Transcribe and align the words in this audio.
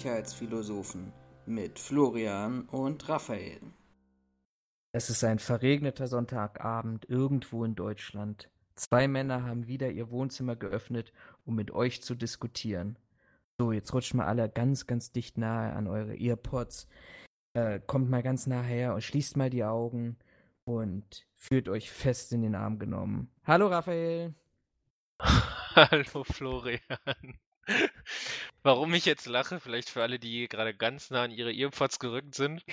Sicherheitsphilosophen 0.00 1.12
mit 1.44 1.78
Florian 1.78 2.62
und 2.70 3.06
Raphael. 3.06 3.60
Es 4.92 5.10
ist 5.10 5.22
ein 5.24 5.38
verregneter 5.38 6.06
Sonntagabend 6.06 7.04
irgendwo 7.10 7.66
in 7.66 7.74
Deutschland. 7.74 8.48
Zwei 8.76 9.08
Männer 9.08 9.44
haben 9.44 9.66
wieder 9.66 9.90
ihr 9.90 10.10
Wohnzimmer 10.10 10.56
geöffnet, 10.56 11.12
um 11.44 11.54
mit 11.54 11.70
euch 11.70 12.02
zu 12.02 12.14
diskutieren. 12.14 12.98
So, 13.58 13.72
jetzt 13.72 13.92
rutscht 13.92 14.14
mal 14.14 14.24
alle 14.24 14.48
ganz, 14.48 14.86
ganz 14.86 15.12
dicht 15.12 15.36
nahe 15.36 15.74
an 15.74 15.86
eure 15.86 16.16
Earpods. 16.18 16.88
Äh, 17.52 17.80
kommt 17.86 18.08
mal 18.08 18.22
ganz 18.22 18.46
nah 18.46 18.62
her 18.62 18.94
und 18.94 19.02
schließt 19.02 19.36
mal 19.36 19.50
die 19.50 19.64
Augen 19.64 20.16
und 20.64 21.26
fühlt 21.34 21.68
euch 21.68 21.90
fest 21.90 22.32
in 22.32 22.40
den 22.40 22.54
Arm 22.54 22.78
genommen. 22.78 23.30
Hallo 23.44 23.66
Raphael. 23.66 24.32
Hallo 25.20 26.24
Florian. 26.24 27.38
Warum 28.62 28.92
ich 28.94 29.06
jetzt 29.06 29.26
lache, 29.26 29.60
vielleicht 29.60 29.88
für 29.90 30.02
alle, 30.02 30.18
die 30.18 30.48
gerade 30.48 30.74
ganz 30.74 31.10
nah 31.10 31.22
an 31.24 31.30
ihre 31.30 31.52
Earpods 31.52 31.98
gerückt 31.98 32.34
sind. 32.34 32.64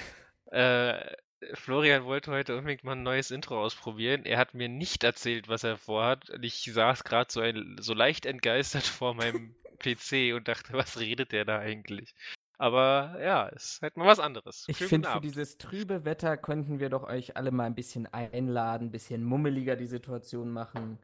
Äh, 0.47 1.15
Florian 1.53 2.05
wollte 2.05 2.31
heute 2.31 2.57
unbedingt 2.57 2.83
mal 2.83 2.93
ein 2.93 3.03
neues 3.03 3.31
Intro 3.31 3.61
ausprobieren. 3.61 4.25
Er 4.25 4.37
hat 4.37 4.53
mir 4.53 4.69
nicht 4.69 5.03
erzählt, 5.03 5.47
was 5.47 5.63
er 5.63 5.77
vorhat. 5.77 6.29
Und 6.29 6.43
ich 6.43 6.63
saß 6.63 7.03
gerade 7.03 7.31
so, 7.31 7.41
so 7.81 7.93
leicht 7.93 8.25
entgeistert 8.25 8.83
vor 8.83 9.13
meinem 9.13 9.55
PC 9.79 10.33
und 10.35 10.47
dachte, 10.47 10.73
was 10.73 10.99
redet 10.99 11.31
der 11.31 11.45
da 11.45 11.59
eigentlich? 11.59 12.15
Aber 12.57 13.17
ja, 13.21 13.49
es 13.49 13.73
ist 13.73 13.81
halt 13.83 13.97
mal 13.97 14.07
was 14.07 14.19
anderes. 14.19 14.65
Ich 14.67 14.77
finde, 14.77 15.09
für 15.09 15.21
dieses 15.21 15.59
trübe 15.59 16.05
Wetter 16.05 16.37
könnten 16.37 16.79
wir 16.79 16.89
doch 16.89 17.03
euch 17.03 17.37
alle 17.37 17.51
mal 17.51 17.65
ein 17.65 17.75
bisschen 17.75 18.07
einladen, 18.07 18.87
ein 18.87 18.91
bisschen 18.91 19.23
mummeliger 19.23 19.75
die 19.75 19.85
Situation 19.85 20.49
machen 20.49 20.97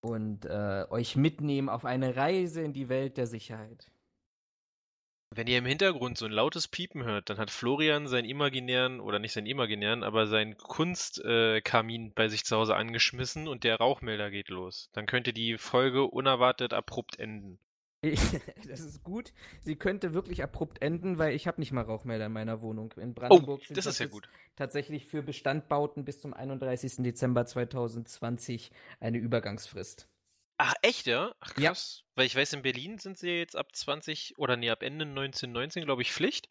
und 0.00 0.44
äh, 0.44 0.84
euch 0.90 1.16
mitnehmen 1.16 1.68
auf 1.68 1.84
eine 1.84 2.16
Reise 2.16 2.62
in 2.62 2.72
die 2.72 2.88
Welt 2.88 3.16
der 3.16 3.26
Sicherheit. 3.26 3.90
Wenn 5.30 5.46
ihr 5.46 5.58
im 5.58 5.66
Hintergrund 5.66 6.16
so 6.16 6.24
ein 6.24 6.32
lautes 6.32 6.68
Piepen 6.68 7.04
hört, 7.04 7.28
dann 7.28 7.36
hat 7.36 7.50
Florian 7.50 8.08
seinen 8.08 8.24
imaginären, 8.24 8.98
oder 8.98 9.18
nicht 9.18 9.34
seinen 9.34 9.46
imaginären, 9.46 10.02
aber 10.02 10.26
seinen 10.26 10.56
Kunstkamin 10.56 12.08
äh, 12.08 12.12
bei 12.14 12.28
sich 12.28 12.44
zu 12.44 12.56
Hause 12.56 12.74
angeschmissen 12.74 13.46
und 13.46 13.62
der 13.62 13.76
Rauchmelder 13.76 14.30
geht 14.30 14.48
los. 14.48 14.88
Dann 14.94 15.04
könnte 15.04 15.34
die 15.34 15.58
Folge 15.58 16.04
unerwartet 16.04 16.72
abrupt 16.72 17.18
enden. 17.18 17.58
das 18.68 18.80
ist 18.80 19.02
gut. 19.02 19.32
Sie 19.60 19.76
könnte 19.76 20.14
wirklich 20.14 20.42
abrupt 20.42 20.82
enden, 20.82 21.18
weil 21.18 21.34
ich 21.34 21.46
habe 21.48 21.60
nicht 21.60 21.72
mal 21.72 21.82
Rauchmelder 21.82 22.26
in 22.26 22.32
meiner 22.32 22.62
Wohnung. 22.62 22.92
In 22.96 23.14
Brandenburg 23.14 23.60
oh, 23.68 23.74
das 23.74 23.86
ist 23.86 23.98
ja 23.98 24.06
gut. 24.06 24.28
tatsächlich 24.54 25.06
für 25.06 25.22
Bestandbauten 25.22 26.04
bis 26.04 26.20
zum 26.20 26.32
31. 26.32 26.96
Dezember 26.98 27.44
2020 27.44 28.70
eine 29.00 29.18
Übergangsfrist. 29.18 30.08
Ach, 30.58 30.74
echt, 30.82 31.06
ja? 31.06 31.34
Ach, 31.40 31.54
krass. 31.54 32.02
Ja. 32.02 32.06
Weil 32.16 32.26
ich 32.26 32.36
weiß, 32.36 32.52
in 32.52 32.62
Berlin 32.62 32.98
sind 32.98 33.18
sie 33.18 33.30
jetzt 33.30 33.56
ab 33.56 33.74
20 33.74 34.38
oder 34.38 34.56
nee, 34.56 34.70
ab 34.70 34.82
Ende 34.82 35.04
1919, 35.04 35.84
glaube 35.84 36.02
ich, 36.02 36.12
Pflicht. 36.12 36.48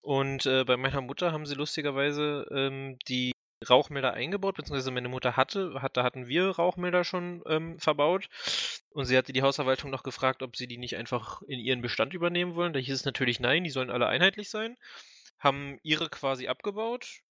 Und 0.00 0.46
äh, 0.46 0.64
bei 0.64 0.76
meiner 0.76 1.00
Mutter 1.00 1.32
haben 1.32 1.46
sie 1.46 1.54
lustigerweise 1.54 2.46
ähm, 2.50 2.98
die 3.08 3.33
Rauchmelder 3.68 4.12
eingebaut, 4.12 4.56
beziehungsweise 4.56 4.90
meine 4.90 5.08
Mutter 5.08 5.36
hatte, 5.36 5.82
hat, 5.82 5.96
da 5.96 6.02
hatten 6.02 6.28
wir 6.28 6.50
Rauchmelder 6.50 7.04
schon 7.04 7.42
ähm, 7.46 7.78
verbaut. 7.78 8.28
Und 8.90 9.06
sie 9.06 9.16
hatte 9.16 9.32
die 9.32 9.42
Hausverwaltung 9.42 9.90
noch 9.90 10.02
gefragt, 10.02 10.42
ob 10.42 10.56
sie 10.56 10.66
die 10.66 10.78
nicht 10.78 10.96
einfach 10.96 11.42
in 11.42 11.58
ihren 11.58 11.82
Bestand 11.82 12.14
übernehmen 12.14 12.54
wollen. 12.54 12.72
Da 12.72 12.78
hieß 12.78 12.94
es 12.94 13.04
natürlich 13.04 13.40
nein, 13.40 13.64
die 13.64 13.70
sollen 13.70 13.90
alle 13.90 14.06
einheitlich 14.06 14.50
sein. 14.50 14.76
Haben 15.38 15.78
ihre 15.82 16.08
quasi 16.08 16.48
abgebaut, 16.48 17.22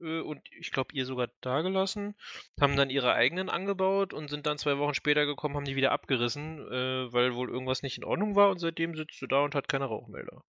äh, 0.00 0.20
und 0.20 0.40
ich 0.58 0.70
glaube 0.72 0.94
ihr 0.94 1.06
sogar 1.06 1.28
da 1.40 1.62
gelassen, 1.62 2.14
haben 2.60 2.76
dann 2.76 2.90
ihre 2.90 3.14
eigenen 3.14 3.48
angebaut 3.48 4.12
und 4.12 4.28
sind 4.28 4.46
dann 4.46 4.58
zwei 4.58 4.78
Wochen 4.78 4.94
später 4.94 5.26
gekommen, 5.26 5.56
haben 5.56 5.64
die 5.64 5.76
wieder 5.76 5.92
abgerissen, 5.92 6.58
äh, 6.70 7.12
weil 7.12 7.34
wohl 7.34 7.50
irgendwas 7.50 7.82
nicht 7.82 7.98
in 7.98 8.04
Ordnung 8.04 8.36
war 8.36 8.50
und 8.50 8.58
seitdem 8.58 8.94
sitzt 8.94 9.20
du 9.20 9.26
da 9.26 9.42
und 9.42 9.54
hat 9.54 9.68
keine 9.68 9.86
Rauchmelder. 9.86 10.42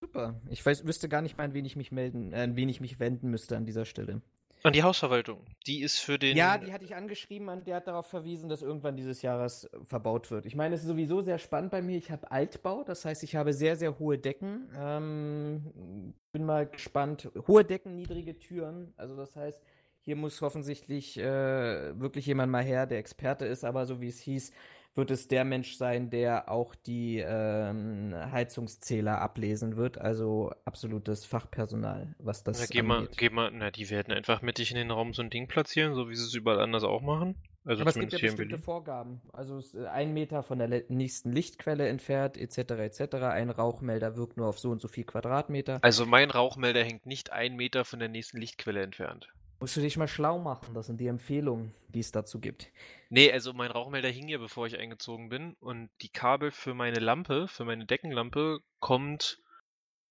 Super. 0.00 0.40
Ich 0.50 0.64
weiß, 0.64 0.86
wüsste 0.86 1.08
gar 1.08 1.22
nicht 1.22 1.38
mal, 1.38 1.44
an 1.44 1.54
wen 1.54 1.64
ich 1.64 1.76
mich 1.76 1.90
melden, 1.90 2.32
äh, 2.32 2.42
an 2.42 2.56
wen 2.56 2.68
ich 2.68 2.80
mich 2.80 3.00
wenden 3.00 3.30
müsste 3.30 3.56
an 3.56 3.64
dieser 3.64 3.84
Stelle. 3.84 4.20
An 4.64 4.72
die 4.72 4.82
Hausverwaltung. 4.82 5.44
Die 5.66 5.82
ist 5.82 5.98
für 5.98 6.18
den. 6.18 6.38
Ja, 6.38 6.56
die 6.56 6.72
hatte 6.72 6.86
ich 6.86 6.96
angeschrieben 6.96 7.50
und 7.50 7.66
der 7.66 7.76
hat 7.76 7.86
darauf 7.86 8.06
verwiesen, 8.06 8.48
dass 8.48 8.62
irgendwann 8.62 8.96
dieses 8.96 9.20
Jahres 9.20 9.64
äh, 9.64 9.78
verbaut 9.84 10.30
wird. 10.30 10.46
Ich 10.46 10.56
meine, 10.56 10.74
es 10.74 10.80
ist 10.80 10.86
sowieso 10.86 11.20
sehr 11.20 11.38
spannend 11.38 11.70
bei 11.70 11.82
mir. 11.82 11.98
Ich 11.98 12.10
habe 12.10 12.30
Altbau, 12.30 12.82
das 12.82 13.04
heißt, 13.04 13.22
ich 13.24 13.36
habe 13.36 13.52
sehr, 13.52 13.76
sehr 13.76 13.98
hohe 13.98 14.16
Decken. 14.16 14.70
Ähm, 14.74 16.14
bin 16.32 16.46
mal 16.46 16.66
gespannt. 16.66 17.30
Hohe 17.46 17.62
Decken, 17.62 17.94
niedrige 17.94 18.38
Türen. 18.38 18.94
Also, 18.96 19.14
das 19.16 19.36
heißt, 19.36 19.60
hier 20.00 20.16
muss 20.16 20.40
offensichtlich 20.42 21.18
äh, 21.18 22.00
wirklich 22.00 22.24
jemand 22.24 22.50
mal 22.50 22.64
her, 22.64 22.86
der 22.86 23.00
Experte 23.00 23.44
ist, 23.44 23.66
aber 23.66 23.84
so 23.84 24.00
wie 24.00 24.08
es 24.08 24.20
hieß, 24.20 24.50
wird 24.94 25.10
es 25.10 25.28
der 25.28 25.44
Mensch 25.44 25.76
sein, 25.76 26.10
der 26.10 26.50
auch 26.50 26.74
die 26.74 27.18
ähm, 27.18 28.14
Heizungszähler 28.14 29.20
ablesen 29.20 29.76
wird. 29.76 29.98
Also 29.98 30.52
absolutes 30.64 31.24
Fachpersonal, 31.24 32.14
was 32.18 32.44
das 32.44 32.60
na, 32.60 32.66
geh. 32.70 32.82
Mal, 32.82 33.08
geh 33.16 33.30
mal, 33.30 33.50
na, 33.52 33.70
die 33.70 33.90
werden 33.90 34.12
einfach 34.12 34.42
mittig 34.42 34.70
in 34.70 34.76
den 34.76 34.90
Raum 34.90 35.12
so 35.12 35.22
ein 35.22 35.30
Ding 35.30 35.48
platzieren, 35.48 35.94
so 35.94 36.08
wie 36.08 36.14
sie 36.14 36.24
es 36.24 36.34
überall 36.34 36.60
anders 36.60 36.84
auch 36.84 37.02
machen. 37.02 37.34
Also 37.66 37.80
Aber 37.80 37.90
es 37.90 37.98
gibt 37.98 38.12
ja 38.12 38.18
bestimmte 38.18 38.58
Vorgaben. 38.58 39.22
Also 39.32 39.60
äh, 39.78 39.86
ein 39.86 40.12
Meter 40.12 40.42
von 40.42 40.58
der 40.58 40.84
nächsten 40.88 41.32
Lichtquelle 41.32 41.88
entfernt, 41.88 42.36
etc. 42.36 42.58
etc. 42.58 43.14
Ein 43.24 43.48
Rauchmelder 43.48 44.16
wirkt 44.16 44.36
nur 44.36 44.48
auf 44.48 44.58
so 44.58 44.70
und 44.70 44.80
so 44.80 44.88
viel 44.88 45.04
Quadratmeter. 45.04 45.78
Also 45.82 46.04
mein 46.04 46.30
Rauchmelder 46.30 46.84
hängt 46.84 47.06
nicht 47.06 47.32
ein 47.32 47.56
Meter 47.56 47.84
von 47.84 47.98
der 48.00 48.08
nächsten 48.08 48.38
Lichtquelle 48.38 48.82
entfernt. 48.82 49.32
Musst 49.64 49.78
du 49.78 49.80
dich 49.80 49.96
mal 49.96 50.08
schlau 50.08 50.38
machen, 50.38 50.74
das 50.74 50.88
sind 50.88 51.00
die 51.00 51.06
Empfehlungen, 51.06 51.72
die 51.88 52.00
es 52.00 52.12
dazu 52.12 52.38
gibt. 52.38 52.70
Nee, 53.08 53.32
also 53.32 53.54
mein 53.54 53.70
Rauchmelder 53.70 54.10
hing 54.10 54.28
ja, 54.28 54.36
bevor 54.36 54.66
ich 54.66 54.78
eingezogen 54.78 55.30
bin 55.30 55.54
und 55.54 55.88
die 56.02 56.10
Kabel 56.10 56.50
für 56.50 56.74
meine 56.74 57.00
Lampe, 57.00 57.48
für 57.48 57.64
meine 57.64 57.86
Deckenlampe 57.86 58.60
kommt, 58.80 59.42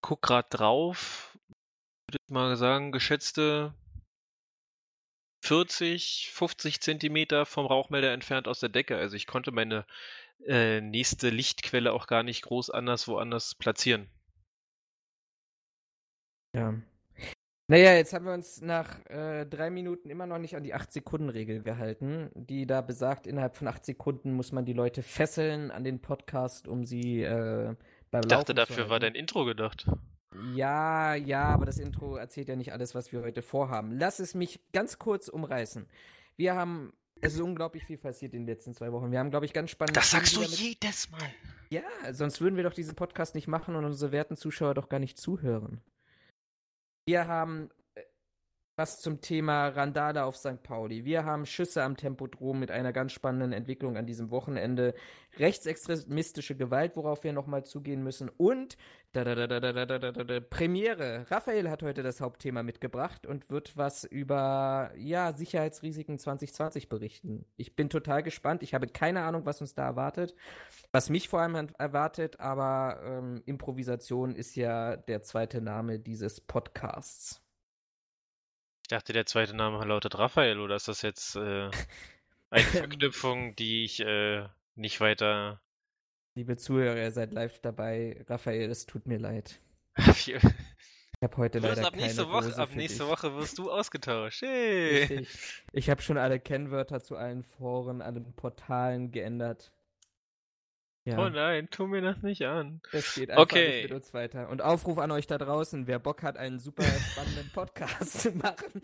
guck 0.01 0.23
grad 0.23 0.47
drauf, 0.49 1.37
würde 2.07 2.17
ich 2.19 2.33
mal 2.33 2.57
sagen, 2.57 2.91
geschätzte 2.91 3.75
40, 5.45 6.31
50 6.33 6.81
Zentimeter 6.81 7.45
vom 7.45 7.67
Rauchmelder 7.67 8.11
entfernt 8.11 8.47
aus 8.47 8.59
der 8.59 8.69
Decke. 8.69 8.97
Also 8.97 9.15
ich 9.15 9.27
konnte 9.27 9.51
meine 9.51 9.85
äh, 10.47 10.81
nächste 10.81 11.29
Lichtquelle 11.29 11.93
auch 11.93 12.07
gar 12.07 12.23
nicht 12.23 12.41
groß 12.41 12.71
anders 12.71 13.07
woanders 13.07 13.53
platzieren. 13.53 14.09
Ja, 16.55 16.73
naja, 17.73 17.95
jetzt 17.95 18.13
haben 18.13 18.27
wir 18.27 18.33
uns 18.33 18.61
nach 18.61 19.03
äh, 19.07 19.47
drei 19.47 19.71
Minuten 19.71 20.11
immer 20.11 20.27
noch 20.27 20.37
nicht 20.37 20.55
an 20.55 20.61
die 20.61 20.75
8-Sekunden-Regel 20.75 21.63
gehalten, 21.63 22.29
die 22.35 22.67
da 22.67 22.81
besagt, 22.81 23.25
innerhalb 23.25 23.55
von 23.55 23.67
8 23.67 23.83
Sekunden 23.83 24.31
muss 24.33 24.51
man 24.51 24.63
die 24.63 24.73
Leute 24.73 25.01
fesseln 25.01 25.71
an 25.71 25.83
den 25.83 25.99
Podcast, 25.99 26.67
um 26.67 26.85
sie 26.85 27.23
äh, 27.23 27.75
beim 28.11 28.21
Ich 28.21 28.27
dachte, 28.27 28.53
dafür 28.53 28.91
war 28.91 28.99
dein 28.99 29.15
Intro 29.15 29.43
gedacht. 29.45 29.87
Ja, 30.53 31.15
ja, 31.15 31.45
aber 31.45 31.65
das 31.65 31.79
Intro 31.79 32.15
erzählt 32.15 32.47
ja 32.47 32.55
nicht 32.55 32.73
alles, 32.73 32.93
was 32.93 33.11
wir 33.11 33.23
heute 33.23 33.41
vorhaben. 33.41 33.97
Lass 33.97 34.19
es 34.19 34.35
mich 34.35 34.59
ganz 34.71 34.99
kurz 34.99 35.27
umreißen. 35.27 35.87
Wir 36.37 36.53
haben, 36.53 36.93
es 37.21 37.33
ist 37.33 37.41
unglaublich 37.41 37.85
viel 37.85 37.97
passiert 37.97 38.35
in 38.35 38.41
den 38.41 38.47
letzten 38.53 38.75
zwei 38.75 38.91
Wochen. 38.91 39.11
Wir 39.11 39.17
haben, 39.17 39.31
glaube 39.31 39.47
ich, 39.47 39.53
ganz 39.53 39.71
spannend. 39.71 39.97
Das 39.97 40.11
sagst 40.11 40.35
du 40.35 40.43
jedes 40.43 41.09
Mal. 41.09 41.27
Ja, 41.71 41.81
sonst 42.11 42.39
würden 42.39 42.55
wir 42.55 42.63
doch 42.63 42.75
diesen 42.75 42.93
Podcast 42.93 43.33
nicht 43.33 43.47
machen 43.47 43.75
und 43.75 43.83
unsere 43.83 44.11
werten 44.11 44.35
Zuschauer 44.37 44.75
doch 44.75 44.89
gar 44.89 44.99
nicht 44.99 45.17
zuhören. 45.17 45.81
Wir 47.05 47.27
haben 47.27 47.69
was 48.75 48.99
zum 48.99 49.21
Thema 49.21 49.67
Randale 49.67 50.23
auf 50.23 50.35
St. 50.35 50.63
Pauli. 50.63 51.05
Wir 51.05 51.25
haben 51.25 51.45
Schüsse 51.45 51.83
am 51.83 51.95
Tempodrom 51.95 52.59
mit 52.59 52.71
einer 52.71 52.91
ganz 52.91 53.11
spannenden 53.11 53.53
Entwicklung 53.53 53.97
an 53.97 54.07
diesem 54.07 54.31
Wochenende. 54.31 54.95
Rechtsextremistische 55.37 56.55
Gewalt, 56.55 56.95
worauf 56.95 57.23
wir 57.23 57.33
nochmal 57.33 57.65
zugehen 57.65 58.03
müssen. 58.03 58.29
Und 58.29 58.77
da, 59.11 59.23
da, 59.23 59.35
da, 59.47 60.39
Premiere. 60.39 61.27
Raphael 61.29 61.69
hat 61.69 61.83
heute 61.83 62.01
das 62.01 62.19
Hauptthema 62.19 62.63
mitgebracht 62.63 63.27
und 63.27 63.51
wird 63.51 63.77
was 63.77 64.05
über 64.05 64.91
ja, 64.97 65.33
Sicherheitsrisiken 65.33 66.17
2020 66.17 66.89
berichten. 66.89 67.45
Ich 67.55 67.75
bin 67.75 67.89
total 67.89 68.23
gespannt. 68.23 68.63
Ich 68.63 68.73
habe 68.73 68.87
keine 68.87 69.21
Ahnung, 69.21 69.45
was 69.45 69.61
uns 69.61 69.75
da 69.75 69.85
erwartet. 69.85 70.33
Was 70.91 71.11
mich 71.11 71.29
vor 71.29 71.41
allem 71.41 71.67
erwartet, 71.77 72.39
aber 72.39 73.01
ähm, 73.03 73.43
Improvisation 73.45 74.35
ist 74.35 74.55
ja 74.55 74.95
der 74.95 75.21
zweite 75.21 75.61
Name 75.61 75.99
dieses 75.99 76.41
Podcasts. 76.41 77.42
Ich 78.83 78.89
dachte, 78.89 79.13
der 79.13 79.25
zweite 79.25 79.55
Name 79.55 79.83
lautet 79.85 80.19
Raphael, 80.19 80.59
oder 80.59 80.75
ist 80.75 80.89
das 80.89 81.01
jetzt 81.03 81.37
äh, 81.37 81.71
eine 82.49 82.63
Verknüpfung, 82.63 83.55
die 83.55 83.85
ich 83.85 84.01
äh, 84.01 84.45
nicht 84.75 84.99
weiter. 84.99 85.61
Liebe 86.35 86.57
Zuhörer, 86.57 86.97
ihr 86.97 87.11
seid 87.11 87.31
live 87.31 87.59
dabei. 87.61 88.25
Raphael, 88.27 88.69
es 88.69 88.85
tut 88.85 89.07
mir 89.07 89.19
leid. 89.19 89.61
ich 89.95 90.35
habe 91.21 91.37
heute 91.37 91.59
leider 91.59 91.87
ab 91.87 91.95
nächste 91.95 92.27
Woche, 92.29 92.57
Ab 92.57 92.75
nächste 92.75 93.03
dich. 93.03 93.11
Woche 93.11 93.33
wirst 93.35 93.57
du 93.57 93.71
ausgetauscht. 93.71 94.41
Hey. 94.45 95.25
Ich 95.71 95.89
habe 95.89 96.01
schon 96.01 96.17
alle 96.17 96.41
Kennwörter 96.41 97.01
zu 97.01 97.15
allen 97.15 97.43
Foren, 97.43 98.01
allen 98.01 98.33
Portalen 98.35 99.11
geändert. 99.11 99.71
Ja. 101.05 101.17
Oh 101.17 101.27
nein, 101.27 101.67
tu 101.69 101.85
mir 101.85 102.01
das 102.01 102.21
nicht 102.21 102.43
an. 102.43 102.81
Das 102.93 103.15
geht 103.15 103.29
einfach 103.29 103.43
okay. 103.43 103.81
nicht 103.81 103.83
mit 103.83 103.91
uns 103.91 104.13
weiter. 104.13 104.47
Und 104.49 104.61
Aufruf 104.61 104.97
an 104.97 105.11
euch 105.11 105.27
da 105.27 105.37
draußen, 105.37 105.85
wer 105.85 105.99
Bock 105.99 106.23
hat, 106.23 106.37
einen 106.37 106.59
super 106.59 106.83
spannenden 107.11 107.49
Podcast 107.51 108.21
zu 108.21 108.31
machen. 108.31 108.81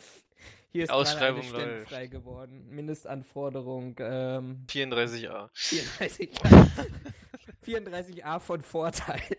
Hier 0.71 0.83
ist 0.83 0.89
Ausschreibung 0.89 1.43
eine 1.55 1.85
frei 1.85 2.07
geworden. 2.07 2.67
Mindestanforderung 2.69 3.95
ähm, 3.99 4.65
34a. 4.67 5.49
34a. 5.55 6.87
34a 7.65 8.39
von 8.39 8.61
Vorteil. 8.61 9.37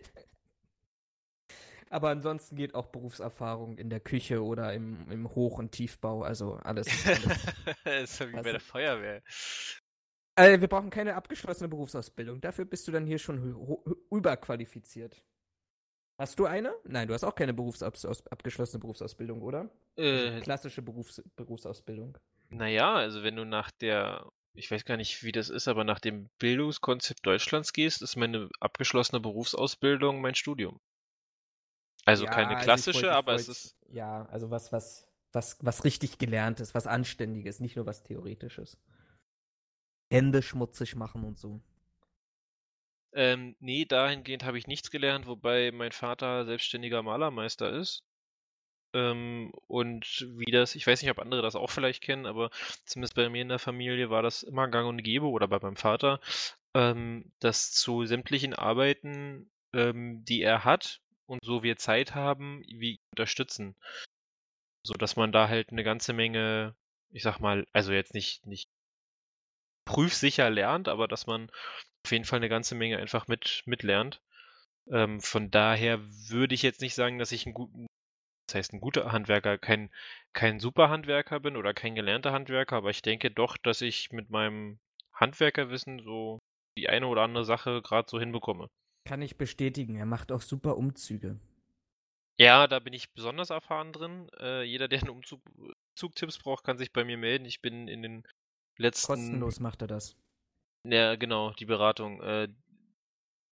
Aber 1.91 2.09
ansonsten 2.09 2.55
geht 2.55 2.73
auch 2.73 2.87
Berufserfahrung 2.87 3.77
in 3.77 3.89
der 3.89 3.99
Küche 3.99 4.43
oder 4.43 4.73
im, 4.73 5.11
im 5.11 5.35
Hoch- 5.35 5.59
und 5.59 5.73
Tiefbau. 5.73 6.23
Also 6.23 6.55
alles. 6.63 6.87
alles 7.85 8.13
ist 8.19 8.27
wie 8.27 8.31
bei 8.31 8.51
der 8.51 8.59
Feuerwehr. 8.59 9.21
Also 10.35 10.61
wir 10.61 10.67
brauchen 10.67 10.89
keine 10.89 11.15
abgeschlossene 11.15 11.67
Berufsausbildung. 11.69 12.41
Dafür 12.41 12.65
bist 12.65 12.87
du 12.87 12.91
dann 12.91 13.05
hier 13.05 13.19
schon 13.19 13.55
überqualifiziert. 14.11 15.23
Hast 16.17 16.39
du 16.39 16.45
eine? 16.45 16.73
Nein, 16.85 17.07
du 17.07 17.13
hast 17.13 17.23
auch 17.23 17.35
keine 17.35 17.53
Berufsaus 17.53 18.05
abgeschlossene 18.27 18.79
Berufsausbildung, 18.79 19.41
oder? 19.41 19.69
Also 20.09 20.27
Äh, 20.27 20.29
also 20.29 20.41
klassische 20.41 20.81
Berufs 20.81 21.21
Berufsausbildung. 21.35 22.17
naja, 22.49 22.93
also 22.95 23.23
wenn 23.23 23.35
du 23.35 23.45
nach 23.45 23.71
der, 23.71 24.29
ich 24.53 24.69
weiß 24.69 24.85
gar 24.85 24.97
nicht, 24.97 25.23
wie 25.23 25.31
das 25.31 25.49
ist, 25.49 25.67
aber 25.67 25.83
nach 25.83 25.99
dem 25.99 26.29
Bildungskonzept 26.39 27.25
Deutschlands 27.25 27.73
gehst, 27.73 28.01
ist 28.01 28.15
meine 28.15 28.49
abgeschlossene 28.59 29.19
Berufsausbildung 29.19 30.21
mein 30.21 30.35
Studium. 30.35 30.79
Also 32.05 32.25
Ja, 32.25 32.31
keine 32.31 32.53
also 32.53 32.63
klassische, 32.63 32.93
wollte- 32.93 33.11
ich 33.11 33.15
aber 33.15 33.33
es 33.35 33.47
ist, 33.47 33.75
Ja, 33.89 34.25
also 34.27 34.49
was, 34.51 34.71
was, 34.71 35.07
was, 35.33 35.57
was 35.61 35.83
richtig 35.83 36.17
gelerntes, 36.17 36.73
was 36.75 36.87
Anständiges, 36.87 37.59
nicht 37.59 37.75
nur 37.75 37.85
was 37.85 38.03
Theoretisches. 38.03 38.77
Hände 40.11 40.41
schmutzig 40.41 40.95
machen 40.95 41.23
und 41.23 41.39
so. 41.39 41.61
ähm, 43.13 43.55
nee, 43.59 43.85
dahingehend 43.85 44.43
habe 44.45 44.57
ich 44.57 44.67
nichts 44.67 44.91
gelernt, 44.91 45.27
wobei 45.27 45.71
mein 45.71 45.91
Vater 45.91 46.45
selbstständiger 46.45 47.03
Malermeister 47.03 47.71
ist. 47.71 48.03
Ähm, 48.93 49.53
und 49.67 50.27
wie 50.37 50.51
das, 50.51 50.75
ich 50.75 50.85
weiß 50.87 51.01
nicht, 51.01 51.11
ob 51.11 51.19
andere 51.19 51.41
das 51.41 51.55
auch 51.55 51.69
vielleicht 51.69 52.03
kennen, 52.03 52.25
aber 52.25 52.51
zumindest 52.85 53.15
bei 53.15 53.29
mir 53.29 53.41
in 53.41 53.49
der 53.49 53.59
Familie 53.59 54.09
war 54.09 54.21
das 54.21 54.43
immer 54.43 54.67
gang 54.67 54.87
und 54.87 55.03
gäbe 55.03 55.27
oder 55.27 55.47
bei 55.47 55.59
meinem 55.59 55.77
Vater, 55.77 56.19
ähm, 56.73 57.31
dass 57.39 57.71
zu 57.71 58.05
sämtlichen 58.05 58.53
Arbeiten, 58.53 59.49
ähm, 59.73 60.23
die 60.25 60.41
er 60.41 60.65
hat 60.65 61.01
und 61.25 61.39
so 61.43 61.63
wir 61.63 61.77
Zeit 61.77 62.15
haben, 62.15 62.63
wir 62.67 62.97
unterstützen. 63.11 63.75
So 64.83 64.93
dass 64.93 65.15
man 65.15 65.31
da 65.31 65.47
halt 65.47 65.69
eine 65.71 65.83
ganze 65.83 66.13
Menge, 66.13 66.75
ich 67.11 67.23
sag 67.23 67.39
mal, 67.39 67.65
also 67.71 67.93
jetzt 67.93 68.13
nicht, 68.13 68.45
nicht 68.45 68.69
prüfsicher 69.91 70.49
lernt, 70.49 70.87
aber 70.87 71.07
dass 71.07 71.27
man 71.27 71.49
auf 72.05 72.11
jeden 72.11 72.23
Fall 72.23 72.37
eine 72.37 72.49
ganze 72.49 72.75
Menge 72.75 72.97
einfach 72.97 73.27
mit, 73.27 73.63
mitlernt. 73.65 74.21
Ähm, 74.89 75.19
von 75.19 75.51
daher 75.51 75.99
würde 76.29 76.55
ich 76.55 76.61
jetzt 76.61 76.79
nicht 76.81 76.95
sagen, 76.95 77.19
dass 77.19 77.33
ich 77.33 77.45
ein 77.45 77.53
guten, 77.53 77.87
das 78.47 78.55
heißt 78.55 78.73
ein 78.73 78.79
guter 78.79 79.11
Handwerker, 79.11 79.57
kein, 79.57 79.89
kein 80.33 80.59
super 80.59 80.89
Handwerker 80.89 81.41
bin 81.41 81.57
oder 81.57 81.73
kein 81.73 81.95
gelernter 81.95 82.31
Handwerker, 82.31 82.77
aber 82.77 82.89
ich 82.89 83.01
denke 83.01 83.31
doch, 83.31 83.57
dass 83.57 83.81
ich 83.81 84.11
mit 84.11 84.29
meinem 84.29 84.79
Handwerkerwissen 85.13 86.01
so 86.03 86.39
die 86.77 86.87
eine 86.87 87.07
oder 87.07 87.23
andere 87.23 87.43
Sache 87.43 87.81
gerade 87.81 88.07
so 88.09 88.17
hinbekomme. 88.17 88.69
Kann 89.05 89.21
ich 89.21 89.37
bestätigen, 89.37 89.97
er 89.97 90.05
macht 90.05 90.31
auch 90.31 90.41
super 90.41 90.77
Umzüge. 90.77 91.37
Ja, 92.39 92.65
da 92.67 92.79
bin 92.79 92.93
ich 92.93 93.11
besonders 93.11 93.49
erfahren 93.49 93.91
drin. 93.91 94.29
Äh, 94.39 94.63
jeder, 94.63 94.87
der 94.87 95.01
einen 95.01 95.09
Umzug, 95.09 95.41
Umzugtipps 95.91 96.39
braucht, 96.39 96.63
kann 96.63 96.77
sich 96.77 96.93
bei 96.93 97.03
mir 97.03 97.17
melden. 97.17 97.45
Ich 97.45 97.61
bin 97.61 97.87
in 97.87 98.01
den 98.01 98.23
letzten 98.81 99.07
Kostenlos 99.07 99.59
macht 99.59 99.81
er 99.81 99.87
das. 99.87 100.15
Ja, 100.83 101.15
genau, 101.15 101.51
die 101.53 101.65
Beratung. 101.65 102.21
Äh, 102.21 102.43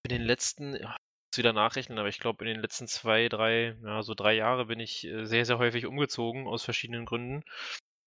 in 0.03 0.09
den 0.09 0.21
letzten, 0.21 0.75
ja, 0.75 0.95
muss 1.31 1.37
wieder 1.37 1.53
nachrechnen, 1.53 1.99
aber 1.99 2.09
ich 2.09 2.19
glaube, 2.19 2.43
in 2.43 2.53
den 2.53 2.61
letzten 2.61 2.87
zwei, 2.87 3.29
drei, 3.29 3.77
ja, 3.83 4.01
so 4.01 4.15
drei 4.15 4.33
Jahre 4.33 4.65
bin 4.65 4.79
ich 4.79 5.05
äh, 5.05 5.25
sehr, 5.25 5.45
sehr 5.45 5.59
häufig 5.59 5.85
umgezogen 5.85 6.47
aus 6.47 6.63
verschiedenen 6.63 7.05
Gründen. 7.05 7.43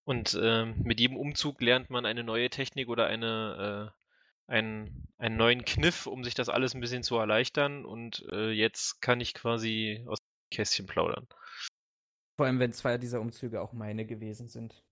Und 0.04 0.38
ähm, 0.42 0.74
mit 0.82 0.98
jedem 0.98 1.16
Umzug 1.16 1.60
lernt 1.60 1.90
man 1.90 2.06
eine 2.06 2.24
neue 2.24 2.50
Technik 2.50 2.88
oder 2.88 3.06
eine, 3.06 3.92
äh, 4.48 4.52
einen, 4.52 5.06
einen 5.18 5.36
neuen 5.36 5.64
Kniff, 5.64 6.06
um 6.06 6.24
sich 6.24 6.34
das 6.34 6.48
alles 6.48 6.74
ein 6.74 6.80
bisschen 6.80 7.04
zu 7.04 7.16
erleichtern. 7.16 7.84
Und 7.84 8.24
äh, 8.32 8.50
jetzt 8.50 9.00
kann 9.00 9.20
ich 9.20 9.34
quasi 9.34 10.04
aus 10.08 10.18
dem 10.18 10.56
Kästchen 10.56 10.86
plaudern. 10.86 11.28
Vor 12.36 12.46
allem, 12.46 12.58
wenn 12.58 12.72
zwei 12.72 12.98
dieser 12.98 13.20
Umzüge 13.20 13.60
auch 13.60 13.72
meine 13.72 14.04
gewesen 14.04 14.48
sind. 14.48 14.82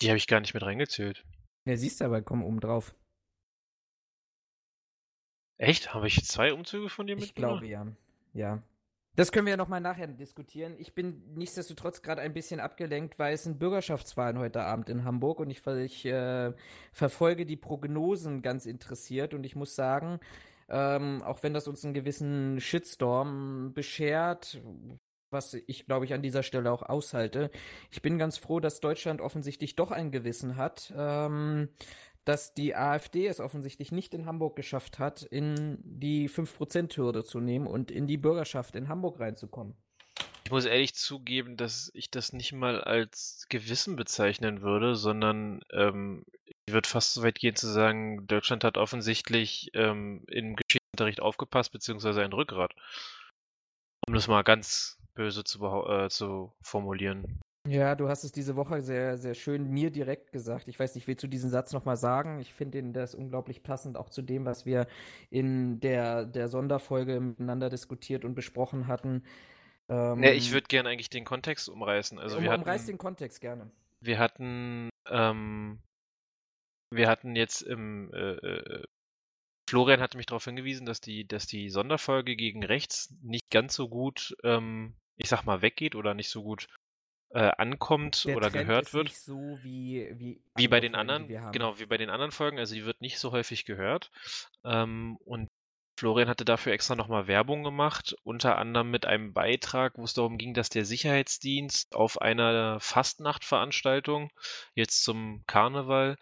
Die 0.00 0.08
habe 0.08 0.16
ich 0.16 0.26
gar 0.26 0.40
nicht 0.40 0.54
mit 0.54 0.62
reingezählt. 0.62 1.24
Ja, 1.64 1.76
siehst 1.76 2.00
du 2.00 2.04
aber, 2.04 2.22
komm 2.22 2.44
oben 2.44 2.60
drauf. 2.60 2.94
Echt? 5.58 5.92
Habe 5.92 6.06
ich 6.06 6.24
zwei 6.24 6.52
Umzüge 6.52 6.88
von 6.88 7.06
dir 7.06 7.16
Ich 7.16 7.26
mitgebracht? 7.26 7.60
glaube 7.60 7.66
ja. 7.66 7.86
Ja. 8.32 8.62
Das 9.16 9.32
können 9.32 9.46
wir 9.46 9.50
ja 9.52 9.56
nochmal 9.56 9.80
nachher 9.80 10.06
diskutieren. 10.06 10.76
Ich 10.78 10.94
bin 10.94 11.34
nichtsdestotrotz 11.34 12.02
gerade 12.02 12.22
ein 12.22 12.32
bisschen 12.32 12.60
abgelenkt, 12.60 13.18
weil 13.18 13.34
es 13.34 13.42
sind 13.42 13.58
Bürgerschaftswahlen 13.58 14.38
heute 14.38 14.62
Abend 14.62 14.88
in 14.88 15.02
Hamburg 15.02 15.40
und 15.40 15.50
ich, 15.50 15.66
ich 15.66 16.04
äh, 16.06 16.52
verfolge 16.92 17.44
die 17.44 17.56
Prognosen 17.56 18.42
ganz 18.42 18.64
interessiert 18.64 19.34
und 19.34 19.44
ich 19.44 19.56
muss 19.56 19.74
sagen, 19.74 20.20
ähm, 20.68 21.22
auch 21.24 21.42
wenn 21.42 21.52
das 21.52 21.66
uns 21.66 21.84
einen 21.84 21.94
gewissen 21.94 22.60
Shitstorm 22.60 23.72
beschert, 23.74 24.60
was 25.30 25.54
ich 25.54 25.86
glaube 25.86 26.04
ich 26.04 26.14
an 26.14 26.22
dieser 26.22 26.42
Stelle 26.42 26.72
auch 26.72 26.82
aushalte, 26.82 27.50
ich 27.90 28.02
bin 28.02 28.18
ganz 28.18 28.38
froh, 28.38 28.60
dass 28.60 28.80
Deutschland 28.80 29.20
offensichtlich 29.20 29.76
doch 29.76 29.90
ein 29.90 30.10
Gewissen 30.10 30.56
hat. 30.56 30.92
Ähm, 30.96 31.68
dass 32.28 32.52
die 32.52 32.76
AfD 32.76 33.26
es 33.26 33.40
offensichtlich 33.40 33.90
nicht 33.90 34.12
in 34.12 34.26
Hamburg 34.26 34.54
geschafft 34.54 34.98
hat, 34.98 35.22
in 35.22 35.78
die 35.82 36.28
5%-Hürde 36.28 37.24
zu 37.24 37.40
nehmen 37.40 37.66
und 37.66 37.90
in 37.90 38.06
die 38.06 38.18
Bürgerschaft 38.18 38.76
in 38.76 38.90
Hamburg 38.90 39.18
reinzukommen. 39.18 39.74
Ich 40.44 40.50
muss 40.50 40.66
ehrlich 40.66 40.94
zugeben, 40.94 41.56
dass 41.56 41.90
ich 41.94 42.10
das 42.10 42.34
nicht 42.34 42.52
mal 42.52 42.82
als 42.82 43.46
Gewissen 43.48 43.96
bezeichnen 43.96 44.60
würde, 44.60 44.94
sondern 44.94 45.62
ähm, 45.72 46.26
ich 46.66 46.74
würde 46.74 46.88
fast 46.88 47.14
so 47.14 47.22
weit 47.22 47.38
gehen 47.38 47.56
zu 47.56 47.66
sagen, 47.66 48.26
Deutschland 48.26 48.62
hat 48.62 48.76
offensichtlich 48.76 49.70
ähm, 49.72 50.22
im 50.28 50.54
Geschichtsunterricht 50.56 51.20
aufgepasst, 51.20 51.72
beziehungsweise 51.72 52.22
ein 52.22 52.32
Rückgrat. 52.34 52.74
Um 54.06 54.12
das 54.12 54.28
mal 54.28 54.42
ganz 54.42 54.97
böse 55.18 55.42
zu, 55.42 55.58
äh, 55.64 56.08
zu 56.08 56.52
formulieren. 56.62 57.40
Ja, 57.66 57.96
du 57.96 58.08
hast 58.08 58.22
es 58.22 58.32
diese 58.32 58.54
Woche 58.54 58.80
sehr, 58.80 59.18
sehr 59.18 59.34
schön 59.34 59.68
mir 59.68 59.90
direkt 59.90 60.32
gesagt. 60.32 60.68
Ich 60.68 60.78
weiß 60.78 60.94
nicht, 60.94 61.08
willst 61.08 61.24
du 61.24 61.26
diesen 61.26 61.50
Satz 61.50 61.72
nochmal 61.72 61.96
sagen? 61.96 62.38
Ich 62.38 62.54
finde 62.54 62.78
ihn 62.78 62.92
das 62.92 63.14
unglaublich 63.16 63.62
passend, 63.62 63.96
auch 63.96 64.08
zu 64.08 64.22
dem, 64.22 64.46
was 64.46 64.64
wir 64.64 64.86
in 65.28 65.80
der, 65.80 66.24
der 66.24 66.48
Sonderfolge 66.48 67.20
miteinander 67.20 67.68
diskutiert 67.68 68.24
und 68.24 68.34
besprochen 68.34 68.86
hatten. 68.86 69.24
Ähm, 69.88 70.22
ja, 70.22 70.30
ich 70.30 70.52
würde 70.52 70.68
gerne 70.68 70.88
eigentlich 70.88 71.10
den 71.10 71.24
Kontext 71.24 71.68
umreißen. 71.68 72.18
Also 72.18 72.36
um, 72.36 72.44
wir 72.44 72.52
hatten, 72.52 72.62
umreiß 72.62 72.86
den 72.86 72.96
Kontext 72.96 73.40
gerne. 73.40 73.70
Wir 74.00 74.18
hatten, 74.18 74.88
ähm, 75.10 75.80
wir 76.90 77.08
hatten 77.08 77.34
jetzt 77.34 77.62
im, 77.62 78.12
äh, 78.14 78.34
äh, 78.34 78.84
Florian 79.68 80.00
hatte 80.00 80.16
mich 80.16 80.26
darauf 80.26 80.44
hingewiesen, 80.44 80.86
dass 80.86 81.00
die, 81.00 81.26
dass 81.26 81.46
die 81.46 81.68
Sonderfolge 81.68 82.36
gegen 82.36 82.64
rechts 82.64 83.14
nicht 83.20 83.50
ganz 83.50 83.74
so 83.74 83.88
gut, 83.88 84.34
ähm, 84.42 84.94
ich 85.18 85.28
sag 85.28 85.44
mal, 85.44 85.62
weggeht 85.62 85.94
oder 85.94 86.14
nicht 86.14 86.30
so 86.30 86.42
gut 86.42 86.68
äh, 87.30 87.50
ankommt 87.58 88.24
Der 88.24 88.36
oder 88.36 88.50
Trend 88.50 88.66
gehört 88.66 88.94
wird. 88.94 89.04
Nicht 89.04 89.20
so 89.20 89.58
wie, 89.62 90.10
wie, 90.14 90.42
wie 90.56 90.68
bei 90.68 90.80
den 90.80 90.94
Folgen, 90.94 91.10
anderen, 91.10 91.52
genau, 91.52 91.78
wie 91.78 91.86
bei 91.86 91.98
den 91.98 92.10
anderen 92.10 92.32
Folgen, 92.32 92.58
also 92.58 92.74
die 92.74 92.86
wird 92.86 93.00
nicht 93.00 93.18
so 93.18 93.32
häufig 93.32 93.64
gehört. 93.64 94.10
Ähm, 94.64 95.18
und 95.24 95.48
Florian 95.98 96.28
hatte 96.28 96.44
dafür 96.44 96.72
extra 96.72 96.94
nochmal 96.94 97.26
Werbung 97.26 97.64
gemacht, 97.64 98.16
unter 98.22 98.56
anderem 98.56 98.90
mit 98.90 99.04
einem 99.04 99.32
Beitrag, 99.32 99.98
wo 99.98 100.04
es 100.04 100.14
darum 100.14 100.38
ging, 100.38 100.54
dass 100.54 100.68
der 100.68 100.84
Sicherheitsdienst 100.84 101.96
auf 101.96 102.20
einer 102.20 102.78
Fastnachtveranstaltung, 102.78 104.30
jetzt 104.74 105.02
zum 105.02 105.42
Karneval, 105.48 106.16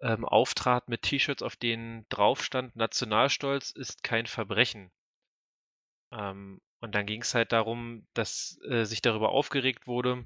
ähm, 0.00 0.24
auftrat 0.24 0.88
mit 0.88 1.02
T-Shirts, 1.02 1.42
auf 1.42 1.56
denen 1.56 2.06
drauf 2.08 2.42
stand, 2.42 2.74
Nationalstolz 2.74 3.70
ist 3.70 4.02
kein 4.02 4.26
Verbrechen. 4.26 4.90
Ähm, 6.10 6.60
und 6.80 6.94
dann 6.94 7.06
ging 7.06 7.22
es 7.22 7.34
halt 7.34 7.52
darum, 7.52 8.06
dass 8.14 8.58
äh, 8.68 8.84
sich 8.84 9.02
darüber 9.02 9.30
aufgeregt 9.30 9.86
wurde, 9.86 10.24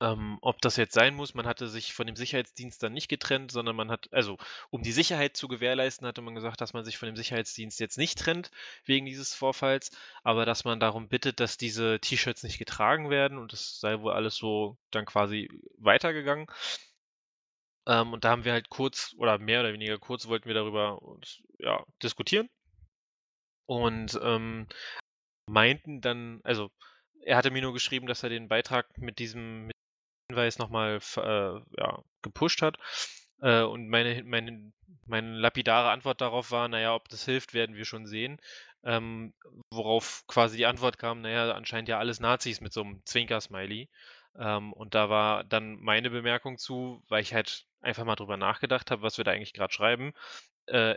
ähm, 0.00 0.38
ob 0.42 0.60
das 0.62 0.76
jetzt 0.76 0.94
sein 0.94 1.14
muss, 1.14 1.34
man 1.34 1.46
hatte 1.46 1.66
sich 1.66 1.92
von 1.92 2.06
dem 2.06 2.14
Sicherheitsdienst 2.14 2.80
dann 2.82 2.92
nicht 2.92 3.08
getrennt, 3.08 3.50
sondern 3.50 3.74
man 3.74 3.90
hat, 3.90 4.08
also 4.12 4.38
um 4.70 4.82
die 4.82 4.92
Sicherheit 4.92 5.36
zu 5.36 5.48
gewährleisten, 5.48 6.06
hatte 6.06 6.22
man 6.22 6.36
gesagt, 6.36 6.60
dass 6.60 6.72
man 6.72 6.84
sich 6.84 6.98
von 6.98 7.06
dem 7.06 7.16
Sicherheitsdienst 7.16 7.80
jetzt 7.80 7.98
nicht 7.98 8.18
trennt 8.18 8.50
wegen 8.84 9.06
dieses 9.06 9.34
Vorfalls, 9.34 9.90
aber 10.22 10.46
dass 10.46 10.64
man 10.64 10.78
darum 10.78 11.08
bittet, 11.08 11.40
dass 11.40 11.56
diese 11.56 11.98
T-Shirts 12.00 12.44
nicht 12.44 12.58
getragen 12.58 13.10
werden 13.10 13.38
und 13.38 13.52
es 13.52 13.80
sei 13.80 14.00
wohl 14.00 14.12
alles 14.12 14.36
so 14.36 14.78
dann 14.92 15.04
quasi 15.04 15.48
weitergegangen. 15.78 16.46
Ähm, 17.86 18.12
und 18.12 18.24
da 18.24 18.30
haben 18.30 18.44
wir 18.44 18.52
halt 18.52 18.68
kurz 18.68 19.14
oder 19.18 19.38
mehr 19.38 19.60
oder 19.60 19.72
weniger 19.72 19.98
kurz 19.98 20.28
wollten 20.28 20.46
wir 20.46 20.54
darüber 20.54 21.00
ja, 21.58 21.84
diskutieren 22.02 22.48
und 23.66 24.18
ähm, 24.22 24.66
meinten 25.48 26.00
dann, 26.00 26.40
also 26.44 26.70
er 27.22 27.36
hatte 27.36 27.50
mir 27.50 27.62
nur 27.62 27.72
geschrieben, 27.72 28.06
dass 28.06 28.22
er 28.22 28.30
den 28.30 28.48
Beitrag 28.48 28.86
mit 28.98 29.18
diesem 29.18 29.70
Hinweis 30.30 30.58
nochmal 30.58 30.98
äh, 31.16 31.80
ja, 31.80 32.02
gepusht 32.22 32.62
hat. 32.62 32.78
Äh, 33.40 33.62
und 33.62 33.88
meine, 33.88 34.22
meine, 34.24 34.72
meine 35.06 35.36
lapidare 35.36 35.90
Antwort 35.90 36.20
darauf 36.20 36.50
war, 36.50 36.68
naja, 36.68 36.94
ob 36.94 37.08
das 37.08 37.24
hilft, 37.24 37.54
werden 37.54 37.76
wir 37.76 37.84
schon 37.84 38.06
sehen. 38.06 38.38
Ähm, 38.84 39.34
worauf 39.70 40.24
quasi 40.28 40.56
die 40.56 40.66
Antwort 40.66 40.98
kam, 40.98 41.20
naja, 41.20 41.52
anscheinend 41.52 41.88
ja 41.88 41.98
alles 41.98 42.20
Nazis 42.20 42.60
mit 42.60 42.72
so 42.72 42.82
einem 42.82 43.02
Zwinker-Smiley. 43.04 43.88
Ähm, 44.38 44.72
und 44.72 44.94
da 44.94 45.08
war 45.10 45.44
dann 45.44 45.76
meine 45.80 46.10
Bemerkung 46.10 46.58
zu, 46.58 47.02
weil 47.08 47.22
ich 47.22 47.34
halt 47.34 47.66
einfach 47.80 48.04
mal 48.04 48.16
drüber 48.16 48.36
nachgedacht 48.36 48.90
habe, 48.90 49.02
was 49.02 49.18
wir 49.18 49.24
da 49.24 49.32
eigentlich 49.32 49.52
gerade 49.54 49.72
schreiben. 49.72 50.12
Äh, 50.66 50.96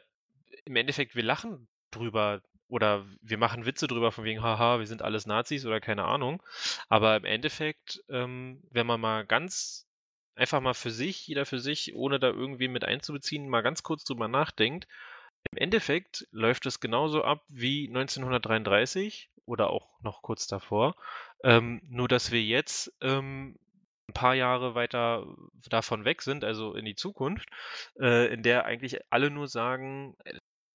Im 0.66 0.76
Endeffekt, 0.76 1.16
wir 1.16 1.24
lachen 1.24 1.68
drüber, 1.92 2.42
oder 2.72 3.06
wir 3.22 3.38
machen 3.38 3.66
Witze 3.66 3.86
drüber 3.88 4.14
von 4.14 4.24
wegen, 4.24 4.42
haha, 4.42 4.80
wir 4.80 4.88
sind 4.88 5.02
alles 5.02 5.26
Nazis 5.26 5.66
oder 5.66 5.82
keine 5.82 6.06
Ahnung. 6.06 6.42
Aber 6.88 7.18
im 7.18 7.26
Endeffekt, 7.26 8.02
ähm, 8.08 8.64
wenn 8.72 8.88
man 8.88 9.02
mal 9.02 9.26
ganz 9.26 9.90
einfach 10.36 10.62
mal 10.62 10.74
für 10.74 10.90
sich, 10.90 11.28
jeder 11.28 11.46
für 11.46 11.60
sich, 11.60 11.94
ohne 11.96 12.18
da 12.18 12.30
irgendwie 12.30 12.70
mit 12.70 12.86
einzubeziehen, 12.86 13.50
mal 13.50 13.62
ganz 13.62 13.84
kurz 13.84 14.06
drüber 14.06 14.30
nachdenkt, 14.30 14.88
im 15.52 15.58
Endeffekt 15.58 16.26
läuft 16.32 16.66
es 16.66 16.80
genauso 16.80 17.26
ab 17.26 17.44
wie 17.50 17.90
1933 17.90 19.30
oder 19.46 19.70
auch 19.70 20.00
noch 20.02 20.22
kurz 20.22 20.48
davor. 20.48 20.96
Ähm, 21.44 21.82
nur 21.90 22.08
dass 22.08 22.32
wir 22.32 22.42
jetzt 22.42 22.94
ähm, 23.02 23.60
ein 24.08 24.14
paar 24.14 24.34
Jahre 24.34 24.76
weiter 24.76 25.26
davon 25.70 26.06
weg 26.06 26.22
sind, 26.22 26.46
also 26.46 26.74
in 26.74 26.86
die 26.86 26.96
Zukunft, 26.96 27.50
äh, 28.00 28.34
in 28.34 28.44
der 28.44 28.64
eigentlich 28.64 29.02
alle 29.10 29.30
nur 29.30 29.50
sagen, 29.50 30.16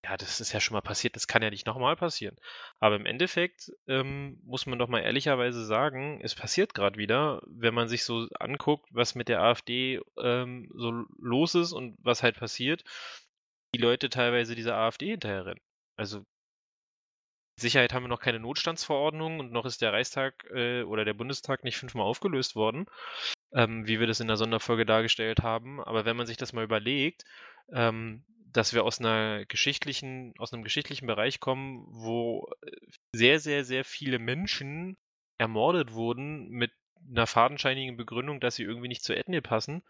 ja, 0.09 0.17
das 0.17 0.41
ist 0.41 0.53
ja 0.53 0.61
schon 0.61 0.75
mal 0.75 0.83
passiert, 0.83 1.17
das 1.17 1.27
kann 1.27 1.43
ja 1.43 1.51
nicht 1.51 1.67
nochmal 1.67 1.97
passieren. 1.97 2.37
Aber 2.79 2.95
im 2.95 3.07
Endeffekt 3.07 3.73
ähm, 3.89 4.41
muss 4.45 4.67
man 4.67 4.79
doch 4.79 4.87
mal 4.89 5.01
ehrlicherweise 5.01 5.65
sagen, 5.65 6.21
es 6.23 6.37
passiert 6.37 6.75
gerade 6.75 6.97
wieder, 6.97 7.43
wenn 7.47 7.75
man 7.75 7.89
sich 7.89 8.05
so 8.05 8.29
anguckt, 8.39 8.89
was 8.93 9.17
mit 9.17 9.29
der 9.29 9.43
AfD 9.43 10.01
ähm, 10.23 10.71
so 10.77 10.93
los 11.19 11.57
ist 11.57 11.73
und 11.73 11.97
was 11.99 12.23
halt 12.23 12.39
passiert, 12.39 12.85
die 13.75 13.81
Leute 13.81 14.09
teilweise 14.09 14.55
dieser 14.55 14.77
AfD 14.77 15.11
hinterherrennen. 15.11 15.61
Also 15.97 16.25
Sicherheit 17.59 17.93
haben 17.93 18.05
wir 18.05 18.09
noch 18.09 18.21
keine 18.21 18.39
Notstandsverordnung 18.39 19.41
und 19.41 19.51
noch 19.51 19.65
ist 19.65 19.83
der 19.83 19.93
Reichstag 19.93 20.45
äh, 20.55 20.85
oder 20.85 21.05
der 21.05 21.15
Bundestag 21.15 21.65
nicht 21.65 21.79
fünfmal 21.79 22.07
aufgelöst 22.07 22.55
worden, 22.55 22.87
ähm, 23.53 23.89
wie 23.89 23.99
wir 23.99 24.07
das 24.07 24.21
in 24.21 24.29
der 24.29 24.37
Sonderfolge 24.37 24.87
dargestellt 24.87 25.43
haben. 25.43 25.83
Aber 25.83 26.05
wenn 26.05 26.17
man 26.17 26.27
sich 26.27 26.37
das 26.37 26.53
mal 26.53 26.65
überlegt, 26.65 27.25
ähm, 27.73 28.25
dass 28.57 28.73
wir 28.73 28.85
aus 28.85 29.01
einer 29.01 29.45
geschichtlichen, 29.47 30.35
aus 30.39 30.53
einem 30.53 30.63
geschichtlichen 30.63 31.07
Bereich 31.07 31.41
kommen, 31.41 31.87
wo 31.91 32.49
äh, 32.63 32.71
sehr, 33.13 33.41
sehr, 33.41 33.65
sehr 33.65 33.85
viele 33.85 34.19
Menschen 34.19 34.97
ermordet 35.39 35.93
wurden 35.93 36.49
mit 36.49 36.73
einer 37.09 37.27
fadenscheinigen 37.27 37.97
Begründung, 37.97 38.41
dass 38.41 38.57
sie 38.57 38.63
irgendwie 38.63 38.89
nicht 38.89 39.05
zur 39.05 39.17
Ethnie 39.17 39.41
passen, 39.41 39.83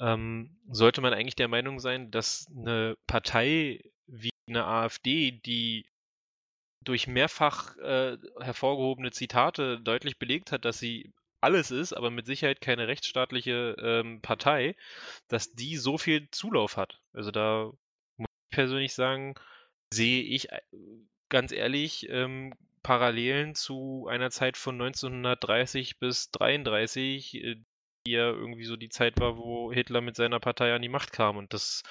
ähm, 0.00 0.58
sollte 0.70 1.00
man 1.00 1.12
eigentlich 1.12 1.36
der 1.36 1.48
Meinung 1.48 1.80
sein, 1.80 2.10
dass 2.10 2.46
eine 2.56 2.96
Partei 3.06 3.80
wie 4.06 4.30
eine 4.48 4.64
AfD, 4.64 5.32
die 5.32 5.86
durch 6.84 7.06
mehrfach 7.06 7.76
äh, 7.78 8.16
hervorgehobene 8.40 9.10
Zitate 9.10 9.80
deutlich 9.80 10.18
belegt 10.18 10.52
hat, 10.52 10.64
dass 10.64 10.78
sie 10.78 11.12
alles 11.40 11.70
ist, 11.70 11.92
aber 11.92 12.10
mit 12.10 12.26
Sicherheit 12.26 12.60
keine 12.60 12.88
rechtsstaatliche 12.88 13.76
ähm, 13.80 14.20
Partei, 14.22 14.74
dass 15.28 15.52
die 15.52 15.76
so 15.76 15.98
viel 15.98 16.30
Zulauf 16.30 16.76
hat. 16.76 17.00
Also 17.12 17.30
da 17.30 17.72
persönlich 18.50 18.94
sagen, 18.94 19.34
sehe 19.92 20.22
ich 20.22 20.50
äh, 20.52 20.60
ganz 21.28 21.52
ehrlich 21.52 22.08
ähm, 22.08 22.54
Parallelen 22.82 23.54
zu 23.54 24.06
einer 24.08 24.30
Zeit 24.30 24.56
von 24.56 24.80
1930 24.80 25.98
bis 25.98 26.28
1933, 26.28 27.34
äh, 27.34 27.56
die 28.06 28.12
ja 28.12 28.30
irgendwie 28.30 28.64
so 28.64 28.76
die 28.76 28.88
Zeit 28.88 29.20
war, 29.20 29.36
wo 29.36 29.72
Hitler 29.72 30.00
mit 30.00 30.16
seiner 30.16 30.40
Partei 30.40 30.74
an 30.74 30.82
die 30.82 30.88
Macht 30.88 31.12
kam. 31.12 31.36
Und 31.36 31.52
das 31.52 31.82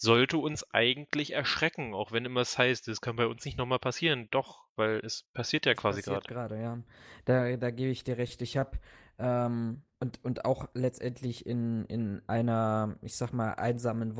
sollte 0.00 0.38
uns 0.38 0.64
eigentlich 0.72 1.32
erschrecken, 1.32 1.92
auch 1.92 2.12
wenn 2.12 2.24
immer 2.24 2.40
es 2.40 2.56
heißt, 2.56 2.86
es 2.88 3.00
kann 3.00 3.16
bei 3.16 3.26
uns 3.26 3.44
nicht 3.44 3.58
nochmal 3.58 3.80
passieren. 3.80 4.28
Doch, 4.30 4.64
weil 4.76 5.00
es 5.04 5.24
passiert 5.34 5.66
ja 5.66 5.74
quasi 5.74 6.02
gerade. 6.02 6.26
gerade, 6.26 6.60
ja. 6.60 6.78
Da, 7.24 7.56
da 7.56 7.70
gebe 7.70 7.90
ich 7.90 8.04
dir 8.04 8.16
recht. 8.16 8.40
Ich 8.42 8.56
habe 8.56 8.78
ähm, 9.18 9.82
und, 10.00 10.24
und 10.24 10.44
auch 10.44 10.68
letztendlich 10.74 11.44
in, 11.44 11.84
in 11.86 12.22
einer, 12.28 12.96
ich 13.02 13.16
sag 13.16 13.32
mal, 13.32 13.54
einsamen 13.54 14.16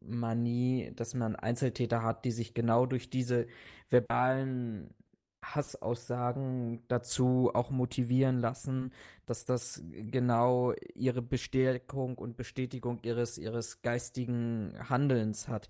Wolf-Manie, 0.00 0.92
dass 0.94 1.14
man 1.14 1.36
Einzeltäter 1.36 2.02
hat, 2.02 2.24
die 2.24 2.32
sich 2.32 2.54
genau 2.54 2.86
durch 2.86 3.10
diese 3.10 3.46
verbalen 3.88 4.94
Hassaussagen 5.42 6.82
dazu 6.88 7.50
auch 7.54 7.70
motivieren 7.70 8.38
lassen, 8.38 8.92
dass 9.26 9.46
das 9.46 9.82
genau 9.90 10.74
ihre 10.94 11.22
Bestärkung 11.22 12.18
und 12.18 12.36
Bestätigung 12.36 12.98
ihres, 13.02 13.38
ihres 13.38 13.80
geistigen 13.80 14.74
Handelns 14.88 15.48
hat. 15.48 15.68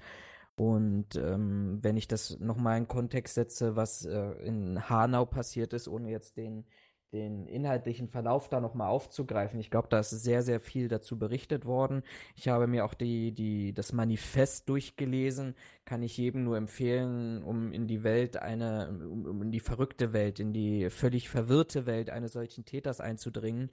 Und 0.56 1.16
ähm, 1.16 1.78
wenn 1.82 1.96
ich 1.96 2.08
das 2.08 2.38
nochmal 2.40 2.78
in 2.78 2.88
Kontext 2.88 3.34
setze, 3.34 3.76
was 3.76 4.04
äh, 4.04 4.32
in 4.44 4.90
Hanau 4.90 5.24
passiert 5.24 5.72
ist, 5.72 5.88
ohne 5.88 6.10
jetzt 6.10 6.36
den 6.36 6.66
den 7.12 7.46
inhaltlichen 7.46 8.08
Verlauf 8.08 8.48
da 8.48 8.60
nochmal 8.60 8.88
aufzugreifen. 8.88 9.58
Ich 9.58 9.70
glaube, 9.70 9.88
da 9.88 9.98
ist 9.98 10.10
sehr, 10.10 10.42
sehr 10.42 10.60
viel 10.60 10.88
dazu 10.88 11.18
berichtet 11.18 11.64
worden. 11.64 12.02
Ich 12.36 12.48
habe 12.48 12.66
mir 12.66 12.84
auch 12.84 12.94
die, 12.94 13.32
die, 13.32 13.72
das 13.72 13.92
Manifest 13.92 14.68
durchgelesen. 14.68 15.56
Kann 15.84 16.02
ich 16.02 16.16
jedem 16.16 16.44
nur 16.44 16.56
empfehlen, 16.56 17.42
um 17.42 17.72
in 17.72 17.88
die 17.88 18.04
Welt 18.04 18.36
eine, 18.36 18.90
um, 19.10 19.26
um 19.26 19.42
in 19.42 19.50
die 19.50 19.60
verrückte 19.60 20.12
Welt, 20.12 20.38
in 20.38 20.52
die 20.52 20.88
völlig 20.90 21.28
verwirrte 21.28 21.86
Welt 21.86 22.10
eines 22.10 22.32
solchen 22.32 22.64
Täters 22.64 23.00
einzudringen, 23.00 23.70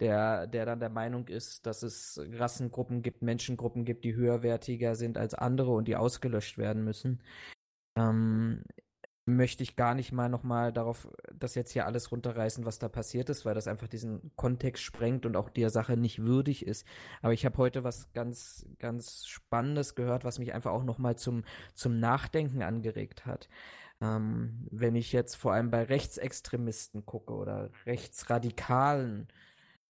der, 0.00 0.46
der 0.46 0.66
dann 0.66 0.80
der 0.80 0.90
Meinung 0.90 1.28
ist, 1.28 1.64
dass 1.66 1.82
es 1.82 2.20
Rassengruppen 2.32 3.00
gibt, 3.02 3.22
Menschengruppen 3.22 3.86
gibt, 3.86 4.04
die 4.04 4.14
höherwertiger 4.14 4.94
sind 4.94 5.16
als 5.16 5.32
andere 5.32 5.70
und 5.70 5.88
die 5.88 5.96
ausgelöscht 5.96 6.58
werden 6.58 6.84
müssen. 6.84 7.22
Ähm, 7.96 8.62
möchte 9.26 9.62
ich 9.62 9.76
gar 9.76 9.94
nicht 9.94 10.12
mal 10.12 10.28
nochmal 10.28 10.72
darauf, 10.72 11.08
das 11.32 11.54
jetzt 11.54 11.72
hier 11.72 11.86
alles 11.86 12.12
runterreißen, 12.12 12.66
was 12.66 12.78
da 12.78 12.88
passiert 12.88 13.30
ist, 13.30 13.44
weil 13.44 13.54
das 13.54 13.68
einfach 13.68 13.88
diesen 13.88 14.30
Kontext 14.36 14.82
sprengt 14.82 15.24
und 15.24 15.36
auch 15.36 15.48
der 15.48 15.70
Sache 15.70 15.96
nicht 15.96 16.22
würdig 16.22 16.66
ist. 16.66 16.86
Aber 17.22 17.32
ich 17.32 17.46
habe 17.46 17.56
heute 17.56 17.84
was 17.84 18.12
ganz, 18.12 18.66
ganz 18.78 19.26
Spannendes 19.26 19.94
gehört, 19.94 20.24
was 20.24 20.38
mich 20.38 20.52
einfach 20.52 20.72
auch 20.72 20.84
nochmal 20.84 21.16
zum, 21.16 21.44
zum 21.74 21.98
Nachdenken 22.00 22.62
angeregt 22.62 23.24
hat. 23.24 23.48
Ähm, 24.00 24.66
wenn 24.70 24.94
ich 24.94 25.12
jetzt 25.12 25.36
vor 25.36 25.54
allem 25.54 25.70
bei 25.70 25.84
Rechtsextremisten 25.84 27.06
gucke 27.06 27.32
oder 27.32 27.70
Rechtsradikalen, 27.86 29.28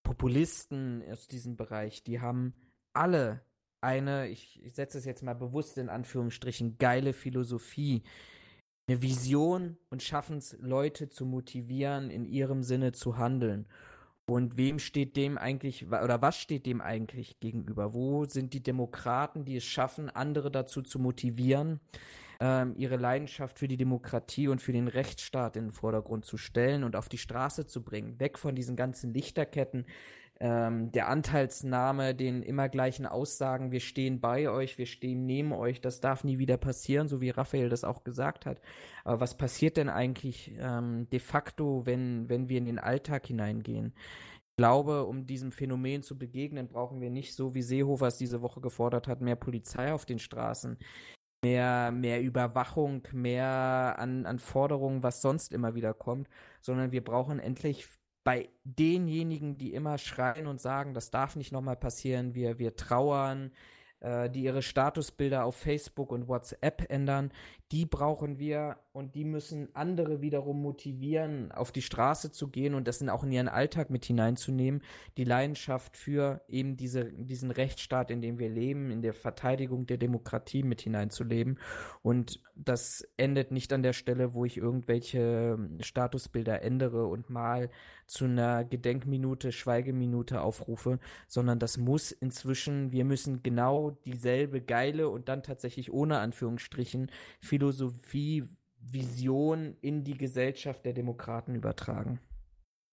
Populisten 0.05 1.03
aus 1.11 1.27
diesem 1.27 1.57
Bereich, 1.57 2.05
die 2.05 2.21
haben 2.21 2.55
alle 2.93 3.41
eine, 3.81 4.29
ich, 4.29 4.63
ich 4.65 4.75
setze 4.75 4.99
es 4.99 5.05
jetzt 5.05 5.23
mal 5.23 5.35
bewusst 5.35 5.77
in 5.79 5.89
Anführungsstrichen, 5.89 6.79
geile 6.79 7.13
Philosophie, 7.13 8.05
eine 8.87 9.03
Vision 9.03 9.77
und 9.91 10.03
schaffen 10.03 10.39
es, 10.39 10.57
Leute 10.61 11.09
zu 11.09 11.25
motivieren, 11.25 12.11
in 12.11 12.25
ihrem 12.25 12.63
Sinne 12.63 12.93
zu 12.93 13.17
handeln. 13.17 13.67
Und 14.27 14.57
wem 14.57 14.79
steht 14.79 15.17
dem 15.17 15.37
eigentlich, 15.37 15.87
oder 15.87 16.23
was 16.23 16.37
steht 16.37 16.65
dem 16.67 16.81
eigentlich 16.81 17.41
gegenüber? 17.41 17.93
Wo 17.93 18.25
sind 18.25 18.55
die 18.55 18.63
Demokraten, 18.63 19.45
die 19.45 19.57
es 19.57 19.65
schaffen, 19.65 20.09
andere 20.09 20.51
dazu 20.51 20.81
zu 20.81 20.99
motivieren, 20.99 21.81
ähm, 22.41 22.75
ihre 22.77 22.97
Leidenschaft 22.97 23.59
für 23.59 23.69
die 23.69 23.77
Demokratie 23.77 24.49
und 24.49 24.63
für 24.63 24.73
den 24.73 24.89
Rechtsstaat 24.89 25.57
in 25.57 25.67
den 25.67 25.73
Vordergrund 25.73 26.25
zu 26.25 26.39
stellen 26.39 26.85
und 26.85 26.97
auf 26.97 27.11
die 27.11 27.19
Straße 27.19 27.67
zu 27.67 27.83
bringen? 27.83 28.19
Weg 28.19 28.39
von 28.39 28.55
diesen 28.55 28.77
ganzen 28.77 29.13
Lichterketten, 29.13 29.85
ähm, 30.45 30.93
der 30.93 31.09
Anteilsnahme, 31.09 32.15
den 32.15 32.43
immer 32.43 32.69
gleichen 32.69 33.07
Aussagen, 33.07 33.73
wir 33.73 33.81
stehen 33.81 34.21
bei 34.21 34.51
euch, 34.51 34.77
wir 34.77 34.85
stehen 34.85 35.25
neben 35.25 35.55
euch, 35.55 35.81
das 35.81 36.01
darf 36.01 36.23
nie 36.23 36.39
wieder 36.39 36.59
passieren, 36.59 37.09
so 37.09 37.23
wie 37.23 37.31
Raphael 37.31 37.71
das 37.71 37.83
auch 37.83 38.05
gesagt 38.05 38.45
hat. 38.45 38.61
Aber 39.05 39.21
was 39.21 39.39
passiert 39.39 39.79
denn 39.79 39.89
eigentlich 39.89 40.53
ähm, 40.59 41.09
de 41.09 41.19
facto, 41.19 41.87
wenn, 41.87 42.29
wenn 42.29 42.51
wir 42.51 42.59
in 42.59 42.67
den 42.67 42.79
Alltag 42.79 43.27
hineingehen? 43.27 43.95
Ich 44.51 44.57
glaube, 44.59 45.07
um 45.07 45.25
diesem 45.25 45.51
Phänomen 45.51 46.03
zu 46.03 46.19
begegnen, 46.19 46.69
brauchen 46.69 47.01
wir 47.01 47.09
nicht 47.09 47.35
so, 47.35 47.55
wie 47.55 47.63
Seehofer 47.63 48.09
es 48.09 48.19
diese 48.19 48.43
Woche 48.43 48.61
gefordert 48.61 49.09
hat, 49.09 49.23
mehr 49.23 49.37
Polizei 49.37 49.95
auf 49.95 50.05
den 50.05 50.19
Straßen, 50.19 50.77
mehr, 51.43 51.91
mehr 51.91 52.21
Überwachung, 52.21 53.03
mehr 53.13 53.97
an, 53.99 54.27
an 54.27 54.39
Forderungen, 54.39 55.03
was 55.03 55.23
sonst 55.23 55.55
immer 55.55 55.75
wieder 55.75 55.95
kommt, 55.95 56.29
sondern 56.61 56.93
wir 56.93 57.03
brauchen 57.03 57.39
endlich 57.39 57.89
bei 58.25 58.49
denjenigen, 58.65 59.59
die 59.59 59.75
immer 59.75 59.99
schreien 59.99 60.47
und 60.47 60.61
sagen, 60.61 60.95
das 60.95 61.11
darf 61.11 61.37
nicht 61.37 61.53
nochmal 61.53 61.77
passieren, 61.77 62.35
wir, 62.35 62.59
wir 62.59 62.75
trauern, 62.75 63.53
äh, 64.01 64.31
die 64.31 64.43
ihre 64.43 64.63
Statusbilder 64.63 65.45
auf 65.45 65.57
Facebook 65.57 66.11
und 66.11 66.27
WhatsApp 66.27 66.87
ändern, 66.91 67.33
die 67.73 67.87
brauchen 67.87 68.39
wir 68.39 68.77
und 68.93 69.17
die 69.17 69.25
müssen 69.25 69.75
andere 69.75 70.21
wiederum 70.21 70.63
motivieren, 70.63 71.51
auf 71.51 71.73
die 71.73 71.83
Straße 71.83 72.31
zu 72.31 72.49
gehen 72.49 72.75
und 72.75 72.87
das 72.87 73.01
in 73.01 73.09
auch 73.09 73.25
in 73.25 73.33
ihren 73.33 73.49
Alltag 73.49 73.91
mit 73.91 74.05
hineinzunehmen, 74.05 74.83
die 75.17 75.25
Leidenschaft 75.25 75.97
für 75.97 76.43
eben 76.47 76.77
diese, 76.77 77.07
diesen 77.13 77.51
Rechtsstaat, 77.51 78.11
in 78.13 78.23
dem 78.23 78.39
wir 78.39 78.49
leben, 78.49 78.91
in 78.91 79.03
der 79.03 79.15
Verteidigung 79.15 79.87
der 79.87 79.97
Demokratie 79.97 80.63
mit 80.63 80.83
hineinzuleben. 80.83 81.59
Und 82.03 82.41
das 82.55 83.05
endet 83.17 83.51
nicht 83.51 83.73
an 83.73 83.83
der 83.83 83.95
Stelle, 83.95 84.35
wo 84.35 84.45
ich 84.45 84.59
irgendwelche 84.59 85.59
Statusbilder 85.81 86.63
ändere 86.63 87.07
und 87.07 87.31
mal 87.31 87.71
zu 88.07 88.27
einer 88.27 88.65
Gedenkminute, 88.65 89.51
Schweigeminute 89.51 90.43
aufrufe, 90.43 91.01
sondern 91.27 91.59
das 91.59 91.79
muss 91.79 92.13
inzwischen, 92.13 92.93
wir 92.93 93.05
müssen 93.05 93.43
genau 93.43 93.91
dieselbe 94.05 94.61
geile 94.61 95.09
und 95.09 95.29
dann 95.29 95.43
tatsächlich 95.43 95.93
ohne 95.93 96.19
Anführungsstrichen 96.19 97.11
Philosophie, 97.55 98.49
Vision 98.81 99.77
in 99.81 100.03
die 100.03 100.19
Gesellschaft 100.19 100.85
der 100.85 100.93
Demokraten 100.93 101.55
übertragen. 101.55 102.19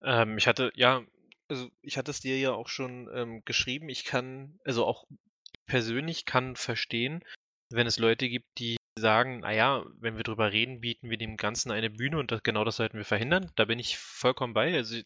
Ähm, 0.03 0.37
ich 0.37 0.45
hatte, 0.45 0.71
ja, 0.75 1.03
also 1.49 1.67
ich 1.81 1.97
hatte 1.97 2.11
es 2.11 2.19
dir 2.19 2.37
ja 2.37 2.51
auch 2.51 2.67
schon 2.67 3.09
ähm, 3.11 3.41
geschrieben. 3.43 3.89
Ich 3.89 4.05
kann, 4.05 4.59
also 4.63 4.85
auch 4.85 5.05
persönlich 5.65 6.25
kann 6.25 6.55
verstehen, 6.55 7.23
wenn 7.71 7.87
es 7.87 7.97
Leute 7.97 8.29
gibt, 8.29 8.45
die 8.59 8.77
sagen, 8.99 9.39
naja, 9.39 9.83
wenn 9.99 10.17
wir 10.17 10.23
drüber 10.23 10.51
reden, 10.51 10.79
bieten 10.79 11.09
wir 11.09 11.17
dem 11.17 11.37
Ganzen 11.37 11.71
eine 11.71 11.89
Bühne 11.89 12.19
und 12.19 12.29
das, 12.29 12.43
genau 12.43 12.63
das 12.63 12.75
sollten 12.75 12.97
wir 12.97 13.05
verhindern. 13.05 13.51
Da 13.55 13.65
bin 13.65 13.79
ich 13.79 13.97
vollkommen 13.97 14.53
bei. 14.53 14.75
Also 14.75 15.01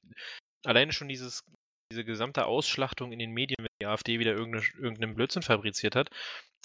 alleine 0.65 0.91
schon 0.91 1.07
dieses, 1.07 1.45
diese 1.93 2.03
gesamte 2.03 2.45
Ausschlachtung 2.45 3.13
in 3.13 3.19
den 3.19 3.31
Medien, 3.31 3.55
wenn 3.59 3.69
die 3.81 3.85
AfD 3.85 4.19
wieder 4.19 4.33
irgendeine, 4.33 4.65
irgendeinen 4.77 5.15
Blödsinn 5.15 5.43
fabriziert 5.43 5.95
hat, 5.95 6.09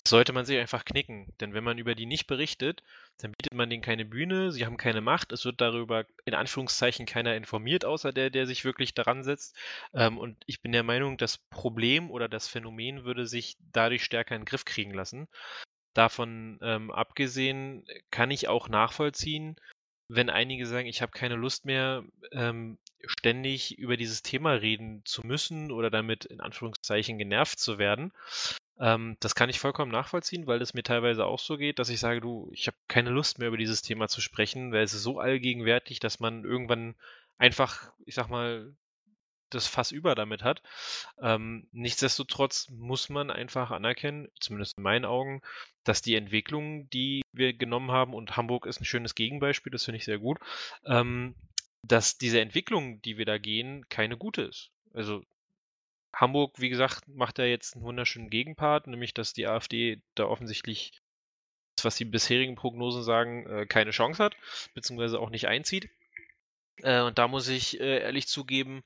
sollte 0.06 0.32
man 0.32 0.44
sich 0.44 0.58
einfach 0.58 0.84
knicken. 0.84 1.32
Denn 1.40 1.54
wenn 1.54 1.64
man 1.64 1.78
über 1.78 1.94
die 1.94 2.06
nicht 2.06 2.26
berichtet, 2.26 2.82
dann 3.18 3.32
bietet 3.32 3.54
man 3.54 3.70
denen 3.70 3.82
keine 3.82 4.04
Bühne, 4.04 4.52
sie 4.52 4.66
haben 4.66 4.76
keine 4.76 5.00
Macht, 5.00 5.32
es 5.32 5.44
wird 5.44 5.60
darüber 5.60 6.06
in 6.24 6.34
Anführungszeichen 6.34 7.06
keiner 7.06 7.34
informiert, 7.36 7.84
außer 7.84 8.12
der, 8.12 8.30
der 8.30 8.46
sich 8.46 8.64
wirklich 8.64 8.94
daran 8.94 9.22
setzt. 9.22 9.56
Ähm, 9.94 10.18
und 10.18 10.42
ich 10.46 10.62
bin 10.62 10.72
der 10.72 10.82
Meinung, 10.82 11.16
das 11.16 11.38
Problem 11.38 12.10
oder 12.10 12.28
das 12.28 12.48
Phänomen 12.48 13.04
würde 13.04 13.26
sich 13.26 13.56
dadurch 13.72 14.04
stärker 14.04 14.34
in 14.34 14.42
den 14.42 14.46
Griff 14.46 14.64
kriegen 14.64 14.94
lassen. 14.94 15.28
Davon 15.94 16.58
ähm, 16.62 16.90
abgesehen 16.90 17.84
kann 18.10 18.30
ich 18.30 18.48
auch 18.48 18.68
nachvollziehen, 18.68 19.56
wenn 20.08 20.30
einige 20.30 20.66
sagen, 20.66 20.88
ich 20.88 21.02
habe 21.02 21.12
keine 21.12 21.36
Lust 21.36 21.64
mehr, 21.64 22.04
ähm, 22.32 22.78
ständig 23.06 23.78
über 23.78 23.96
dieses 23.96 24.22
Thema 24.22 24.52
reden 24.52 25.02
zu 25.04 25.24
müssen 25.24 25.70
oder 25.70 25.88
damit 25.90 26.24
in 26.24 26.40
Anführungszeichen 26.40 27.16
genervt 27.16 27.58
zu 27.58 27.78
werden. 27.78 28.12
Ähm, 28.80 29.16
das 29.20 29.34
kann 29.34 29.50
ich 29.50 29.60
vollkommen 29.60 29.92
nachvollziehen, 29.92 30.46
weil 30.46 30.62
es 30.62 30.74
mir 30.74 30.82
teilweise 30.82 31.26
auch 31.26 31.38
so 31.38 31.58
geht, 31.58 31.78
dass 31.78 31.90
ich 31.90 32.00
sage, 32.00 32.20
du, 32.20 32.50
ich 32.52 32.66
habe 32.66 32.76
keine 32.88 33.10
Lust 33.10 33.38
mehr 33.38 33.48
über 33.48 33.58
dieses 33.58 33.82
Thema 33.82 34.08
zu 34.08 34.20
sprechen, 34.20 34.72
weil 34.72 34.82
es 34.82 34.94
ist 34.94 35.02
so 35.02 35.20
allgegenwärtig, 35.20 36.00
dass 36.00 36.18
man 36.18 36.44
irgendwann 36.44 36.94
einfach, 37.38 37.92
ich 38.06 38.14
sag 38.14 38.28
mal, 38.28 38.74
das 39.50 39.66
Fass 39.66 39.90
über 39.90 40.14
damit 40.14 40.42
hat. 40.42 40.62
Ähm, 41.20 41.68
nichtsdestotrotz 41.72 42.68
muss 42.70 43.08
man 43.08 43.30
einfach 43.30 43.70
anerkennen, 43.70 44.28
zumindest 44.38 44.78
in 44.78 44.84
meinen 44.84 45.04
Augen, 45.04 45.42
dass 45.84 46.02
die 46.02 46.14
Entwicklung, 46.14 46.88
die 46.90 47.22
wir 47.32 47.52
genommen 47.52 47.90
haben, 47.90 48.14
und 48.14 48.36
Hamburg 48.36 48.66
ist 48.66 48.80
ein 48.80 48.84
schönes 48.84 49.14
Gegenbeispiel, 49.14 49.72
das 49.72 49.84
finde 49.84 49.98
ich 49.98 50.04
sehr 50.04 50.18
gut, 50.18 50.38
ähm, 50.86 51.34
dass 51.82 52.16
diese 52.16 52.40
Entwicklung, 52.40 53.02
die 53.02 53.18
wir 53.18 53.26
da 53.26 53.38
gehen, 53.38 53.86
keine 53.88 54.16
gute 54.16 54.42
ist. 54.42 54.70
Also 54.94 55.22
Hamburg, 56.14 56.58
wie 56.58 56.68
gesagt, 56.68 57.08
macht 57.08 57.38
da 57.38 57.44
jetzt 57.44 57.74
einen 57.74 57.84
wunderschönen 57.84 58.30
Gegenpart, 58.30 58.86
nämlich 58.86 59.14
dass 59.14 59.32
die 59.32 59.46
AfD 59.46 60.02
da 60.14 60.24
offensichtlich, 60.24 60.92
was 61.82 61.96
die 61.96 62.04
bisherigen 62.04 62.56
Prognosen 62.56 63.02
sagen, 63.02 63.46
äh, 63.46 63.66
keine 63.66 63.90
Chance 63.90 64.22
hat, 64.22 64.36
beziehungsweise 64.74 65.20
auch 65.20 65.30
nicht 65.30 65.48
einzieht. 65.48 65.88
Äh, 66.82 67.02
und 67.02 67.18
da 67.18 67.28
muss 67.28 67.48
ich 67.48 67.80
äh, 67.80 68.00
ehrlich 68.00 68.26
zugeben, 68.26 68.82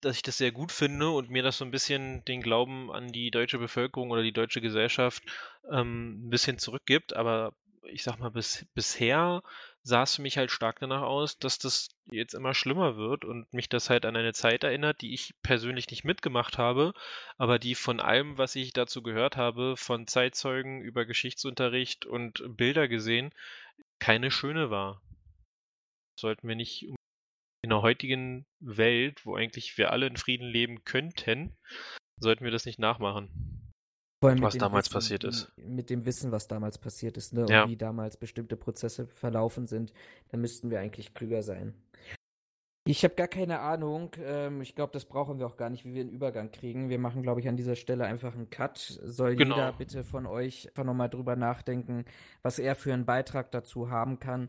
dass 0.00 0.16
ich 0.16 0.22
das 0.22 0.38
sehr 0.38 0.52
gut 0.52 0.72
finde 0.72 1.10
und 1.10 1.30
mir 1.30 1.42
das 1.42 1.58
so 1.58 1.64
ein 1.64 1.70
bisschen 1.70 2.24
den 2.24 2.40
Glauben 2.40 2.90
an 2.90 3.12
die 3.12 3.30
deutsche 3.30 3.58
Bevölkerung 3.58 4.10
oder 4.10 4.22
die 4.22 4.32
deutsche 4.32 4.60
Gesellschaft 4.60 5.22
ähm, 5.70 6.26
ein 6.26 6.30
bisschen 6.30 6.58
zurückgibt. 6.58 7.14
Aber 7.14 7.52
ich 7.84 8.02
sag 8.02 8.18
mal, 8.18 8.30
bis, 8.30 8.66
bisher 8.74 9.42
sah 9.82 10.02
es 10.02 10.16
für 10.16 10.22
mich 10.22 10.36
halt 10.36 10.50
stark 10.50 10.78
danach 10.80 11.02
aus, 11.02 11.38
dass 11.38 11.58
das 11.58 11.88
jetzt 12.10 12.34
immer 12.34 12.54
schlimmer 12.54 12.96
wird 12.96 13.24
und 13.24 13.52
mich 13.52 13.68
das 13.68 13.88
halt 13.90 14.04
an 14.04 14.16
eine 14.16 14.32
Zeit 14.32 14.64
erinnert, 14.64 15.00
die 15.00 15.14
ich 15.14 15.34
persönlich 15.42 15.88
nicht 15.90 16.04
mitgemacht 16.04 16.58
habe, 16.58 16.92
aber 17.38 17.58
die 17.58 17.74
von 17.74 18.00
allem, 18.00 18.36
was 18.38 18.56
ich 18.56 18.72
dazu 18.72 19.02
gehört 19.02 19.36
habe, 19.36 19.76
von 19.76 20.06
Zeitzeugen 20.06 20.82
über 20.82 21.06
Geschichtsunterricht 21.06 22.04
und 22.06 22.42
Bilder 22.56 22.88
gesehen, 22.88 23.32
keine 23.98 24.30
schöne 24.30 24.70
war. 24.70 25.02
Sollten 26.18 26.48
wir 26.48 26.56
nicht 26.56 26.82
in 27.62 27.70
der 27.70 27.82
heutigen 27.82 28.46
Welt, 28.58 29.24
wo 29.24 29.34
eigentlich 29.34 29.76
wir 29.78 29.92
alle 29.92 30.06
in 30.06 30.16
Frieden 30.16 30.46
leben 30.46 30.84
könnten, 30.84 31.56
sollten 32.18 32.44
wir 32.44 32.50
das 32.50 32.66
nicht 32.66 32.78
nachmachen. 32.78 33.59
Was 34.22 34.58
damals 34.58 34.86
Wissen, 34.86 34.94
passiert 34.94 35.24
ist. 35.24 35.52
Mit 35.56 35.90
dem 35.90 36.04
Wissen, 36.04 36.30
was 36.32 36.46
damals 36.48 36.78
passiert 36.78 37.16
ist, 37.16 37.32
ne? 37.32 37.46
Ja. 37.48 37.64
Und 37.64 37.70
wie 37.70 37.76
damals 37.76 38.16
bestimmte 38.16 38.56
Prozesse 38.56 39.06
verlaufen 39.06 39.66
sind, 39.66 39.92
dann 40.28 40.40
müssten 40.40 40.70
wir 40.70 40.80
eigentlich 40.80 41.14
klüger 41.14 41.42
sein. 41.42 41.74
Ich 42.86 43.04
habe 43.04 43.14
gar 43.14 43.28
keine 43.28 43.60
Ahnung. 43.60 44.16
Ähm, 44.22 44.62
ich 44.62 44.74
glaube, 44.74 44.92
das 44.92 45.04
brauchen 45.04 45.38
wir 45.38 45.46
auch 45.46 45.56
gar 45.56 45.70
nicht, 45.70 45.84
wie 45.84 45.94
wir 45.94 46.00
einen 46.00 46.10
Übergang 46.10 46.50
kriegen. 46.50 46.88
Wir 46.88 46.98
machen, 46.98 47.22
glaube 47.22 47.40
ich, 47.40 47.48
an 47.48 47.56
dieser 47.56 47.76
Stelle 47.76 48.04
einfach 48.04 48.34
einen 48.34 48.50
Cut. 48.50 48.78
Soll 48.78 49.36
Genau. 49.36 49.54
jeder 49.56 49.72
bitte 49.72 50.02
von 50.02 50.26
euch 50.26 50.68
einfach 50.68 50.84
nochmal 50.84 51.08
drüber 51.10 51.36
nachdenken, 51.36 52.04
was 52.42 52.58
er 52.58 52.74
für 52.74 52.92
einen 52.92 53.06
Beitrag 53.06 53.50
dazu 53.52 53.90
haben 53.90 54.18
kann, 54.18 54.48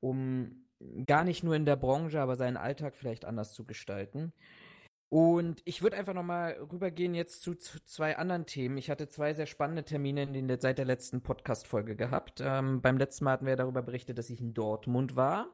um 0.00 0.64
gar 1.06 1.24
nicht 1.24 1.42
nur 1.44 1.54
in 1.54 1.64
der 1.64 1.76
Branche, 1.76 2.20
aber 2.20 2.36
seinen 2.36 2.56
Alltag 2.56 2.96
vielleicht 2.96 3.24
anders 3.24 3.52
zu 3.54 3.64
gestalten. 3.64 4.32
Und 5.08 5.62
ich 5.64 5.82
würde 5.82 5.96
einfach 5.96 6.14
nochmal 6.14 6.54
rübergehen 6.72 7.14
jetzt 7.14 7.42
zu, 7.42 7.54
zu 7.54 7.78
zwei 7.84 8.16
anderen 8.16 8.46
Themen. 8.46 8.76
Ich 8.76 8.90
hatte 8.90 9.08
zwei 9.08 9.34
sehr 9.34 9.46
spannende 9.46 9.84
Termine 9.84 10.24
in 10.24 10.32
den, 10.32 10.60
seit 10.60 10.78
der 10.78 10.84
letzten 10.84 11.22
Podcast-Folge 11.22 11.94
gehabt. 11.94 12.40
Ähm, 12.44 12.82
beim 12.82 12.98
letzten 12.98 13.24
Mal 13.24 13.32
hatten 13.32 13.46
wir 13.46 13.56
darüber 13.56 13.82
berichtet, 13.82 14.18
dass 14.18 14.30
ich 14.30 14.40
in 14.40 14.52
Dortmund 14.52 15.14
war. 15.14 15.48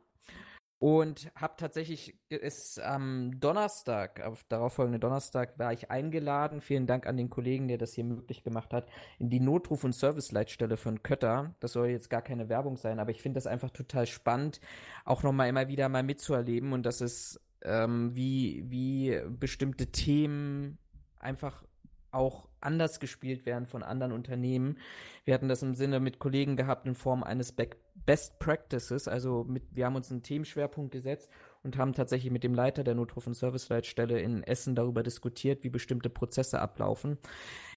Und 0.82 1.30
habe 1.36 1.54
tatsächlich 1.58 2.18
es 2.28 2.76
am 2.80 3.38
Donnerstag, 3.38 4.20
auf 4.26 4.42
darauffolgenden 4.48 5.00
Donnerstag, 5.00 5.56
war 5.56 5.72
ich 5.72 5.92
eingeladen. 5.92 6.60
Vielen 6.60 6.88
Dank 6.88 7.06
an 7.06 7.16
den 7.16 7.30
Kollegen, 7.30 7.68
der 7.68 7.78
das 7.78 7.92
hier 7.92 8.02
möglich 8.02 8.42
gemacht 8.42 8.72
hat, 8.72 8.88
in 9.20 9.30
die 9.30 9.38
Notruf- 9.38 9.84
und 9.84 9.94
Serviceleitstelle 9.94 10.76
von 10.76 11.04
Kötter. 11.04 11.54
Das 11.60 11.74
soll 11.74 11.86
jetzt 11.90 12.10
gar 12.10 12.22
keine 12.22 12.48
Werbung 12.48 12.76
sein, 12.76 12.98
aber 12.98 13.12
ich 13.12 13.22
finde 13.22 13.36
das 13.38 13.46
einfach 13.46 13.70
total 13.70 14.06
spannend, 14.06 14.60
auch 15.04 15.22
nochmal 15.22 15.48
immer 15.48 15.68
wieder 15.68 15.88
mal 15.88 16.02
mitzuerleben 16.02 16.72
und 16.72 16.84
dass 16.84 17.00
es 17.00 17.40
ähm, 17.64 18.14
wie, 18.14 18.64
wie 18.68 19.20
bestimmte 19.38 19.86
Themen 19.86 20.78
einfach 21.18 21.64
auch 22.10 22.48
anders 22.60 23.00
gespielt 23.00 23.46
werden 23.46 23.66
von 23.66 23.82
anderen 23.82 24.12
Unternehmen. 24.12 24.78
Wir 25.24 25.34
hatten 25.34 25.48
das 25.48 25.62
im 25.62 25.74
Sinne 25.74 25.98
mit 25.98 26.18
Kollegen 26.18 26.56
gehabt 26.56 26.86
in 26.86 26.94
Form 26.94 27.22
eines 27.22 27.52
Be 27.52 27.70
Best 28.06 28.38
Practices, 28.38 29.06
also 29.06 29.44
mit, 29.44 29.64
wir 29.70 29.84
haben 29.84 29.96
uns 29.96 30.10
einen 30.10 30.22
Themenschwerpunkt 30.22 30.92
gesetzt 30.92 31.30
und 31.62 31.78
haben 31.78 31.92
tatsächlich 31.92 32.32
mit 32.32 32.44
dem 32.44 32.54
Leiter 32.54 32.84
der 32.84 32.94
Notruf- 32.94 33.26
und 33.26 33.34
Serviceleitstelle 33.34 34.20
in 34.20 34.42
Essen 34.42 34.74
darüber 34.74 35.02
diskutiert, 35.02 35.62
wie 35.62 35.70
bestimmte 35.70 36.10
Prozesse 36.10 36.60
ablaufen. 36.60 37.18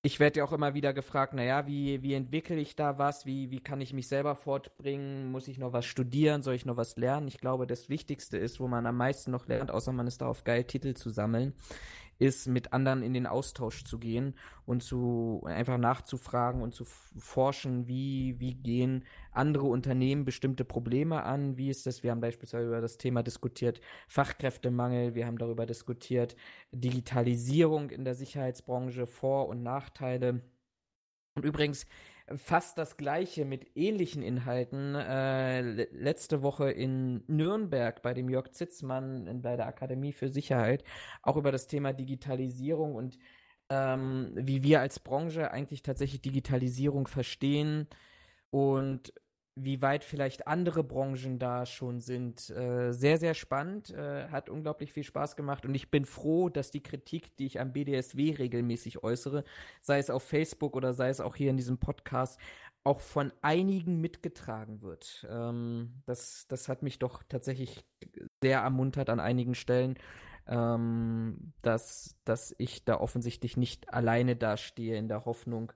Ich 0.02 0.20
werde 0.20 0.40
ja 0.40 0.46
auch 0.46 0.52
immer 0.52 0.74
wieder 0.74 0.94
gefragt, 0.94 1.34
naja, 1.34 1.66
wie, 1.68 2.02
wie 2.04 2.14
entwickle 2.14 2.58
ich 2.58 2.76
da 2.76 2.98
was? 2.98 3.26
Wie, 3.26 3.50
wie 3.50 3.60
kann 3.60 3.82
ich 3.82 3.94
mich 3.94 4.08
selber 4.08 4.36
fortbringen? 4.36 5.32
Muss 5.32 5.48
ich 5.48 5.58
noch 5.58 5.74
was 5.74 5.86
studieren? 5.86 6.42
Soll 6.42 6.56
ich 6.56 6.66
noch 6.66 6.78
was 6.78 6.96
lernen? 6.96 7.28
Ich 7.28 7.40
glaube, 7.40 7.66
das 7.66 7.90
Wichtigste 7.90 8.38
ist, 8.38 8.60
wo 8.60 8.68
man 8.68 8.86
am 8.86 8.98
meisten 8.98 9.32
noch 9.32 9.48
lernt, 9.48 9.72
außer 9.72 9.92
man 9.92 10.08
ist 10.08 10.22
darauf 10.22 10.44
geil, 10.44 10.64
Titel 10.64 10.94
zu 10.94 11.10
sammeln, 11.10 11.54
ist, 12.18 12.48
mit 12.48 12.74
anderen 12.74 13.04
in 13.04 13.14
den 13.14 13.28
Austausch 13.28 13.84
zu 13.84 14.00
gehen 14.00 14.36
und 14.66 14.84
zu 14.84 15.42
einfach 15.46 15.78
nachzufragen 15.78 16.62
und 16.62 16.74
zu 16.74 16.86
forschen, 16.86 17.88
wie, 17.88 18.40
wie 18.40 18.56
gehen 18.56 19.04
andere 19.32 19.66
Unternehmen 19.66 20.26
bestimmte 20.26 20.66
Probleme 20.66 21.24
an, 21.24 21.58
wie 21.58 21.70
ist 21.70 21.86
das, 21.86 22.04
wir 22.04 22.12
haben 22.12 22.22
beispielsweise 22.22 22.68
über 22.68 22.82
das 22.82 22.98
Thema 22.98 23.24
diskutiert, 23.24 23.82
Fachkräftemangel, 24.08 25.16
wir 25.16 25.26
haben 25.26 25.38
darüber 25.38 25.66
diskutiert, 25.66 26.36
Digitalisierung 26.72 27.90
in 27.90 28.06
der 28.06 28.16
Sicherheitsbranche, 28.16 29.08
Vor- 29.08 29.48
und 29.48 29.64
Nachteile. 29.64 30.42
Und 31.36 31.44
übrigens, 31.44 31.86
fast 32.36 32.78
das 32.78 32.98
gleiche 32.98 33.46
mit 33.46 33.76
ähnlichen 33.76 34.24
Inhalten 34.24 34.96
äh, 34.96 35.62
letzte 35.62 36.42
Woche 36.42 36.72
in 36.72 37.24
Nürnberg 37.28 38.02
bei 38.02 38.14
dem 38.14 38.30
Jörg 38.30 38.52
Zitzmann 38.52 39.42
bei 39.42 39.56
der 39.56 39.68
Akademie 39.68 40.12
für 40.12 40.30
Sicherheit 40.30 40.84
auch 41.22 41.38
über 41.38 41.52
das 41.52 41.68
Thema 41.68 41.94
Digitalisierung 41.94 42.96
und 42.96 43.20
ähm, 43.70 44.32
wie 44.36 44.64
wir 44.64 44.82
als 44.82 45.00
Branche 45.00 45.52
eigentlich 45.52 45.84
tatsächlich 45.84 46.22
Digitalisierung 46.22 47.08
verstehen. 47.08 47.88
Und 48.50 49.14
wie 49.56 49.82
weit 49.82 50.04
vielleicht 50.04 50.48
andere 50.48 50.84
Branchen 50.84 51.40
da 51.40 51.66
schon 51.66 52.02
sind. 52.02 52.50
Äh, 52.50 52.92
sehr, 52.92 53.18
sehr 53.18 53.34
spannend, 53.34 53.90
äh, 53.92 54.28
hat 54.28 54.50
unglaublich 54.50 54.92
viel 54.92 55.04
Spaß 55.04 55.38
gemacht 55.38 55.66
und 55.66 55.74
ich 55.74 55.90
bin 55.90 56.06
froh, 56.06 56.50
dass 56.50 56.72
die 56.72 56.84
Kritik, 56.84 57.36
die 57.38 57.46
ich 57.46 57.60
am 57.60 57.72
BDSW 57.72 58.36
regelmäßig 58.36 59.04
äußere, 59.04 59.46
sei 59.82 60.00
es 60.00 60.10
auf 60.10 60.24
Facebook 60.24 60.76
oder 60.76 60.94
sei 60.94 61.08
es 61.08 61.22
auch 61.22 61.38
hier 61.38 61.50
in 61.50 61.58
diesem 61.58 61.78
Podcast, 61.78 62.38
auch 62.84 63.00
von 63.00 63.32
einigen 63.42 64.02
mitgetragen 64.02 64.82
wird. 64.82 65.26
Ähm, 65.30 66.02
das, 66.06 66.46
das 66.50 66.68
hat 66.68 66.84
mich 66.84 67.00
doch 67.00 67.24
tatsächlich 67.24 67.86
sehr 68.44 68.60
ermuntert 68.60 69.10
an 69.10 69.22
einigen 69.22 69.56
Stellen, 69.56 69.98
ähm, 70.48 71.54
dass, 71.62 72.16
dass 72.26 72.54
ich 72.58 72.84
da 72.84 73.00
offensichtlich 73.00 73.58
nicht 73.58 73.92
alleine 73.92 74.36
dastehe 74.36 74.98
in 74.98 75.08
der 75.08 75.26
Hoffnung, 75.26 75.72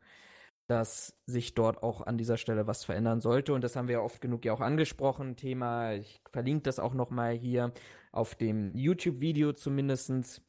dass 0.69 1.17
sich 1.25 1.55
dort 1.55 1.81
auch 1.81 2.05
an 2.05 2.19
dieser 2.19 2.37
Stelle 2.37 2.67
was 2.67 2.83
verändern 2.83 3.21
sollte. 3.21 3.53
Und 3.53 3.63
das 3.63 3.75
haben 3.75 3.87
wir 3.87 3.95
ja 3.95 4.01
oft 4.01 4.21
genug 4.21 4.45
ja 4.45 4.53
auch 4.53 4.61
angesprochen. 4.61 5.35
Thema, 5.35 5.93
ich 5.93 6.21
verlinke 6.31 6.61
das 6.61 6.77
auch 6.77 6.93
nochmal 6.93 7.33
hier 7.33 7.73
auf 8.11 8.35
dem 8.35 8.71
YouTube-Video 8.75 9.53
zumindestens. 9.53 10.43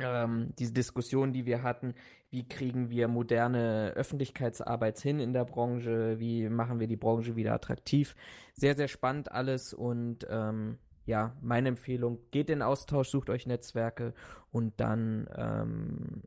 Ähm, 0.00 0.52
diese 0.58 0.72
Diskussion, 0.72 1.32
die 1.32 1.46
wir 1.46 1.62
hatten, 1.62 1.94
wie 2.30 2.46
kriegen 2.46 2.90
wir 2.90 3.06
moderne 3.06 3.92
Öffentlichkeitsarbeit 3.94 4.98
hin 4.98 5.20
in 5.20 5.32
der 5.32 5.44
Branche, 5.44 6.18
wie 6.18 6.48
machen 6.48 6.80
wir 6.80 6.88
die 6.88 6.96
Branche 6.96 7.36
wieder 7.36 7.54
attraktiv. 7.54 8.16
Sehr, 8.52 8.74
sehr 8.74 8.88
spannend 8.88 9.30
alles 9.30 9.72
und 9.72 10.26
ähm, 10.28 10.78
ja, 11.06 11.36
meine 11.40 11.68
Empfehlung, 11.68 12.18
geht 12.32 12.50
in 12.50 12.62
Austausch, 12.62 13.08
sucht 13.08 13.30
euch 13.30 13.46
Netzwerke 13.46 14.12
und 14.50 14.80
dann 14.80 15.28
ähm, 15.34 16.24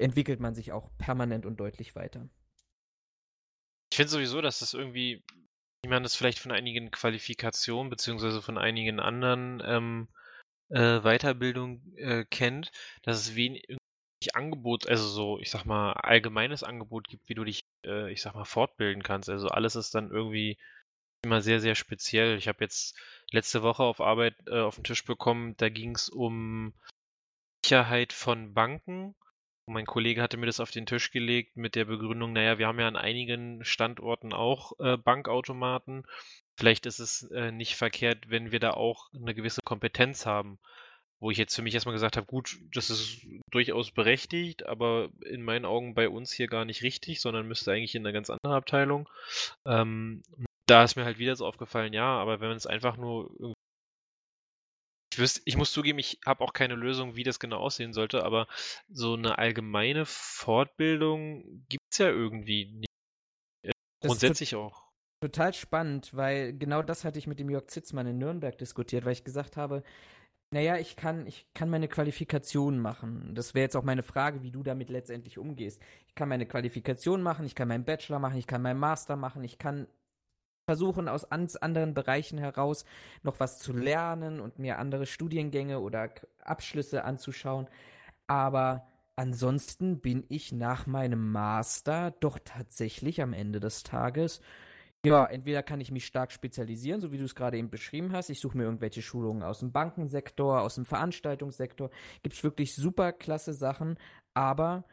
entwickelt 0.00 0.40
man 0.40 0.54
sich 0.54 0.72
auch 0.72 0.90
permanent 0.98 1.46
und 1.46 1.58
deutlich 1.58 1.94
weiter. 1.94 2.28
Ich 3.92 3.96
finde 3.96 4.10
sowieso, 4.10 4.40
dass 4.40 4.60
das 4.60 4.74
irgendwie, 4.74 5.22
wie 5.82 5.88
man 5.88 6.02
das 6.02 6.14
vielleicht 6.14 6.38
von 6.38 6.52
einigen 6.52 6.90
Qualifikationen 6.90 7.90
beziehungsweise 7.90 8.40
von 8.40 8.58
einigen 8.58 9.00
anderen 9.00 9.62
ähm, 9.64 10.08
äh, 10.70 11.00
Weiterbildungen 11.00 11.96
äh, 11.96 12.24
kennt, 12.24 12.70
dass 13.02 13.18
es 13.18 13.34
wenig 13.34 13.64
Angebot, 14.34 14.86
also 14.86 15.08
so, 15.08 15.38
ich 15.40 15.50
sag 15.50 15.64
mal, 15.64 15.92
allgemeines 15.92 16.62
Angebot 16.62 17.08
gibt, 17.08 17.28
wie 17.28 17.34
du 17.34 17.44
dich, 17.44 17.64
äh, 17.86 18.12
ich 18.12 18.20
sag 18.20 18.34
mal, 18.34 18.44
fortbilden 18.44 19.02
kannst. 19.02 19.30
Also 19.30 19.48
alles 19.48 19.76
ist 19.76 19.94
dann 19.94 20.10
irgendwie 20.10 20.58
immer 21.22 21.40
sehr, 21.40 21.60
sehr 21.60 21.74
speziell. 21.74 22.36
Ich 22.36 22.48
habe 22.48 22.62
jetzt 22.62 22.98
letzte 23.30 23.62
Woche 23.62 23.82
auf 23.82 24.00
Arbeit 24.00 24.34
äh, 24.46 24.60
auf 24.60 24.76
den 24.76 24.84
Tisch 24.84 25.04
bekommen, 25.04 25.56
da 25.56 25.68
ging 25.68 25.94
es 25.94 26.08
um 26.08 26.74
Sicherheit 27.64 28.12
von 28.12 28.54
Banken. 28.54 29.14
Und 29.70 29.74
mein 29.74 29.86
Kollege 29.86 30.20
hatte 30.20 30.36
mir 30.36 30.46
das 30.46 30.58
auf 30.58 30.72
den 30.72 30.84
Tisch 30.84 31.12
gelegt 31.12 31.56
mit 31.56 31.76
der 31.76 31.84
Begründung, 31.84 32.32
naja, 32.32 32.58
wir 32.58 32.66
haben 32.66 32.80
ja 32.80 32.88
an 32.88 32.96
einigen 32.96 33.64
Standorten 33.64 34.32
auch 34.32 34.72
äh, 34.80 34.96
Bankautomaten. 34.96 36.02
Vielleicht 36.56 36.86
ist 36.86 36.98
es 36.98 37.22
äh, 37.30 37.52
nicht 37.52 37.76
verkehrt, 37.76 38.30
wenn 38.30 38.50
wir 38.50 38.58
da 38.58 38.72
auch 38.72 39.10
eine 39.14 39.32
gewisse 39.32 39.60
Kompetenz 39.64 40.26
haben. 40.26 40.58
Wo 41.20 41.30
ich 41.30 41.38
jetzt 41.38 41.54
für 41.54 41.62
mich 41.62 41.74
erstmal 41.74 41.92
gesagt 41.92 42.16
habe, 42.16 42.26
gut, 42.26 42.58
das 42.74 42.90
ist 42.90 43.24
durchaus 43.52 43.92
berechtigt, 43.92 44.66
aber 44.66 45.10
in 45.24 45.44
meinen 45.44 45.66
Augen 45.66 45.94
bei 45.94 46.08
uns 46.08 46.32
hier 46.32 46.48
gar 46.48 46.64
nicht 46.64 46.82
richtig, 46.82 47.20
sondern 47.20 47.46
müsste 47.46 47.70
eigentlich 47.70 47.94
in 47.94 48.04
einer 48.04 48.12
ganz 48.12 48.28
anderen 48.28 48.56
Abteilung. 48.56 49.08
Ähm, 49.66 50.24
da 50.66 50.82
ist 50.82 50.96
mir 50.96 51.04
halt 51.04 51.20
wieder 51.20 51.36
so 51.36 51.46
aufgefallen, 51.46 51.92
ja, 51.92 52.18
aber 52.18 52.40
wenn 52.40 52.48
man 52.48 52.56
es 52.56 52.66
einfach 52.66 52.96
nur 52.96 53.54
ich, 55.12 55.18
wüsste, 55.18 55.42
ich 55.44 55.56
muss 55.56 55.72
zugeben, 55.72 55.98
ich 55.98 56.20
habe 56.24 56.44
auch 56.44 56.52
keine 56.52 56.74
Lösung, 56.74 57.16
wie 57.16 57.24
das 57.24 57.40
genau 57.40 57.58
aussehen 57.58 57.92
sollte, 57.92 58.24
aber 58.24 58.46
so 58.88 59.14
eine 59.14 59.38
allgemeine 59.38 60.06
Fortbildung 60.06 61.64
gibt 61.68 61.84
es 61.90 61.98
ja 61.98 62.08
irgendwie 62.08 62.66
nicht. 62.66 62.88
Äh, 63.62 63.72
grundsätzlich 64.00 64.54
auch. 64.54 64.90
Total 65.22 65.52
spannend, 65.52 66.14
weil 66.14 66.56
genau 66.56 66.82
das 66.82 67.04
hatte 67.04 67.18
ich 67.18 67.26
mit 67.26 67.38
dem 67.40 67.50
Jörg 67.50 67.66
Zitzmann 67.66 68.06
in 68.06 68.18
Nürnberg 68.18 68.56
diskutiert, 68.56 69.04
weil 69.04 69.12
ich 69.12 69.24
gesagt 69.24 69.56
habe, 69.56 69.82
naja, 70.52 70.78
ich 70.78 70.96
kann, 70.96 71.26
ich 71.26 71.46
kann 71.54 71.70
meine 71.70 71.86
Qualifikation 71.88 72.78
machen. 72.78 73.34
Das 73.34 73.54
wäre 73.54 73.64
jetzt 73.64 73.76
auch 73.76 73.84
meine 73.84 74.02
Frage, 74.02 74.42
wie 74.42 74.50
du 74.50 74.62
damit 74.62 74.90
letztendlich 74.90 75.38
umgehst. 75.38 75.80
Ich 76.08 76.14
kann 76.14 76.28
meine 76.28 76.46
Qualifikation 76.46 77.22
machen, 77.22 77.46
ich 77.46 77.54
kann 77.54 77.68
meinen 77.68 77.84
Bachelor 77.84 78.18
machen, 78.18 78.38
ich 78.38 78.46
kann 78.46 78.62
meinen 78.62 78.80
Master 78.80 79.16
machen, 79.16 79.44
ich 79.44 79.58
kann 79.58 79.86
versuchen, 80.66 81.08
aus 81.08 81.24
anderen 81.24 81.94
Bereichen 81.94 82.38
heraus 82.38 82.84
noch 83.22 83.40
was 83.40 83.58
zu 83.58 83.72
lernen 83.72 84.40
und 84.40 84.58
mir 84.58 84.78
andere 84.78 85.06
Studiengänge 85.06 85.80
oder 85.80 86.10
Abschlüsse 86.42 87.04
anzuschauen. 87.04 87.68
Aber 88.26 88.86
ansonsten 89.16 90.00
bin 90.00 90.24
ich 90.28 90.52
nach 90.52 90.86
meinem 90.86 91.32
Master 91.32 92.12
doch 92.20 92.38
tatsächlich 92.44 93.20
am 93.20 93.32
Ende 93.32 93.60
des 93.60 93.82
Tages 93.82 94.40
ja, 95.04 95.24
entweder 95.24 95.62
kann 95.62 95.80
ich 95.80 95.90
mich 95.90 96.04
stark 96.04 96.30
spezialisieren, 96.30 97.00
so 97.00 97.10
wie 97.10 97.16
du 97.16 97.24
es 97.24 97.34
gerade 97.34 97.56
eben 97.56 97.70
beschrieben 97.70 98.12
hast. 98.12 98.28
Ich 98.28 98.38
suche 98.40 98.56
mir 98.58 98.64
irgendwelche 98.64 99.00
Schulungen 99.00 99.42
aus 99.42 99.60
dem 99.60 99.72
Bankensektor, 99.72 100.60
aus 100.60 100.74
dem 100.74 100.84
Veranstaltungssektor. 100.84 101.90
Gibt 102.22 102.34
es 102.34 102.44
wirklich 102.44 102.74
super 102.74 103.12
klasse 103.12 103.54
Sachen, 103.54 103.96
aber 104.34 104.84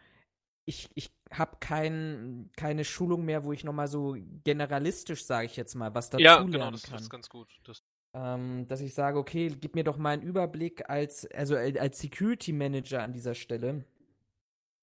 ich, 0.68 0.90
ich 0.96 1.12
habe 1.32 1.58
kein, 1.60 2.50
keine 2.58 2.84
Schulung 2.84 3.24
mehr, 3.24 3.44
wo 3.46 3.54
ich 3.54 3.64
nochmal 3.64 3.88
so 3.88 4.18
generalistisch, 4.44 5.26
sage 5.26 5.46
ich 5.46 5.56
jetzt 5.56 5.76
mal, 5.76 5.96
was 5.96 6.10
dazu 6.10 6.24
ja, 6.24 6.42
genau, 6.42 6.58
lernen 6.58 6.74
das, 6.74 6.84
kann. 6.84 6.92
Ja, 6.92 6.98
das 6.98 7.04
ist 7.04 7.10
ganz 7.10 7.30
gut. 7.30 7.48
Das 7.64 7.84
ähm, 8.14 8.68
dass 8.68 8.82
ich 8.82 8.94
sage, 8.94 9.20
okay, 9.20 9.56
gib 9.60 9.76
mir 9.76 9.84
doch 9.84 9.98
mal 9.98 10.12
einen 10.12 10.24
Überblick 10.24 10.90
als, 10.90 11.30
also 11.32 11.56
als 11.56 12.00
Security 12.00 12.52
Manager 12.52 13.04
an 13.04 13.14
dieser 13.14 13.36
Stelle. 13.36 13.86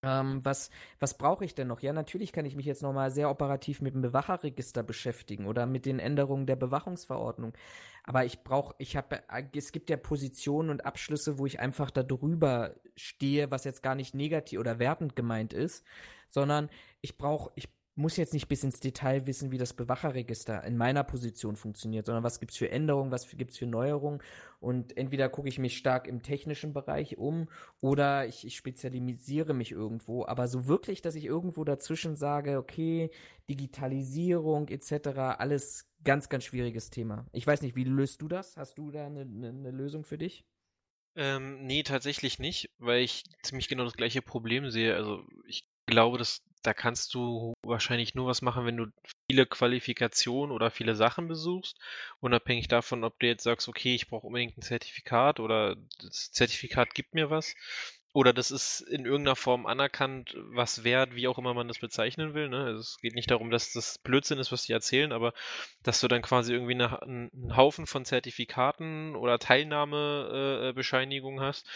Ähm, 0.04 0.44
was 0.44 0.70
was 0.98 1.16
brauche 1.16 1.44
ich 1.44 1.54
denn 1.54 1.68
noch? 1.68 1.80
Ja, 1.80 1.92
natürlich 1.92 2.32
kann 2.32 2.44
ich 2.44 2.56
mich 2.56 2.66
jetzt 2.66 2.82
nochmal 2.82 3.10
sehr 3.10 3.30
operativ 3.30 3.80
mit 3.80 3.94
dem 3.94 4.02
Bewacherregister 4.02 4.82
beschäftigen 4.82 5.46
oder 5.46 5.64
mit 5.66 5.86
den 5.86 5.98
Änderungen 5.98 6.46
der 6.46 6.56
Bewachungsverordnung. 6.56 7.54
Aber 8.04 8.26
ich 8.26 8.44
brauche, 8.44 8.74
ich 8.78 8.96
habe, 8.96 9.22
es 9.54 9.72
gibt 9.72 9.88
ja 9.88 9.96
Positionen 9.96 10.68
und 10.68 10.84
Abschlüsse, 10.84 11.38
wo 11.38 11.46
ich 11.46 11.58
einfach 11.58 11.90
darüber 11.90 12.74
stehe, 12.96 13.50
was 13.50 13.64
jetzt 13.64 13.82
gar 13.82 13.94
nicht 13.94 14.14
negativ 14.14 14.60
oder 14.60 14.78
wertend 14.78 15.16
gemeint 15.16 15.54
ist, 15.54 15.86
sondern 16.28 16.68
ich 17.00 17.16
brauche, 17.16 17.50
ich 17.54 17.68
muss 17.96 18.16
jetzt 18.16 18.32
nicht 18.32 18.48
bis 18.48 18.64
ins 18.64 18.80
Detail 18.80 19.26
wissen, 19.26 19.52
wie 19.52 19.58
das 19.58 19.72
Bewacherregister 19.72 20.64
in 20.64 20.76
meiner 20.76 21.04
Position 21.04 21.56
funktioniert, 21.56 22.06
sondern 22.06 22.24
was 22.24 22.40
gibt 22.40 22.52
es 22.52 22.58
für 22.58 22.70
Änderungen, 22.70 23.12
was 23.12 23.28
gibt 23.28 23.52
es 23.52 23.58
für 23.58 23.66
Neuerungen. 23.66 24.20
Und 24.58 24.96
entweder 24.96 25.28
gucke 25.28 25.48
ich 25.48 25.58
mich 25.58 25.76
stark 25.76 26.08
im 26.08 26.22
technischen 26.22 26.72
Bereich 26.72 27.18
um 27.18 27.48
oder 27.80 28.26
ich, 28.26 28.46
ich 28.46 28.56
spezialisiere 28.56 29.54
mich 29.54 29.70
irgendwo. 29.70 30.26
Aber 30.26 30.48
so 30.48 30.66
wirklich, 30.66 31.02
dass 31.02 31.14
ich 31.14 31.24
irgendwo 31.24 31.64
dazwischen 31.64 32.16
sage, 32.16 32.58
okay, 32.58 33.10
Digitalisierung 33.48 34.68
etc., 34.68 35.08
alles 35.38 35.86
ganz, 36.02 36.28
ganz 36.28 36.44
schwieriges 36.44 36.90
Thema. 36.90 37.26
Ich 37.32 37.46
weiß 37.46 37.62
nicht, 37.62 37.76
wie 37.76 37.84
löst 37.84 38.22
du 38.22 38.28
das? 38.28 38.56
Hast 38.56 38.76
du 38.78 38.90
da 38.90 39.06
eine, 39.06 39.20
eine, 39.20 39.48
eine 39.48 39.70
Lösung 39.70 40.04
für 40.04 40.18
dich? 40.18 40.44
Ähm, 41.16 41.64
nee, 41.64 41.84
tatsächlich 41.84 42.40
nicht, 42.40 42.70
weil 42.78 43.02
ich 43.02 43.22
ziemlich 43.42 43.68
genau 43.68 43.84
das 43.84 43.94
gleiche 43.94 44.20
Problem 44.20 44.70
sehe. 44.70 44.96
Also 44.96 45.24
ich 45.46 45.64
glaube, 45.86 46.18
dass 46.18 46.42
da 46.64 46.74
kannst 46.74 47.14
du 47.14 47.54
wahrscheinlich 47.62 48.14
nur 48.14 48.26
was 48.26 48.42
machen, 48.42 48.66
wenn 48.66 48.76
du 48.76 48.86
viele 49.30 49.46
Qualifikationen 49.46 50.54
oder 50.54 50.70
viele 50.70 50.94
Sachen 50.96 51.28
besuchst, 51.28 51.78
unabhängig 52.20 52.68
davon, 52.68 53.04
ob 53.04 53.18
du 53.20 53.26
jetzt 53.26 53.44
sagst, 53.44 53.68
okay, 53.68 53.94
ich 53.94 54.08
brauche 54.08 54.26
unbedingt 54.26 54.56
ein 54.56 54.62
Zertifikat 54.62 55.40
oder 55.40 55.76
das 56.00 56.32
Zertifikat 56.32 56.94
gibt 56.94 57.14
mir 57.14 57.30
was. 57.30 57.54
Oder 58.14 58.32
das 58.32 58.50
ist 58.52 58.80
in 58.80 59.06
irgendeiner 59.06 59.34
Form 59.34 59.66
anerkannt, 59.66 60.36
was 60.36 60.84
wert, 60.84 61.16
wie 61.16 61.26
auch 61.26 61.36
immer 61.36 61.52
man 61.52 61.66
das 61.66 61.80
bezeichnen 61.80 62.32
will. 62.32 62.48
Ne? 62.48 62.64
Also 62.64 62.80
es 62.80 62.98
geht 62.98 63.16
nicht 63.16 63.30
darum, 63.30 63.50
dass 63.50 63.72
das 63.72 63.98
Blödsinn 63.98 64.38
ist, 64.38 64.52
was 64.52 64.62
die 64.62 64.72
erzählen, 64.72 65.10
aber 65.10 65.34
dass 65.82 66.00
du 66.00 66.06
dann 66.06 66.22
quasi 66.22 66.52
irgendwie 66.52 66.74
eine, 66.74 67.02
einen 67.02 67.56
Haufen 67.56 67.88
von 67.88 68.04
Zertifikaten 68.04 69.16
oder 69.16 69.40
Teilnahmebescheinigungen 69.40 71.40
hast, 71.40 71.68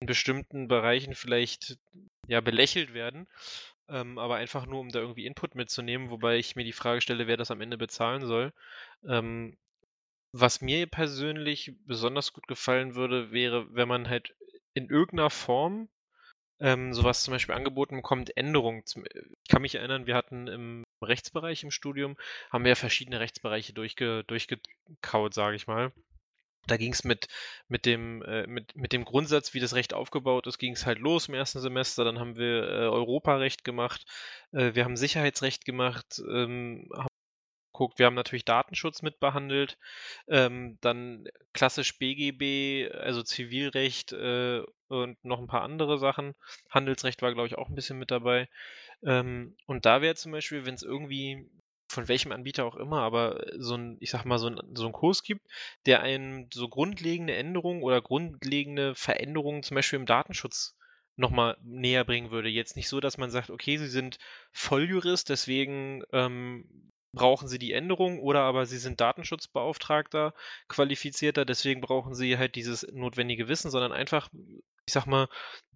in 0.00 0.06
bestimmten 0.06 0.68
Bereichen 0.68 1.14
vielleicht 1.14 1.78
ja 2.26 2.40
belächelt 2.40 2.94
werden, 2.94 3.26
ähm, 3.88 4.18
aber 4.18 4.36
einfach 4.36 4.66
nur, 4.66 4.80
um 4.80 4.90
da 4.90 5.00
irgendwie 5.00 5.26
Input 5.26 5.54
mitzunehmen, 5.54 6.10
wobei 6.10 6.36
ich 6.38 6.56
mir 6.56 6.64
die 6.64 6.72
Frage 6.72 7.00
stelle, 7.00 7.26
wer 7.26 7.36
das 7.36 7.50
am 7.50 7.60
Ende 7.60 7.78
bezahlen 7.78 8.26
soll. 8.26 8.52
Ähm, 9.08 9.56
was 10.32 10.60
mir 10.60 10.86
persönlich 10.86 11.72
besonders 11.86 12.32
gut 12.32 12.46
gefallen 12.46 12.94
würde, 12.94 13.32
wäre, 13.32 13.66
wenn 13.74 13.88
man 13.88 14.08
halt 14.08 14.34
in 14.74 14.90
irgendeiner 14.90 15.30
Form 15.30 15.88
ähm, 16.60 16.92
sowas 16.94 17.22
zum 17.22 17.32
Beispiel 17.32 17.54
angeboten 17.54 17.96
bekommt, 17.96 18.36
Änderungen. 18.36 18.82
Ich 18.84 19.48
kann 19.48 19.62
mich 19.62 19.74
erinnern, 19.74 20.06
wir 20.06 20.14
hatten 20.14 20.46
im 20.48 20.84
Rechtsbereich 21.02 21.62
im 21.62 21.70
Studium, 21.70 22.16
haben 22.50 22.64
wir 22.64 22.70
ja 22.70 22.76
verschiedene 22.76 23.20
Rechtsbereiche 23.20 23.72
durchge, 23.72 24.24
durchgekaut, 24.24 25.34
sage 25.34 25.56
ich 25.56 25.66
mal 25.66 25.92
da 26.66 26.76
ging 26.76 26.92
es 26.92 27.04
mit, 27.04 27.28
mit, 27.68 27.86
dem, 27.86 28.22
äh, 28.22 28.46
mit, 28.46 28.76
mit 28.76 28.92
dem 28.92 29.04
Grundsatz, 29.04 29.54
wie 29.54 29.60
das 29.60 29.74
Recht 29.74 29.94
aufgebaut 29.94 30.46
ist, 30.46 30.58
ging 30.58 30.72
es 30.72 30.86
halt 30.86 30.98
los 30.98 31.28
im 31.28 31.34
ersten 31.34 31.60
Semester. 31.60 32.04
Dann 32.04 32.18
haben 32.18 32.36
wir 32.36 32.62
äh, 32.64 32.86
Europarecht 32.86 33.64
gemacht, 33.64 34.04
äh, 34.52 34.74
wir 34.74 34.84
haben 34.84 34.96
Sicherheitsrecht 34.96 35.64
gemacht, 35.64 36.20
ähm, 36.28 36.88
haben 36.94 37.08
geguckt, 37.76 37.98
wir 37.98 38.06
haben 38.06 38.14
natürlich 38.14 38.44
Datenschutz 38.44 39.02
mit 39.02 39.20
behandelt, 39.20 39.78
ähm, 40.28 40.78
dann 40.80 41.24
klassisch 41.52 41.98
BGB, 41.98 42.90
also 42.94 43.22
Zivilrecht 43.22 44.12
äh, 44.12 44.62
und 44.88 45.22
noch 45.24 45.38
ein 45.40 45.46
paar 45.46 45.62
andere 45.62 45.98
Sachen. 45.98 46.34
Handelsrecht 46.70 47.22
war, 47.22 47.32
glaube 47.34 47.48
ich, 47.48 47.58
auch 47.58 47.68
ein 47.68 47.74
bisschen 47.74 47.98
mit 47.98 48.10
dabei. 48.10 48.48
Ähm, 49.04 49.56
und 49.66 49.84
da 49.84 50.00
wäre 50.00 50.14
zum 50.14 50.32
Beispiel, 50.32 50.64
wenn 50.64 50.74
es 50.74 50.82
irgendwie 50.82 51.50
von 51.88 52.08
welchem 52.08 52.32
Anbieter 52.32 52.64
auch 52.64 52.76
immer, 52.76 53.02
aber 53.02 53.44
so 53.58 53.74
ein, 53.76 53.96
ich 54.00 54.10
sag 54.10 54.24
mal, 54.24 54.38
so 54.38 54.48
ein, 54.48 54.60
so 54.74 54.86
ein 54.86 54.92
Kurs 54.92 55.22
gibt, 55.22 55.46
der 55.86 56.00
einem 56.00 56.48
so 56.52 56.68
grundlegende 56.68 57.34
Änderungen 57.34 57.82
oder 57.82 58.02
grundlegende 58.02 58.94
Veränderungen 58.94 59.62
zum 59.62 59.76
Beispiel 59.76 59.98
im 59.98 60.06
Datenschutz 60.06 60.76
nochmal 61.16 61.56
näher 61.62 62.04
bringen 62.04 62.30
würde. 62.30 62.48
Jetzt 62.48 62.76
nicht 62.76 62.88
so, 62.88 63.00
dass 63.00 63.18
man 63.18 63.30
sagt, 63.30 63.50
okay, 63.50 63.78
Sie 63.78 63.88
sind 63.88 64.18
Volljurist, 64.52 65.30
deswegen 65.30 66.02
ähm, 66.12 66.92
brauchen 67.12 67.48
Sie 67.48 67.58
die 67.58 67.72
Änderung 67.72 68.20
oder 68.20 68.42
aber 68.42 68.66
Sie 68.66 68.78
sind 68.78 69.00
Datenschutzbeauftragter, 69.00 70.34
qualifizierter, 70.68 71.44
deswegen 71.44 71.80
brauchen 71.80 72.14
Sie 72.14 72.36
halt 72.38 72.54
dieses 72.54 72.86
notwendige 72.92 73.48
Wissen, 73.48 73.70
sondern 73.70 73.92
einfach, 73.92 74.28
ich 74.86 74.92
sag 74.92 75.06
mal, 75.06 75.28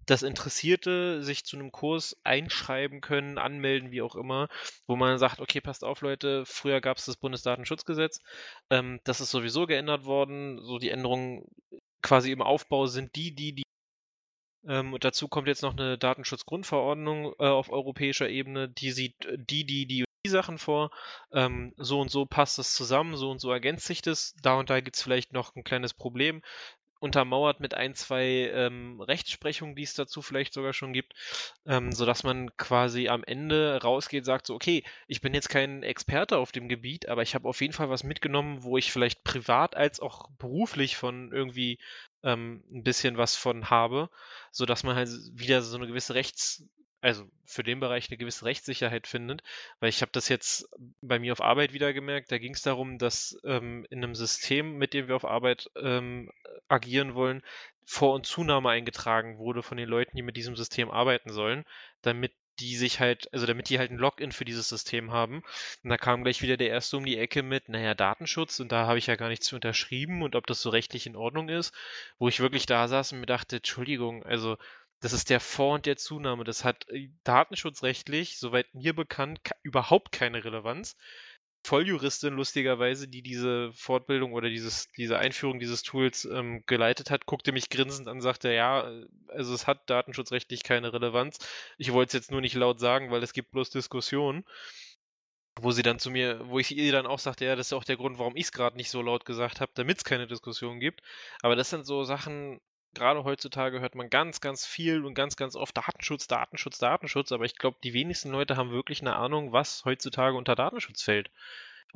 dass 0.05 0.23
Interessierte 0.23 1.23
sich 1.23 1.45
zu 1.45 1.57
einem 1.57 1.71
Kurs 1.71 2.17
einschreiben 2.23 3.01
können, 3.01 3.37
anmelden, 3.37 3.91
wie 3.91 4.01
auch 4.01 4.15
immer, 4.15 4.47
wo 4.87 4.95
man 4.95 5.17
sagt, 5.17 5.39
okay, 5.39 5.61
passt 5.61 5.83
auf, 5.83 6.01
Leute, 6.01 6.45
früher 6.45 6.81
gab 6.81 6.97
es 6.97 7.05
das 7.05 7.17
Bundesdatenschutzgesetz, 7.17 8.19
ähm, 8.69 8.99
das 9.03 9.21
ist 9.21 9.31
sowieso 9.31 9.65
geändert 9.65 10.05
worden, 10.05 10.59
so 10.63 10.79
die 10.79 10.89
Änderungen 10.89 11.45
quasi 12.01 12.31
im 12.31 12.41
Aufbau 12.41 12.87
sind 12.87 13.15
die, 13.15 13.33
die, 13.35 13.53
die 13.53 13.63
ähm, 14.67 14.93
und 14.93 15.03
dazu 15.03 15.27
kommt 15.27 15.47
jetzt 15.47 15.63
noch 15.63 15.73
eine 15.75 15.97
Datenschutzgrundverordnung 15.97 17.33
äh, 17.39 17.45
auf 17.45 17.71
europäischer 17.71 18.29
Ebene, 18.29 18.69
die 18.69 18.91
sieht 18.91 19.15
die, 19.37 19.65
die, 19.65 19.85
die 19.87 20.05
die 20.23 20.29
Sachen 20.29 20.59
vor, 20.59 20.91
ähm, 21.31 21.73
so 21.77 21.99
und 21.99 22.11
so 22.11 22.25
passt 22.25 22.59
das 22.59 22.75
zusammen, 22.75 23.15
so 23.17 23.31
und 23.31 23.39
so 23.39 23.51
ergänzt 23.51 23.87
sich 23.87 24.01
das, 24.01 24.35
da 24.41 24.55
und 24.55 24.69
da 24.69 24.79
gibt 24.79 24.95
es 24.95 25.01
vielleicht 25.01 25.33
noch 25.33 25.55
ein 25.55 25.63
kleines 25.63 25.93
Problem 25.93 26.43
untermauert 27.01 27.59
mit 27.59 27.73
ein, 27.73 27.95
zwei 27.95 28.51
ähm, 28.53 29.01
Rechtsprechungen, 29.01 29.75
die 29.75 29.83
es 29.83 29.95
dazu 29.95 30.21
vielleicht 30.21 30.53
sogar 30.53 30.71
schon 30.71 30.93
gibt, 30.93 31.13
ähm, 31.65 31.91
sodass 31.91 32.23
man 32.23 32.55
quasi 32.57 33.09
am 33.09 33.23
Ende 33.23 33.79
rausgeht, 33.81 34.23
sagt 34.23 34.45
so, 34.45 34.53
okay, 34.53 34.83
ich 35.07 35.19
bin 35.19 35.33
jetzt 35.33 35.49
kein 35.49 35.81
Experte 35.81 36.37
auf 36.37 36.51
dem 36.51 36.69
Gebiet, 36.69 37.09
aber 37.09 37.23
ich 37.23 37.33
habe 37.33 37.49
auf 37.49 37.59
jeden 37.59 37.73
Fall 37.73 37.89
was 37.89 38.03
mitgenommen, 38.03 38.63
wo 38.63 38.77
ich 38.77 38.91
vielleicht 38.91 39.23
privat 39.23 39.75
als 39.75 39.99
auch 39.99 40.29
beruflich 40.37 40.95
von 40.95 41.31
irgendwie 41.31 41.79
ähm, 42.23 42.63
ein 42.71 42.83
bisschen 42.83 43.17
was 43.17 43.35
von 43.35 43.71
habe, 43.71 44.09
sodass 44.51 44.83
man 44.83 44.95
halt 44.95 45.09
wieder 45.33 45.63
so 45.63 45.77
eine 45.77 45.87
gewisse 45.87 46.13
Rechts 46.13 46.63
also 47.01 47.27
für 47.45 47.63
den 47.63 47.79
Bereich 47.79 48.09
eine 48.09 48.17
gewisse 48.17 48.45
Rechtssicherheit 48.45 49.07
findet, 49.07 49.43
weil 49.79 49.89
ich 49.89 50.01
habe 50.01 50.11
das 50.11 50.29
jetzt 50.29 50.69
bei 51.01 51.19
mir 51.19 51.33
auf 51.33 51.41
Arbeit 51.41 51.73
wieder 51.73 51.93
gemerkt, 51.93 52.31
da 52.31 52.37
ging 52.37 52.53
es 52.53 52.61
darum, 52.61 52.97
dass 52.97 53.37
ähm, 53.43 53.85
in 53.89 54.03
einem 54.03 54.15
System, 54.15 54.77
mit 54.77 54.93
dem 54.93 55.07
wir 55.07 55.15
auf 55.15 55.25
Arbeit 55.25 55.69
ähm, 55.75 56.31
agieren 56.67 57.15
wollen, 57.15 57.41
Vor- 57.85 58.13
und 58.13 58.25
Zunahme 58.25 58.69
eingetragen 58.69 59.37
wurde 59.37 59.63
von 59.63 59.77
den 59.77 59.89
Leuten, 59.89 60.15
die 60.15 60.21
mit 60.21 60.37
diesem 60.37 60.55
System 60.55 60.91
arbeiten 60.91 61.31
sollen, 61.31 61.65
damit 62.01 62.31
die 62.59 62.75
sich 62.75 62.99
halt, 62.99 63.33
also 63.33 63.45
damit 63.45 63.69
die 63.69 63.79
halt 63.79 63.91
ein 63.91 63.97
Login 63.97 64.31
für 64.31 64.45
dieses 64.45 64.69
System 64.69 65.11
haben. 65.11 65.43
Und 65.83 65.89
da 65.89 65.97
kam 65.97 66.23
gleich 66.23 66.41
wieder 66.41 66.57
der 66.57 66.69
erste 66.69 66.97
um 66.97 67.05
die 67.05 67.17
Ecke 67.17 67.43
mit, 67.43 67.69
naja, 67.69 67.95
Datenschutz. 67.95 68.59
Und 68.59 68.71
da 68.71 68.85
habe 68.85 68.99
ich 68.99 69.07
ja 69.07 69.15
gar 69.15 69.29
nichts 69.29 69.51
unterschrieben 69.51 70.21
und 70.21 70.35
ob 70.35 70.45
das 70.47 70.61
so 70.61 70.69
rechtlich 70.69 71.07
in 71.07 71.15
Ordnung 71.15 71.49
ist, 71.49 71.73
wo 72.19 72.27
ich 72.27 72.39
wirklich 72.39 72.65
da 72.67 72.87
saß 72.87 73.13
und 73.13 73.21
mir 73.21 73.25
dachte, 73.25 73.57
Entschuldigung, 73.57 74.23
also 74.23 74.57
das 75.01 75.13
ist 75.13 75.29
der 75.29 75.39
Vor- 75.39 75.75
und 75.75 75.85
der 75.85 75.97
Zunahme. 75.97 76.43
Das 76.43 76.63
hat 76.63 76.87
äh, 76.89 77.09
datenschutzrechtlich, 77.23 78.37
soweit 78.37 78.73
mir 78.73 78.95
bekannt, 78.95 79.41
überhaupt 79.63 80.11
keine 80.11 80.43
Relevanz. 80.43 80.95
Volljuristin, 81.63 82.33
lustigerweise, 82.33 83.07
die 83.07 83.21
diese 83.21 83.71
Fortbildung 83.73 84.33
oder 84.33 84.49
dieses, 84.49 84.91
diese 84.93 85.19
Einführung 85.19 85.59
dieses 85.59 85.83
Tools 85.83 86.25
ähm, 86.25 86.63
geleitet 86.65 87.11
hat, 87.11 87.25
guckte 87.27 87.51
mich 87.51 87.69
grinsend 87.69 88.07
an 88.07 88.17
und 88.17 88.21
sagte, 88.21 88.51
ja, 88.51 88.89
äh, 88.89 89.05
also 89.27 89.53
es 89.53 89.67
hat 89.67 89.89
datenschutzrechtlich 89.89 90.63
keine 90.63 90.93
Relevanz. 90.93 91.37
Ich 91.77 91.91
wollte 91.93 92.09
es 92.09 92.13
jetzt 92.13 92.31
nur 92.31 92.41
nicht 92.41 92.55
laut 92.55 92.79
sagen, 92.79 93.11
weil 93.11 93.23
es 93.23 93.33
gibt 93.33 93.51
bloß 93.51 93.69
Diskussionen. 93.69 94.43
Wo 95.59 95.71
sie 95.71 95.83
dann 95.83 95.99
zu 95.99 96.09
mir, 96.09 96.47
wo 96.47 96.59
ich 96.59 96.75
ihr 96.75 96.91
dann 96.91 97.05
auch 97.05 97.19
sagte, 97.19 97.45
ja, 97.45 97.55
das 97.55 97.67
ist 97.67 97.73
auch 97.73 97.83
der 97.83 97.97
Grund, 97.97 98.17
warum 98.17 98.35
ich 98.37 98.45
es 98.45 98.51
gerade 98.51 98.77
nicht 98.77 98.89
so 98.89 99.01
laut 99.01 99.25
gesagt 99.25 99.59
habe, 99.61 99.71
damit 99.75 99.97
es 99.97 100.03
keine 100.05 100.25
Diskussion 100.25 100.79
gibt. 100.79 101.01
Aber 101.41 101.55
das 101.55 101.69
sind 101.69 101.85
so 101.85 102.03
Sachen, 102.03 102.61
gerade 102.93 103.23
heutzutage 103.23 103.79
hört 103.79 103.95
man 103.95 104.09
ganz, 104.09 104.41
ganz 104.41 104.65
viel 104.65 105.05
und 105.05 105.13
ganz, 105.13 105.35
ganz 105.35 105.55
oft 105.55 105.75
Datenschutz, 105.77 106.27
Datenschutz, 106.27 106.77
Datenschutz, 106.77 107.31
aber 107.31 107.45
ich 107.45 107.55
glaube, 107.55 107.77
die 107.83 107.93
wenigsten 107.93 108.31
Leute 108.31 108.57
haben 108.57 108.71
wirklich 108.71 109.01
eine 109.01 109.15
Ahnung, 109.15 109.51
was 109.51 109.85
heutzutage 109.85 110.37
unter 110.37 110.55
Datenschutz 110.55 111.01
fällt. 111.01 111.31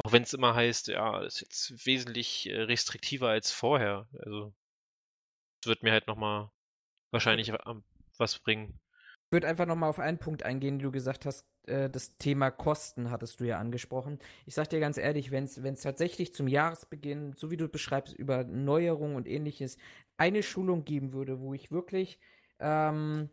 Auch 0.03 0.12
wenn 0.12 0.23
es 0.23 0.34
immer 0.34 0.55
heißt, 0.55 0.88
ja, 0.88 1.21
das 1.21 1.36
ist 1.36 1.41
jetzt 1.41 1.86
wesentlich 1.86 2.49
äh, 2.49 2.62
restriktiver 2.63 3.29
als 3.29 3.51
vorher. 3.51 4.08
Also, 4.19 4.53
es 5.62 5.67
wird 5.67 5.84
mir 5.84 5.91
halt 5.91 6.08
nochmal 6.08 6.51
wahrscheinlich 7.12 7.51
was 8.17 8.39
bringen. 8.39 8.79
Ich 9.27 9.31
würde 9.31 9.47
einfach 9.47 9.65
nochmal 9.65 9.89
auf 9.89 9.99
einen 9.99 10.19
Punkt 10.19 10.43
eingehen, 10.43 10.79
den 10.79 10.86
du 10.86 10.91
gesagt 10.91 11.25
hast, 11.25 11.45
äh, 11.67 11.89
das 11.89 12.17
Thema 12.17 12.51
Kosten 12.51 13.12
hattest 13.12 13.39
du 13.39 13.45
ja 13.45 13.60
angesprochen. 13.60 14.19
Ich 14.45 14.56
sag 14.56 14.69
dir 14.69 14.80
ganz 14.80 14.97
ehrlich, 14.97 15.32
wenn 15.32 15.45
es 15.45 15.82
tatsächlich 15.82 16.34
zum 16.34 16.47
Jahresbeginn, 16.47 17.34
so 17.36 17.51
wie 17.51 17.58
du 17.58 17.67
beschreibst, 17.67 18.13
über 18.13 18.43
Neuerungen 18.43 19.15
und 19.15 19.28
ähnliches, 19.28 19.78
eine 20.17 20.43
Schulung 20.43 20.86
geben 20.86 21.13
würde, 21.13 21.39
wo 21.39 21.54
ich 21.54 21.71
wirklich 21.71 22.19
ähm, 22.60 23.30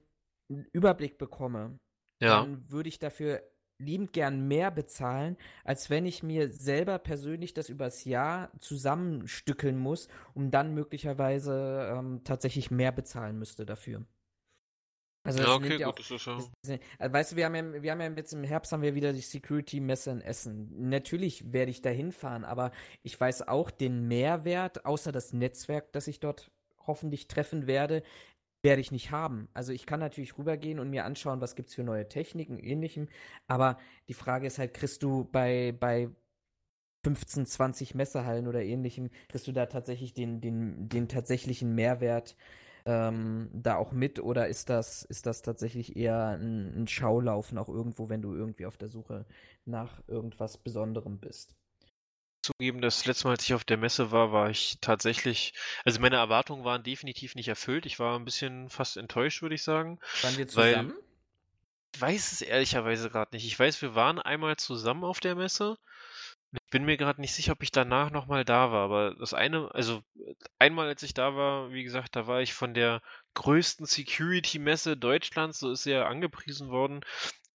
einen 0.50 0.66
Überblick 0.72 1.18
bekomme, 1.18 1.78
ja. 2.20 2.40
dann 2.40 2.70
würde 2.70 2.88
ich 2.88 2.98
dafür 2.98 3.42
liebend 3.78 4.12
gern 4.12 4.46
mehr 4.46 4.70
bezahlen, 4.70 5.36
als 5.64 5.90
wenn 5.90 6.06
ich 6.06 6.22
mir 6.22 6.52
selber 6.52 6.98
persönlich 6.98 7.52
das 7.54 7.68
übers 7.68 8.04
Jahr 8.04 8.52
zusammenstückeln 8.60 9.76
muss, 9.76 10.08
um 10.34 10.50
dann 10.50 10.74
möglicherweise 10.74 11.92
ähm, 11.92 12.22
tatsächlich 12.24 12.70
mehr 12.70 12.92
bezahlen 12.92 13.38
müsste 13.38 13.66
dafür. 13.66 14.04
Also 15.24 15.40
ja, 15.40 15.54
okay, 15.54 15.78
ja 15.78 15.86
gut, 15.86 16.00
das 16.00 16.10
ist 16.10 16.26
ja. 16.26 16.36
Das, 16.36 16.78
also, 16.98 17.14
weißt 17.14 17.32
du, 17.32 17.36
wir 17.36 17.46
haben, 17.46 17.54
ja, 17.54 17.82
wir 17.82 17.92
haben 17.92 18.00
ja 18.00 18.10
jetzt 18.10 18.32
im 18.32 18.42
Herbst 18.42 18.72
haben 18.72 18.82
wir 18.82 18.94
wieder 18.94 19.12
die 19.12 19.20
Security-Messe 19.20 20.10
in 20.10 20.20
Essen. 20.20 20.88
Natürlich 20.88 21.52
werde 21.52 21.70
ich 21.70 21.80
da 21.80 21.90
hinfahren, 21.90 22.44
aber 22.44 22.72
ich 23.02 23.20
weiß 23.20 23.46
auch 23.46 23.70
den 23.70 24.08
Mehrwert, 24.08 24.84
außer 24.84 25.12
das 25.12 25.32
Netzwerk, 25.32 25.92
das 25.92 26.08
ich 26.08 26.18
dort 26.18 26.50
hoffentlich 26.86 27.28
treffen 27.28 27.68
werde, 27.68 28.02
werde 28.62 28.80
ich 28.80 28.90
nicht 28.90 29.10
haben. 29.10 29.48
Also 29.54 29.72
ich 29.72 29.86
kann 29.86 30.00
natürlich 30.00 30.38
rübergehen 30.38 30.80
und 30.80 30.90
mir 30.90 31.04
anschauen, 31.04 31.40
was 31.40 31.54
gibt 31.54 31.68
es 31.68 31.74
für 31.74 31.84
neue 31.84 32.08
Techniken, 32.08 32.58
ähnlichem. 32.58 33.08
Aber 33.46 33.78
die 34.08 34.14
Frage 34.14 34.46
ist 34.46 34.58
halt, 34.58 34.74
kriegst 34.74 35.02
du 35.02 35.24
bei, 35.24 35.72
bei 35.78 36.08
15, 37.04 37.46
20 37.46 37.94
Messehallen 37.94 38.46
oder 38.46 38.62
ähnlichem, 38.62 39.10
kriegst 39.28 39.46
du 39.46 39.52
da 39.52 39.66
tatsächlich 39.66 40.14
den, 40.14 40.40
den, 40.40 40.88
den 40.88 41.08
tatsächlichen 41.08 41.74
Mehrwert 41.74 42.36
ähm, 42.86 43.50
da 43.52 43.76
auch 43.76 43.92
mit 43.92 44.20
oder 44.20 44.48
ist 44.48 44.70
das, 44.70 45.04
ist 45.04 45.26
das 45.26 45.42
tatsächlich 45.42 45.96
eher 45.96 46.38
ein, 46.38 46.82
ein 46.82 46.88
Schaulaufen 46.88 47.58
auch 47.58 47.68
irgendwo, 47.68 48.08
wenn 48.08 48.22
du 48.22 48.34
irgendwie 48.34 48.66
auf 48.66 48.76
der 48.76 48.88
Suche 48.88 49.26
nach 49.64 50.02
irgendwas 50.08 50.58
Besonderem 50.58 51.18
bist? 51.18 51.54
zugeben, 52.42 52.80
das 52.80 53.06
letzte 53.06 53.26
Mal, 53.26 53.32
als 53.32 53.44
ich 53.44 53.54
auf 53.54 53.64
der 53.64 53.76
Messe 53.76 54.10
war, 54.10 54.32
war 54.32 54.50
ich 54.50 54.78
tatsächlich, 54.80 55.54
also 55.84 56.00
meine 56.00 56.16
Erwartungen 56.16 56.64
waren 56.64 56.82
definitiv 56.82 57.34
nicht 57.34 57.48
erfüllt. 57.48 57.86
Ich 57.86 57.98
war 57.98 58.18
ein 58.18 58.24
bisschen 58.24 58.68
fast 58.68 58.96
enttäuscht, 58.96 59.42
würde 59.42 59.54
ich 59.54 59.62
sagen. 59.62 59.98
Waren 60.22 60.36
wir 60.36 60.48
zusammen? 60.48 60.90
Weil, 60.90 61.02
ich 61.94 62.00
weiß 62.00 62.32
es 62.32 62.42
ehrlicherweise 62.42 63.10
gerade 63.10 63.34
nicht. 63.34 63.46
Ich 63.46 63.58
weiß, 63.58 63.80
wir 63.82 63.94
waren 63.94 64.18
einmal 64.18 64.56
zusammen 64.56 65.04
auf 65.04 65.20
der 65.20 65.34
Messe. 65.34 65.78
Ich 66.52 66.70
bin 66.70 66.84
mir 66.84 66.96
gerade 66.96 67.20
nicht 67.20 67.34
sicher, 67.34 67.52
ob 67.52 67.62
ich 67.62 67.70
danach 67.70 68.10
nochmal 68.10 68.44
da 68.44 68.70
war, 68.72 68.84
aber 68.84 69.14
das 69.14 69.32
eine, 69.32 69.74
also 69.74 70.02
einmal 70.58 70.86
als 70.88 71.02
ich 71.02 71.14
da 71.14 71.34
war, 71.34 71.72
wie 71.72 71.82
gesagt, 71.82 72.14
da 72.14 72.26
war 72.26 72.42
ich 72.42 72.52
von 72.52 72.74
der 72.74 73.00
größten 73.34 73.86
Security-Messe 73.86 74.96
Deutschlands, 74.96 75.58
so 75.58 75.70
ist 75.70 75.84
sie 75.84 75.92
ja 75.92 76.06
angepriesen 76.06 76.68
worden, 76.68 77.00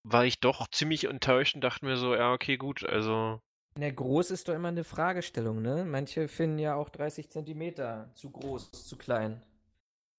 war 0.03 0.25
ich 0.25 0.39
doch 0.39 0.67
ziemlich 0.69 1.05
enttäuscht 1.05 1.55
und 1.55 1.61
dachte 1.61 1.85
mir 1.85 1.97
so, 1.97 2.15
ja, 2.15 2.33
okay, 2.33 2.57
gut, 2.57 2.83
also 2.83 3.39
na, 3.79 3.91
groß 3.91 4.31
ist 4.31 4.47
doch 4.47 4.55
immer 4.55 4.69
eine 4.69 4.83
Fragestellung, 4.83 5.61
ne? 5.61 5.85
Manche 5.85 6.27
finden 6.27 6.57
ja 6.57 6.73
auch 6.73 6.89
30 6.89 7.29
Zentimeter 7.29 8.09
zu 8.15 8.31
groß, 8.31 8.71
zu 8.71 8.97
klein. 8.97 9.43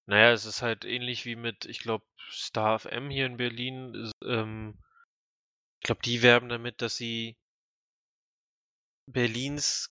Naja, 0.06 0.30
es 0.30 0.46
ist 0.46 0.62
halt 0.62 0.84
ähnlich 0.84 1.26
wie 1.26 1.34
mit, 1.34 1.66
ich 1.66 1.80
glaube, 1.80 2.04
Star 2.30 2.78
FM 2.78 3.10
hier 3.10 3.26
in 3.26 3.36
Berlin. 3.36 4.12
Ähm, 4.24 4.78
ich 5.80 5.86
glaube, 5.86 6.02
die 6.04 6.22
werben 6.22 6.48
damit, 6.48 6.82
dass 6.82 6.96
sie 6.96 7.36
Berlins 9.12 9.90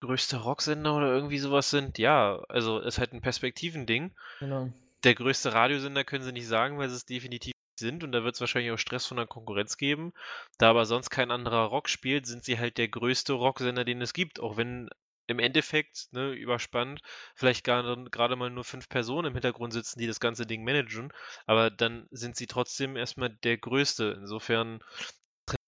größter 0.00 0.38
Rocksender 0.38 0.94
oder 0.94 1.08
irgendwie 1.08 1.38
sowas 1.38 1.70
sind. 1.70 1.98
Ja, 1.98 2.42
also 2.48 2.78
ist 2.78 2.98
halt 2.98 3.12
ein 3.12 3.22
Perspektivending. 3.22 4.14
Genau. 4.40 4.72
Der 5.02 5.14
größte 5.14 5.52
Radiosender 5.52 6.04
können 6.04 6.24
sie 6.24 6.32
nicht 6.32 6.46
sagen, 6.46 6.78
weil 6.78 6.88
sie 6.88 6.96
es 6.96 7.06
definitiv 7.06 7.52
sind 7.78 8.04
und 8.04 8.12
da 8.12 8.22
wird 8.22 8.34
es 8.34 8.40
wahrscheinlich 8.40 8.72
auch 8.72 8.78
Stress 8.78 9.06
von 9.06 9.16
der 9.16 9.26
Konkurrenz 9.26 9.76
geben. 9.76 10.12
Da 10.58 10.70
aber 10.70 10.86
sonst 10.86 11.10
kein 11.10 11.30
anderer 11.30 11.64
Rock 11.64 11.88
spielt, 11.88 12.26
sind 12.26 12.44
sie 12.44 12.58
halt 12.58 12.78
der 12.78 12.88
größte 12.88 13.32
Rocksender, 13.32 13.84
den 13.84 14.00
es 14.00 14.12
gibt. 14.12 14.40
Auch 14.40 14.56
wenn 14.56 14.88
im 15.26 15.38
Endeffekt, 15.38 16.12
ne, 16.12 16.32
überspannt, 16.32 17.00
vielleicht 17.34 17.64
gerade 17.64 18.36
mal 18.36 18.50
nur 18.50 18.64
fünf 18.64 18.88
Personen 18.88 19.28
im 19.28 19.32
Hintergrund 19.32 19.72
sitzen, 19.72 19.98
die 19.98 20.06
das 20.06 20.20
ganze 20.20 20.46
Ding 20.46 20.64
managen, 20.64 21.12
aber 21.46 21.70
dann 21.70 22.06
sind 22.10 22.36
sie 22.36 22.46
trotzdem 22.46 22.96
erstmal 22.96 23.30
der 23.30 23.56
Größte. 23.56 24.18
Insofern 24.20 24.80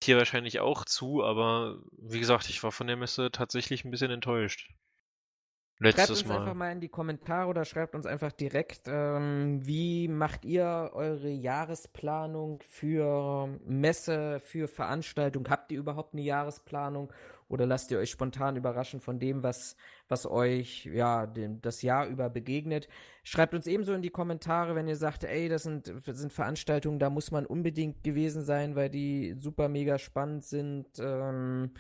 hier 0.06 0.16
wahrscheinlich 0.16 0.60
auch 0.60 0.84
zu, 0.84 1.22
aber 1.22 1.78
wie 1.98 2.20
gesagt, 2.20 2.48
ich 2.48 2.62
war 2.62 2.72
von 2.72 2.86
der 2.86 2.96
Messe 2.96 3.30
tatsächlich 3.30 3.84
ein 3.84 3.90
bisschen 3.90 4.10
enttäuscht. 4.10 4.70
Letztes 5.78 6.06
schreibt 6.06 6.10
uns 6.10 6.26
Mal. 6.26 6.38
einfach 6.38 6.54
mal 6.54 6.72
in 6.72 6.80
die 6.80 6.88
Kommentare 6.88 7.48
oder 7.48 7.66
schreibt 7.66 7.94
uns 7.94 8.06
einfach 8.06 8.32
direkt, 8.32 8.82
ähm, 8.86 9.60
wie 9.66 10.08
macht 10.08 10.46
ihr 10.46 10.90
eure 10.94 11.28
Jahresplanung 11.28 12.62
für 12.62 13.48
Messe, 13.66 14.40
für 14.40 14.68
Veranstaltung? 14.68 15.46
Habt 15.50 15.70
ihr 15.72 15.78
überhaupt 15.78 16.14
eine 16.14 16.22
Jahresplanung 16.22 17.12
oder 17.48 17.66
lasst 17.66 17.90
ihr 17.90 17.98
euch 17.98 18.10
spontan 18.10 18.56
überraschen 18.56 19.00
von 19.00 19.18
dem, 19.18 19.42
was, 19.42 19.76
was 20.08 20.26
euch 20.26 20.86
ja 20.86 21.26
dem, 21.26 21.60
das 21.60 21.82
Jahr 21.82 22.06
über 22.06 22.30
begegnet? 22.30 22.88
Schreibt 23.22 23.54
uns 23.54 23.66
ebenso 23.66 23.92
in 23.92 24.02
die 24.02 24.10
Kommentare, 24.10 24.74
wenn 24.74 24.88
ihr 24.88 24.96
sagt, 24.96 25.24
ey, 25.24 25.48
das 25.48 25.64
sind, 25.64 25.92
sind 26.04 26.32
Veranstaltungen, 26.32 26.98
da 26.98 27.10
muss 27.10 27.30
man 27.30 27.46
unbedingt 27.46 28.04
gewesen 28.04 28.42
sein, 28.44 28.76
weil 28.76 28.90
die 28.90 29.34
super 29.38 29.68
mega 29.68 29.98
spannend 29.98 30.44
sind. 30.44 30.86
Ähm, 30.98 31.72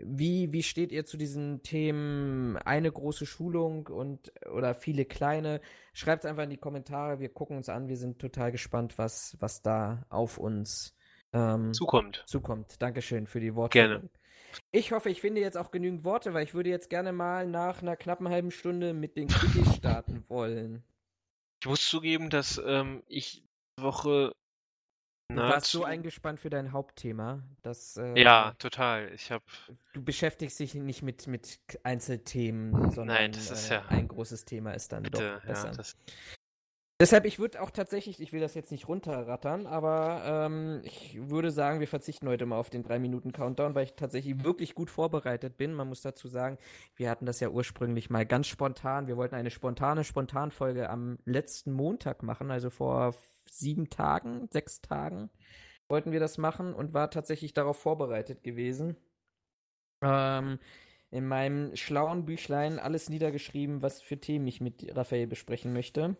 wie, 0.00 0.52
wie 0.52 0.62
steht 0.62 0.92
ihr 0.92 1.04
zu 1.04 1.16
diesen 1.16 1.62
Themen 1.62 2.56
eine 2.58 2.90
große 2.90 3.26
Schulung 3.26 3.88
und 3.88 4.32
oder 4.52 4.74
viele 4.74 5.04
kleine? 5.04 5.60
Schreibt 5.92 6.24
es 6.24 6.30
einfach 6.30 6.44
in 6.44 6.50
die 6.50 6.56
Kommentare, 6.56 7.18
wir 7.18 7.28
gucken 7.30 7.56
uns 7.56 7.68
an, 7.68 7.88
wir 7.88 7.96
sind 7.96 8.20
total 8.20 8.52
gespannt, 8.52 8.96
was, 8.96 9.36
was 9.40 9.62
da 9.62 10.06
auf 10.08 10.38
uns 10.38 10.96
ähm, 11.32 11.74
zukommt. 11.74 12.22
Zukommt. 12.26 12.80
Dankeschön 12.80 13.26
für 13.26 13.40
die 13.40 13.54
Worte. 13.54 13.78
Gerne. 13.78 14.08
Ich 14.70 14.92
hoffe, 14.92 15.10
ich 15.10 15.20
finde 15.20 15.40
jetzt 15.40 15.56
auch 15.56 15.70
genügend 15.70 16.04
Worte, 16.04 16.34
weil 16.34 16.44
ich 16.44 16.54
würde 16.54 16.70
jetzt 16.70 16.90
gerne 16.90 17.12
mal 17.12 17.46
nach 17.46 17.82
einer 17.82 17.96
knappen 17.96 18.28
halben 18.28 18.50
Stunde 18.50 18.94
mit 18.94 19.16
den 19.16 19.28
Quickies 19.28 19.74
starten 19.76 20.24
wollen. 20.28 20.82
Ich 21.60 21.68
muss 21.68 21.88
zugeben, 21.88 22.30
dass 22.30 22.60
ähm, 22.64 23.02
ich 23.06 23.42
Woche 23.80 24.32
Du 25.30 25.36
warst 25.36 25.70
so 25.70 25.84
eingespannt 25.84 26.40
für 26.40 26.48
dein 26.48 26.72
Hauptthema, 26.72 27.42
dass. 27.60 27.98
Äh, 27.98 28.18
ja, 28.18 28.54
total. 28.58 29.12
Ich 29.12 29.30
habe. 29.30 29.44
Du 29.92 30.02
beschäftigst 30.02 30.58
dich 30.58 30.74
nicht 30.74 31.02
mit, 31.02 31.26
mit 31.26 31.60
Einzelthemen, 31.82 32.90
sondern 32.92 33.16
Nein, 33.16 33.32
das 33.32 33.50
ist 33.50 33.70
äh, 33.70 33.74
ja, 33.74 33.84
ein 33.88 34.08
großes 34.08 34.46
Thema 34.46 34.72
ist 34.72 34.90
dann 34.90 35.02
bitte, 35.02 35.34
doch 35.34 35.44
besser. 35.46 35.68
Ja, 35.68 35.74
das, 35.74 35.96
Deshalb, 37.00 37.26
ich 37.26 37.38
würde 37.38 37.62
auch 37.62 37.70
tatsächlich, 37.70 38.20
ich 38.20 38.32
will 38.32 38.40
das 38.40 38.54
jetzt 38.54 38.72
nicht 38.72 38.88
runterrattern, 38.88 39.66
aber 39.66 40.22
ähm, 40.24 40.80
ich 40.82 41.16
würde 41.30 41.52
sagen, 41.52 41.78
wir 41.78 41.86
verzichten 41.86 42.28
heute 42.28 42.44
mal 42.44 42.58
auf 42.58 42.70
den 42.70 42.84
3-Minuten-Countdown, 42.84 43.76
weil 43.76 43.84
ich 43.84 43.94
tatsächlich 43.94 44.42
wirklich 44.42 44.74
gut 44.74 44.90
vorbereitet 44.90 45.56
bin. 45.56 45.74
Man 45.74 45.88
muss 45.88 46.02
dazu 46.02 46.26
sagen, 46.26 46.58
wir 46.96 47.08
hatten 47.08 47.24
das 47.24 47.38
ja 47.38 47.50
ursprünglich 47.50 48.10
mal 48.10 48.26
ganz 48.26 48.48
spontan. 48.48 49.06
Wir 49.06 49.16
wollten 49.16 49.36
eine 49.36 49.50
spontane 49.50 50.02
Spontanfolge 50.02 50.90
am 50.90 51.18
letzten 51.24 51.72
Montag 51.72 52.24
machen, 52.24 52.50
also 52.50 52.68
vor 52.68 53.14
sieben 53.48 53.90
Tagen, 53.90 54.48
sechs 54.50 54.80
Tagen 54.80 55.30
wollten 55.88 56.12
wir 56.12 56.20
das 56.20 56.38
machen 56.38 56.74
und 56.74 56.94
war 56.94 57.10
tatsächlich 57.10 57.54
darauf 57.54 57.78
vorbereitet 57.78 58.42
gewesen. 58.42 58.96
Ähm, 60.02 60.58
in 61.10 61.26
meinem 61.26 61.74
schlauen 61.74 62.26
Büchlein 62.26 62.78
alles 62.78 63.08
niedergeschrieben, 63.08 63.82
was 63.82 64.02
für 64.02 64.18
Themen 64.18 64.46
ich 64.46 64.60
mit 64.60 64.94
Raphael 64.94 65.26
besprechen 65.26 65.72
möchte. 65.72 66.16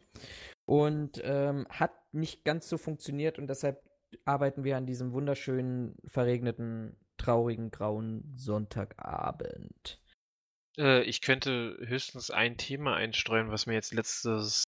Und 0.68 1.18
ähm, 1.24 1.66
hat 1.70 1.92
nicht 2.12 2.44
ganz 2.44 2.68
so 2.68 2.76
funktioniert 2.76 3.38
und 3.38 3.46
deshalb 3.46 3.82
arbeiten 4.26 4.64
wir 4.64 4.76
an 4.76 4.84
diesem 4.84 5.12
wunderschönen, 5.12 5.96
verregneten, 6.04 6.94
traurigen, 7.16 7.70
grauen 7.70 8.34
Sonntagabend. 8.36 9.98
Äh, 10.76 11.04
ich 11.04 11.22
könnte 11.22 11.78
höchstens 11.80 12.30
ein 12.30 12.58
Thema 12.58 12.96
einstreuen, 12.96 13.50
was 13.50 13.64
mir 13.64 13.72
jetzt 13.72 13.94
letztes, 13.94 14.64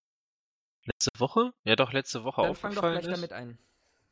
letzte 0.85 1.11
Woche, 1.19 1.53
ja 1.65 1.75
doch 1.75 1.93
letzte 1.93 2.23
Woche 2.23 2.41
dann 2.41 2.49
aufgefallen 2.49 2.73
ist. 2.73 2.77
Dann 2.77 2.83
fang 2.83 2.93
doch 2.95 3.01
gleich 3.03 3.15
damit 3.15 3.33
ein. 3.33 3.59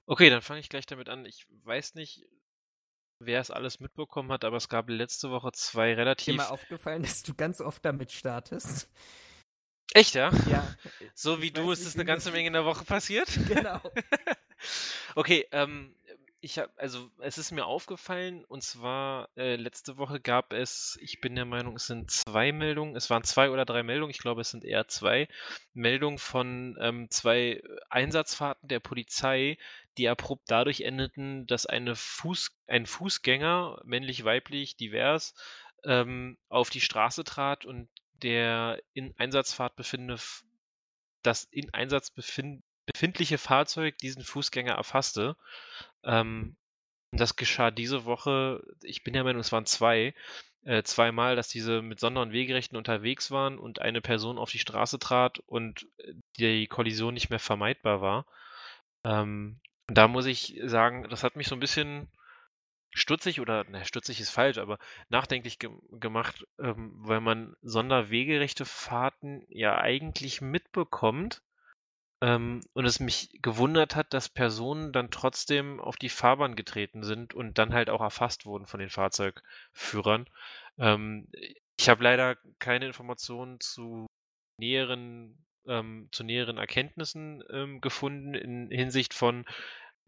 Okay, 0.06 0.30
dann 0.30 0.44
fange 0.44 0.60
ich 0.60 0.70
gleich 0.70 0.86
damit 0.86 1.10
an. 1.10 1.26
Ich 1.26 1.48
weiß 1.64 1.96
nicht, 1.96 2.24
wer 3.18 3.42
es 3.42 3.50
alles 3.50 3.80
mitbekommen 3.80 4.32
hat, 4.32 4.46
aber 4.46 4.58
es 4.58 4.70
gab 4.70 4.92
letzte 4.92 5.32
Woche 5.32 5.54
zwei 5.54 5.96
relativ. 5.96 6.36
Mir 6.36 6.44
mal 6.44 6.50
aufgefallen, 6.50 7.02
dass 7.02 7.24
du 7.24 7.34
ganz 7.34 7.62
oft 7.62 7.84
damit 7.84 8.12
startest. 8.12 8.92
Echt, 9.94 10.16
ja? 10.16 10.32
Ja. 10.50 10.68
So 11.16 11.42
wie 11.42 11.52
du 11.52 11.72
ist 11.72 11.86
es 11.86 11.96
eine 11.96 12.06
ganze 12.06 12.32
Menge 12.32 12.48
in 12.48 12.54
der 12.54 12.66
Woche 12.66 12.86
passiert? 12.86 13.28
Genau. 13.48 13.82
okay, 15.16 15.48
ähm, 15.52 15.96
ich 16.42 16.58
habe, 16.58 16.72
also 16.78 17.10
es 17.20 17.38
ist 17.38 17.52
mir 17.52 17.66
aufgefallen 17.66 18.46
und 18.46 18.64
zwar 18.64 19.30
äh, 19.36 19.56
letzte 19.56 19.98
Woche 19.98 20.20
gab 20.20 20.54
es, 20.54 20.98
ich 21.02 21.20
bin 21.20 21.36
der 21.36 21.46
Meinung, 21.46 21.76
es 21.76 21.88
sind 21.88 22.12
zwei 22.12 22.52
Meldungen, 22.52 22.96
es 22.96 23.10
waren 23.10 23.24
zwei 23.24 23.50
oder 23.50 23.66
drei 23.66 23.84
Meldungen, 23.84 24.12
ich 24.12 24.20
glaube 24.20 24.42
es 24.42 24.50
sind 24.50 24.64
eher 24.64 24.88
zwei 24.88 25.28
Meldungen 25.74 26.18
von 26.18 26.78
ähm, 26.80 27.10
zwei 27.10 27.62
Einsatzfahrten 27.90 28.70
der 28.70 28.80
Polizei, 28.80 29.58
die 29.98 30.08
abrupt 30.08 30.46
dadurch 30.48 30.82
endeten, 30.82 31.46
dass 31.48 31.66
eine 31.66 31.96
Fuß, 31.96 32.52
ein 32.68 32.86
Fußgänger, 32.86 33.82
männlich-weiblich, 33.84 34.78
divers, 34.78 35.34
ähm, 35.84 36.38
auf 36.48 36.70
die 36.70 36.82
Straße 36.82 37.24
trat 37.24 37.66
und 37.66 37.90
der 38.24 38.82
in 38.94 39.14
Einsatzfahrt 39.18 39.76
befindende, 39.76 40.22
das 41.24 41.46
in 41.46 41.74
Einsatz 41.74 42.12
befind, 42.12 42.64
befindliche 42.86 43.38
Fahrzeug 43.38 43.98
diesen 43.98 44.24
Fußgänger 44.24 44.74
erfasste. 44.74 45.36
Ähm, 46.04 46.56
das 47.12 47.36
geschah 47.36 47.72
diese 47.72 48.06
Woche, 48.06 48.64
ich 48.84 49.04
bin 49.04 49.14
der 49.14 49.24
Meinung, 49.24 49.42
es 49.42 49.52
waren 49.52 49.66
zwei, 49.66 50.14
äh, 50.64 50.84
zweimal, 50.84 51.36
dass 51.36 51.48
diese 51.48 51.82
mit 51.82 52.00
Sonder- 52.00 52.22
und 52.22 52.32
Wegerechten 52.32 52.78
unterwegs 52.78 53.32
waren 53.32 53.58
und 53.58 53.82
eine 53.82 54.02
Person 54.02 54.38
auf 54.38 54.52
die 54.52 54.60
Straße 54.60 55.00
trat 55.00 55.40
und 55.40 55.88
die 56.38 56.68
Kollision 56.68 57.14
nicht 57.14 57.30
mehr 57.30 57.40
vermeidbar 57.40 58.02
war. 58.02 58.26
Ähm, 59.04 59.60
da 59.88 60.08
muss 60.08 60.26
ich 60.26 60.60
sagen, 60.66 61.08
das 61.10 61.24
hat 61.24 61.36
mich 61.36 61.48
so 61.48 61.56
ein 61.56 61.60
bisschen 61.60 62.10
stutzig 62.92 63.42
oder, 63.42 63.64
ne, 63.66 63.86
stutzig 63.86 64.20
ist 64.20 64.30
falsch, 64.30 64.58
aber 64.58 64.80
nachdenklich 65.10 65.60
ge 65.60 65.70
gemacht, 65.92 66.48
ähm, 66.60 66.92
weil 66.96 67.22
man 67.22 67.56
sonderwegerechte 67.62 68.66
Fahrten 68.66 69.44
ja 69.50 69.78
eigentlich 69.78 70.42
mitbekommt, 70.42 71.42
ähm, 72.22 72.62
und 72.74 72.86
es 72.86 73.00
mich 73.00 73.30
gewundert 73.42 73.96
hat, 73.96 74.14
dass 74.14 74.30
Personen 74.30 74.92
dann 74.92 75.10
trotzdem 75.12 75.80
auf 75.80 75.96
die 75.96 76.10
Fahrbahn 76.10 76.56
getreten 76.56 77.04
sind 77.04 77.34
und 77.34 77.58
dann 77.58 77.74
halt 77.74 77.90
auch 77.90 78.02
erfasst 78.02 78.46
wurden 78.46 78.66
von 78.66 78.80
den 78.80 78.90
Fahrzeugführern. 78.90 80.26
Ähm, 80.78 81.28
ich 81.78 81.88
habe 81.90 82.04
leider 82.04 82.38
keine 82.60 82.88
Informationen 82.88 83.60
zu 83.62 84.08
näheren, 84.60 85.46
ähm, 85.66 86.10
zu 86.12 86.24
näheren 86.26 86.58
Erkenntnissen 86.58 87.44
ähm, 87.52 87.80
gefunden 87.80 88.34
in 88.34 88.70
Hinsicht 88.70 89.14
von, 89.14 89.46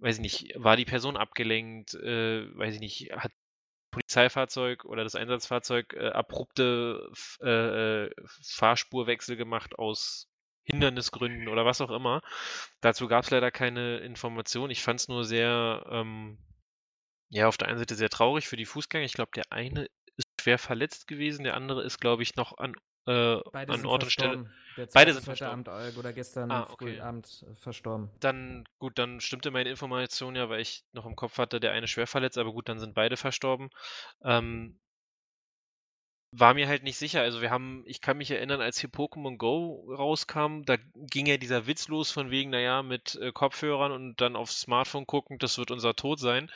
weiß 0.02 0.16
ich 0.16 0.22
nicht, 0.22 0.54
war 0.56 0.76
die 0.76 0.86
Person 0.86 1.16
abgelenkt, 1.18 1.94
äh, 1.94 2.58
weiß 2.58 2.76
ich 2.76 2.82
nicht, 2.82 3.12
hat 3.14 3.32
Polizeifahrzeug 3.92 4.86
oder 4.86 5.04
das 5.04 5.16
Einsatzfahrzeug 5.16 5.94
äh, 5.94 6.10
abrupte 6.10 7.12
äh, 7.42 8.06
äh, 8.06 8.12
Fahrspurwechsel 8.42 9.36
gemacht 9.36 9.78
aus 9.78 10.28
Hindernisgründen 10.64 11.48
oder 11.48 11.66
was 11.66 11.82
auch 11.82 11.92
immer. 11.92 12.22
Dazu 12.82 13.08
gab 13.08 13.24
es 13.26 13.32
leider 13.32 13.52
keine 13.52 13.98
Information. 14.00 14.72
Ich 14.72 14.82
fand 14.82 15.02
es 15.02 15.08
nur 15.08 15.26
sehr, 15.26 15.86
ähm, 15.92 16.38
ja, 17.30 17.48
auf 17.48 17.58
der 17.58 17.68
einen 17.68 17.80
Seite 17.80 17.96
sehr 17.96 18.10
traurig 18.10 18.48
für 18.48 18.58
die 18.58 18.66
Fußgänger. 18.66 19.06
Ich 19.06 19.14
glaube, 19.14 19.32
der 19.36 19.52
eine 19.52 19.88
ist 20.18 20.28
schwer 20.40 20.58
verletzt 20.58 21.08
gewesen, 21.08 21.44
der 21.44 21.56
andere 21.56 21.84
ist, 21.84 22.00
glaube 22.00 22.24
ich, 22.24 22.36
noch 22.36 22.58
an, 22.58 22.76
äh, 23.08 23.40
an 23.54 23.86
Ort 23.86 24.04
und 24.04 24.10
Stelle. 24.12 24.50
Beide 24.94 25.14
sind 25.14 25.24
verstorben. 25.24 25.68
Abend 25.68 25.98
oder 25.98 26.14
gestern 26.14 26.52
ah, 26.52 26.68
okay. 26.72 27.00
Abend 27.00 27.46
äh, 27.48 27.56
verstorben. 27.56 28.10
Dann, 28.20 28.64
gut, 28.80 28.98
dann 28.98 29.20
stimmte 29.20 29.52
meine 29.52 29.70
Information 29.70 30.36
ja, 30.36 30.50
weil 30.50 30.62
ich 30.62 30.86
noch 30.94 31.06
im 31.06 31.16
Kopf 31.16 31.38
hatte, 31.38 31.60
der 31.60 31.72
eine 31.74 31.88
schwer 31.88 32.08
verletzt, 32.08 32.38
aber 32.38 32.52
gut, 32.54 32.70
dann 32.70 32.80
sind 32.80 32.94
beide 32.94 33.18
verstorben. 33.18 33.70
Ähm, 34.24 34.80
war 36.34 36.54
mir 36.54 36.68
halt 36.68 36.84
nicht 36.84 36.98
sicher. 36.98 37.22
Also 37.22 37.42
wir 37.42 37.50
haben, 37.50 37.84
ich 37.86 38.00
kann 38.00 38.18
mich 38.18 38.32
erinnern, 38.32 38.62
als 38.62 38.80
hier 38.80 38.90
Pokémon 38.90 39.36
Go 39.36 39.94
rauskam, 39.94 40.64
da 40.64 40.78
ging 40.96 41.26
ja 41.26 41.36
dieser 41.36 41.68
Witz 41.68 41.90
los 41.90 42.10
von 42.10 42.32
wegen, 42.32 42.52
naja, 42.52 42.84
mit 42.84 43.16
äh, 43.22 43.34
Kopfhörern 43.34 43.92
und 43.92 44.22
dann 44.22 44.38
aufs 44.38 44.62
Smartphone 44.62 45.06
gucken, 45.06 45.40
das 45.40 45.58
wird 45.58 45.72
unser 45.72 45.94
Tod 45.94 46.20
sein. 46.20 46.50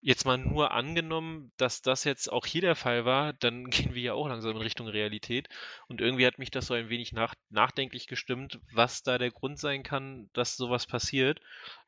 Jetzt 0.00 0.26
mal 0.26 0.38
nur 0.38 0.70
angenommen, 0.70 1.50
dass 1.56 1.82
das 1.82 2.04
jetzt 2.04 2.32
auch 2.32 2.46
hier 2.46 2.60
der 2.60 2.76
Fall 2.76 3.04
war, 3.04 3.32
dann 3.32 3.64
gehen 3.70 3.94
wir 3.94 4.02
ja 4.02 4.12
auch 4.14 4.28
langsam 4.28 4.52
in 4.52 4.58
Richtung 4.58 4.86
Realität. 4.86 5.48
Und 5.88 6.00
irgendwie 6.00 6.26
hat 6.26 6.38
mich 6.38 6.52
das 6.52 6.68
so 6.68 6.74
ein 6.74 6.88
wenig 6.88 7.12
nach, 7.12 7.34
nachdenklich 7.50 8.06
gestimmt, 8.06 8.60
was 8.72 9.02
da 9.02 9.18
der 9.18 9.32
Grund 9.32 9.58
sein 9.58 9.82
kann, 9.82 10.30
dass 10.34 10.56
sowas 10.56 10.86
passiert. 10.86 11.40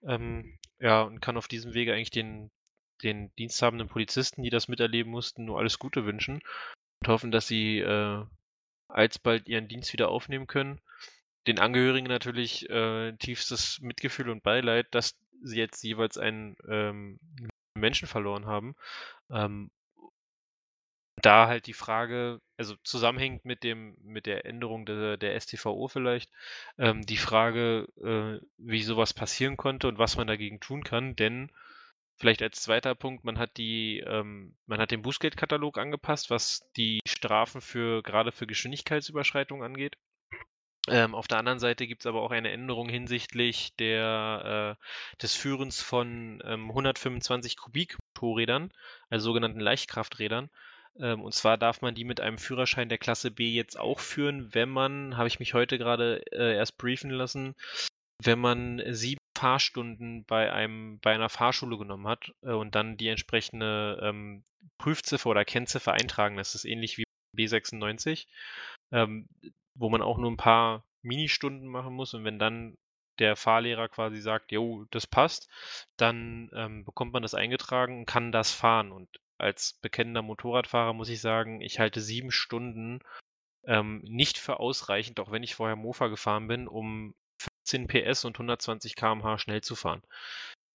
Ähm, 0.03 0.59
ja, 0.81 1.03
und 1.03 1.21
kann 1.21 1.37
auf 1.37 1.47
diesem 1.47 1.73
Wege 1.73 1.95
eigentlich 1.95 2.11
den, 2.11 2.51
den 3.05 3.33
diensthabenden 3.37 3.89
Polizisten, 3.89 4.43
die 4.43 4.51
das 4.51 4.67
miterleben 4.67 5.13
mussten, 5.13 5.45
nur 5.45 5.59
alles 5.59 5.79
Gute 5.79 6.05
wünschen 6.05 6.41
und 7.01 7.09
hoffen, 7.09 7.31
dass 7.31 7.47
sie 7.47 7.79
äh, 7.79 8.25
alsbald 8.89 9.49
ihren 9.49 9.69
Dienst 9.69 9.93
wieder 9.93 10.09
aufnehmen 10.09 10.47
können. 10.47 10.81
Den 11.47 11.59
Angehörigen 11.59 12.09
natürlich 12.09 12.69
äh, 12.69 13.13
tiefstes 13.17 13.81
Mitgefühl 13.81 14.31
und 14.31 14.43
Beileid, 14.43 14.87
dass 14.91 15.17
sie 15.43 15.59
jetzt 15.59 15.83
jeweils 15.83 16.19
einen 16.19 16.57
ähm, 16.69 17.19
Menschen 17.75 18.09
verloren 18.09 18.47
haben. 18.47 18.75
Ähm, 19.31 19.71
da 21.23 21.49
halt 21.49 21.67
die 21.67 21.73
Frage, 21.73 22.41
also 22.57 22.77
zusammenhängt 22.85 23.45
mit 23.45 23.65
dem, 23.65 23.97
mit 24.03 24.27
der 24.27 24.47
Änderung 24.47 24.87
der, 24.87 25.17
der 25.17 25.39
STVO 25.41 25.89
vielleicht, 25.89 26.31
ähm, 26.79 27.05
die 27.07 27.17
Frage, 27.17 27.89
äh, 28.01 28.45
wie 28.57 28.83
sowas 28.83 29.15
passieren 29.15 29.57
konnte 29.57 29.89
und 29.89 29.99
was 29.99 30.17
man 30.17 30.27
dagegen 30.27 30.61
tun 30.61 30.85
kann, 30.85 31.17
denn 31.17 31.51
Vielleicht 32.19 32.43
als 32.43 32.61
zweiter 32.61 32.97
Punkt, 32.97 33.25
man 33.25 33.39
hat 33.39 33.57
die, 33.59 34.01
ähm, 34.01 34.57
man 34.67 34.81
hat 34.81 34.91
den 34.91 35.03
Bußgeldkatalog 35.03 35.79
angepasst, 35.79 36.31
was 36.31 36.69
die 36.77 37.01
Strafen 37.07 37.61
für 37.61 38.03
gerade 38.03 38.33
für 38.33 38.47
Geschwindigkeitsüberschreitungen 38.47 39.65
angeht. 39.65 39.97
Ähm, 40.89 41.15
auf 41.15 41.29
der 41.29 41.39
anderen 41.39 41.61
Seite 41.61 41.87
gibt 41.87 42.03
es 42.03 42.07
aber 42.07 42.23
auch 42.23 42.33
eine 42.33 42.51
Änderung 42.51 42.89
hinsichtlich 42.89 43.77
der, 43.77 44.77
äh, 44.79 45.17
des 45.23 45.35
Führens 45.35 45.81
von 45.81 46.43
ähm, 46.45 46.69
125 46.71 47.57
Kubik 47.57 47.97
Motorrädern, 48.15 48.73
also 49.11 49.27
sogenannten 49.27 49.61
Leichtkrafträdern. 49.61 50.51
Ähm, 50.99 51.21
und 51.23 51.35
zwar 51.35 51.57
darf 51.57 51.83
man 51.83 51.95
die 51.95 52.05
mit 52.05 52.21
einem 52.21 52.39
Führerschein 52.39 52.89
der 52.89 52.99
Klasse 52.99 53.31
B 53.31 53.51
jetzt 53.51 53.79
auch 53.79 54.01
führen, 54.01 54.53
wenn 54.55 54.69
man, 54.69 55.17
habe 55.17 55.29
ich 55.29 55.39
mich 55.39 55.55
heute 55.55 55.79
gerade 55.79 56.23
äh, 56.33 56.57
erst 56.57 56.79
briefen 56.79 57.11
lassen, 57.11 57.55
wenn 58.23 58.39
man 58.39 58.83
sieben 58.89 59.21
Fahrstunden 59.37 60.25
bei 60.25 60.53
einem 60.53 60.99
bei 61.01 61.15
einer 61.15 61.29
Fahrschule 61.29 61.79
genommen 61.79 62.09
hat 62.09 62.33
äh, 62.43 62.51
und 62.51 62.75
dann 62.75 62.97
die 62.97 63.09
entsprechende 63.09 64.01
ähm, 64.03 64.45
Prüfziffer 64.79 65.31
oder 65.31 65.45
Kennziffer 65.45 65.93
eintragen. 65.93 66.37
Das 66.37 66.55
ist 66.55 66.65
ähnlich 66.65 66.99
wie 66.99 67.05
B96, 67.37 68.27
ähm, 68.91 69.29
wo 69.75 69.89
man 69.91 70.03
auch 70.03 70.19
nur 70.19 70.31
ein 70.31 70.37
paar 70.37 70.85
Ministunden 71.03 71.69
machen 71.69 71.95
muss 71.95 72.15
und 72.15 72.25
wenn 72.25 72.39
dann 72.39 72.77
der 73.19 73.37
Fahrlehrer 73.37 73.89
quasi 73.89 74.21
sagt, 74.21 74.53
jo, 74.53 74.87
das 74.91 75.07
passt, 75.07 75.49
dann 75.97 76.51
ähm, 76.55 76.85
bekommt 76.85 77.13
man 77.13 77.23
das 77.23 77.35
eingetragen 77.35 78.01
und 78.01 78.07
kann 78.07 78.33
das 78.33 78.53
fahren. 78.53 78.93
Und 78.93 79.09
als 79.39 79.75
bekennender 79.83 80.23
Motorradfahrer 80.23 80.93
muss 80.93 81.09
ich 81.09 81.21
sagen, 81.21 81.61
ich 81.61 81.79
halte 81.79 82.01
sieben 82.01 82.31
Stunden 82.31 83.01
ähm, 83.65 84.01
nicht 84.05 84.39
für 84.39 84.61
ausreichend, 84.61 85.21
auch 85.21 85.31
wenn 85.31 85.43
ich 85.43 85.55
vorher 85.55 85.77
Mofa 85.77 86.09
gefahren 86.09 86.47
bin, 86.49 86.69
um 86.69 87.15
15 87.39 87.87
PS 87.87 88.25
und 88.25 88.37
120 88.37 88.97
km/h 88.97 89.39
schnell 89.39 89.61
zu 89.63 89.75
fahren. 89.77 90.03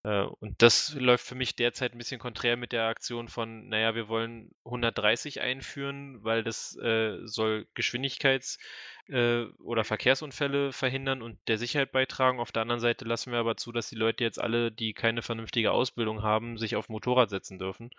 Äh, 0.04 0.24
und 0.24 0.62
das 0.62 0.94
läuft 0.96 1.26
für 1.26 1.36
mich 1.36 1.56
derzeit 1.56 1.94
ein 1.94 1.98
bisschen 1.98 2.20
konträr 2.20 2.58
mit 2.58 2.72
der 2.72 2.88
Aktion 2.88 3.28
von, 3.30 3.70
naja, 3.70 3.96
wir 3.96 4.08
wollen 4.10 4.52
130 4.66 5.42
einführen, 5.42 6.24
weil 6.24 6.44
das 6.44 6.76
äh, 6.78 7.20
soll 7.26 7.68
Geschwindigkeits- 7.76 8.60
äh, 9.08 9.46
oder 9.60 9.84
Verkehrsunfälle 9.84 10.74
verhindern 10.74 11.22
und 11.22 11.40
der 11.48 11.58
Sicherheit 11.58 11.92
beitragen. 11.92 12.40
Auf 12.40 12.52
der 12.52 12.64
anderen 12.64 12.82
Seite 12.82 13.06
lassen 13.06 13.32
wir 13.32 13.40
aber 13.40 13.58
zu, 13.58 13.72
dass 13.72 13.90
die 13.90 13.96
Leute 13.96 14.24
jetzt 14.24 14.40
alle, 14.40 14.72
die 14.72 14.94
keine 14.94 15.22
vernünftige 15.22 15.72
Ausbildung 15.72 16.22
haben, 16.22 16.58
sich 16.58 16.76
auf 16.76 16.90
Motorrad 16.90 17.30
setzen 17.30 17.60
dürfen. 17.60 17.92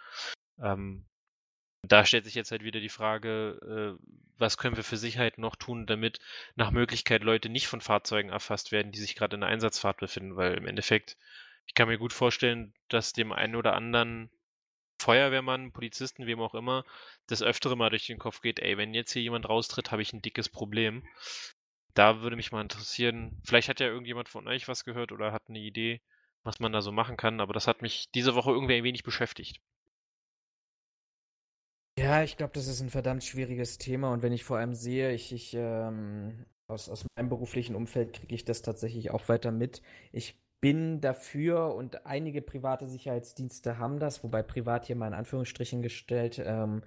Ähm, 0.62 1.05
da 1.93 2.05
stellt 2.05 2.24
sich 2.24 2.35
jetzt 2.35 2.51
halt 2.51 2.64
wieder 2.64 2.80
die 2.80 2.89
Frage, 2.89 3.99
äh, 3.99 4.07
was 4.39 4.59
können 4.59 4.76
wir 4.76 4.85
für 4.85 4.97
Sicherheit 4.97 5.39
noch 5.39 5.57
tun, 5.57 5.87
damit 5.87 6.18
nach 6.57 6.70
Möglichkeit 6.70 7.22
Leute 7.22 7.49
nicht 7.49 7.68
von 7.68 7.80
Fahrzeugen 7.80 8.30
erfasst 8.30 8.72
werden, 8.72 8.93
die 8.93 9.01
sich 9.01 9.14
gerade 9.14 9.35
in 9.35 9.41
der 9.41 9.51
Einsatzfahrt 9.51 9.99
befinden, 9.99 10.37
weil 10.37 10.55
im 10.55 10.66
Endeffekt 10.66 11.16
ich 11.66 11.74
kann 11.74 11.89
mir 11.89 11.99
gut 11.99 12.12
vorstellen, 12.12 12.74
dass 12.89 13.12
dem 13.12 13.32
einen 13.32 13.57
oder 13.57 13.74
anderen 13.74 14.30
Feuerwehrmann, 14.99 15.72
Polizisten, 15.72 16.26
wem 16.26 16.41
auch 16.41 16.55
immer, 16.55 16.85
das 17.26 17.43
öftere 17.43 17.76
mal 17.76 17.91
durch 17.91 18.07
den 18.07 18.18
Kopf 18.18 18.41
geht, 18.43 18.61
ey, 18.61 18.76
wenn 18.76 18.95
jetzt 18.95 19.12
hier 19.12 19.22
jemand 19.22 19.49
raustritt, 19.49 19.91
habe 19.91 20.03
ich 20.03 20.12
ein 20.12 20.22
dickes 20.22 20.49
Problem. 20.49 21.07
Da 21.95 22.22
würde 22.22 22.37
mich 22.37 22.53
mal 22.53 22.62
interessieren, 22.62 23.41
vielleicht 23.45 23.68
hat 23.68 23.80
ja 23.80 23.87
irgendjemand 23.87 24.28
von 24.28 24.49
euch 24.49 24.68
was 24.68 24.85
gehört 24.85 25.12
oder 25.12 25.32
hat 25.32 25.49
eine 25.49 25.59
Idee, 25.59 26.01
was 26.43 26.61
man 26.61 26.72
da 26.72 26.82
so 26.82 26.93
machen 26.93 27.16
kann, 27.16 27.41
aber 27.41 27.53
das 27.53 27.66
hat 27.66 27.82
mich 27.82 28.11
diese 28.14 28.35
Woche 28.35 28.51
irgendwie 28.51 28.74
ein 28.74 28.85
wenig 28.85 29.03
beschäftigt. 29.03 29.61
Ja, 31.99 32.22
ich 32.22 32.36
glaube, 32.36 32.53
das 32.55 32.66
ist 32.66 32.80
ein 32.80 32.90
verdammt 32.90 33.22
schwieriges 33.22 33.78
Thema 33.78 34.12
und 34.12 34.22
wenn 34.22 34.32
ich 34.32 34.45
vor 34.45 34.59
allem 34.59 34.74
sehe, 34.74 35.12
ich, 35.12 35.32
ich 35.32 35.55
ähm, 35.55 36.45
aus, 36.66 36.88
aus 36.88 37.07
meinem 37.16 37.28
beruflichen 37.28 37.76
Umfeld 37.76 38.12
kriege 38.12 38.34
ich 38.34 38.45
das 38.45 38.62
tatsächlich 38.62 39.11
auch 39.11 39.28
weiter 39.28 39.53
mit. 39.53 39.80
Ich 40.11 40.40
bin 40.61 41.01
dafür 41.01 41.74
und 41.74 42.07
einige 42.07 42.42
private 42.42 42.88
Sicherheitsdienste 42.88 43.78
haben 43.78 44.01
das, 44.01 44.24
wobei 44.24 44.42
privat 44.42 44.86
hier 44.86 44.97
mal 44.97 45.09
in 45.09 45.14
Anführungsstrichen 45.14 45.82
gestellt, 45.82 46.42
ähm, 46.45 46.82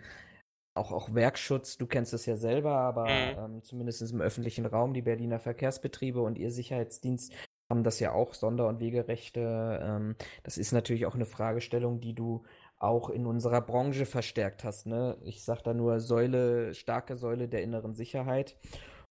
auch, 0.74 0.92
auch 0.92 1.14
Werkschutz, 1.14 1.78
du 1.78 1.88
kennst 1.88 2.14
es 2.14 2.26
ja 2.26 2.36
selber, 2.36 2.74
aber 2.74 3.06
mhm. 3.06 3.56
ähm, 3.56 3.64
zumindest 3.64 4.02
im 4.12 4.22
öffentlichen 4.22 4.66
Raum, 4.66 4.94
die 4.94 5.02
Berliner 5.02 5.40
Verkehrsbetriebe 5.40 6.22
und 6.22 6.38
ihr 6.38 6.52
Sicherheitsdienst 6.52 7.34
haben 7.70 7.84
das 7.84 8.00
ja 8.00 8.14
auch, 8.14 8.34
Sonder- 8.34 8.68
und 8.68 8.80
Wegerechte. 8.80 9.80
Ähm, 9.82 10.16
das 10.44 10.58
ist 10.58 10.72
natürlich 10.72 11.06
auch 11.06 11.16
eine 11.16 11.26
Fragestellung, 11.26 12.00
die 12.00 12.14
du 12.14 12.44
auch 12.80 13.10
in 13.10 13.26
unserer 13.26 13.62
Branche 13.62 14.06
verstärkt 14.06 14.64
hast. 14.64 14.86
Ne? 14.86 15.18
Ich 15.24 15.44
sage 15.44 15.62
da 15.64 15.74
nur 15.74 16.00
Säule, 16.00 16.74
starke 16.74 17.16
Säule 17.18 17.48
der 17.48 17.64
inneren 17.64 17.94
Sicherheit. 17.94 18.58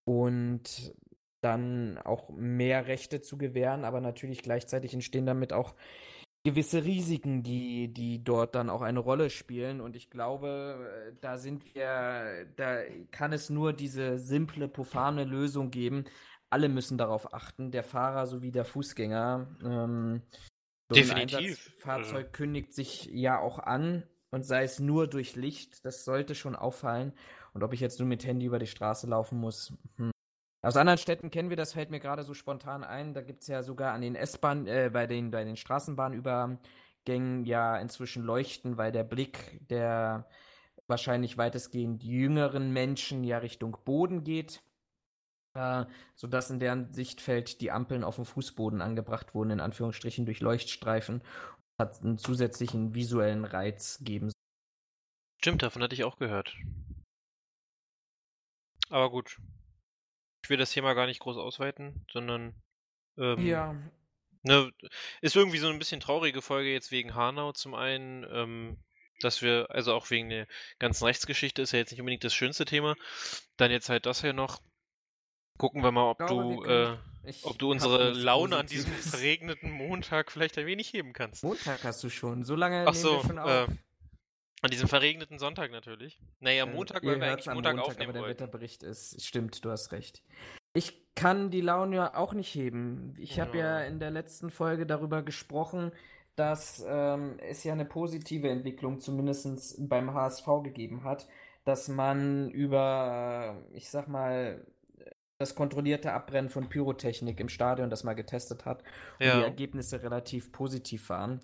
Und 0.05 0.95
dann 1.41 1.99
auch 1.99 2.31
mehr 2.31 2.87
Rechte 2.87 3.21
zu 3.21 3.39
gewähren, 3.39 3.85
aber 3.85 4.01
natürlich 4.01 4.43
gleichzeitig 4.43 4.95
entstehen 4.95 5.27
damit 5.27 5.53
auch 5.53 5.75
gewisse 6.45 6.85
Risiken, 6.85 7.43
die, 7.43 7.93
die 7.93 8.23
dort 8.23 8.55
dann 8.55 8.71
auch 8.71 8.83
eine 8.83 9.01
Rolle 9.01 9.31
spielen. 9.31 9.81
Und 9.81 9.97
ich 9.97 10.11
glaube, 10.11 11.13
da 11.21 11.39
sind 11.39 11.75
wir, 11.75 12.47
da 12.55 12.83
kann 13.11 13.33
es 13.33 13.51
nur 13.51 13.73
diese 13.73 14.19
simple, 14.19 14.69
profane 14.69 15.25
Lösung 15.25 15.71
geben. 15.71 16.05
Alle 16.49 16.69
müssen 16.69 16.99
darauf 16.99 17.35
achten, 17.35 17.73
der 17.73 17.83
Fahrer 17.83 18.27
sowie 18.27 18.53
der 18.53 18.65
Fußgänger. 18.65 19.57
Ähm, 19.65 20.23
so 20.89 20.95
Definitiv. 20.95 21.73
Ein 21.75 21.79
Fahrzeug 21.81 22.33
kündigt 22.33 22.75
sich 22.75 23.07
ja 23.07 23.41
auch 23.41 23.59
an 23.59 24.05
und 24.31 24.45
sei 24.45 24.65
es 24.65 24.81
nur 24.81 25.09
durch 25.09 25.37
Licht, 25.37 25.85
das 25.85 26.05
sollte 26.05 26.35
schon 26.35 26.57
auffallen. 26.57 27.13
Und 27.53 27.63
ob 27.63 27.73
ich 27.73 27.81
jetzt 27.81 27.99
nur 27.99 28.09
mit 28.09 28.25
Handy 28.27 28.47
über 28.47 28.59
die 28.59 28.67
Straße 28.67 29.07
laufen 29.07 29.39
muss, 29.39 29.73
hm, 29.97 30.11
aus 30.67 30.77
anderen 30.77 30.99
Städten 30.99 31.31
kennen 31.31 31.49
wir 31.49 31.57
das, 31.57 31.75
fällt 31.75 31.91
mir 31.91 32.01
gerade 32.01 32.25
so 32.25 32.35
spontan 32.35 32.83
ein. 32.83 33.15
Da 33.15 33.23
gibt 33.23 33.43
es 33.43 33.47
ja 33.47 33.63
sogar 33.63 33.93
an 33.93 34.01
den 34.01 34.17
S-Bahn, 34.17 34.67
äh, 34.67 34.91
bei 34.93 35.07
den, 35.07 35.31
bei 35.31 35.45
den 35.45 35.57
Straßenbahnübergängen 35.57 37.45
ja 37.45 37.77
inzwischen 37.79 38.25
Leuchten, 38.25 38.77
weil 38.77 38.91
der 38.91 39.05
Blick 39.05 39.61
der 39.69 40.27
wahrscheinlich 40.89 41.39
weitestgehend 41.39 42.03
jüngeren 42.03 42.73
Menschen 42.73 43.23
ja 43.23 43.39
Richtung 43.39 43.77
Boden 43.85 44.25
geht. 44.25 44.63
Äh, 45.57 45.87
sodass 46.15 46.51
in 46.51 46.61
deren 46.61 46.93
Sichtfeld 46.93 47.61
die 47.61 47.71
Ampeln 47.71 48.05
auf 48.05 48.17
dem 48.17 48.27
Fußboden 48.27 48.83
angebracht 48.83 49.35
wurden, 49.35 49.51
in 49.51 49.61
Anführungsstrichen 49.61 50.27
durch 50.27 50.41
Leuchtstreifen. 50.41 51.23
Hat 51.79 52.03
einen 52.03 52.19
zusätzlichen 52.19 52.95
visuellen 52.95 53.45
Reiz 53.45 53.99
geben. 54.03 54.31
Stimmt, 55.41 55.63
davon 55.63 55.83
hatte 55.83 55.95
ich 55.95 56.05
auch 56.05 56.19
gehört. 56.19 56.55
Aber 58.91 59.11
gut, 59.11 59.39
ich 60.43 60.51
will 60.51 60.59
das 60.59 60.71
Thema 60.71 60.95
gar 60.95 61.07
nicht 61.07 61.21
groß 61.21 61.39
ausweiten, 61.39 62.05
sondern 62.13 62.55
ähm, 63.19 63.45
ja. 63.45 63.75
Ne, 64.43 64.71
ist 65.23 65.35
irgendwie 65.35 65.59
so 65.59 65.69
ein 65.69 65.79
bisschen 65.79 66.01
traurige 66.01 66.41
Folge 66.41 66.71
jetzt 66.71 66.93
wegen 66.93 67.15
Hanau 67.15 67.53
zum 67.53 67.75
einen, 67.75 68.25
ähm, 68.31 68.79
dass 69.21 69.43
wir, 69.43 69.67
also 69.71 69.93
auch 69.93 70.11
wegen 70.11 70.29
der 70.29 70.47
ganzen 70.79 71.05
Rechtsgeschichte 71.05 71.63
ist 71.63 71.73
ja 71.73 71.79
jetzt 71.79 71.91
nicht 71.91 72.01
unbedingt 72.01 72.25
das 72.25 72.35
schönste 72.35 72.65
Thema. 72.65 72.95
Dann 73.57 73.71
jetzt 73.71 73.89
halt 73.89 74.07
das 74.07 74.21
hier 74.21 74.35
noch. 74.35 74.61
Gucken 75.59 75.83
wir 75.83 75.93
mal, 75.93 76.11
ob 76.11 76.19
glaube, 76.19 76.35
du, 76.35 76.61
können, 76.61 76.99
äh, 77.25 77.33
ob 77.43 77.59
du 77.59 77.71
unsere 77.71 78.13
Laune 78.13 78.57
an 78.57 78.67
diesem 78.67 78.93
verregneten 78.93 79.71
Montag 79.73 80.31
vielleicht 80.31 80.59
ein 80.59 80.67
wenig 80.67 80.93
heben 80.93 81.13
kannst. 81.13 81.45
Montag 81.45 81.85
hast 81.85 82.03
du 82.05 82.11
schon, 82.11 82.45
so 82.45 82.55
lange 82.55 82.85
Ach 82.87 82.95
so, 82.95 83.23
äh, 83.23 83.67
an 84.63 84.71
diesem 84.71 84.89
verregneten 84.89 85.39
Sonntag 85.39 85.71
natürlich. 85.71 86.21
Naja, 86.41 86.65
äh, 86.65 86.67
Montag, 86.67 87.05
weil 87.05 87.21
wir 87.21 87.29
eigentlich 87.29 87.47
Montag, 87.47 87.77
Montag 87.77 87.91
aufnehmen 87.91 88.11
aber 88.11 88.13
der 88.13 88.23
wollten. 88.23 88.41
Wetterbericht 88.41 88.83
ist, 88.83 89.25
stimmt, 89.25 89.65
du 89.65 89.71
hast 89.71 89.93
recht. 89.93 90.23
Ich 90.75 91.15
kann 91.15 91.51
die 91.51 91.63
Laune 91.63 92.17
auch 92.17 92.35
nicht 92.35 92.55
heben. 92.55 93.15
Ich 93.19 93.41
habe 93.41 93.57
ja 93.57 93.81
in 93.81 93.99
der 93.99 94.11
letzten 94.11 94.51
Folge 94.51 94.87
darüber 94.87 95.23
gesprochen, 95.23 95.93
dass 96.37 96.85
ähm, 96.87 97.39
es 97.41 97.65
ja 97.65 97.73
eine 97.73 97.87
positive 97.87 98.49
Entwicklung 98.51 99.01
zumindest 99.01 99.77
beim 99.89 100.13
HSV 100.13 100.47
gegeben 100.63 101.03
hat, 101.03 101.27
dass 101.65 101.89
man 101.89 102.51
über, 102.51 103.57
ich 103.73 103.89
sag 103.89 104.07
mal, 104.09 104.67
das 105.39 105.55
kontrollierte 105.55 106.13
Abbrennen 106.13 106.51
von 106.51 106.69
Pyrotechnik 106.69 107.41
im 107.41 107.49
Stadion 107.49 107.91
das 107.91 108.05
mal 108.05 108.15
getestet 108.15 108.65
hat 108.65 108.83
und 109.21 109.27
ja. 109.27 109.39
die 109.39 109.45
Ergebnisse 109.45 110.03
relativ 110.03 110.53
positiv 110.53 111.09
waren. 111.11 111.41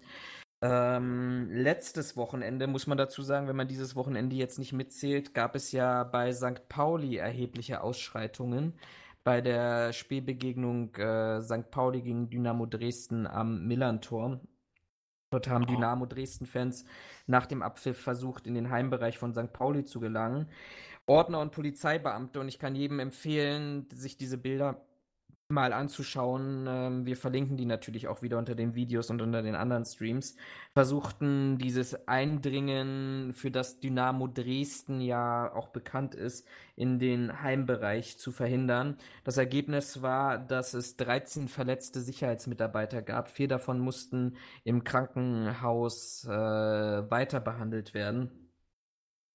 Ähm, 0.62 1.48
letztes 1.50 2.16
Wochenende, 2.16 2.68
muss 2.68 2.86
man 2.86 2.96
dazu 2.96 3.22
sagen, 3.22 3.48
wenn 3.48 3.56
man 3.56 3.68
dieses 3.68 3.96
Wochenende 3.96 4.36
jetzt 4.36 4.58
nicht 4.58 4.72
mitzählt, 4.72 5.34
gab 5.34 5.56
es 5.56 5.72
ja 5.72 6.04
bei 6.04 6.32
St. 6.32 6.68
Pauli 6.68 7.16
erhebliche 7.16 7.82
Ausschreitungen 7.82 8.74
bei 9.24 9.40
der 9.40 9.92
Spielbegegnung 9.92 10.94
äh, 10.96 11.40
St. 11.40 11.70
Pauli 11.70 12.02
gegen 12.02 12.30
Dynamo 12.30 12.66
Dresden 12.66 13.26
am 13.26 13.66
Millantor. 13.66 14.40
Dort 15.30 15.48
haben. 15.48 15.66
Dynamo 15.66 16.06
Dresden-Fans 16.06 16.84
nach 17.26 17.46
dem 17.46 17.62
Abpfiff 17.62 17.98
versucht, 17.98 18.46
in 18.46 18.54
den 18.54 18.70
Heimbereich 18.70 19.18
von 19.18 19.32
St. 19.32 19.52
Pauli 19.52 19.84
zu 19.84 19.98
gelangen. 19.98 20.48
Ordner 21.06 21.40
und 21.40 21.52
Polizeibeamte, 21.52 22.40
und 22.40 22.48
ich 22.48 22.58
kann 22.58 22.74
jedem 22.74 23.00
empfehlen, 23.00 23.88
sich 23.92 24.16
diese 24.16 24.38
Bilder 24.38 24.84
mal 25.52 25.72
anzuschauen. 25.72 26.66
Ähm, 26.68 27.06
wir 27.06 27.16
verlinken 27.16 27.56
die 27.56 27.66
natürlich 27.66 28.08
auch 28.08 28.22
wieder 28.22 28.38
unter 28.38 28.54
den 28.54 28.74
Videos 28.74 29.10
und 29.10 29.22
unter 29.22 29.42
den 29.42 29.54
anderen 29.54 29.84
Streams. 29.84 30.36
Versuchten 30.72 31.58
dieses 31.58 32.08
Eindringen, 32.08 33.34
für 33.34 33.50
das 33.50 33.78
Dynamo 33.78 34.26
Dresden 34.26 35.00
ja 35.00 35.52
auch 35.54 35.68
bekannt 35.68 36.14
ist, 36.14 36.46
in 36.74 36.98
den 36.98 37.42
Heimbereich 37.42 38.18
zu 38.18 38.32
verhindern. 38.32 38.96
Das 39.24 39.36
Ergebnis 39.36 40.02
war, 40.02 40.38
dass 40.38 40.74
es 40.74 40.96
13 40.96 41.48
verletzte 41.48 42.00
Sicherheitsmitarbeiter 42.00 43.02
gab. 43.02 43.28
Vier 43.28 43.48
davon 43.48 43.78
mussten 43.78 44.36
im 44.64 44.82
Krankenhaus 44.84 46.24
äh, 46.24 46.30
weiter 46.30 47.40
behandelt 47.40 47.94
werden. 47.94 48.30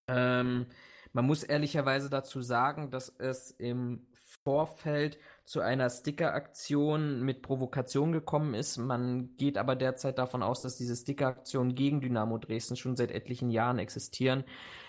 Ähm, 0.09 0.65
man 1.13 1.25
muss 1.25 1.43
ehrlicherweise 1.43 2.09
dazu 2.09 2.41
sagen, 2.41 2.91
dass 2.91 3.09
es 3.17 3.51
im 3.51 4.07
Vorfeld 4.43 5.17
zu 5.43 5.59
einer 5.61 5.89
Sticker-Aktion 5.89 7.21
mit 7.21 7.41
Provokation 7.41 8.11
gekommen 8.11 8.53
ist. 8.53 8.77
Man 8.77 9.35
geht 9.35 9.57
aber 9.57 9.75
derzeit 9.75 10.17
davon 10.17 10.41
aus, 10.41 10.61
dass 10.61 10.77
diese 10.77 10.95
Sticker-Aktionen 10.95 11.75
gegen 11.75 11.99
Dynamo 12.01 12.37
Dresden 12.37 12.77
schon 12.77 12.95
seit 12.95 13.11
etlichen 13.11 13.49
Jahren 13.49 13.79
existieren. 13.79 14.45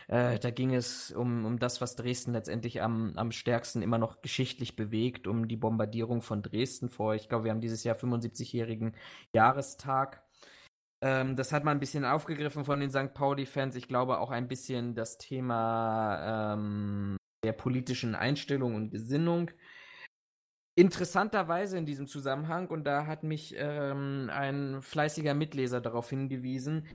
Äh, 0.08 0.38
da 0.38 0.50
ging 0.50 0.74
es 0.74 1.10
um, 1.10 1.44
um 1.44 1.58
das, 1.58 1.80
was 1.80 1.96
Dresden 1.96 2.32
letztendlich 2.32 2.82
am, 2.82 3.12
am 3.16 3.32
stärksten 3.32 3.82
immer 3.82 3.98
noch 3.98 4.22
geschichtlich 4.22 4.76
bewegt, 4.76 5.26
um 5.26 5.48
die 5.48 5.56
Bombardierung 5.56 6.22
von 6.22 6.40
Dresden 6.42 6.88
vor. 6.88 7.14
Ich 7.14 7.28
glaube, 7.28 7.44
wir 7.44 7.50
haben 7.50 7.60
dieses 7.60 7.84
Jahr 7.84 7.96
75-jährigen 7.96 8.94
Jahrestag. 9.32 10.22
Ähm, 11.00 11.36
das 11.36 11.52
hat 11.52 11.64
man 11.64 11.76
ein 11.76 11.80
bisschen 11.80 12.04
aufgegriffen 12.04 12.64
von 12.64 12.80
den 12.80 12.90
St. 12.90 13.14
Pauli-Fans. 13.14 13.76
Ich 13.76 13.88
glaube 13.88 14.18
auch 14.18 14.30
ein 14.30 14.48
bisschen 14.48 14.94
das 14.94 15.18
Thema 15.18 16.54
ähm, 16.54 17.16
der 17.44 17.52
politischen 17.52 18.14
Einstellung 18.14 18.74
und 18.74 18.90
Gesinnung. 18.90 19.50
Interessanterweise 20.74 21.76
in 21.76 21.86
diesem 21.86 22.06
Zusammenhang, 22.06 22.68
und 22.68 22.84
da 22.84 23.06
hat 23.06 23.24
mich 23.24 23.54
ähm, 23.58 24.30
ein 24.32 24.80
fleißiger 24.80 25.34
Mitleser 25.34 25.80
darauf 25.80 26.08
hingewiesen, 26.10 26.86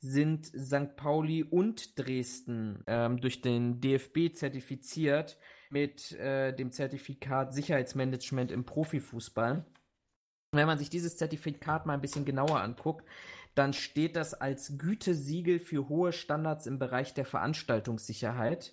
sind 0.00 0.46
St. 0.46 0.96
Pauli 0.96 1.42
und 1.42 1.98
Dresden 1.98 2.82
ähm, 2.86 3.20
durch 3.20 3.40
den 3.40 3.80
DFB 3.80 4.32
zertifiziert 4.32 5.38
mit 5.70 6.12
äh, 6.12 6.52
dem 6.52 6.72
Zertifikat 6.72 7.52
Sicherheitsmanagement 7.52 8.52
im 8.52 8.64
Profifußball. 8.64 9.64
Wenn 10.52 10.66
man 10.66 10.78
sich 10.78 10.88
dieses 10.88 11.16
Zertifikat 11.16 11.84
mal 11.86 11.94
ein 11.94 12.00
bisschen 12.00 12.24
genauer 12.24 12.60
anguckt, 12.60 13.04
dann 13.58 13.72
steht 13.72 14.14
das 14.14 14.34
als 14.34 14.78
Gütesiegel 14.78 15.58
für 15.58 15.88
hohe 15.88 16.12
Standards 16.12 16.66
im 16.66 16.78
Bereich 16.78 17.12
der 17.14 17.24
Veranstaltungssicherheit. 17.24 18.72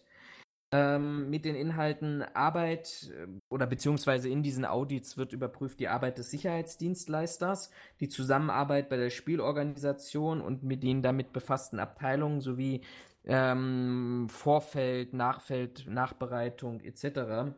Ähm, 0.71 1.29
mit 1.29 1.45
den 1.45 1.55
Inhalten 1.55 2.23
Arbeit 2.33 3.11
äh, 3.15 3.27
oder 3.49 3.65
beziehungsweise 3.65 4.29
in 4.29 4.43
diesen 4.43 4.65
Audits 4.65 5.17
wird 5.17 5.31
überprüft 5.31 5.79
die 5.79 5.87
Arbeit 5.87 6.17
des 6.17 6.31
Sicherheitsdienstleisters, 6.31 7.71
die 7.99 8.09
Zusammenarbeit 8.09 8.89
bei 8.89 8.97
der 8.97 9.09
Spielorganisation 9.09 10.41
und 10.41 10.63
mit 10.63 10.83
den 10.83 11.01
damit 11.01 11.33
befassten 11.33 11.79
Abteilungen 11.79 12.41
sowie 12.41 12.81
ähm, 13.25 14.27
Vorfeld, 14.29 15.13
Nachfeld, 15.13 15.85
Nachbereitung 15.87 16.81
etc. 16.81 17.55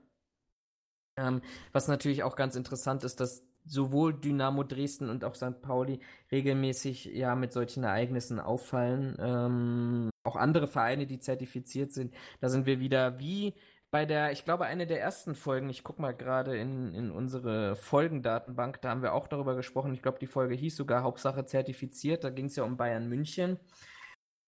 Ähm, 1.17 1.41
was 1.71 1.87
natürlich 1.87 2.23
auch 2.23 2.35
ganz 2.35 2.55
interessant 2.55 3.03
ist, 3.03 3.19
dass 3.19 3.46
sowohl 3.67 4.13
Dynamo 4.13 4.63
Dresden 4.63 5.09
und 5.09 5.23
auch 5.23 5.35
St. 5.35 5.61
Pauli 5.61 5.99
regelmäßig 6.31 7.05
ja 7.05 7.35
mit 7.35 7.53
solchen 7.53 7.83
Ereignissen 7.83 8.39
auffallen. 8.39 9.15
Ähm, 9.19 10.09
auch 10.23 10.35
andere 10.35 10.67
Vereine, 10.67 11.07
die 11.07 11.19
zertifiziert 11.19 11.93
sind. 11.93 12.13
Da 12.39 12.49
sind 12.49 12.65
wir 12.65 12.79
wieder 12.79 13.19
wie 13.19 13.53
bei 13.89 14.05
der, 14.05 14.31
ich 14.31 14.43
glaube, 14.43 14.65
eine 14.65 14.85
der 14.85 15.01
ersten 15.01 15.33
Folgen, 15.33 15.69
ich 15.69 15.83
gucke 15.83 16.01
mal 16.01 16.11
gerade 16.11 16.57
in, 16.57 16.93
in 16.93 17.11
unsere 17.11 17.75
Folgendatenbank, 17.77 18.81
da 18.81 18.89
haben 18.89 19.01
wir 19.01 19.13
auch 19.13 19.27
darüber 19.27 19.55
gesprochen. 19.55 19.93
Ich 19.93 20.01
glaube, 20.01 20.19
die 20.19 20.27
Folge 20.27 20.55
hieß 20.55 20.75
sogar 20.75 21.03
Hauptsache 21.03 21.45
zertifiziert. 21.45 22.23
Da 22.23 22.29
ging 22.29 22.45
es 22.45 22.57
ja 22.57 22.63
um 22.63 22.77
Bayern 22.77 23.07
München. 23.07 23.59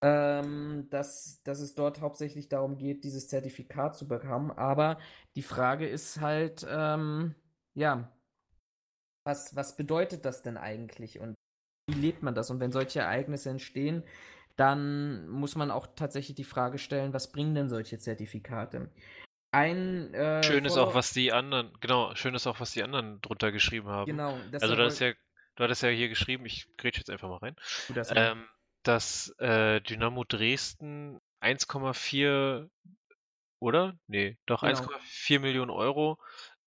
Ähm, 0.01 0.87
dass, 0.89 1.41
dass 1.43 1.59
es 1.59 1.75
dort 1.75 1.99
hauptsächlich 1.99 2.47
darum 2.47 2.77
geht, 2.77 3.03
dieses 3.03 3.27
Zertifikat 3.27 3.95
zu 3.95 4.07
bekommen. 4.07 4.51
Aber 4.51 4.97
die 5.35 5.41
Frage 5.41 5.87
ist 5.87 6.21
halt, 6.21 6.65
ähm, 6.69 7.35
ja, 7.73 8.11
was, 9.23 9.55
was 9.55 9.75
bedeutet 9.75 10.25
das 10.25 10.41
denn 10.41 10.57
eigentlich 10.57 11.19
und 11.19 11.35
wie 11.87 11.95
lebt 11.95 12.23
man 12.23 12.35
das? 12.35 12.49
Und 12.51 12.59
wenn 12.59 12.71
solche 12.71 12.99
Ereignisse 12.99 13.49
entstehen, 13.49 14.03
dann 14.55 15.27
muss 15.27 15.55
man 15.55 15.71
auch 15.71 15.87
tatsächlich 15.95 16.35
die 16.35 16.43
Frage 16.43 16.77
stellen, 16.77 17.13
was 17.13 17.31
bringen 17.31 17.55
denn 17.55 17.69
solche 17.69 17.97
Zertifikate? 17.97 18.89
Ein, 19.51 20.13
äh, 20.13 20.43
schön 20.43 20.65
ist 20.65 20.77
auch, 20.77 20.93
was 20.93 21.11
die 21.11 21.31
anderen, 21.31 21.71
genau, 21.79 22.13
schön 22.15 22.35
ist 22.35 22.45
auch, 22.45 22.59
was 22.59 22.71
die 22.71 22.83
anderen 22.83 23.19
drunter 23.21 23.51
geschrieben 23.51 23.87
haben. 23.87 24.05
Genau. 24.05 24.37
also 24.53 24.75
du 24.75 24.83
hast 24.83 24.99
ja, 24.99 25.13
du 25.55 25.63
hattest 25.63 25.81
ja 25.81 25.89
hier 25.89 26.09
geschrieben, 26.09 26.45
ich 26.45 26.67
grätsche 26.77 26.99
jetzt 26.99 27.09
einfach 27.09 27.29
mal 27.29 27.37
rein, 27.37 27.55
das 27.95 28.11
ähm, 28.15 28.45
dass 28.83 29.29
äh, 29.39 29.81
Dynamo 29.81 30.23
Dresden 30.23 31.19
1,4 31.41 32.69
oder? 33.59 33.97
Nee, 34.07 34.37
doch 34.45 34.61
genau. 34.61 34.79
1,4 34.79 35.39
Millionen 35.39 35.71
Euro 35.71 36.19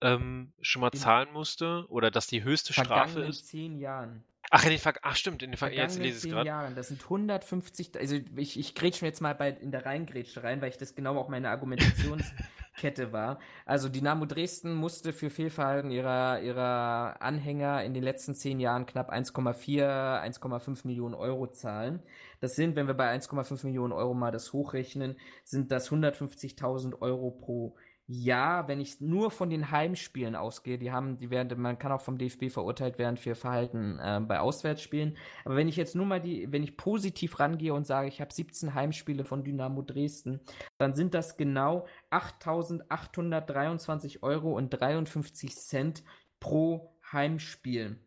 ähm, 0.02 0.52
schon 0.60 0.80
mal 0.80 0.90
zahlen 0.90 1.32
musste 1.32 1.86
oder 1.88 2.10
dass 2.10 2.26
die 2.26 2.42
höchste 2.42 2.72
Strafe 2.72 3.20
ist. 3.20 3.40
in 3.40 3.46
zehn 3.46 3.78
Jahren. 3.78 4.24
Ach, 4.54 4.64
in 4.64 4.70
den 4.70 4.78
Ver 4.78 4.92
Ach 5.00 5.16
stimmt, 5.16 5.42
in 5.42 5.52
den 5.52 5.56
Ver 5.56 5.72
jetzt 5.72 5.98
lese 5.98 6.28
ich 6.28 6.34
Jahren. 6.44 6.74
Das 6.74 6.88
sind 6.88 7.02
150, 7.02 7.98
also 7.98 8.16
ich, 8.36 8.58
ich 8.58 8.74
grätsche 8.74 9.02
mir 9.02 9.08
jetzt 9.08 9.22
mal 9.22 9.34
bei, 9.34 9.48
in 9.48 9.70
der 9.70 9.86
Reingrätsche 9.86 10.42
rein, 10.42 10.60
weil 10.60 10.68
ich 10.68 10.76
das 10.76 10.94
genau 10.94 11.16
auch 11.16 11.30
meine 11.30 11.48
Argumentationskette 11.48 13.12
war. 13.12 13.38
Also 13.64 13.88
Dynamo 13.88 14.26
Dresden 14.26 14.74
musste 14.74 15.14
für 15.14 15.30
Fehlverhalten 15.30 15.90
ihrer, 15.90 16.42
ihrer 16.42 17.22
Anhänger 17.22 17.82
in 17.82 17.94
den 17.94 18.02
letzten 18.02 18.34
zehn 18.34 18.60
Jahren 18.60 18.84
knapp 18.84 19.10
1,4, 19.10 20.22
1,5 20.22 20.86
Millionen 20.86 21.14
Euro 21.14 21.46
zahlen. 21.46 22.02
Das 22.40 22.54
sind, 22.54 22.76
wenn 22.76 22.88
wir 22.88 22.94
bei 22.94 23.10
1,5 23.14 23.64
Millionen 23.64 23.94
Euro 23.94 24.12
mal 24.12 24.32
das 24.32 24.52
hochrechnen, 24.52 25.16
sind 25.44 25.72
das 25.72 25.90
150.000 25.90 27.00
Euro 27.00 27.30
pro 27.30 27.68
Jahr 27.68 27.91
ja, 28.14 28.68
wenn 28.68 28.78
ich 28.78 29.00
nur 29.00 29.30
von 29.30 29.48
den 29.48 29.70
Heimspielen 29.70 30.36
ausgehe, 30.36 30.76
die 30.76 30.92
haben, 30.92 31.16
die 31.16 31.30
werden, 31.30 31.58
man 31.58 31.78
kann 31.78 31.92
auch 31.92 32.02
vom 32.02 32.18
DFB 32.18 32.50
verurteilt 32.50 32.98
werden 32.98 33.16
für 33.16 33.34
Verhalten 33.34 33.98
äh, 33.98 34.20
bei 34.20 34.38
Auswärtsspielen. 34.38 35.16
Aber 35.46 35.56
wenn 35.56 35.66
ich 35.66 35.76
jetzt 35.76 35.96
nur 35.96 36.04
mal 36.04 36.20
die, 36.20 36.52
wenn 36.52 36.62
ich 36.62 36.76
positiv 36.76 37.40
rangehe 37.40 37.72
und 37.72 37.86
sage, 37.86 38.08
ich 38.08 38.20
habe 38.20 38.30
17 38.30 38.74
Heimspiele 38.74 39.24
von 39.24 39.44
Dynamo 39.44 39.80
Dresden, 39.80 40.40
dann 40.76 40.92
sind 40.92 41.14
das 41.14 41.38
genau 41.38 41.86
8.823 42.10 44.22
Euro 44.22 44.58
und 44.58 44.68
53 44.68 45.56
Cent 45.56 46.04
pro 46.38 46.94
Heimspiel. 47.10 47.98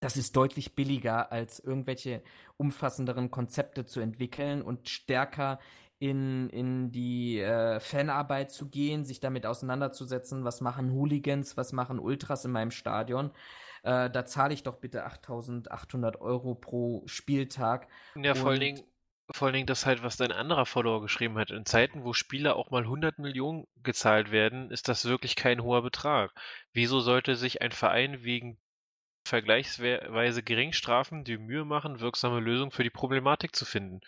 Das 0.00 0.18
ist 0.18 0.36
deutlich 0.36 0.74
billiger, 0.74 1.32
als 1.32 1.58
irgendwelche 1.58 2.22
umfassenderen 2.58 3.30
Konzepte 3.30 3.86
zu 3.86 4.00
entwickeln 4.00 4.60
und 4.60 4.90
stärker 4.90 5.58
in, 5.98 6.50
in 6.50 6.92
die 6.92 7.40
äh, 7.40 7.80
Fanarbeit 7.80 8.50
zu 8.50 8.68
gehen, 8.68 9.04
sich 9.04 9.20
damit 9.20 9.46
auseinanderzusetzen, 9.46 10.44
was 10.44 10.60
machen 10.60 10.92
Hooligans, 10.92 11.56
was 11.56 11.72
machen 11.72 11.98
Ultras 11.98 12.44
in 12.44 12.52
meinem 12.52 12.70
Stadion. 12.70 13.30
Äh, 13.82 14.10
da 14.10 14.26
zahle 14.26 14.52
ich 14.52 14.62
doch 14.62 14.76
bitte 14.76 15.04
8800 15.04 16.20
Euro 16.20 16.54
pro 16.54 17.02
Spieltag. 17.06 17.88
Ja, 18.14 18.34
vor 18.34 18.50
allen 18.50 18.60
Dingen, 18.60 18.82
vor 19.30 19.46
allen 19.46 19.54
Dingen 19.54 19.66
das 19.66 19.86
halt, 19.86 20.02
was 20.02 20.16
dein 20.16 20.32
anderer 20.32 20.66
Follower 20.66 21.00
geschrieben 21.00 21.38
hat. 21.38 21.50
In 21.50 21.64
Zeiten, 21.64 22.04
wo 22.04 22.12
Spieler 22.12 22.56
auch 22.56 22.70
mal 22.70 22.82
100 22.82 23.18
Millionen 23.18 23.66
gezahlt 23.82 24.30
werden, 24.30 24.70
ist 24.70 24.88
das 24.88 25.06
wirklich 25.06 25.34
kein 25.34 25.62
hoher 25.62 25.82
Betrag. 25.82 26.32
Wieso 26.72 27.00
sollte 27.00 27.36
sich 27.36 27.62
ein 27.62 27.72
Verein 27.72 28.22
wegen 28.22 28.58
vergleichsweise 29.26 30.42
geringen 30.42 30.72
Strafen 30.72 31.24
die 31.24 31.38
Mühe 31.38 31.64
machen, 31.64 32.00
wirksame 32.00 32.40
Lösungen 32.40 32.70
für 32.70 32.84
die 32.84 32.90
Problematik 32.90 33.56
zu 33.56 33.64
finden? 33.64 34.00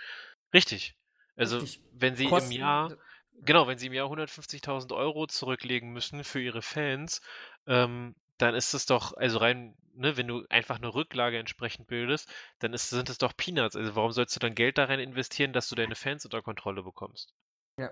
Richtig. 0.52 0.96
Also, 1.38 1.64
wenn 1.92 2.16
sie 2.16 2.26
Kosten, 2.26 2.52
im 2.52 2.58
Jahr, 2.58 2.96
genau, 3.42 3.68
wenn 3.68 3.78
sie 3.78 3.86
im 3.86 3.92
Jahr 3.92 4.10
150.000 4.10 4.92
Euro 4.92 5.26
zurücklegen 5.28 5.92
müssen 5.92 6.24
für 6.24 6.40
ihre 6.40 6.62
Fans, 6.62 7.22
ähm, 7.66 8.16
dann 8.38 8.54
ist 8.54 8.74
es 8.74 8.86
doch, 8.86 9.16
also 9.16 9.38
rein, 9.38 9.76
ne, 9.94 10.16
wenn 10.16 10.26
du 10.26 10.44
einfach 10.48 10.76
eine 10.76 10.92
Rücklage 10.92 11.38
entsprechend 11.38 11.86
bildest, 11.86 12.28
dann 12.58 12.72
ist, 12.72 12.90
sind 12.90 13.08
es 13.08 13.18
doch 13.18 13.36
Peanuts. 13.36 13.76
Also 13.76 13.94
warum 13.94 14.10
sollst 14.10 14.34
du 14.34 14.40
dann 14.40 14.54
Geld 14.54 14.78
da 14.78 14.84
rein 14.84 15.00
investieren, 15.00 15.52
dass 15.52 15.68
du 15.68 15.76
deine 15.76 15.94
Fans 15.94 16.24
unter 16.24 16.42
Kontrolle 16.42 16.82
bekommst? 16.82 17.34
Ja. 17.78 17.90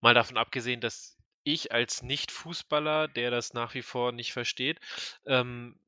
Mal 0.00 0.14
davon 0.14 0.38
abgesehen, 0.38 0.80
dass 0.80 1.18
ich 1.44 1.72
als 1.72 2.02
Nicht-Fußballer, 2.02 3.08
der 3.08 3.30
das 3.30 3.52
nach 3.52 3.74
wie 3.74 3.82
vor 3.82 4.12
nicht 4.12 4.32
versteht, 4.32 4.80
ähm, 5.26 5.78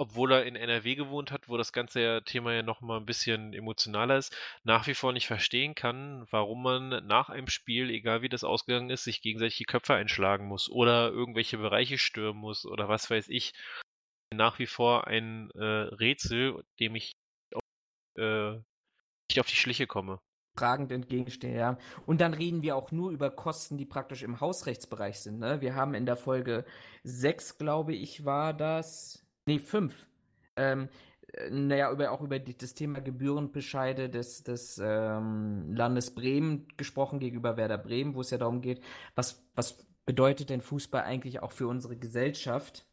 obwohl 0.00 0.32
er 0.32 0.46
in 0.46 0.56
NRW 0.56 0.94
gewohnt 0.94 1.30
hat, 1.30 1.50
wo 1.50 1.58
das 1.58 1.74
ganze 1.74 2.22
Thema 2.24 2.54
ja 2.54 2.62
noch 2.62 2.80
mal 2.80 2.96
ein 2.96 3.04
bisschen 3.04 3.52
emotionaler 3.52 4.16
ist, 4.16 4.34
nach 4.64 4.86
wie 4.86 4.94
vor 4.94 5.12
nicht 5.12 5.26
verstehen 5.26 5.74
kann, 5.74 6.26
warum 6.30 6.62
man 6.62 7.06
nach 7.06 7.28
einem 7.28 7.48
Spiel, 7.48 7.90
egal 7.90 8.22
wie 8.22 8.30
das 8.30 8.42
ausgegangen 8.42 8.88
ist, 8.88 9.04
sich 9.04 9.20
gegenseitig 9.20 9.58
die 9.58 9.64
Köpfe 9.64 9.92
einschlagen 9.94 10.46
muss 10.46 10.70
oder 10.70 11.10
irgendwelche 11.10 11.58
Bereiche 11.58 11.98
stürmen 11.98 12.40
muss 12.40 12.64
oder 12.64 12.88
was 12.88 13.10
weiß 13.10 13.28
ich. 13.28 13.52
Nach 14.32 14.58
wie 14.58 14.66
vor 14.66 15.06
ein 15.06 15.50
äh, 15.50 15.64
Rätsel, 15.64 16.64
dem 16.78 16.94
ich 16.94 17.12
auf, 17.52 17.62
äh, 18.16 18.52
nicht 19.28 19.40
auf 19.40 19.48
die 19.48 19.56
Schliche 19.56 19.86
komme 19.86 20.18
fragend 20.58 20.92
entgegenstehe, 20.92 21.56
ja. 21.56 21.78
Und 22.04 22.20
dann 22.20 22.34
reden 22.34 22.60
wir 22.60 22.76
auch 22.76 22.92
nur 22.92 23.12
über 23.12 23.30
Kosten, 23.30 23.78
die 23.78 23.86
praktisch 23.86 24.22
im 24.22 24.40
Hausrechtsbereich 24.40 25.20
sind. 25.20 25.38
Ne? 25.38 25.62
Wir 25.62 25.74
haben 25.74 25.94
in 25.94 26.04
der 26.04 26.16
Folge 26.16 26.66
6, 27.04 27.56
glaube 27.56 27.94
ich, 27.94 28.26
war 28.26 28.52
das, 28.52 29.24
Nee, 29.50 29.58
fünf. 29.58 30.06
Ähm, 30.54 30.88
äh, 31.32 31.50
naja, 31.50 31.90
über, 31.90 32.12
auch 32.12 32.20
über 32.20 32.38
die, 32.38 32.56
das 32.56 32.74
Thema 32.74 33.00
Gebührenbescheide 33.00 34.08
des, 34.08 34.44
des 34.44 34.80
ähm, 34.80 35.74
Landes 35.74 36.14
Bremen 36.14 36.68
gesprochen 36.76 37.18
gegenüber 37.18 37.56
Werder 37.56 37.76
Bremen, 37.76 38.14
wo 38.14 38.20
es 38.20 38.30
ja 38.30 38.38
darum 38.38 38.60
geht, 38.60 38.80
was, 39.16 39.44
was 39.56 39.84
bedeutet 40.06 40.50
denn 40.50 40.60
Fußball 40.60 41.02
eigentlich 41.02 41.42
auch 41.42 41.50
für 41.50 41.66
unsere 41.66 41.96
Gesellschaft? 41.96 42.86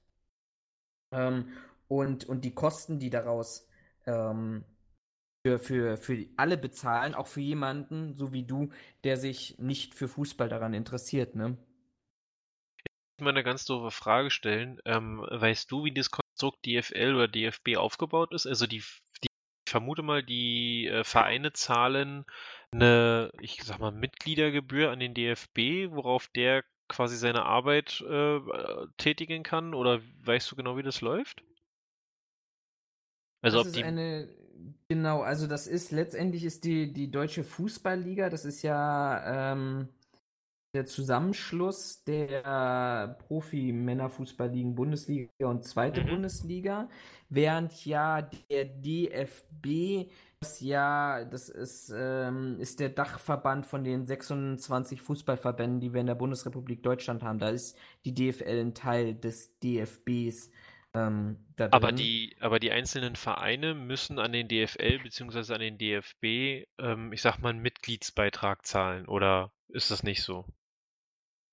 Ähm, 1.11 1.53
und, 1.87 2.25
und 2.25 2.43
die 2.43 2.55
Kosten, 2.55 2.97
die 2.97 3.11
daraus 3.11 3.69
ähm, 4.07 4.65
für, 5.45 5.59
für, 5.59 5.97
für 5.97 6.25
alle 6.37 6.57
bezahlen, 6.57 7.13
auch 7.13 7.27
für 7.27 7.41
jemanden, 7.41 8.15
so 8.15 8.33
wie 8.33 8.47
du, 8.47 8.69
der 9.03 9.17
sich 9.17 9.59
nicht 9.59 9.93
für 9.93 10.07
Fußball 10.07 10.49
daran 10.49 10.73
interessiert, 10.73 11.35
ne? 11.35 11.55
Ich 13.19 13.23
mal 13.23 13.29
eine 13.29 13.43
ganz 13.43 13.65
doofe 13.65 13.91
Frage 13.91 14.31
stellen. 14.31 14.79
Ähm, 14.85 15.25
weißt 15.29 15.71
du, 15.71 15.83
wie 15.83 15.91
das 15.91 16.09
Konstrukt 16.37 16.65
DFL 16.65 17.15
oder 17.15 17.27
DFB 17.27 17.77
aufgebaut 17.77 18.33
ist. 18.33 18.45
Also 18.45 18.67
die, 18.67 18.83
die 19.23 19.27
ich 19.65 19.71
vermute 19.71 20.03
mal, 20.03 20.23
die 20.23 20.87
äh, 20.87 21.03
Vereine 21.03 21.51
zahlen 21.53 22.25
eine, 22.71 23.31
ich 23.41 23.63
sag 23.63 23.79
mal, 23.79 23.91
Mitgliedergebühr 23.91 24.91
an 24.91 24.99
den 24.99 25.13
DFB, 25.13 25.89
worauf 25.89 26.27
der 26.27 26.63
quasi 26.89 27.17
seine 27.17 27.43
Arbeit 27.43 28.01
äh, 28.07 28.39
tätigen 28.97 29.43
kann? 29.43 29.73
Oder 29.73 30.01
weißt 30.23 30.51
du 30.51 30.55
genau, 30.55 30.77
wie 30.77 30.83
das 30.83 31.01
läuft? 31.01 31.43
Also 33.41 33.57
das 33.57 33.67
ob 33.67 33.73
die. 33.73 33.83
Eine, 33.83 34.29
genau, 34.87 35.21
also 35.21 35.47
das 35.47 35.65
ist 35.65 35.91
letztendlich 35.91 36.43
ist 36.43 36.63
die, 36.65 36.93
die 36.93 37.09
Deutsche 37.09 37.43
Fußballliga, 37.43 38.29
das 38.29 38.45
ist 38.45 38.61
ja 38.61 39.53
ähm, 39.53 39.89
der 40.73 40.85
Zusammenschluss 40.85 42.03
der 42.03 43.17
Profi-Männerfußballligen 43.27 44.75
Bundesliga 44.75 45.29
und 45.47 45.65
zweite 45.65 46.01
mhm. 46.01 46.09
Bundesliga, 46.09 46.89
während 47.29 47.85
ja 47.85 48.21
der 48.21 48.65
DFB 48.65 50.09
das 50.39 50.61
ja, 50.61 51.25
das 51.25 51.49
ist, 51.49 51.91
ähm, 51.95 52.59
ist 52.59 52.79
der 52.79 52.89
Dachverband 52.89 53.65
von 53.65 53.83
den 53.83 54.05
26 54.05 55.01
Fußballverbänden, 55.01 55.79
die 55.79 55.93
wir 55.93 56.01
in 56.01 56.07
der 56.07 56.15
Bundesrepublik 56.15 56.83
Deutschland 56.83 57.23
haben. 57.23 57.39
Da 57.39 57.49
ist 57.49 57.75
die 58.05 58.13
DFL 58.13 58.59
ein 58.59 58.75
Teil 58.75 59.15
des 59.15 59.57
DFBs. 59.59 60.51
Ähm, 61.05 61.37
Aber 61.71 61.91
die, 61.91 62.35
aber 62.39 62.59
die 62.59 62.71
einzelnen 62.71 63.15
Vereine 63.15 63.73
müssen 63.75 64.19
an 64.19 64.31
den 64.31 64.47
DFL 64.47 64.99
bzw. 64.99 65.53
an 65.53 65.59
den 65.61 65.77
DFB, 65.77 66.67
ähm, 66.79 67.13
ich 67.13 67.21
sag 67.21 67.39
mal, 67.39 67.49
einen 67.49 67.61
Mitgliedsbeitrag 67.61 68.65
zahlen, 68.65 69.07
oder 69.07 69.51
ist 69.69 69.91
das 69.91 70.03
nicht 70.03 70.23
so? 70.23 70.45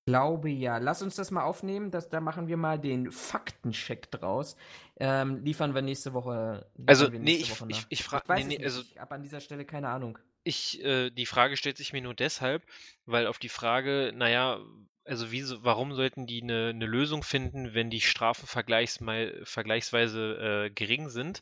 glaube 0.05 0.49
ja. 0.49 0.77
Lass 0.77 1.01
uns 1.01 1.15
das 1.15 1.31
mal 1.31 1.43
aufnehmen. 1.43 1.91
Das, 1.91 2.09
da 2.09 2.21
machen 2.21 2.47
wir 2.47 2.57
mal 2.57 2.79
den 2.79 3.11
Faktencheck 3.11 4.11
draus. 4.11 4.55
Ähm, 4.97 5.43
liefern 5.43 5.73
wir 5.73 5.81
nächste 5.81 6.13
Woche. 6.13 6.69
Also, 6.85 7.11
wir 7.11 7.19
nee, 7.19 7.37
nächste 7.37 7.53
ich, 7.53 7.61
Woche 7.61 7.69
ich, 7.69 7.85
ich 7.89 8.03
frage, 8.03 8.33
nee, 8.35 8.43
nee, 8.43 8.63
also 8.63 8.81
Ich 8.81 8.97
habe 8.99 9.15
an 9.15 9.23
dieser 9.23 9.39
Stelle 9.41 9.65
keine 9.65 9.89
Ahnung. 9.89 10.17
ich, 10.43 10.83
äh, 10.83 11.09
die 11.09 11.25
Frage 11.25 11.57
stellt 11.57 11.77
sich 11.77 11.91
mir 11.93 12.01
nur 12.01 12.13
deshalb, 12.13 12.63
weil 13.05 13.27
auf 13.27 13.39
die 13.39 13.49
Frage, 13.49 14.11
naja, 14.15 14.59
also 15.05 15.31
wie, 15.31 15.43
warum 15.63 15.93
sollten 15.93 16.25
die 16.25 16.41
eine, 16.41 16.69
eine 16.69 16.85
Lösung 16.85 17.23
finden, 17.23 17.73
wenn 17.73 17.89
die 17.89 18.01
Strafen 18.01 18.47
vergleichsweise 18.47 20.65
äh, 20.65 20.69
gering 20.71 21.09
sind, 21.09 21.41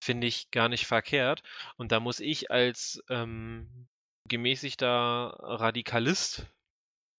finde 0.00 0.26
ich 0.26 0.50
gar 0.50 0.68
nicht 0.68 0.86
verkehrt. 0.86 1.42
Und 1.76 1.92
da 1.92 2.00
muss 2.00 2.20
ich 2.20 2.50
als 2.50 3.02
ähm, 3.08 3.86
gemäßigter 4.28 5.36
Radikalist, 5.40 6.46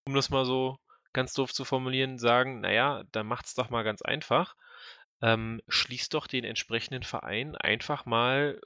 um 0.08 0.16
das 0.16 0.30
mal 0.30 0.46
so 0.46 0.80
ganz 1.14 1.34
doof 1.34 1.54
zu 1.54 1.64
formulieren, 1.64 2.18
sagen, 2.18 2.62
naja, 2.62 3.04
dann 3.12 3.28
macht's 3.28 3.54
doch 3.54 3.70
mal 3.70 3.84
ganz 3.84 4.02
einfach. 4.02 4.56
Ähm, 5.22 5.62
schließt 5.70 6.14
doch 6.14 6.28
den 6.28 6.44
entsprechenden 6.44 7.04
Verein 7.04 7.56
einfach 7.56 8.06
mal 8.06 8.60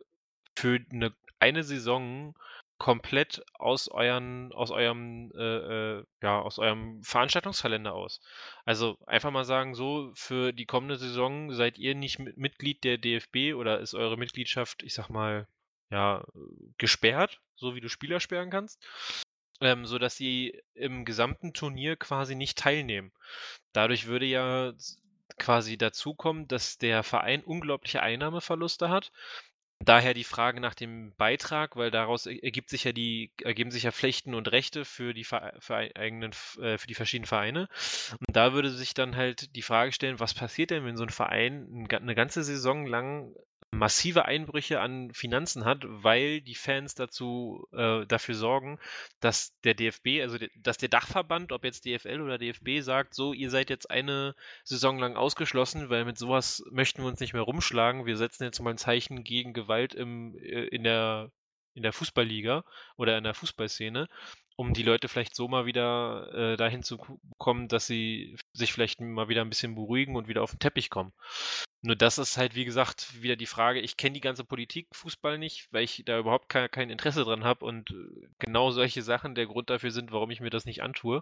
für 0.58 0.80
eine, 0.92 1.14
eine 1.40 1.64
Saison 1.64 2.34
komplett 2.78 3.44
aus 3.56 3.88
euren, 3.88 4.52
aus 4.54 4.72
eurem, 4.72 5.32
äh, 5.36 5.98
äh, 5.98 6.04
ja, 6.22 6.40
aus 6.40 6.60
eurem 6.60 7.02
Veranstaltungskalender 7.04 7.94
aus. 7.94 8.22
Also 8.66 8.98
einfach 9.08 9.32
mal 9.32 9.46
sagen, 9.46 9.74
so 9.74 10.12
für 10.14 10.54
die 10.54 10.66
kommende 10.66 10.98
Saison 10.98 11.52
seid 11.52 11.78
ihr 11.78 11.96
nicht 11.96 12.20
mit 12.20 12.38
Mitglied 12.38 12.84
der 12.84 12.98
DFB 12.98 13.56
oder 13.56 13.80
ist 13.80 13.96
eure 13.96 14.18
Mitgliedschaft, 14.18 14.84
ich 14.84 14.94
sag 14.94 15.10
mal, 15.10 15.48
ja, 15.90 16.26
gesperrt, 16.78 17.40
so 17.56 17.76
wie 17.76 17.82
du 17.82 17.90
Spieler 17.90 18.20
sperren 18.20 18.52
kannst, 18.52 18.86
ähm, 19.62 19.86
so 19.86 19.98
dass 19.98 20.16
sie 20.16 20.62
im 20.74 21.06
gesamten 21.06 21.54
Turnier 21.54 21.96
quasi 21.96 22.36
nicht 22.36 22.58
teilnehmen. 22.58 23.12
Dadurch 23.74 24.06
würde 24.06 24.26
ja 24.26 24.74
quasi 25.38 25.78
dazu 25.78 26.14
kommen, 26.14 26.48
dass 26.48 26.78
der 26.78 27.04
Verein 27.04 27.44
unglaubliche 27.44 28.02
Einnahmeverluste 28.02 28.90
hat 28.90 29.12
Daher 29.80 30.14
die 30.14 30.24
Frage 30.24 30.60
nach 30.60 30.74
dem 30.74 31.14
Beitrag, 31.18 31.76
weil 31.76 31.92
daraus 31.92 32.26
ergibt 32.26 32.70
sich 32.70 32.84
ja 32.84 32.92
die, 32.92 33.32
ergeben 33.42 33.72
sich 33.72 33.84
ja 33.84 33.92
Pflichten 33.92 34.34
und 34.34 34.52
Rechte 34.52 34.86
für 34.86 35.14
die, 35.14 35.24
für 35.24 35.76
eigenen, 35.96 36.32
äh, 36.60 36.78
für 36.78 36.88
die 36.88 36.96
verschiedenen 36.96 37.28
Vereine. 37.28 37.70
Und 38.28 38.36
da 38.36 38.54
würde 38.54 38.70
sich 38.72 38.94
dann 38.94 39.16
halt 39.16 39.56
die 39.56 39.62
Frage 39.62 39.92
stellen, 39.92 40.20
was 40.20 40.34
passiert 40.34 40.72
denn, 40.72 40.84
wenn 40.84 40.98
so 40.98 41.04
ein 41.04 41.10
Verein 41.10 41.88
eine 41.90 42.16
ganze 42.16 42.44
Saison 42.44 42.86
lang 42.86 43.34
massive 43.78 44.26
Einbrüche 44.26 44.80
an 44.80 45.14
Finanzen 45.14 45.66
hat, 45.66 45.84
weil 45.86 46.42
die 46.42 46.56
Fans 46.56 46.96
dazu 46.96 47.68
äh, 47.72 48.06
dafür 48.06 48.36
sorgen, 48.36 48.80
dass 49.20 49.58
der 49.62 49.74
DFB, 49.74 50.22
also 50.22 50.38
dass 50.56 50.78
der 50.78 50.90
Dachverband, 50.90 51.52
ob 51.52 51.64
jetzt 51.64 51.86
DFL 51.86 52.22
oder 52.22 52.38
DFB, 52.38 52.82
sagt, 52.82 53.14
so, 53.14 53.34
ihr 53.34 53.50
seid 53.50 53.70
jetzt 53.70 53.90
eine 53.90 54.36
Saison 54.64 55.00
lang 55.00 55.16
ausgeschlossen, 55.16 55.90
weil 55.90 56.06
mit 56.06 56.18
sowas 56.18 56.64
möchten 56.72 57.02
wir 57.04 57.08
uns 57.08 57.20
nicht 57.20 57.34
mehr 57.34 57.44
rumschlagen. 57.44 58.06
Wir 58.06 58.18
setzen 58.18 58.44
jetzt 58.44 58.60
mal 58.60 58.72
ein 58.72 58.78
Zeichen 58.78 59.24
gegen 59.24 59.54
Gewalt 59.54 59.94
im, 59.94 60.38
äh, 60.38 60.66
in 60.66 60.84
der 60.84 61.32
in 61.78 61.84
der 61.84 61.94
Fußballliga 61.94 62.64
oder 62.98 63.20
in 63.20 63.24
der 63.24 63.36
Fußballszene, 63.36 64.10
um 64.58 64.74
die 64.74 64.84
Leute 64.84 65.08
vielleicht 65.08 65.36
so 65.36 65.48
mal 65.48 65.68
wieder 65.68 66.34
äh, 66.34 66.58
dahin 66.58 66.82
zu 66.82 66.98
kommen, 67.38 67.68
dass 67.68 67.86
sie 67.86 68.36
sich 68.54 68.74
vielleicht 68.74 69.00
mal 69.00 69.30
wieder 69.30 69.42
ein 69.42 69.50
bisschen 69.50 69.76
beruhigen 69.76 70.16
und 70.16 70.28
wieder 70.28 70.42
auf 70.42 70.52
den 70.52 70.60
Teppich 70.60 70.90
kommen. 70.90 71.14
Nur 71.84 71.96
das 71.96 72.18
ist 72.18 72.38
halt, 72.38 72.56
wie 72.56 72.66
gesagt, 72.66 73.22
wieder 73.22 73.36
die 73.36 73.46
Frage, 73.46 73.80
ich 73.80 73.98
kenne 73.98 74.16
die 74.16 74.20
ganze 74.20 74.44
Politik 74.44 74.88
Fußball 74.94 75.38
nicht, 75.38 75.68
weil 75.72 75.84
ich 75.84 76.02
da 76.06 76.18
überhaupt 76.18 76.50
kein, 76.50 76.72
kein 76.72 76.90
Interesse 76.90 77.24
dran 77.24 77.44
habe 77.44 77.66
und 77.66 77.92
äh, 77.92 78.28
genau 78.40 78.72
solche 78.72 79.04
Sachen 79.04 79.36
der 79.36 79.46
Grund 79.46 79.70
dafür 79.70 79.92
sind, 79.92 80.12
warum 80.12 80.32
ich 80.32 80.42
mir 80.42 80.50
das 80.50 80.66
nicht 80.66 80.82
antue. 80.82 81.22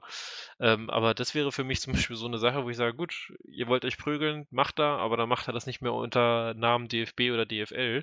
Ähm, 0.62 0.90
aber 0.90 1.14
das 1.14 1.36
wäre 1.36 1.52
für 1.52 1.66
mich 1.66 1.82
zum 1.82 1.92
Beispiel 1.94 2.16
so 2.16 2.26
eine 2.26 2.38
Sache, 2.38 2.64
wo 2.64 2.70
ich 2.70 2.78
sage, 2.78 2.96
gut, 2.96 3.34
ihr 3.44 3.68
wollt 3.68 3.84
euch 3.84 3.98
prügeln, 3.98 4.48
macht 4.50 4.80
da, 4.80 4.96
aber 4.98 5.18
dann 5.18 5.28
macht 5.28 5.48
er 5.48 5.54
das 5.54 5.66
nicht 5.66 5.82
mehr 5.82 5.94
unter 5.94 6.54
Namen 6.54 6.88
DFB 6.88 7.32
oder 7.34 7.46
DFL. 7.46 8.02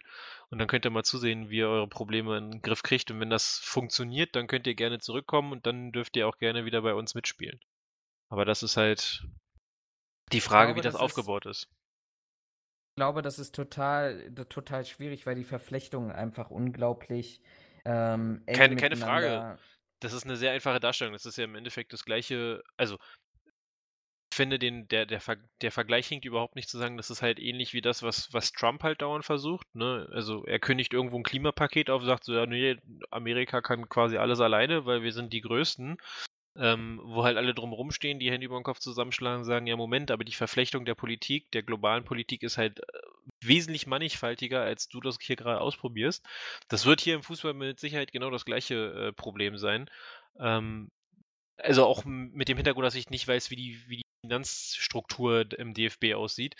Und 0.51 0.59
dann 0.59 0.69
könnt 0.69 0.85
ihr 0.85 0.91
mal 0.91 1.03
zusehen, 1.03 1.49
wie 1.49 1.59
ihr 1.61 1.69
eure 1.69 1.89
Probleme 1.89 2.37
in 2.37 2.51
den 2.51 2.61
Griff 2.61 2.83
kriegt. 2.83 3.11
Und 3.11 3.19
wenn 3.21 3.31
das 3.31 3.59
funktioniert, 3.65 4.37
dann 4.37 4.47
könnt 4.47 4.67
ihr 4.67 4.75
gerne 4.75 4.99
zurückkommen 5.23 5.53
und 5.53 5.67
dann 5.67 5.93
dürft 5.93 6.17
ihr 6.17 6.27
auch 6.29 6.39
gerne 6.39 6.65
wieder 6.65 6.83
bei 6.83 6.95
uns 6.95 7.15
mitspielen. 7.15 7.61
Aber 8.31 8.45
das 8.45 8.63
ist 8.63 8.77
halt 8.77 9.25
die 10.33 10.41
Frage, 10.41 10.73
glaube, 10.73 10.81
wie 10.81 10.83
das 10.83 10.95
das 10.95 11.01
ist- 11.01 11.05
aufgebaut 11.05 11.47
ist. 11.47 11.69
Ich 12.95 13.01
glaube, 13.01 13.23
das 13.23 13.39
ist 13.39 13.55
total, 13.55 14.35
total 14.49 14.85
schwierig, 14.85 15.25
weil 15.27 15.35
die 15.35 15.45
Verflechtungen 15.45 16.11
einfach 16.13 16.51
unglaublich 16.51 17.41
ähm, 17.85 18.43
eng 18.47 18.57
Keine- 18.57 18.77
keine 18.77 18.97
Frage. 18.97 19.59
Das 20.01 20.13
ist 20.13 20.25
eine 20.25 20.37
sehr 20.37 20.53
einfache 20.53 20.79
Darstellung. 20.81 21.13
Das 21.15 21.27
ist 21.27 21.37
ja 21.39 21.45
im 21.45 21.55
Endeffekt 21.55 21.93
das 21.93 22.05
gleiche. 22.05 22.63
Also, 22.77 22.99
finde, 24.35 24.59
den, 24.59 24.89
der, 24.89 25.07
der, 25.07 25.21
Ver, 25.21 25.37
der 25.61 25.73
Vergleich 25.73 26.07
hinkt 26.07 26.25
überhaupt 26.25 26.57
nicht 26.57 26.69
zu 26.69 26.79
sagen, 26.79 26.97
das 26.97 27.11
ist 27.11 27.23
halt 27.23 27.39
ähnlich 27.39 27.73
wie 27.73 27.81
das, 27.81 28.03
was, 28.03 28.33
was 28.33 28.53
Trump 28.53 28.83
halt 28.83 29.03
dauernd 29.03 29.25
versucht. 29.25 29.67
Ne? 29.75 30.09
Also, 30.13 30.45
er 30.45 30.59
kündigt 30.59 30.93
irgendwo 30.93 31.19
ein 31.19 31.23
Klimapaket 31.23 31.91
auf, 31.91 32.05
sagt 32.05 32.25
so, 32.25 32.35
ja, 32.35 32.47
nee, 32.47 32.77
Amerika 33.11 33.61
kann 33.61 33.89
quasi 33.89 34.17
alles 34.17 34.41
alleine, 34.41 34.87
weil 34.87 35.03
wir 35.03 35.13
sind 35.13 35.33
die 35.33 35.41
Größten. 35.41 35.99
Ähm, 36.55 37.01
wo 37.03 37.25
halt 37.25 37.39
alle 37.39 37.55
drumherum 37.55 37.93
stehen, 37.93 38.19
die 38.19 38.31
Hände 38.31 38.45
über 38.45 38.61
den 38.61 38.63
Kopf 38.63 38.79
zusammenschlagen 38.79 39.43
sagen, 39.43 39.67
ja, 39.67 39.75
Moment, 39.75 40.11
aber 40.11 40.23
die 40.23 40.35
Verflechtung 40.35 40.85
der 40.85 40.95
Politik, 40.95 41.51
der 41.53 41.63
globalen 41.63 42.05
Politik 42.05 42.43
ist 42.43 42.59
halt 42.59 42.81
äh, 42.81 42.83
wesentlich 43.41 43.87
mannigfaltiger, 43.87 44.61
als 44.61 44.89
du 44.89 45.01
das 45.01 45.17
hier 45.19 45.37
gerade 45.37 45.63
ausprobierst. 45.63 46.23
Das 46.69 46.85
wird 46.85 47.01
hier 47.01 47.15
im 47.15 47.23
Fußball 47.23 47.55
mit 47.55 47.81
Sicherheit 47.81 48.13
genau 48.13 48.29
das 48.29 48.45
gleiche 48.45 48.75
äh, 48.93 49.13
Problem 49.15 49.57
sein. 49.57 49.89
Ähm, 50.39 50.91
also 51.57 51.87
auch 51.87 52.05
mit 52.05 52.49
dem 52.49 52.57
Hintergrund, 52.57 52.87
dass 52.87 52.95
ich 52.95 53.11
nicht 53.11 53.27
weiß, 53.27 53.51
wie 53.51 53.57
die, 53.57 53.81
wie 53.87 53.97
die 53.99 54.02
Finanzstruktur 54.23 55.47
im 55.59 55.75
DFB 55.75 56.15
aussieht. 56.15 56.55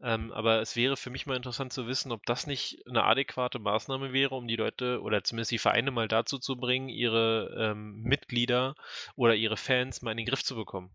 Ähm, 0.00 0.32
aber 0.32 0.60
es 0.60 0.76
wäre 0.76 0.96
für 0.96 1.10
mich 1.10 1.26
mal 1.26 1.36
interessant 1.36 1.72
zu 1.72 1.86
wissen, 1.86 2.12
ob 2.12 2.24
das 2.26 2.46
nicht 2.46 2.86
eine 2.86 3.04
adäquate 3.04 3.58
Maßnahme 3.58 4.12
wäre, 4.12 4.34
um 4.36 4.46
die 4.48 4.56
Leute 4.56 5.02
oder 5.02 5.22
zumindest 5.24 5.50
die 5.50 5.58
Vereine 5.58 5.90
mal 5.90 6.08
dazu 6.08 6.38
zu 6.38 6.56
bringen, 6.56 6.88
ihre 6.88 7.54
ähm, 7.58 8.02
Mitglieder 8.02 8.74
oder 9.16 9.34
ihre 9.34 9.56
Fans 9.56 10.00
mal 10.02 10.12
in 10.12 10.18
den 10.18 10.26
Griff 10.26 10.44
zu 10.44 10.54
bekommen. 10.54 10.94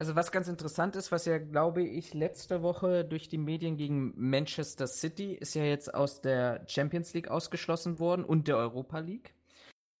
Also 0.00 0.14
was 0.14 0.30
ganz 0.30 0.46
interessant 0.46 0.94
ist, 0.94 1.10
was 1.10 1.24
ja, 1.24 1.38
glaube 1.38 1.82
ich, 1.82 2.14
letzte 2.14 2.62
Woche 2.62 3.04
durch 3.04 3.28
die 3.28 3.38
Medien 3.38 3.76
gegen 3.76 4.12
Manchester 4.16 4.86
City 4.86 5.34
ist 5.34 5.54
ja 5.54 5.64
jetzt 5.64 5.92
aus 5.92 6.20
der 6.20 6.64
Champions 6.68 7.12
League 7.14 7.28
ausgeschlossen 7.28 7.98
worden 7.98 8.24
und 8.24 8.46
der 8.46 8.58
Europa 8.58 9.00
League. 9.00 9.34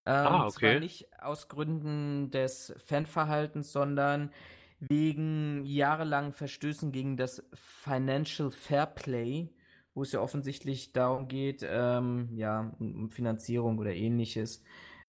Ähm, 0.06 0.14
Ah, 0.26 0.48
Zwar 0.48 0.74
okay. 0.74 0.80
nicht 0.80 1.08
aus 1.20 1.48
Gründen 1.48 2.30
des 2.30 2.74
Fanverhaltens, 2.86 3.72
sondern 3.72 4.32
wegen 4.80 5.64
jahrelangen 5.64 6.32
Verstößen 6.32 6.92
gegen 6.92 7.16
das 7.16 7.42
Financial 7.54 8.50
Fair 8.50 8.86
Play, 8.86 9.50
wo 9.94 10.02
es 10.02 10.12
ja 10.12 10.20
offensichtlich 10.20 10.92
darum 10.92 11.28
geht, 11.28 11.66
ähm, 11.68 12.28
ja, 12.36 12.74
um 12.78 13.10
Finanzierung 13.10 13.78
oder 13.78 13.94
ähnliches. 13.94 14.62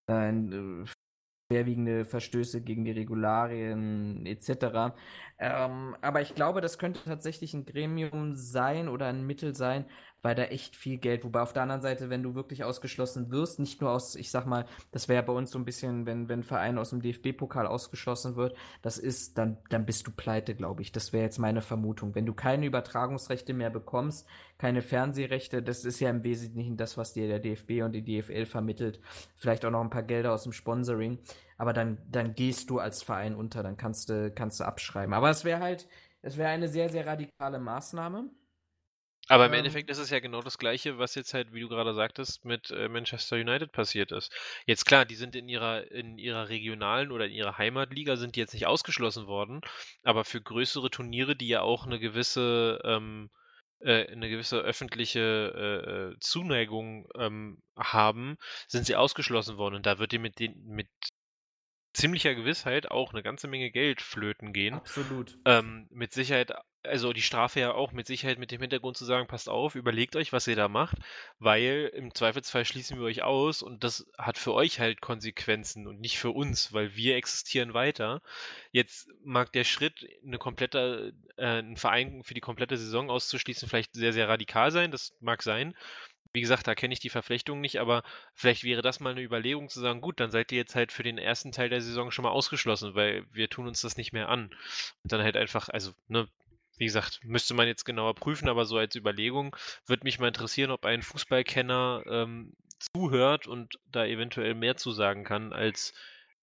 Äh, 0.07 0.31
schwerwiegende 1.51 2.05
Verstöße 2.05 2.61
gegen 2.61 2.85
die 2.85 2.91
Regularien 2.91 4.25
etc. 4.27 4.93
Ähm, 5.39 5.95
aber 6.01 6.21
ich 6.21 6.35
glaube, 6.35 6.61
das 6.61 6.77
könnte 6.77 7.03
tatsächlich 7.03 7.55
ein 7.55 7.65
Gremium 7.65 8.35
sein 8.35 8.87
oder 8.87 9.07
ein 9.07 9.25
Mittel 9.25 9.55
sein, 9.55 9.85
weil 10.21 10.35
da 10.35 10.43
echt 10.43 10.75
viel 10.75 10.97
Geld, 10.97 11.23
wobei 11.23 11.41
auf 11.41 11.53
der 11.53 11.63
anderen 11.63 11.81
Seite, 11.81 12.09
wenn 12.09 12.23
du 12.23 12.35
wirklich 12.35 12.63
ausgeschlossen 12.63 13.31
wirst, 13.31 13.59
nicht 13.59 13.81
nur 13.81 13.91
aus, 13.91 14.15
ich 14.15 14.31
sag 14.31 14.45
mal, 14.45 14.65
das 14.91 15.07
wäre 15.07 15.23
bei 15.23 15.33
uns 15.33 15.51
so 15.51 15.59
ein 15.59 15.65
bisschen, 15.65 16.05
wenn, 16.05 16.29
wenn 16.29 16.39
ein 16.39 16.43
Verein 16.43 16.77
aus 16.77 16.89
dem 16.89 17.01
DFB-Pokal 17.01 17.67
ausgeschlossen 17.67 18.35
wird, 18.35 18.55
das 18.81 18.97
ist, 18.97 19.37
dann, 19.37 19.57
dann 19.69 19.85
bist 19.85 20.07
du 20.07 20.11
pleite, 20.11 20.55
glaube 20.55 20.81
ich. 20.81 20.91
Das 20.91 21.13
wäre 21.13 21.23
jetzt 21.23 21.39
meine 21.39 21.61
Vermutung. 21.61 22.15
Wenn 22.15 22.25
du 22.25 22.33
keine 22.33 22.65
Übertragungsrechte 22.65 23.53
mehr 23.53 23.69
bekommst, 23.69 24.27
keine 24.57 24.81
Fernsehrechte, 24.81 25.63
das 25.63 25.85
ist 25.85 25.99
ja 25.99 26.09
im 26.09 26.23
Wesentlichen 26.23 26.77
das, 26.77 26.97
was 26.97 27.13
dir 27.13 27.27
der 27.27 27.39
DFB 27.39 27.83
und 27.83 27.93
die 27.93 28.03
DFL 28.03 28.45
vermittelt. 28.45 28.99
Vielleicht 29.35 29.63
auch 29.65 29.71
noch 29.71 29.81
ein 29.81 29.89
paar 29.89 30.03
Gelder 30.03 30.33
aus 30.33 30.43
dem 30.43 30.51
Sponsoring. 30.51 31.19
Aber 31.57 31.73
dann, 31.73 31.97
dann 32.09 32.35
gehst 32.35 32.69
du 32.69 32.79
als 32.79 33.03
Verein 33.03 33.35
unter, 33.35 33.63
dann 33.63 33.77
kannst 33.77 34.09
du, 34.09 34.31
kannst 34.31 34.59
du 34.59 34.63
abschreiben. 34.63 35.13
Aber 35.13 35.29
es 35.29 35.43
wäre 35.43 35.59
halt, 35.59 35.87
es 36.21 36.37
wäre 36.37 36.49
eine 36.49 36.67
sehr, 36.67 36.89
sehr 36.89 37.05
radikale 37.05 37.59
Maßnahme. 37.59 38.29
Aber 39.29 39.45
im 39.45 39.53
Ähm, 39.53 39.53
Endeffekt 39.53 39.89
ist 39.89 39.97
es 39.99 40.09
ja 40.09 40.19
genau 40.19 40.41
das 40.41 40.57
Gleiche, 40.57 40.97
was 40.97 41.15
jetzt 41.15 41.33
halt, 41.33 41.53
wie 41.53 41.61
du 41.61 41.69
gerade 41.69 41.93
sagtest, 41.93 42.43
mit 42.45 42.71
äh, 42.71 42.89
Manchester 42.89 43.35
United 43.37 43.71
passiert 43.71 44.11
ist. 44.11 44.31
Jetzt 44.65 44.85
klar, 44.85 45.05
die 45.05 45.15
sind 45.15 45.35
in 45.35 45.47
ihrer, 45.47 45.89
in 45.91 46.17
ihrer 46.17 46.49
regionalen 46.49 47.11
oder 47.11 47.25
in 47.27 47.33
ihrer 47.33 47.57
Heimatliga 47.57 48.17
sind 48.17 48.35
die 48.35 48.39
jetzt 48.39 48.53
nicht 48.53 48.65
ausgeschlossen 48.67 49.27
worden, 49.27 49.61
aber 50.03 50.25
für 50.25 50.41
größere 50.41 50.89
Turniere, 50.89 51.35
die 51.35 51.47
ja 51.47 51.61
auch 51.61 51.85
eine 51.85 51.99
gewisse, 51.99 52.79
ähm, 52.83 53.29
äh, 53.79 54.07
eine 54.11 54.29
gewisse 54.29 54.59
öffentliche 54.59 55.19
äh, 55.55 56.11
äh, 56.13 56.19
Zuneigung 56.19 57.07
ähm, 57.15 57.61
haben, 57.77 58.37
sind 58.67 58.85
sie 58.85 58.95
ausgeschlossen 58.95 59.57
worden. 59.57 59.75
Und 59.75 59.85
da 59.85 59.99
wird 59.99 60.11
dir 60.11 60.19
mit 60.19 60.39
den, 60.39 60.55
mit 60.65 60.87
ziemlicher 61.93 62.35
Gewissheit 62.35 62.91
auch 62.91 63.13
eine 63.13 63.23
ganze 63.23 63.47
Menge 63.47 63.71
Geld 63.71 64.01
flöten 64.01 64.53
gehen. 64.53 64.75
Absolut. 64.75 65.37
Ähm, 65.45 65.87
mit 65.89 66.13
Sicherheit, 66.13 66.53
also 66.83 67.13
die 67.13 67.21
Strafe 67.21 67.59
ja 67.59 67.73
auch 67.73 67.91
mit 67.91 68.07
Sicherheit 68.07 68.37
mit 68.37 68.51
dem 68.51 68.61
Hintergrund 68.61 68.95
zu 68.95 69.05
sagen, 69.05 69.27
passt 69.27 69.49
auf, 69.49 69.75
überlegt 69.75 70.15
euch, 70.15 70.31
was 70.31 70.47
ihr 70.47 70.55
da 70.55 70.67
macht, 70.67 70.97
weil 71.39 71.91
im 71.93 72.13
Zweifelsfall 72.13 72.65
schließen 72.65 72.97
wir 72.97 73.05
euch 73.05 73.23
aus 73.23 73.61
und 73.61 73.83
das 73.83 74.07
hat 74.17 74.37
für 74.37 74.53
euch 74.53 74.79
halt 74.79 75.01
Konsequenzen 75.01 75.87
und 75.87 75.99
nicht 75.99 76.19
für 76.19 76.31
uns, 76.31 76.73
weil 76.73 76.95
wir 76.95 77.15
existieren 77.15 77.73
weiter. 77.73 78.21
Jetzt 78.71 79.09
mag 79.23 79.51
der 79.51 79.63
Schritt, 79.63 80.07
eine 80.25 80.37
komplette, 80.37 81.13
äh, 81.37 81.45
einen 81.45 81.77
Verein 81.77 82.23
für 82.23 82.35
die 82.35 82.41
komplette 82.41 82.77
Saison 82.77 83.09
auszuschließen, 83.09 83.67
vielleicht 83.67 83.93
sehr, 83.95 84.13
sehr 84.13 84.29
radikal 84.29 84.71
sein, 84.71 84.91
das 84.91 85.15
mag 85.19 85.41
sein. 85.41 85.75
Wie 86.31 86.41
gesagt, 86.41 86.67
da 86.67 86.75
kenne 86.75 86.93
ich 86.93 86.99
die 86.99 87.09
Verflechtung 87.09 87.59
nicht, 87.59 87.79
aber 87.79 88.03
vielleicht 88.33 88.63
wäre 88.63 88.83
das 88.83 88.99
mal 88.99 89.11
eine 89.11 89.21
Überlegung 89.21 89.67
zu 89.67 89.79
sagen, 89.79 89.99
gut, 89.99 90.19
dann 90.19 90.29
seid 90.29 90.51
ihr 90.51 90.59
jetzt 90.59 90.75
halt 90.75 90.91
für 90.91 91.03
den 91.03 91.17
ersten 91.17 91.51
Teil 91.51 91.69
der 91.69 91.81
Saison 91.81 92.11
schon 92.11 92.23
mal 92.23 92.29
ausgeschlossen, 92.29 92.93
weil 92.93 93.25
wir 93.31 93.49
tun 93.49 93.67
uns 93.67 93.81
das 93.81 93.97
nicht 93.97 94.13
mehr 94.13 94.29
an. 94.29 94.49
Und 95.03 95.11
dann 95.11 95.23
halt 95.23 95.37
einfach, 95.37 95.69
also, 95.69 95.91
ne, 96.07 96.27
wie 96.77 96.85
gesagt, 96.85 97.19
müsste 97.23 97.53
man 97.53 97.67
jetzt 97.67 97.83
genauer 97.83 98.15
prüfen, 98.15 98.47
aber 98.47 98.65
so 98.65 98.77
als 98.77 98.95
Überlegung 98.95 99.55
würde 99.85 100.03
mich 100.03 100.19
mal 100.19 100.27
interessieren, 100.27 100.71
ob 100.71 100.85
ein 100.85 101.01
Fußballkenner 101.01 102.03
ähm, 102.07 102.53
zuhört 102.93 103.47
und 103.47 103.79
da 103.91 104.05
eventuell 104.05 104.53
mehr 104.53 104.77
zu 104.77 104.91
sagen 104.91 105.23
kann, 105.23 105.51
als 105.51 105.93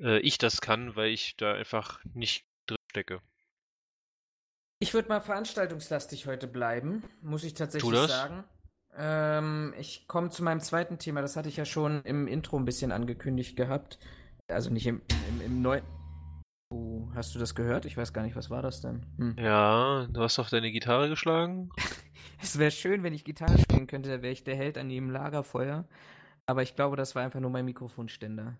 äh, 0.01 0.19
ich 0.19 0.39
das 0.39 0.61
kann, 0.61 0.97
weil 0.97 1.11
ich 1.11 1.37
da 1.37 1.55
einfach 1.55 2.01
nicht 2.13 2.45
drin 2.67 2.77
stecke. 2.91 3.23
Ich 4.79 4.93
würde 4.93 5.09
mal 5.09 5.21
veranstaltungslastig 5.21 6.27
heute 6.27 6.47
bleiben, 6.47 7.03
muss 7.23 7.45
ich 7.45 7.55
tatsächlich 7.55 7.99
sagen. 7.99 8.45
Ähm, 8.99 9.75
ich 9.79 10.09
komme 10.09 10.31
zu 10.31 10.43
meinem 10.43 10.61
zweiten 10.61 10.99
Thema, 10.99 11.23
das 11.23 11.37
hatte 11.37 11.49
ich 11.49 11.57
ja 11.57 11.65
schon 11.65 12.03
im 12.05 12.27
Intro 12.27 12.57
ein 12.57 12.65
bisschen 12.65 12.93
angekündigt 12.93 13.57
gehabt. 13.57 13.99
Also 14.49 14.71
nicht 14.71 14.87
im, 14.87 15.03
im, 15.29 15.41
im 15.41 15.63
neuen. 15.63 15.83
Oh, 16.71 17.09
hast 17.15 17.35
du 17.35 17.39
das 17.39 17.55
gehört? 17.55 17.85
Ich 17.85 17.97
weiß 17.97 18.13
gar 18.13 18.23
nicht, 18.23 18.37
was 18.37 18.51
war 18.51 18.63
das 18.63 18.81
denn? 18.81 19.07
Hm. 19.19 19.37
Ja, 19.39 20.07
du 20.11 20.21
hast 20.21 20.39
auf 20.39 20.51
deine 20.51 20.73
Gitarre 20.73 21.09
geschlagen. 21.09 21.71
Es 22.39 22.59
wäre 22.59 22.71
schön, 22.71 23.03
wenn 23.03 23.15
ich 23.15 23.25
Gitarre 23.25 23.59
spielen 23.59 23.87
könnte, 23.87 24.11
da 24.11 24.21
wäre 24.21 24.33
ich 24.33 24.45
der 24.45 24.57
Held 24.57 24.77
an 24.77 24.91
jedem 24.91 25.09
Lagerfeuer. 25.09 25.87
Aber 26.45 26.63
ich 26.63 26.77
glaube, 26.77 26.95
das 26.95 27.15
war 27.15 27.23
einfach 27.23 27.41
nur 27.41 27.51
mein 27.51 27.65
Mikrofonständer. 27.65 28.59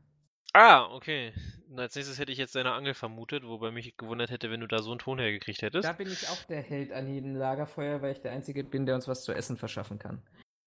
Ah, 0.59 0.89
okay. 0.91 1.35
Und 1.69 1.79
als 1.79 1.95
nächstes 1.95 2.19
hätte 2.19 2.33
ich 2.33 2.39
jetzt 2.39 2.55
deine 2.55 2.73
Angel 2.73 2.95
vermutet, 2.95 3.47
wobei 3.47 3.71
mich 3.71 3.95
gewundert 3.99 4.31
hätte, 4.31 4.51
wenn 4.51 4.61
du 4.61 4.67
da 4.67 4.79
so 4.79 4.91
einen 4.91 4.99
Ton 4.99 5.19
hergekriegt 5.19 5.61
hättest. 5.61 5.87
Da 5.87 5.93
bin 5.93 6.11
ich 6.11 6.31
auch 6.31 6.43
der 6.45 6.63
Held 6.63 6.93
an 6.93 7.07
jedem 7.13 7.37
Lagerfeuer, 7.37 8.01
weil 8.01 8.13
ich 8.13 8.23
der 8.23 8.33
Einzige 8.33 8.65
bin, 8.65 8.87
der 8.87 8.95
uns 8.95 9.07
was 9.07 9.23
zu 9.23 9.35
essen 9.35 9.59
verschaffen 9.59 9.99
kann. 9.99 10.23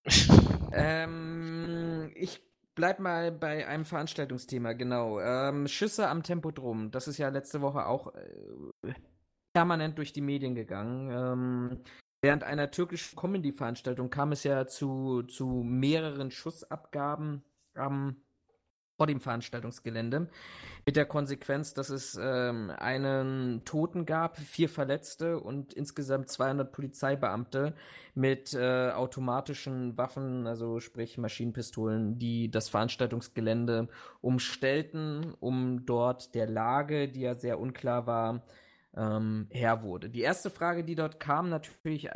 Ähm, 0.71 2.11
ich 2.13 2.43
bleib 2.75 2.99
mal 2.99 3.31
bei 3.31 3.67
einem 3.67 3.85
Veranstaltungsthema, 3.85 4.73
genau. 4.73 5.19
Ähm, 5.19 5.67
Schüsse 5.67 6.07
am 6.07 6.21
Tempodrom. 6.21 6.91
Das 6.91 7.07
ist 7.07 7.17
ja 7.17 7.29
letzte 7.29 7.61
Woche 7.61 7.87
auch 7.87 8.13
äh, 8.13 8.93
permanent 9.51 9.97
durch 9.97 10.13
die 10.13 10.21
Medien 10.21 10.53
gegangen. 10.53 11.09
Ähm, 11.11 11.83
während 12.21 12.43
einer 12.43 12.69
türkischen 12.69 13.17
Comedy-Veranstaltung 13.17 14.11
kam 14.11 14.31
es 14.31 14.43
ja 14.43 14.67
zu, 14.67 15.23
zu 15.23 15.63
mehreren 15.65 16.29
Schussabgaben 16.29 17.43
am 17.73 18.17
vor 18.99 19.07
dem 19.07 19.21
Veranstaltungsgelände. 19.21 20.27
Mit 20.85 20.97
der 20.97 21.05
Konsequenz, 21.05 21.73
dass 21.73 21.89
es 21.89 22.19
ähm, 22.21 22.69
einen 22.77 23.63
Toten 23.63 24.05
gab, 24.05 24.35
vier 24.37 24.67
Verletzte 24.67 25.39
und 25.39 25.71
insgesamt 25.73 26.27
200 26.29 26.69
Polizeibeamte 26.69 27.75
mit 28.13 28.53
äh, 28.53 28.91
automatischen 28.91 29.97
Waffen, 29.97 30.47
also 30.47 30.81
sprich 30.81 31.17
Maschinenpistolen, 31.17 32.19
die 32.19 32.51
das 32.51 32.67
Veranstaltungsgelände 32.67 33.87
umstellten, 34.19 35.33
um 35.39 35.85
dort 35.85 36.35
der 36.35 36.49
Lage, 36.49 37.07
die 37.07 37.21
ja 37.21 37.35
sehr 37.35 37.57
unklar 37.57 38.05
war, 38.05 38.43
ähm, 38.97 39.47
Herr 39.49 39.81
wurde. 39.81 40.09
Die 40.09 40.23
erste 40.23 40.49
Frage, 40.49 40.83
die 40.83 40.95
dort 40.95 41.21
kam, 41.21 41.47
natürlich 41.47 42.09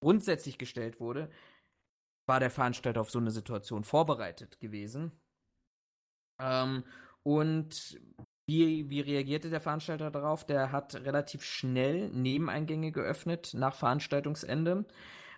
grundsätzlich 0.00 0.58
gestellt 0.58 1.00
wurde, 1.00 1.30
war 2.26 2.40
der 2.40 2.50
Veranstalter 2.50 3.00
auf 3.00 3.10
so 3.10 3.18
eine 3.18 3.30
Situation 3.30 3.84
vorbereitet 3.84 4.60
gewesen? 4.60 5.12
Ähm, 6.38 6.84
und 7.22 7.98
wie, 8.46 8.90
wie 8.90 9.00
reagierte 9.00 9.50
der 9.50 9.60
Veranstalter 9.60 10.10
darauf? 10.10 10.44
Der 10.44 10.72
hat 10.72 10.94
relativ 10.94 11.44
schnell 11.44 12.10
Nebeneingänge 12.10 12.92
geöffnet 12.92 13.52
nach 13.54 13.74
Veranstaltungsende, 13.74 14.84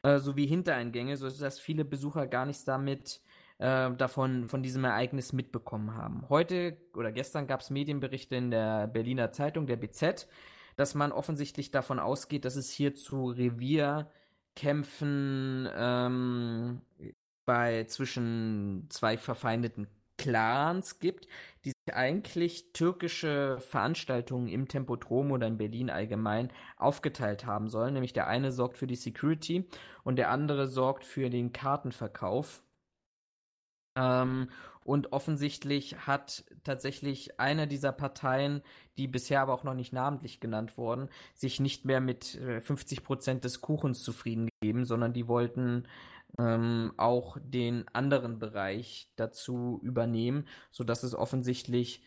äh, 0.02 0.18
sowie 0.18 0.46
Hintereingänge, 0.46 1.16
sodass 1.16 1.60
viele 1.60 1.84
Besucher 1.84 2.26
gar 2.26 2.46
nichts 2.46 2.64
damit 2.64 3.20
äh, 3.58 3.92
davon 3.92 4.48
von 4.48 4.62
diesem 4.62 4.84
Ereignis 4.84 5.32
mitbekommen 5.32 5.94
haben. 5.94 6.28
Heute 6.28 6.76
oder 6.94 7.12
gestern 7.12 7.46
gab 7.46 7.60
es 7.60 7.70
Medienberichte 7.70 8.36
in 8.36 8.50
der 8.50 8.86
Berliner 8.88 9.32
Zeitung, 9.32 9.66
der 9.66 9.76
BZ, 9.76 10.26
dass 10.76 10.94
man 10.94 11.12
offensichtlich 11.12 11.70
davon 11.70 11.98
ausgeht, 12.00 12.44
dass 12.44 12.56
es 12.56 12.70
hier 12.70 12.94
zu 12.94 13.30
Revierkämpfen 13.30 15.68
ähm, 15.74 16.82
bei 17.44 17.84
zwischen 17.84 18.86
zwei 18.90 19.16
verfeindeten 19.16 19.86
Clans 20.18 20.98
gibt, 20.98 21.26
die 21.64 21.70
sich 21.70 21.94
eigentlich 21.94 22.72
türkische 22.72 23.58
Veranstaltungen 23.60 24.48
im 24.48 24.68
Tempodrom 24.68 25.30
oder 25.32 25.46
in 25.46 25.58
Berlin 25.58 25.90
allgemein 25.90 26.52
aufgeteilt 26.76 27.46
haben 27.46 27.68
sollen. 27.68 27.94
Nämlich 27.94 28.12
der 28.12 28.26
eine 28.26 28.52
sorgt 28.52 28.78
für 28.78 28.86
die 28.86 28.96
Security 28.96 29.68
und 30.04 30.16
der 30.16 30.30
andere 30.30 30.68
sorgt 30.68 31.04
für 31.04 31.30
den 31.30 31.52
Kartenverkauf. 31.52 32.62
Ähm, 33.96 34.48
und 34.84 35.12
offensichtlich 35.12 36.06
hat 36.06 36.44
tatsächlich 36.62 37.40
eine 37.40 37.66
dieser 37.66 37.90
Parteien, 37.90 38.62
die 38.98 39.08
bisher 39.08 39.40
aber 39.40 39.52
auch 39.52 39.64
noch 39.64 39.74
nicht 39.74 39.92
namentlich 39.92 40.38
genannt 40.38 40.78
wurden, 40.78 41.08
sich 41.34 41.58
nicht 41.58 41.84
mehr 41.84 42.00
mit 42.00 42.36
äh, 42.36 42.58
50% 42.58 43.40
des 43.40 43.60
Kuchens 43.60 44.04
zufrieden 44.04 44.48
gegeben, 44.60 44.84
sondern 44.84 45.12
die 45.12 45.26
wollten 45.26 45.88
ähm, 46.38 46.92
auch 46.96 47.38
den 47.40 47.86
anderen 47.92 48.38
Bereich 48.38 49.10
dazu 49.16 49.80
übernehmen, 49.82 50.46
sodass 50.70 51.02
es 51.02 51.14
offensichtlich 51.14 52.02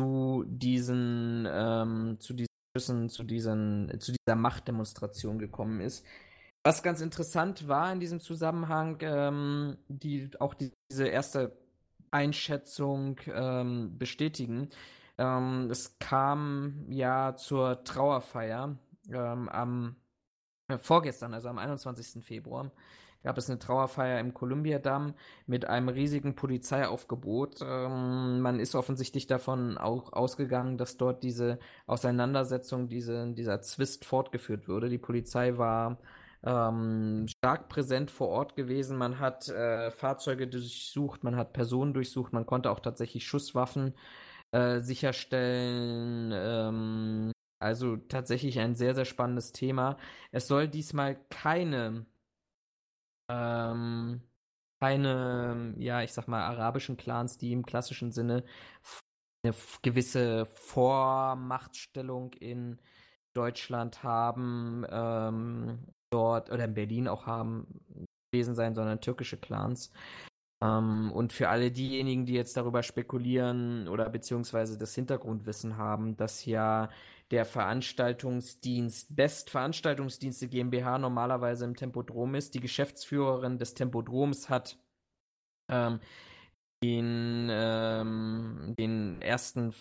zu 0.00 0.44
diesen, 0.46 1.46
ähm, 1.50 2.16
zu 2.18 2.34
diesen 2.34 2.48
Schüssen, 2.76 3.08
zu, 3.08 3.24
diesen, 3.24 4.00
zu 4.00 4.12
dieser 4.12 4.36
Machtdemonstration 4.36 5.38
gekommen 5.38 5.80
ist. 5.80 6.04
Was 6.64 6.82
ganz 6.82 7.00
interessant 7.00 7.66
war 7.68 7.92
in 7.92 8.00
diesem 8.00 8.20
Zusammenhang, 8.20 8.98
ähm, 9.00 9.78
die 9.88 10.30
auch 10.38 10.54
die, 10.54 10.72
diese 10.90 11.08
erste 11.08 11.56
Einschätzung 12.12 13.18
ähm, 13.26 13.98
bestätigen. 13.98 14.68
Ähm, 15.18 15.68
es 15.70 15.98
kam 15.98 16.86
ja 16.88 17.34
zur 17.36 17.82
Trauerfeier 17.84 18.76
ähm, 19.08 19.48
am 19.48 19.96
äh, 20.68 20.78
vorgestern, 20.78 21.34
also 21.34 21.48
am 21.48 21.58
21. 21.58 22.24
Februar, 22.24 22.70
gab 23.22 23.38
es 23.38 23.48
eine 23.48 23.58
Trauerfeier 23.58 24.20
im 24.20 24.34
Kolumbiadamm 24.34 25.14
mit 25.46 25.64
einem 25.66 25.88
riesigen 25.88 26.34
Polizeiaufgebot. 26.34 27.60
Ähm, 27.62 28.40
man 28.40 28.60
ist 28.60 28.74
offensichtlich 28.74 29.26
davon 29.26 29.78
auch 29.78 30.12
ausgegangen, 30.12 30.78
dass 30.78 30.96
dort 30.96 31.22
diese 31.22 31.58
Auseinandersetzung, 31.86 32.88
diese, 32.88 33.32
dieser 33.32 33.60
Zwist 33.62 34.04
fortgeführt 34.04 34.68
würde. 34.68 34.88
Die 34.88 34.98
Polizei 34.98 35.56
war 35.58 35.98
ähm, 36.44 37.26
stark 37.28 37.68
präsent 37.68 38.10
vor 38.10 38.28
Ort 38.28 38.56
gewesen. 38.56 38.96
Man 38.96 39.20
hat 39.20 39.48
äh, 39.48 39.90
Fahrzeuge 39.90 40.48
durchsucht, 40.48 41.24
man 41.24 41.36
hat 41.36 41.52
Personen 41.52 41.94
durchsucht, 41.94 42.32
man 42.32 42.46
konnte 42.46 42.70
auch 42.70 42.80
tatsächlich 42.80 43.26
Schusswaffen 43.26 43.94
äh, 44.50 44.80
sicherstellen. 44.80 46.32
Ähm, 46.34 47.32
also 47.60 47.96
tatsächlich 47.96 48.58
ein 48.58 48.74
sehr, 48.74 48.94
sehr 48.94 49.04
spannendes 49.04 49.52
Thema. 49.52 49.96
Es 50.32 50.48
soll 50.48 50.66
diesmal 50.68 51.16
keine 51.30 52.06
ähm, 53.32 54.22
keine, 54.80 55.74
ja, 55.78 56.02
ich 56.02 56.12
sag 56.12 56.28
mal, 56.28 56.42
arabischen 56.42 56.96
Clans, 56.96 57.38
die 57.38 57.52
im 57.52 57.64
klassischen 57.64 58.12
Sinne 58.12 58.44
eine 59.44 59.54
gewisse 59.82 60.46
Vormachtstellung 60.46 62.32
in 62.34 62.80
Deutschland 63.34 64.02
haben, 64.02 64.84
ähm, 64.90 65.86
dort 66.10 66.50
oder 66.50 66.64
in 66.64 66.74
Berlin 66.74 67.08
auch 67.08 67.26
haben 67.26 67.66
gewesen 68.30 68.54
sein, 68.54 68.74
sondern 68.74 69.00
türkische 69.00 69.36
Clans. 69.36 69.92
Ähm, 70.62 71.10
und 71.12 71.32
für 71.32 71.48
alle 71.48 71.70
diejenigen, 71.72 72.26
die 72.26 72.34
jetzt 72.34 72.56
darüber 72.56 72.82
spekulieren 72.82 73.88
oder 73.88 74.08
beziehungsweise 74.10 74.78
das 74.78 74.94
Hintergrundwissen 74.94 75.76
haben, 75.76 76.16
dass 76.16 76.44
ja 76.46 76.88
der 77.32 77.46
Veranstaltungsdienst 77.46 79.16
Best 79.16 79.48
Veranstaltungsdienste 79.48 80.48
GmbH 80.48 80.98
normalerweise 80.98 81.64
im 81.64 81.74
Tempodrom 81.74 82.34
ist. 82.34 82.54
Die 82.54 82.60
Geschäftsführerin 82.60 83.58
des 83.58 83.72
Tempodroms 83.72 84.50
hat 84.50 84.76
ähm, 85.70 85.98
den, 86.84 87.48
ähm, 87.50 88.74
den 88.78 89.22
ersten 89.22 89.74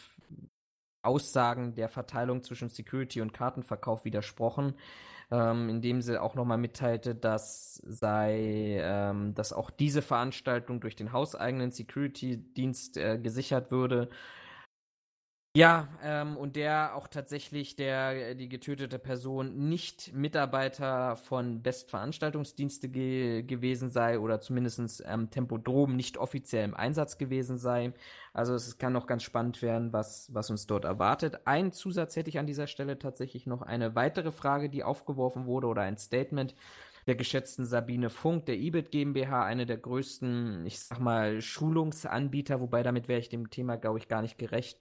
Aussagen 1.04 1.76
der 1.76 1.90
Verteilung 1.90 2.42
zwischen 2.42 2.70
Security 2.70 3.20
und 3.20 3.34
Kartenverkauf 3.34 4.06
widersprochen, 4.06 4.76
ähm, 5.30 5.68
indem 5.68 6.02
sie 6.02 6.22
auch 6.22 6.36
nochmal 6.36 6.58
mitteilte, 6.58 7.16
dass 7.16 7.82
sei, 7.86 8.80
ähm, 8.82 9.34
dass 9.34 9.52
auch 9.52 9.72
diese 9.72 10.02
Veranstaltung 10.02 10.80
durch 10.80 10.96
den 10.96 11.12
hauseigenen 11.12 11.72
Security-Dienst 11.72 12.96
äh, 12.96 13.18
gesichert 13.18 13.72
würde 13.72 14.10
Ja, 15.54 15.90
ähm, 16.02 16.38
und 16.38 16.56
der 16.56 16.96
auch 16.96 17.10
tatsächlich 17.10 17.76
der 17.76 18.36
die 18.36 18.48
getötete 18.48 18.98
Person 19.00 19.68
nicht 19.68 20.14
Mitarbeiter 20.14 21.18
von 21.18 21.62
Bestveranstaltungsdienste 21.62 22.88
ge 22.88 23.44
gewesen 23.44 23.90
sei 23.90 24.18
oder 24.18 24.40
zumindest 24.40 25.04
ähm, 25.06 25.30
Tempodrom 25.30 25.98
nicht 25.98 26.18
offiziell 26.18 26.64
im 26.64 26.74
Einsatz 26.74 27.18
gewesen 27.18 27.58
sei. 27.58 27.92
Also 28.32 28.56
es 28.56 28.78
kann 28.78 28.94
noch 28.94 29.08
ganz 29.08 29.24
spannend 29.24 29.62
werden, 29.62 29.92
was, 29.92 30.34
was 30.34 30.50
uns 30.50 30.68
dort 30.68 30.86
erwartet. 30.86 31.42
Ein 31.44 31.74
Zusatz 31.74 32.16
hätte 32.16 32.30
ich 32.30 32.40
an 32.40 32.48
dieser 32.48 32.68
Stelle 32.68 32.98
tatsächlich 32.98 33.46
noch 33.46 33.62
eine 33.62 33.94
weitere 33.94 34.32
Frage, 34.32 34.70
die 34.70 34.86
aufgeworfen 34.86 35.48
wurde 35.48 35.68
oder 35.68 35.82
ein 35.82 35.98
Statement 35.98 36.56
der 37.08 37.16
geschätzten 37.16 37.66
Sabine 37.66 38.10
Funk, 38.10 38.46
der 38.46 38.58
IBIT 38.58 38.92
GmbH, 38.92 39.44
eine 39.44 39.66
der 39.66 39.78
größten, 39.78 40.66
ich 40.66 40.80
sag 40.80 41.00
mal, 41.00 41.42
Schulungsanbieter, 41.42 42.62
wobei 42.62 42.84
damit 42.84 43.08
wäre 43.08 43.20
ich 43.20 43.28
dem 43.30 43.50
Thema, 43.50 43.76
glaube 43.76 43.98
ich, 43.98 44.08
gar 44.08 44.22
nicht 44.22 44.38
gerecht 44.38 44.80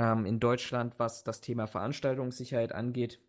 ähm, 0.00 0.24
in 0.24 0.40
Deutschland, 0.40 0.98
was 0.98 1.24
das 1.24 1.42
Thema 1.42 1.66
Veranstaltungssicherheit 1.66 2.72
angeht. 2.72 3.20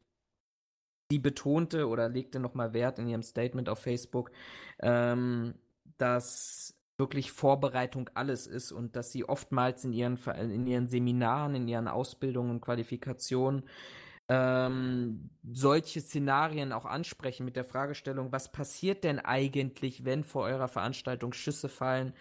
Sie 1.12 1.20
betonte 1.20 1.90
oder 1.90 2.08
legte 2.08 2.40
nochmal 2.40 2.74
Wert 2.74 2.98
in 2.98 3.10
ihrem 3.10 3.24
Statement 3.24 3.68
auf 3.68 3.80
Facebook, 3.80 4.32
ähm, 4.80 5.56
dass 5.98 6.74
wirklich 6.98 7.34
Vorbereitung 7.34 8.10
alles 8.14 8.48
ist 8.48 8.72
und 8.72 8.96
dass 8.96 9.12
sie 9.12 9.28
oftmals 9.28 9.84
in 9.84 9.92
ihren, 9.92 10.18
in 10.38 10.66
ihren 10.66 10.88
Seminaren, 10.88 11.56
in 11.56 11.68
ihren 11.68 11.90
Ausbildungen 11.90 12.52
und 12.52 12.62
Qualifikationen 12.62 13.64
ähm, 14.30 15.30
solche 15.52 16.00
Szenarien 16.00 16.72
auch 16.72 16.86
ansprechen 16.86 17.44
mit 17.44 17.58
der 17.58 17.66
Fragestellung, 17.66 18.32
was 18.32 18.50
passiert 18.50 19.04
denn 19.04 19.20
eigentlich, 19.20 20.06
wenn 20.06 20.24
vor 20.24 20.44
eurer 20.44 20.70
Veranstaltung 20.70 21.34
Schüsse 21.34 21.68
fallen? 21.68 22.14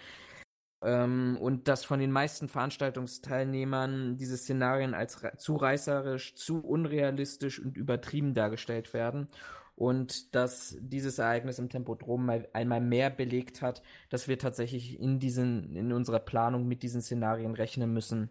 Ähm, 0.83 1.37
und 1.41 1.69
dass 1.69 1.85
von 1.85 2.01
den 2.01 2.11
meisten 2.11 2.49
Veranstaltungsteilnehmern 2.49 4.17
diese 4.17 4.37
Szenarien 4.37 4.95
als 4.95 5.21
zu 5.39 5.57
reißerisch, 5.57 6.35
zu 6.35 6.61
unrealistisch 6.61 7.59
und 7.61 7.77
übertrieben 7.77 8.35
dargestellt 8.35 8.95
werden. 8.95 9.29
Und 9.77 10.35
dass 10.35 10.77
dieses 10.81 11.19
Ereignis 11.19 11.59
im 11.59 11.71
Tempodrom 11.71 12.27
mal, 12.27 12.49
einmal 12.53 12.81
mehr 12.81 13.11
belegt 13.11 13.63
hat, 13.63 13.83
dass 14.11 14.29
wir 14.29 14.39
tatsächlich 14.39 14.99
in 14.99 15.19
diesen, 15.19 15.75
in 15.77 15.93
unserer 15.93 16.19
Planung 16.19 16.67
mit 16.67 16.83
diesen 16.83 17.03
Szenarien 17.03 17.55
rechnen 17.55 17.93
müssen. 17.93 18.31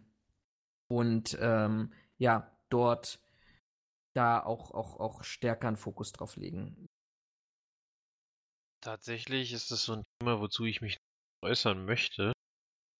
Und 0.87 1.37
ähm, 1.39 1.91
ja, 2.17 2.51
dort 2.69 3.19
da 4.15 4.43
auch, 4.43 4.71
auch, 4.71 4.99
auch 4.99 5.23
stärker 5.23 5.67
einen 5.67 5.77
Fokus 5.77 6.11
drauf 6.11 6.35
legen. 6.35 6.87
Tatsächlich 8.81 9.53
ist 9.53 9.71
das 9.71 9.83
so 9.83 9.93
ein 9.93 10.03
Thema, 10.19 10.39
wozu 10.39 10.65
ich 10.65 10.81
mich 10.81 10.97
äußern 11.41 11.85
möchte 11.85 12.33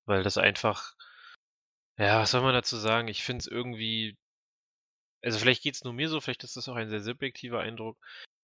weil 0.10 0.24
das 0.24 0.38
einfach, 0.38 0.96
ja, 1.98 2.20
was 2.20 2.32
soll 2.32 2.42
man 2.42 2.54
dazu 2.54 2.76
sagen? 2.78 3.08
Ich 3.08 3.24
finde 3.24 3.42
es 3.42 3.48
irgendwie, 3.48 4.18
also 5.22 5.38
vielleicht 5.38 5.62
geht 5.64 5.76
es 5.76 5.84
nur 5.84 5.94
mir 5.94 6.10
so, 6.10 6.20
vielleicht 6.20 6.44
ist 6.44 6.58
das 6.58 6.68
auch 6.68 6.76
ein 6.76 6.90
sehr 6.90 7.02
subjektiver 7.02 7.60
Eindruck, 7.60 7.98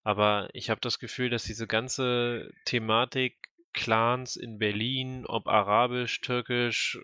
aber 0.04 0.48
ich 0.54 0.70
habe 0.70 0.80
das 0.80 1.00
Gefühl, 1.00 1.30
dass 1.30 1.44
diese 1.44 1.68
ganze 1.68 2.52
Thematik 2.66 3.50
Clans 3.74 4.36
in 4.36 4.60
Berlin, 4.60 5.26
ob 5.26 5.48
arabisch, 5.48 6.22
türkisch, 6.22 7.00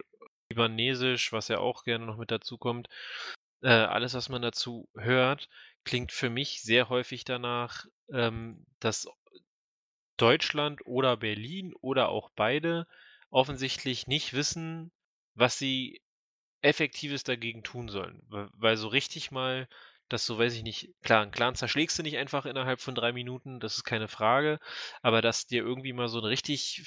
libanesisch, 0.50 1.34
was 1.34 1.48
ja 1.48 1.58
auch 1.58 1.84
gerne 1.84 2.06
noch 2.06 2.18
mit 2.18 2.32
dazu 2.32 2.58
kommt, 2.58 2.88
äh, 3.64 3.70
alles, 3.70 4.14
was 4.14 4.30
man 4.30 4.44
dazu 4.44 4.88
hört, 4.96 5.50
klingt 5.86 6.12
für 6.12 6.30
mich 6.30 6.62
sehr 6.62 6.88
häufig 6.90 7.26
danach, 7.26 7.86
ähm, 8.14 8.66
dass 8.80 9.08
Deutschland 10.18 10.86
oder 10.86 11.18
Berlin 11.18 11.74
oder 11.82 12.10
auch 12.10 12.30
beide 12.36 12.86
offensichtlich 13.32 14.08
nicht 14.08 14.34
wissen, 14.34 14.92
was 15.36 15.58
sie 15.58 16.02
Effektives 16.62 17.24
dagegen 17.24 17.64
tun 17.64 17.90
sollen. 17.90 18.22
Weil 18.30 18.78
so 18.78 18.88
richtig 18.88 19.32
mal, 19.32 19.68
das 20.10 20.26
so 20.26 20.38
weiß 20.38 20.54
ich 20.56 20.64
nicht, 20.64 20.94
klar, 21.02 21.24
einen 21.24 21.32
Clan 21.32 21.56
zerschlägst 21.56 21.98
du 21.98 22.04
nicht 22.04 22.18
einfach 22.18 22.46
innerhalb 22.46 22.82
von 22.82 22.96
drei 22.96 23.12
Minuten, 23.14 23.60
das 23.60 23.78
ist 23.78 23.84
keine 23.84 24.08
Frage, 24.08 24.60
aber 25.02 25.22
dass 25.22 25.48
dir 25.48 25.64
irgendwie 25.64 25.94
mal 25.94 26.08
so 26.08 26.20
ein 26.20 26.26
richtig, 26.26 26.84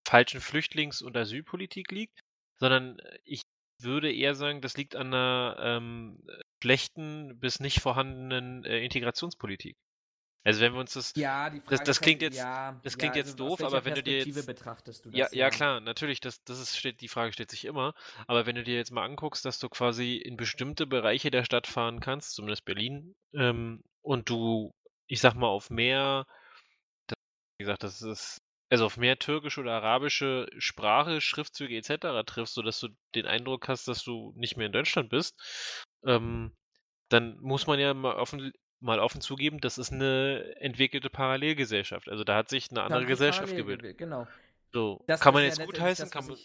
falschen 0.06 0.40
Flüchtlings- 0.40 1.02
und 1.02 1.16
Asylpolitik 1.16 1.92
liegt, 1.92 2.20
sondern 2.58 2.98
ich 3.24 3.42
würde 3.80 4.12
eher 4.12 4.34
sagen, 4.34 4.60
das 4.60 4.76
liegt 4.76 4.96
an 4.96 5.08
einer 5.08 5.56
ähm, 5.60 6.18
schlechten 6.60 7.38
bis 7.38 7.60
nicht 7.60 7.80
vorhandenen 7.80 8.64
äh, 8.64 8.84
Integrationspolitik. 8.84 9.76
Also 10.44 10.60
wenn 10.60 10.72
wir 10.72 10.80
uns 10.80 10.94
das, 10.94 11.12
ja, 11.16 11.50
die 11.50 11.60
Frage 11.60 11.76
das, 11.76 11.84
das 11.84 12.00
klingt 12.00 12.22
halt, 12.22 12.32
jetzt, 12.32 12.42
ja, 12.42 12.80
das 12.82 12.96
klingt 12.96 13.16
ja, 13.16 13.20
jetzt 13.20 13.40
also 13.40 13.56
doof, 13.56 13.62
aber 13.62 13.84
wenn 13.84 13.94
du 13.94 14.02
dir 14.02 14.24
jetzt, 14.24 14.46
betrachtest 14.46 15.04
du 15.04 15.10
das, 15.10 15.18
ja, 15.18 15.28
ja, 15.32 15.50
klar, 15.50 15.80
natürlich, 15.80 16.20
das, 16.20 16.42
das 16.44 16.60
ist, 16.60 16.76
steht, 16.76 17.00
die 17.00 17.08
Frage 17.08 17.32
stellt 17.32 17.50
sich 17.50 17.64
immer, 17.64 17.94
aber 18.26 18.46
wenn 18.46 18.54
du 18.54 18.62
dir 18.62 18.76
jetzt 18.76 18.92
mal 18.92 19.04
anguckst, 19.04 19.44
dass 19.44 19.58
du 19.58 19.68
quasi 19.68 20.16
in 20.16 20.36
bestimmte 20.36 20.86
Bereiche 20.86 21.30
der 21.30 21.44
Stadt 21.44 21.66
fahren 21.66 22.00
kannst, 22.00 22.34
zumindest 22.34 22.64
Berlin, 22.64 23.14
ähm, 23.34 23.82
und 24.00 24.30
du, 24.30 24.72
ich 25.06 25.20
sag 25.20 25.34
mal, 25.34 25.48
auf 25.48 25.70
mehr, 25.70 26.24
das, 27.08 27.18
wie 27.58 27.64
gesagt, 27.64 27.82
das 27.82 28.00
ist, 28.00 28.40
also 28.70 28.86
auf 28.86 28.96
mehr 28.96 29.18
türkische 29.18 29.60
oder 29.60 29.72
arabische 29.72 30.46
Sprache, 30.58 31.20
Schriftzüge 31.20 31.76
etc. 31.76 32.24
triffst, 32.26 32.54
sodass 32.54 32.80
du 32.80 32.88
den 33.14 33.26
Eindruck 33.26 33.68
hast, 33.68 33.88
dass 33.88 34.04
du 34.04 34.32
nicht 34.36 34.56
mehr 34.56 34.66
in 34.66 34.72
Deutschland 34.72 35.08
bist, 35.08 35.34
ähm, 36.04 36.54
dann 37.08 37.38
muss 37.40 37.66
man 37.66 37.80
ja 37.80 37.94
mal 37.94 38.16
offen, 38.16 38.52
mal 38.80 39.00
offen 39.00 39.20
zugeben, 39.20 39.60
das 39.60 39.78
ist 39.78 39.92
eine 39.92 40.56
entwickelte 40.60 41.10
Parallelgesellschaft. 41.10 42.08
Also 42.08 42.24
da 42.24 42.36
hat 42.36 42.48
sich 42.48 42.70
eine 42.70 42.82
andere 42.82 43.06
Gesellschaft 43.06 43.54
gebildet. 43.54 43.98
Genau. 43.98 44.26
So, 44.72 45.02
das 45.06 45.20
kann 45.20 45.34
man 45.34 45.44
jetzt 45.44 45.58
ja 45.58 45.64
gut 45.64 45.80
heißen, 45.80 46.10
kann 46.10 46.26
man, 46.26 46.36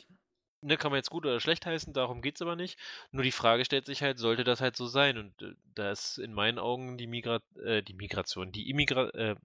ne, 0.61 0.77
kann 0.77 0.91
man 0.91 0.97
jetzt 0.97 1.09
gut 1.09 1.25
oder 1.25 1.39
schlecht 1.39 1.65
heißen, 1.65 1.93
darum 1.93 2.21
geht 2.21 2.35
es 2.35 2.41
aber 2.41 2.55
nicht. 2.55 2.79
Nur 3.11 3.23
die 3.23 3.31
Frage 3.31 3.65
stellt 3.65 3.85
sich 3.85 4.01
halt, 4.01 4.17
sollte 4.17 4.43
das 4.43 4.61
halt 4.61 4.75
so 4.75 4.87
sein? 4.87 5.17
Und 5.17 5.41
äh, 5.41 5.53
da 5.75 5.91
ist 5.91 6.17
in 6.17 6.33
meinen 6.33 6.59
Augen 6.59 6.97
die, 6.97 7.07
Migra 7.07 7.41
äh, 7.63 7.83
die 7.83 7.93
Migration, 7.93 8.51
die 8.51 8.69
Immigra 8.69 9.09
äh, 9.09 9.35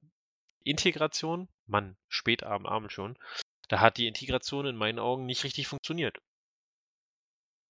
Integration, 0.65 1.49
Mann, 1.67 1.97
spät 2.09 2.43
am 2.43 2.67
Abend 2.67 2.93
schon, 2.93 3.19
da 3.69 3.81
hat 3.81 3.97
die 3.97 4.07
Integration 4.07 4.67
in 4.67 4.77
meinen 4.77 4.99
Augen 4.99 5.27
nicht 5.27 5.45
richtig 5.45 5.67
funktioniert. 5.67 6.19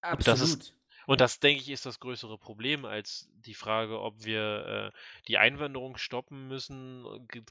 Absolut. 0.01 0.19
Und 0.19 0.27
das 0.27 0.41
ist, 0.41 0.73
und 1.09 1.21
das, 1.21 1.39
denke 1.39 1.63
ich, 1.63 1.71
ist 1.71 1.87
das 1.87 1.99
größere 1.99 2.37
Problem 2.37 2.85
als 2.85 3.27
die 3.43 3.55
Frage, 3.55 3.99
ob 3.99 4.25
wir 4.25 4.91
äh, 4.93 4.97
die 5.27 5.39
Einwanderung 5.39 5.97
stoppen 5.97 6.47
müssen, 6.47 7.03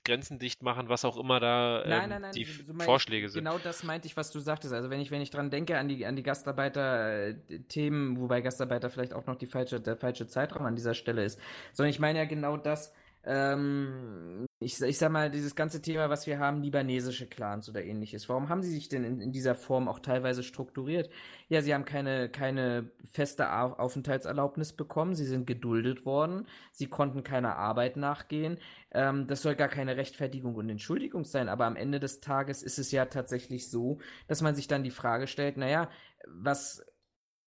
Grenzen 0.05 0.39
dicht 0.39 0.63
machen, 0.63 0.89
was 0.89 1.05
auch 1.05 1.17
immer 1.17 1.41
da 1.41 1.83
ähm, 1.83 1.91
nein, 1.91 2.09
nein, 2.09 2.23
nein, 2.23 2.33
die 2.35 2.45
so, 2.45 2.73
Vorschläge 2.75 3.29
sind. 3.29 3.43
Genau 3.43 3.59
das 3.59 3.83
meinte 3.83 4.07
ich, 4.07 4.17
was 4.17 4.31
du 4.31 4.39
sagtest. 4.39 4.73
Also 4.73 4.91
wenn 4.91 5.01
ich, 5.01 5.11
wenn 5.11 5.21
ich 5.21 5.31
dran 5.31 5.51
denke 5.51 5.77
an 5.77 5.89
die, 5.89 6.07
an 6.07 6.15
die 6.15 6.23
Gastarbeiter-Themen, 6.23 8.21
wobei 8.21 8.43
Gastarbeiter 8.43 8.91
vielleicht 8.91 9.13
auch 9.13 9.27
noch 9.27 9.35
die 9.35 9.47
falsche, 9.47 9.81
der 9.81 9.97
falsche 9.97 10.29
Zeitraum 10.29 10.65
an 10.65 10.77
dieser 10.77 10.95
Stelle 10.95 11.25
ist, 11.25 11.41
sondern 11.73 11.91
ich 11.91 11.99
meine 11.99 12.21
ja 12.21 12.27
genau 12.27 12.57
das, 12.57 12.95
ähm, 13.29 14.47
ich, 14.59 14.81
ich 14.81 14.97
sag 14.97 15.13
mal, 15.13 15.31
dieses 15.31 15.55
ganze 15.55 15.83
Thema, 15.83 16.09
was 16.09 16.27
wir 16.27 16.39
haben, 16.39 16.63
libanesische 16.63 17.27
Clans 17.27 17.69
oder 17.69 17.85
ähnliches. 17.85 18.27
Warum 18.31 18.49
haben 18.49 18.63
sie 18.63 18.71
sich 18.71 18.89
denn 18.89 19.05
in, 19.05 19.21
in 19.21 19.33
dieser 19.33 19.55
Form 19.55 19.87
auch 19.87 19.99
teilweise 19.99 20.43
strukturiert? 20.43 21.11
Ja, 21.49 21.61
sie 21.61 21.75
haben 21.75 21.85
keine, 21.85 22.31
keine 22.31 22.91
feste 23.13 23.53
Aufenthaltserlaubnis 23.53 24.73
bekommen, 24.73 25.15
sie 25.15 25.27
sind 25.27 25.47
geduldet 25.47 26.07
worden, 26.07 26.47
sie 26.73 26.87
konnten 26.87 27.23
keiner 27.23 27.57
Arbeit 27.57 27.99
nachgehen. 27.99 28.59
Ähm, 28.93 29.27
das 29.27 29.43
soll 29.43 29.57
gar 29.57 29.69
keine 29.69 29.99
Rechtfertigung 29.99 30.55
und 30.55 30.71
Entschuldigung 30.71 31.25
sein, 31.25 31.51
aber 31.51 31.67
am 31.67 31.77
Ende 31.77 32.01
des 32.01 32.21
Tages 32.21 32.63
ist 32.63 32.79
es 32.79 32.91
ja 32.93 33.05
tatsächlich 33.05 33.71
so, 33.71 33.99
dass 34.27 34.41
man 34.41 34.55
sich 34.55 34.69
dann 34.69 34.85
die 34.85 34.91
Frage 34.91 35.27
stellt, 35.27 35.59
naja, 35.59 35.91
was, 36.27 36.83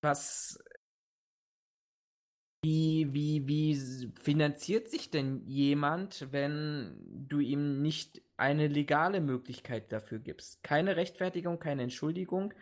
was 0.01 0.63
wie, 2.63 3.07
wie, 3.11 3.47
wie 3.47 4.11
finanziert 4.21 4.87
sich 4.87 5.09
denn 5.09 5.43
jemand, 5.47 6.27
wenn 6.31 6.95
du 7.27 7.39
ihm 7.39 7.81
nicht 7.81 8.21
eine 8.37 8.67
legale 8.67 9.19
Möglichkeit 9.19 9.91
dafür 9.91 10.19
gibst? 10.19 10.63
Keine 10.63 10.95
Rechtfertigung, 10.95 11.59
keine 11.59 11.83
Entschuldigung, 11.83 12.53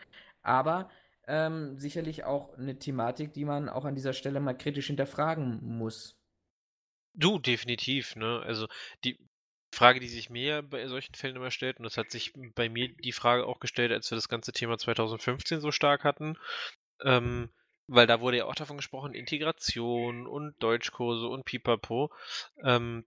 aber 0.41 0.89
ähm, 1.27 1.77
sicherlich 1.77 2.23
auch 2.23 2.57
eine 2.57 2.79
Thematik, 2.79 3.33
die 3.33 3.45
man 3.45 3.67
auch 3.67 3.85
an 3.85 3.95
dieser 3.95 4.13
Stelle 4.13 4.39
mal 4.39 4.57
kritisch 4.57 4.87
hinterfragen 4.87 5.59
muss. 5.61 6.17
Du, 7.13 7.37
definitiv, 7.37 8.15
ne? 8.15 8.41
Also 8.45 8.67
die 9.03 9.19
Frage, 9.73 9.99
die 9.99 10.07
sich 10.07 10.29
mir 10.29 10.63
bei 10.63 10.87
solchen 10.87 11.13
Fällen 11.13 11.35
immer 11.35 11.51
stellt, 11.51 11.77
und 11.77 11.83
das 11.83 11.97
hat 11.97 12.09
sich 12.09 12.33
bei 12.55 12.69
mir 12.69 12.95
die 12.95 13.11
Frage 13.11 13.45
auch 13.45 13.59
gestellt, 13.59 13.91
als 13.91 14.09
wir 14.09 14.15
das 14.15 14.29
ganze 14.29 14.53
Thema 14.53 14.77
2015 14.77 15.59
so 15.59 15.71
stark 15.71 16.05
hatten, 16.05 16.37
ähm, 17.03 17.49
weil 17.89 18.07
da 18.07 18.21
wurde 18.21 18.37
ja 18.37 18.45
auch 18.45 18.55
davon 18.55 18.77
gesprochen, 18.77 19.13
Integration 19.13 20.27
und 20.27 20.55
Deutschkurse 20.61 21.27
und 21.27 21.45
Pipapo. 21.45 22.11
Ähm, 22.63 23.05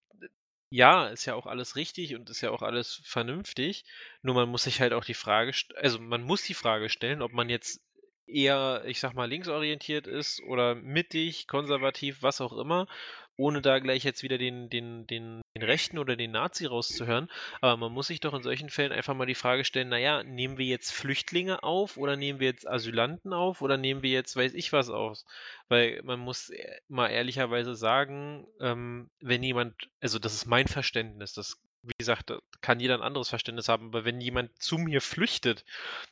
ja, 0.70 1.08
ist 1.08 1.26
ja 1.26 1.34
auch 1.34 1.46
alles 1.46 1.76
richtig 1.76 2.14
und 2.14 2.30
ist 2.30 2.40
ja 2.40 2.50
auch 2.50 2.62
alles 2.62 3.02
vernünftig. 3.04 3.84
Nur 4.22 4.34
man 4.34 4.48
muss 4.48 4.64
sich 4.64 4.80
halt 4.80 4.92
auch 4.92 5.04
die 5.04 5.14
Frage, 5.14 5.52
also 5.76 5.98
man 5.98 6.22
muss 6.22 6.42
die 6.42 6.54
Frage 6.54 6.88
stellen, 6.88 7.22
ob 7.22 7.32
man 7.32 7.48
jetzt 7.48 7.80
eher, 8.26 8.82
ich 8.86 8.98
sag 8.98 9.14
mal, 9.14 9.28
linksorientiert 9.28 10.06
ist 10.06 10.42
oder 10.42 10.74
mittig, 10.74 11.46
konservativ, 11.46 12.22
was 12.22 12.40
auch 12.40 12.52
immer 12.52 12.86
ohne 13.36 13.62
da 13.62 13.78
gleich 13.78 14.04
jetzt 14.04 14.22
wieder 14.22 14.38
den, 14.38 14.68
den, 14.68 15.06
den, 15.06 15.40
den 15.56 15.62
Rechten 15.62 15.98
oder 15.98 16.16
den 16.16 16.32
Nazi 16.32 16.66
rauszuhören. 16.66 17.30
Aber 17.60 17.76
man 17.76 17.92
muss 17.92 18.08
sich 18.08 18.20
doch 18.20 18.34
in 18.34 18.42
solchen 18.42 18.70
Fällen 18.70 18.92
einfach 18.92 19.14
mal 19.14 19.26
die 19.26 19.34
Frage 19.34 19.64
stellen, 19.64 19.88
naja, 19.88 20.22
nehmen 20.22 20.58
wir 20.58 20.66
jetzt 20.66 20.92
Flüchtlinge 20.92 21.62
auf 21.62 21.96
oder 21.96 22.16
nehmen 22.16 22.40
wir 22.40 22.48
jetzt 22.48 22.68
Asylanten 22.68 23.32
auf 23.32 23.62
oder 23.62 23.76
nehmen 23.76 24.02
wir 24.02 24.10
jetzt 24.10 24.36
weiß 24.36 24.54
ich 24.54 24.72
was 24.72 24.90
aus? 24.90 25.24
Weil 25.68 26.00
man 26.04 26.20
muss 26.20 26.50
e, 26.50 26.80
mal 26.88 27.08
ehrlicherweise 27.08 27.74
sagen, 27.74 28.46
ähm, 28.60 29.10
wenn 29.20 29.42
jemand, 29.42 29.74
also 30.00 30.18
das 30.18 30.34
ist 30.34 30.46
mein 30.46 30.68
Verständnis, 30.68 31.32
das 31.32 31.60
wie 31.84 31.92
gesagt, 31.98 32.32
kann 32.60 32.78
jeder 32.78 32.94
ein 32.94 33.02
anderes 33.02 33.28
Verständnis 33.28 33.68
haben, 33.68 33.88
aber 33.88 34.04
wenn 34.04 34.20
jemand 34.20 34.56
zu 34.62 34.78
mir 34.78 35.00
flüchtet, 35.00 35.64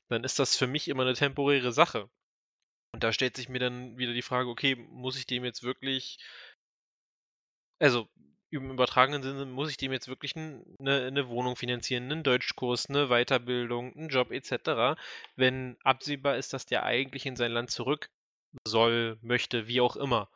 dann 0.08 0.24
ist 0.24 0.38
das 0.40 0.56
für 0.56 0.66
mich 0.66 0.88
immer 0.88 1.02
eine 1.02 1.14
temporäre 1.14 1.72
Sache. 1.72 2.10
Und 2.92 3.04
da 3.04 3.12
stellt 3.12 3.36
sich 3.36 3.48
mir 3.48 3.60
dann 3.60 3.98
wieder 3.98 4.12
die 4.12 4.22
Frage, 4.22 4.48
okay, 4.48 4.74
muss 4.74 5.16
ich 5.16 5.26
dem 5.26 5.44
jetzt 5.44 5.62
wirklich 5.62 6.18
also 7.80 8.08
im 8.50 8.70
übertragenen 8.70 9.22
Sinne 9.22 9.46
muss 9.46 9.70
ich 9.70 9.76
dem 9.76 9.92
jetzt 9.92 10.08
wirklich 10.08 10.36
eine, 10.36 10.62
eine 10.80 11.28
Wohnung 11.28 11.56
finanzieren, 11.56 12.10
einen 12.10 12.22
Deutschkurs, 12.22 12.88
eine 12.88 13.08
Weiterbildung, 13.08 13.96
einen 13.96 14.08
Job 14.08 14.32
etc., 14.32 15.00
wenn 15.36 15.76
absehbar 15.84 16.36
ist, 16.36 16.52
dass 16.52 16.66
der 16.66 16.84
eigentlich 16.84 17.26
in 17.26 17.36
sein 17.36 17.52
Land 17.52 17.70
zurück 17.70 18.10
soll, 18.66 19.18
möchte, 19.22 19.68
wie 19.68 19.80
auch 19.80 19.96
immer. 19.96 20.28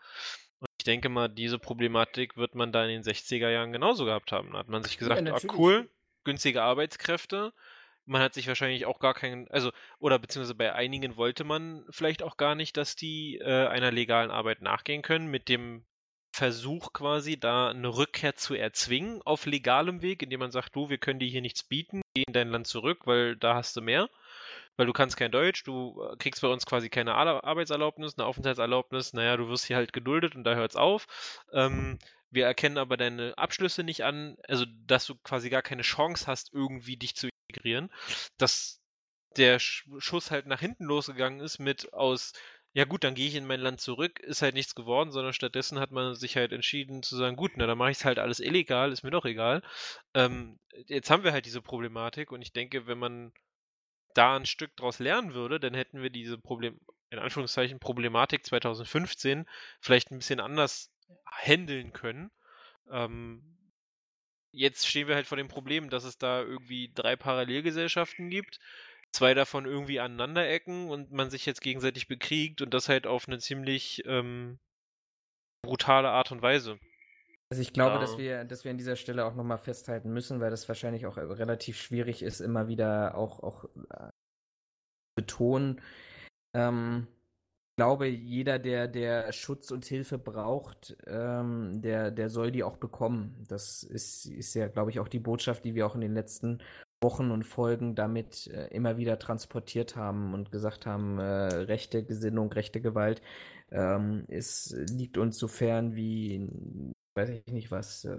Und 0.60 0.68
ich 0.78 0.84
denke 0.84 1.08
mal, 1.08 1.28
diese 1.28 1.58
Problematik 1.58 2.36
wird 2.36 2.54
man 2.54 2.70
da 2.72 2.84
in 2.84 2.90
den 2.90 3.02
60er 3.02 3.48
Jahren 3.48 3.72
genauso 3.72 4.04
gehabt 4.04 4.30
haben. 4.30 4.52
Da 4.52 4.58
hat 4.58 4.68
man 4.68 4.84
sich 4.84 4.96
gesagt, 4.96 5.26
ja, 5.26 5.34
ah, 5.34 5.40
cool, 5.56 5.88
günstige 6.22 6.62
Arbeitskräfte. 6.62 7.52
Man 8.06 8.22
hat 8.22 8.34
sich 8.34 8.46
wahrscheinlich 8.46 8.86
auch 8.86 9.00
gar 9.00 9.14
keinen, 9.14 9.48
also, 9.48 9.72
oder 9.98 10.18
beziehungsweise 10.18 10.54
bei 10.54 10.72
einigen 10.72 11.16
wollte 11.16 11.42
man 11.42 11.84
vielleicht 11.90 12.22
auch 12.22 12.36
gar 12.36 12.54
nicht, 12.54 12.76
dass 12.76 12.94
die 12.94 13.38
äh, 13.38 13.66
einer 13.66 13.90
legalen 13.90 14.30
Arbeit 14.30 14.62
nachgehen 14.62 15.02
können, 15.02 15.26
mit 15.26 15.48
dem 15.48 15.84
Versuch 16.34 16.92
quasi, 16.92 17.38
da 17.38 17.68
eine 17.68 17.96
Rückkehr 17.96 18.34
zu 18.34 18.56
erzwingen 18.56 19.22
auf 19.24 19.46
legalem 19.46 20.02
Weg, 20.02 20.20
indem 20.20 20.40
man 20.40 20.50
sagt, 20.50 20.74
du, 20.74 20.90
wir 20.90 20.98
können 20.98 21.20
dir 21.20 21.28
hier 21.28 21.40
nichts 21.40 21.62
bieten, 21.62 22.02
geh 22.12 22.24
in 22.26 22.32
dein 22.32 22.48
Land 22.48 22.66
zurück, 22.66 23.02
weil 23.04 23.36
da 23.36 23.54
hast 23.54 23.76
du 23.76 23.80
mehr. 23.80 24.10
Weil 24.76 24.86
du 24.86 24.92
kannst 24.92 25.16
kein 25.16 25.30
Deutsch, 25.30 25.62
du 25.62 26.02
äh, 26.02 26.16
kriegst 26.16 26.42
bei 26.42 26.48
uns 26.48 26.66
quasi 26.66 26.88
keine 26.88 27.14
Arbeitserlaubnis, 27.14 28.18
eine 28.18 28.26
Aufenthaltserlaubnis, 28.26 29.12
naja, 29.12 29.36
du 29.36 29.48
wirst 29.48 29.66
hier 29.66 29.76
halt 29.76 29.92
geduldet 29.92 30.34
und 30.34 30.42
da 30.42 30.56
hört's 30.56 30.74
auf. 30.74 31.06
Ähm, 31.52 32.00
wir 32.32 32.46
erkennen 32.46 32.78
aber 32.78 32.96
deine 32.96 33.38
Abschlüsse 33.38 33.84
nicht 33.84 34.02
an, 34.02 34.36
also 34.48 34.64
dass 34.88 35.06
du 35.06 35.14
quasi 35.14 35.50
gar 35.50 35.62
keine 35.62 35.82
Chance 35.82 36.26
hast, 36.26 36.52
irgendwie 36.52 36.96
dich 36.96 37.14
zu 37.14 37.28
integrieren. 37.46 37.92
Dass 38.38 38.80
der 39.36 39.60
Schuss 39.60 40.32
halt 40.32 40.46
nach 40.46 40.58
hinten 40.58 40.84
losgegangen 40.84 41.38
ist 41.38 41.60
mit 41.60 41.92
aus 41.92 42.32
ja 42.74 42.84
gut, 42.84 43.04
dann 43.04 43.14
gehe 43.14 43.28
ich 43.28 43.36
in 43.36 43.46
mein 43.46 43.60
Land 43.60 43.80
zurück, 43.80 44.18
ist 44.18 44.42
halt 44.42 44.54
nichts 44.54 44.74
geworden, 44.74 45.12
sondern 45.12 45.32
stattdessen 45.32 45.78
hat 45.78 45.92
man 45.92 46.16
sich 46.16 46.36
halt 46.36 46.52
entschieden 46.52 47.04
zu 47.04 47.16
sagen, 47.16 47.36
gut, 47.36 47.52
na 47.54 47.66
dann 47.66 47.78
mache 47.78 47.92
ich 47.92 47.98
es 47.98 48.04
halt 48.04 48.18
alles 48.18 48.40
illegal, 48.40 48.90
ist 48.90 49.04
mir 49.04 49.12
doch 49.12 49.24
egal. 49.24 49.62
Ähm, 50.12 50.58
jetzt 50.88 51.08
haben 51.08 51.22
wir 51.22 51.32
halt 51.32 51.46
diese 51.46 51.62
Problematik 51.62 52.32
und 52.32 52.42
ich 52.42 52.52
denke, 52.52 52.88
wenn 52.88 52.98
man 52.98 53.32
da 54.14 54.36
ein 54.36 54.44
Stück 54.44 54.76
draus 54.76 54.98
lernen 54.98 55.34
würde, 55.34 55.60
dann 55.60 55.72
hätten 55.74 56.02
wir 56.02 56.10
diese 56.10 56.36
Problem, 56.36 56.80
in 57.10 57.20
Anführungszeichen 57.20 57.78
Problematik 57.78 58.44
2015 58.44 59.46
vielleicht 59.80 60.10
ein 60.10 60.18
bisschen 60.18 60.40
anders 60.40 60.90
handeln 61.26 61.92
können. 61.92 62.32
Ähm, 62.90 63.56
jetzt 64.50 64.88
stehen 64.88 65.06
wir 65.06 65.14
halt 65.14 65.28
vor 65.28 65.36
dem 65.36 65.48
Problem, 65.48 65.90
dass 65.90 66.02
es 66.02 66.18
da 66.18 66.42
irgendwie 66.42 66.90
drei 66.92 67.14
Parallelgesellschaften 67.14 68.30
gibt 68.30 68.58
zwei 69.14 69.34
davon 69.34 69.64
irgendwie 69.64 70.00
aneinander 70.00 70.48
ecken 70.48 70.90
und 70.90 71.12
man 71.12 71.30
sich 71.30 71.46
jetzt 71.46 71.62
gegenseitig 71.62 72.08
bekriegt 72.08 72.60
und 72.60 72.74
das 72.74 72.88
halt 72.88 73.06
auf 73.06 73.26
eine 73.28 73.38
ziemlich 73.38 74.02
ähm, 74.06 74.58
brutale 75.62 76.10
Art 76.10 76.32
und 76.32 76.42
Weise. 76.42 76.78
Also 77.50 77.62
ich 77.62 77.72
glaube, 77.72 77.94
ja. 77.96 78.00
dass 78.00 78.18
wir, 78.18 78.44
dass 78.44 78.64
wir 78.64 78.70
an 78.70 78.78
dieser 78.78 78.96
Stelle 78.96 79.24
auch 79.24 79.34
nochmal 79.34 79.58
festhalten 79.58 80.12
müssen, 80.12 80.40
weil 80.40 80.50
das 80.50 80.68
wahrscheinlich 80.68 81.06
auch 81.06 81.16
relativ 81.16 81.80
schwierig 81.80 82.22
ist, 82.22 82.40
immer 82.40 82.68
wieder 82.68 83.16
auch, 83.16 83.40
auch 83.40 83.64
äh, 83.90 84.08
betonen. 85.14 85.80
Ähm, 86.54 87.06
ich 87.72 87.76
glaube, 87.76 88.06
jeder, 88.06 88.58
der, 88.58 88.88
der 88.88 89.32
Schutz 89.32 89.70
und 89.70 89.84
Hilfe 89.84 90.16
braucht, 90.16 90.96
ähm, 91.06 91.82
der, 91.82 92.10
der 92.10 92.30
soll 92.30 92.52
die 92.52 92.62
auch 92.62 92.76
bekommen. 92.76 93.44
Das 93.48 93.82
ist, 93.82 94.26
ist 94.26 94.54
ja, 94.54 94.68
glaube 94.68 94.90
ich, 94.90 95.00
auch 95.00 95.08
die 95.08 95.18
Botschaft, 95.18 95.64
die 95.64 95.74
wir 95.74 95.86
auch 95.86 95.94
in 95.94 96.00
den 96.00 96.14
letzten 96.14 96.62
Wochen 97.04 97.30
und 97.30 97.44
Folgen 97.44 97.94
damit 97.94 98.48
äh, 98.48 98.66
immer 98.68 98.96
wieder 98.96 99.18
transportiert 99.18 99.94
haben 99.94 100.32
und 100.32 100.50
gesagt 100.50 100.86
haben, 100.86 101.18
äh, 101.18 101.22
rechte 101.22 102.02
Gesinnung, 102.02 102.50
rechte 102.50 102.80
Gewalt 102.80 103.20
ähm, 103.70 104.24
ist, 104.28 104.74
liegt 104.90 105.18
uns 105.18 105.38
so 105.38 105.46
fern 105.46 105.94
wie, 105.94 106.48
weiß 107.14 107.28
ich 107.28 107.52
nicht 107.52 107.70
was, 107.70 108.04
äh, 108.04 108.18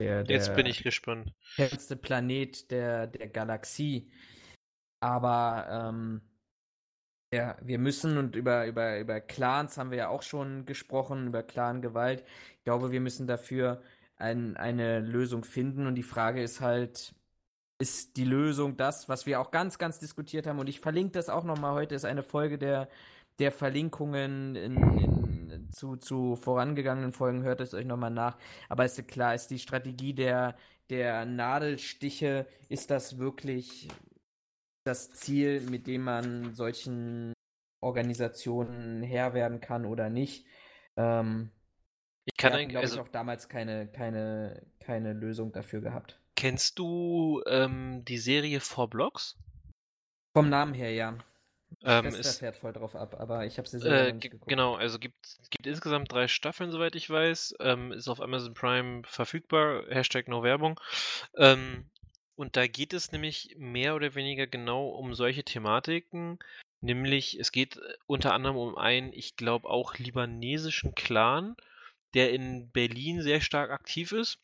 der, 0.00 0.24
der 0.24 0.36
Jetzt 0.36 0.56
bin 0.56 0.66
ich 0.66 0.82
gespannt. 0.82 1.32
Hellste 1.54 1.96
Planet 1.96 2.70
der, 2.70 3.06
der 3.06 3.28
Galaxie. 3.28 4.10
Aber 5.00 5.66
ähm, 5.70 6.20
ja, 7.32 7.56
wir 7.62 7.78
müssen 7.78 8.18
und 8.18 8.36
über, 8.36 8.66
über, 8.66 8.98
über 8.98 9.20
Clans 9.20 9.78
haben 9.78 9.90
wir 9.90 9.98
ja 9.98 10.08
auch 10.08 10.22
schon 10.22 10.66
gesprochen, 10.66 11.28
über 11.28 11.42
Clan-Gewalt. 11.42 12.24
Ich 12.58 12.64
glaube, 12.64 12.90
wir 12.90 13.00
müssen 13.00 13.26
dafür 13.26 13.82
ein, 14.16 14.56
eine 14.56 15.00
Lösung 15.00 15.44
finden 15.44 15.86
und 15.86 15.94
die 15.94 16.02
Frage 16.02 16.42
ist 16.42 16.60
halt, 16.60 17.14
ist 17.78 18.16
die 18.16 18.24
Lösung 18.24 18.76
das, 18.76 19.08
was 19.08 19.26
wir 19.26 19.40
auch 19.40 19.50
ganz, 19.50 19.78
ganz 19.78 19.98
diskutiert 19.98 20.46
haben. 20.46 20.58
Und 20.58 20.68
ich 20.68 20.80
verlinke 20.80 21.12
das 21.12 21.28
auch 21.28 21.44
nochmal 21.44 21.74
heute, 21.74 21.94
ist 21.94 22.04
eine 22.04 22.22
Folge 22.22 22.58
der, 22.58 22.88
der 23.38 23.52
Verlinkungen 23.52 24.54
in, 24.54 24.76
in, 24.98 25.72
zu, 25.72 25.96
zu 25.96 26.36
vorangegangenen 26.36 27.12
Folgen. 27.12 27.42
Hört 27.42 27.60
es 27.60 27.74
euch 27.74 27.84
nochmal 27.84 28.10
nach. 28.10 28.38
Aber 28.68 28.84
ist 28.84 29.06
klar, 29.08 29.34
ist 29.34 29.48
die 29.48 29.58
Strategie 29.58 30.14
der, 30.14 30.56
der 30.90 31.24
Nadelstiche, 31.24 32.46
ist 32.68 32.90
das 32.90 33.18
wirklich 33.18 33.88
das 34.84 35.10
Ziel, 35.12 35.60
mit 35.62 35.86
dem 35.86 36.02
man 36.02 36.54
solchen 36.54 37.32
Organisationen 37.80 39.02
Herr 39.02 39.34
werden 39.34 39.60
kann 39.60 39.84
oder 39.84 40.10
nicht? 40.10 40.46
Ähm, 40.96 41.50
ich 42.26 42.36
kann 42.36 42.52
glaube 42.68 42.84
also, 42.84 42.96
ich, 42.96 43.00
auch 43.00 43.08
damals 43.08 43.48
keine, 43.48 43.88
keine, 43.88 44.64
keine 44.80 45.12
Lösung 45.12 45.52
dafür 45.52 45.80
gehabt. 45.80 46.20
Kennst 46.36 46.78
du 46.78 47.42
ähm, 47.46 48.04
die 48.04 48.18
Serie 48.18 48.60
Four 48.60 48.90
Blocks? 48.90 49.36
Vom 50.36 50.48
Namen 50.48 50.74
her, 50.74 50.92
ja. 50.92 51.16
Ähm, 51.82 52.06
ist, 52.06 52.38
fährt 52.38 52.56
voll 52.56 52.72
drauf 52.72 52.94
ab, 52.94 53.16
aber 53.18 53.46
ich 53.46 53.58
habe 53.58 53.68
sie 53.68 53.78
selber 53.78 54.08
äh, 54.08 54.12
nicht 54.12 54.30
geguckt. 54.30 54.48
Genau, 54.48 54.74
also 54.74 54.98
gibt 54.98 55.16
gibt 55.50 55.66
insgesamt 55.66 56.12
drei 56.12 56.28
Staffeln, 56.28 56.70
soweit 56.70 56.94
ich 56.94 57.10
weiß. 57.10 57.56
Ähm, 57.60 57.92
ist 57.92 58.08
auf 58.08 58.20
Amazon 58.20 58.54
Prime 58.54 59.02
verfügbar. 59.04 59.84
Hashtag 59.88 60.28
No 60.28 60.42
Werbung. 60.42 60.80
Ähm, 61.36 61.90
und 62.36 62.56
da 62.56 62.66
geht 62.66 62.92
es 62.92 63.12
nämlich 63.12 63.54
mehr 63.56 63.94
oder 63.94 64.14
weniger 64.14 64.46
genau 64.46 64.88
um 64.88 65.14
solche 65.14 65.44
Thematiken. 65.44 66.38
Nämlich, 66.80 67.38
es 67.38 67.52
geht 67.52 67.80
unter 68.06 68.34
anderem 68.34 68.56
um 68.56 68.76
einen, 68.76 69.12
ich 69.12 69.36
glaube 69.36 69.68
auch 69.68 69.96
libanesischen 69.98 70.94
Clan, 70.94 71.56
der 72.14 72.32
in 72.32 72.70
Berlin 72.70 73.22
sehr 73.22 73.40
stark 73.40 73.70
aktiv 73.70 74.12
ist 74.12 74.38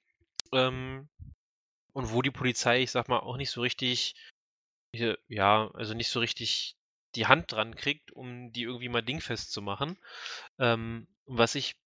Ähm, 0.52 1.08
und 1.92 2.12
wo 2.12 2.22
die 2.22 2.30
Polizei, 2.30 2.82
ich 2.82 2.90
sag 2.90 3.08
mal, 3.08 3.20
auch 3.20 3.36
nicht 3.36 3.50
so 3.50 3.60
richtig, 3.60 4.14
ja, 4.92 5.70
also 5.74 5.94
nicht 5.94 6.08
so 6.08 6.20
richtig 6.20 6.76
die 7.14 7.26
Hand 7.26 7.52
dran 7.52 7.74
kriegt, 7.74 8.12
um 8.12 8.52
die 8.52 8.62
irgendwie 8.62 8.88
mal 8.88 9.02
dingfest 9.02 9.52
zu 9.52 9.62
machen. 9.62 9.98
Ähm, 10.58 11.08
was 11.26 11.54
ich, 11.54 11.76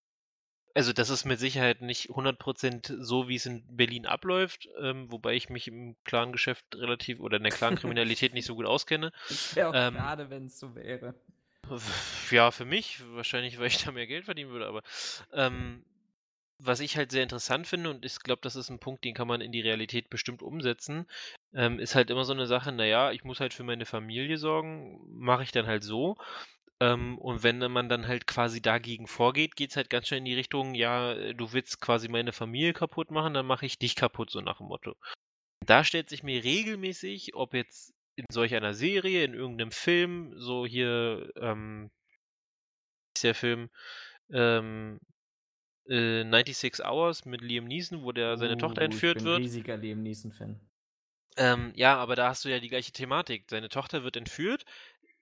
also 0.75 0.93
das 0.93 1.11
ist 1.11 1.25
mit 1.25 1.39
Sicherheit 1.39 1.81
nicht 1.81 2.11
100% 2.11 3.03
so, 3.03 3.29
wie 3.29 3.37
es 3.37 3.47
in 3.47 3.65
Berlin 3.77 4.07
abläuft, 4.07 4.69
ähm, 4.81 5.11
wobei 5.11 5.35
ich 5.35 5.49
mich 5.49 5.69
im 5.69 5.97
Clan-Geschäft 6.05 6.65
relativ 6.75 7.21
oder 7.21 7.39
in 7.39 7.45
der 7.45 7.53
Clan-Kriminalität 7.53 8.35
nicht 8.35 8.47
so 8.47 8.55
gut 8.55 8.67
auskenne. 8.67 9.13
Wäre 9.55 9.69
auch 9.69 9.75
ähm, 9.75 9.95
schade, 9.95 10.31
wenn 10.31 10.47
es 10.47 10.59
so 10.59 10.75
wäre. 10.75 11.15
Ja, 12.31 12.51
für 12.51 12.67
mich, 12.67 13.01
wahrscheinlich, 13.15 13.59
weil 13.59 13.69
ich 13.69 13.83
da 13.83 13.93
mehr 13.93 14.07
Geld 14.07 14.27
verdienen 14.27 14.51
würde, 14.51 14.67
aber 14.67 14.83
ähm, 15.33 15.85
was 16.67 16.81
ich 16.81 16.97
halt 16.97 17.11
sehr 17.11 17.23
interessant 17.23 17.67
finde, 17.67 17.91
und 17.91 18.05
ich 18.05 18.19
glaube, 18.21 18.41
das 18.43 18.57
ist 18.57 18.71
ein 18.71 18.79
Punkt, 18.79 19.05
den 19.05 19.15
kann 19.15 19.29
man 19.29 19.41
in 19.41 19.53
die 19.53 19.61
Realität 19.61 20.11
bestimmt 20.11 20.43
umsetzen, 20.43 21.07
ähm, 21.55 21.79
ist 21.79 21.95
halt 21.95 22.11
immer 22.11 22.25
so 22.25 22.33
eine 22.33 22.47
Sache, 22.47 22.73
naja, 22.73 23.13
ich 23.13 23.25
muss 23.25 23.41
halt 23.41 23.55
für 23.55 23.65
meine 23.65 23.87
Familie 23.87 24.39
sorgen, 24.39 25.01
mache 25.09 25.43
ich 25.43 25.53
dann 25.53 25.67
halt 25.67 25.85
so. 25.85 26.17
Ähm, 26.81 27.19
und 27.19 27.43
wenn 27.43 27.59
man 27.71 27.89
dann 27.89 28.09
halt 28.09 28.27
quasi 28.27 28.61
dagegen 28.61 29.07
vorgeht, 29.07 29.57
geht 29.57 29.71
es 29.71 29.77
halt 29.77 29.91
ganz 29.91 30.09
schnell 30.09 30.19
in 30.19 30.25
die 30.25 30.35
Richtung, 30.35 30.75
ja, 30.75 31.33
du 31.33 31.53
willst 31.53 31.81
quasi 31.81 32.09
meine 32.09 32.33
Familie 32.33 32.73
kaputt 32.73 33.11
machen, 33.11 33.35
dann 33.35 33.47
mache 33.47 33.67
ich 33.67 33.79
dich 33.79 33.95
kaputt, 33.97 34.31
so 34.31 34.41
nach 34.41 34.59
dem 34.59 34.67
Motto. 34.67 34.97
Da 35.67 35.85
stellt 35.85 36.09
sich 36.09 36.23
mir 36.23 36.43
regelmäßig, 36.43 37.35
ob 37.35 37.55
jetzt 37.55 37.95
in 38.17 38.27
solch 38.31 38.55
einer 38.55 38.75
Serie, 38.75 39.25
in 39.25 39.35
irgendeinem 39.35 39.71
Film, 39.71 40.33
so 40.37 40.67
hier, 40.67 41.31
ähm, 41.37 41.91
ist 43.17 43.25
der 43.25 43.35
Film, 43.35 43.71
ähm, 44.33 44.99
äh, 45.89 46.23
96 46.25 46.85
Hours 46.85 47.25
mit 47.25 47.41
Liam 47.43 47.67
Neeson, 47.67 48.03
wo 48.03 48.13
der 48.13 48.37
seine 48.37 48.57
Tochter 48.57 48.83
Uh, 48.83 48.85
entführt 48.85 49.19
ich 49.19 49.25
bin 49.25 49.25
wird. 49.25 49.39
ein 49.39 49.43
riesiger 49.43 49.77
Liam 49.77 50.03
Neeson-Fan. 50.03 50.61
Ähm, 51.37 51.73
ja, 51.75 51.97
aber 51.97 52.17
da 52.17 52.29
hast 52.29 52.45
du 52.45 52.49
ja 52.49 52.61
die 52.61 52.69
gleiche 52.69 52.93
Thematik. 52.93 53.45
Seine 53.49 53.69
Tochter 53.69 54.05
wird 54.05 54.17
entführt. 54.17 54.65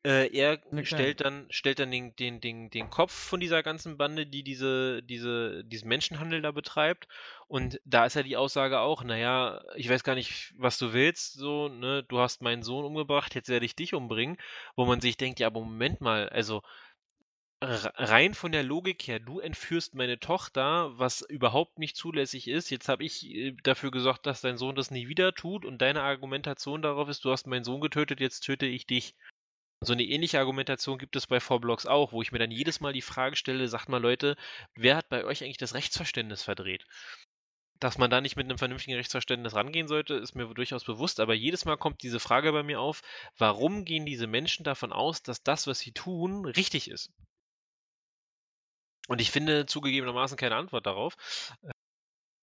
Äh, 0.04 0.36
er 0.36 0.58
klar. 0.58 0.84
stellt 0.84 1.20
dann, 1.20 1.46
stellt 1.50 1.78
dann 1.78 1.92
den, 1.92 2.16
den, 2.16 2.40
den, 2.40 2.70
den 2.70 2.90
Kopf 2.90 3.12
von 3.12 3.38
dieser 3.38 3.62
ganzen 3.62 3.96
Bande, 3.96 4.26
die 4.26 4.42
diese, 4.42 5.00
diese, 5.02 5.62
diesen 5.64 5.88
Menschenhandel 5.88 6.42
da 6.42 6.50
betreibt. 6.50 7.06
Und 7.46 7.80
da 7.84 8.04
ist 8.04 8.16
ja 8.16 8.24
die 8.24 8.36
Aussage 8.36 8.80
auch, 8.80 9.04
naja, 9.04 9.62
ich 9.76 9.88
weiß 9.88 10.02
gar 10.02 10.16
nicht, 10.16 10.54
was 10.58 10.76
du 10.78 10.92
willst, 10.92 11.34
so, 11.34 11.68
ne, 11.68 12.02
du 12.02 12.18
hast 12.18 12.42
meinen 12.42 12.64
Sohn 12.64 12.84
umgebracht, 12.84 13.34
jetzt 13.36 13.48
werde 13.48 13.64
ich 13.64 13.76
dich 13.76 13.94
umbringen. 13.94 14.38
Wo 14.74 14.86
man 14.86 15.00
sich 15.00 15.16
denkt, 15.16 15.38
ja, 15.38 15.46
aber 15.46 15.60
Moment 15.60 16.00
mal, 16.00 16.28
also 16.30 16.62
rein 17.62 18.34
von 18.34 18.50
der 18.50 18.64
Logik 18.64 19.06
her, 19.06 19.20
du 19.20 19.38
entführst 19.38 19.94
meine 19.94 20.18
Tochter, 20.18 20.98
was 20.98 21.22
überhaupt 21.22 21.78
nicht 21.78 21.96
zulässig 21.96 22.48
ist. 22.48 22.70
Jetzt 22.70 22.88
habe 22.88 23.04
ich 23.04 23.24
äh, 23.26 23.52
dafür 23.62 23.92
gesorgt, 23.92 24.26
dass 24.26 24.40
dein 24.40 24.58
Sohn 24.58 24.74
das 24.74 24.90
nie 24.90 25.06
wieder 25.06 25.32
tut 25.32 25.64
und 25.64 25.78
deine 25.78 26.02
Argumentation 26.02 26.82
darauf 26.82 27.08
ist, 27.08 27.24
du 27.24 27.30
hast 27.30 27.46
meinen 27.46 27.62
Sohn 27.62 27.80
getötet, 27.80 28.18
jetzt 28.20 28.40
töte 28.40 28.66
ich 28.66 28.86
dich. 28.86 29.14
So 29.80 29.92
eine 29.92 30.02
ähnliche 30.02 30.40
Argumentation 30.40 30.98
gibt 30.98 31.14
es 31.14 31.28
bei 31.28 31.38
Vorblogs 31.38 31.86
auch, 31.86 32.12
wo 32.12 32.20
ich 32.20 32.32
mir 32.32 32.40
dann 32.40 32.50
jedes 32.50 32.80
Mal 32.80 32.92
die 32.92 33.00
Frage 33.00 33.36
stelle, 33.36 33.68
sagt 33.68 33.88
mal 33.88 34.02
Leute, 34.02 34.36
wer 34.74 34.96
hat 34.96 35.08
bei 35.08 35.24
euch 35.24 35.44
eigentlich 35.44 35.56
das 35.56 35.74
Rechtsverständnis 35.74 36.42
verdreht? 36.42 36.84
Dass 37.78 37.96
man 37.98 38.10
da 38.10 38.20
nicht 38.20 38.36
mit 38.36 38.46
einem 38.46 38.58
vernünftigen 38.58 38.96
Rechtsverständnis 38.96 39.54
rangehen 39.54 39.88
sollte, 39.88 40.14
ist 40.14 40.34
mir 40.34 40.52
durchaus 40.54 40.84
bewusst, 40.84 41.20
aber 41.20 41.34
jedes 41.34 41.64
Mal 41.64 41.76
kommt 41.76 42.02
diese 42.02 42.20
Frage 42.20 42.52
bei 42.52 42.64
mir 42.64 42.80
auf, 42.80 43.02
warum 43.38 43.84
gehen 43.84 44.06
diese 44.06 44.26
Menschen 44.26 44.64
davon 44.64 44.92
aus, 44.92 45.22
dass 45.22 45.44
das, 45.44 45.68
was 45.68 45.78
sie 45.78 45.92
tun, 45.92 46.44
richtig 46.44 46.90
ist? 46.90 47.12
Und 49.08 49.20
ich 49.20 49.30
finde 49.30 49.66
zugegebenermaßen 49.66 50.36
keine 50.36 50.56
Antwort 50.56 50.86
darauf. 50.86 51.16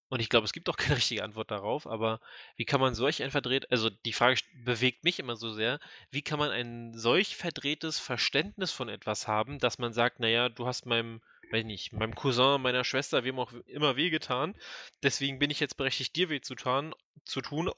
Und 0.09 0.21
ich 0.21 0.29
glaube, 0.29 0.45
es 0.45 0.53
gibt 0.53 0.69
auch 0.69 0.75
keine 0.75 0.95
richtige 0.97 1.23
Antwort 1.23 1.51
darauf, 1.51 1.87
aber 1.87 2.19
wie 2.55 2.65
kann 2.65 2.81
man 2.81 2.95
solch 2.95 3.21
ein 3.23 3.31
verdreht, 3.31 3.71
also 3.71 3.89
die 3.89 4.13
Frage 4.13 4.41
bewegt 4.65 5.03
mich 5.03 5.19
immer 5.19 5.35
so 5.35 5.51
sehr, 5.53 5.79
wie 6.09 6.23
kann 6.23 6.39
man 6.39 6.49
ein 6.49 6.97
solch 6.97 7.35
verdrehtes 7.37 7.99
Verständnis 7.99 8.71
von 8.71 8.89
etwas 8.89 9.27
haben, 9.27 9.59
dass 9.59 9.77
man 9.77 9.93
sagt, 9.93 10.19
naja, 10.19 10.49
du 10.49 10.65
hast 10.65 10.87
meinem, 10.87 11.21
weiß 11.51 11.63
nicht, 11.63 11.93
meinem 11.93 12.15
Cousin, 12.15 12.61
meiner 12.61 12.83
Schwester, 12.83 13.23
wem 13.23 13.39
auch 13.39 13.53
immer 13.67 13.95
wehgetan, 13.95 14.55
deswegen 15.03 15.37
bin 15.37 15.51
ich 15.51 15.59
jetzt 15.59 15.77
berechtigt, 15.77 16.15
dir 16.15 16.29
weh 16.29 16.41
zu, 16.41 16.55
tun, 16.55 16.95
zu 17.23 17.41
tun. 17.41 17.71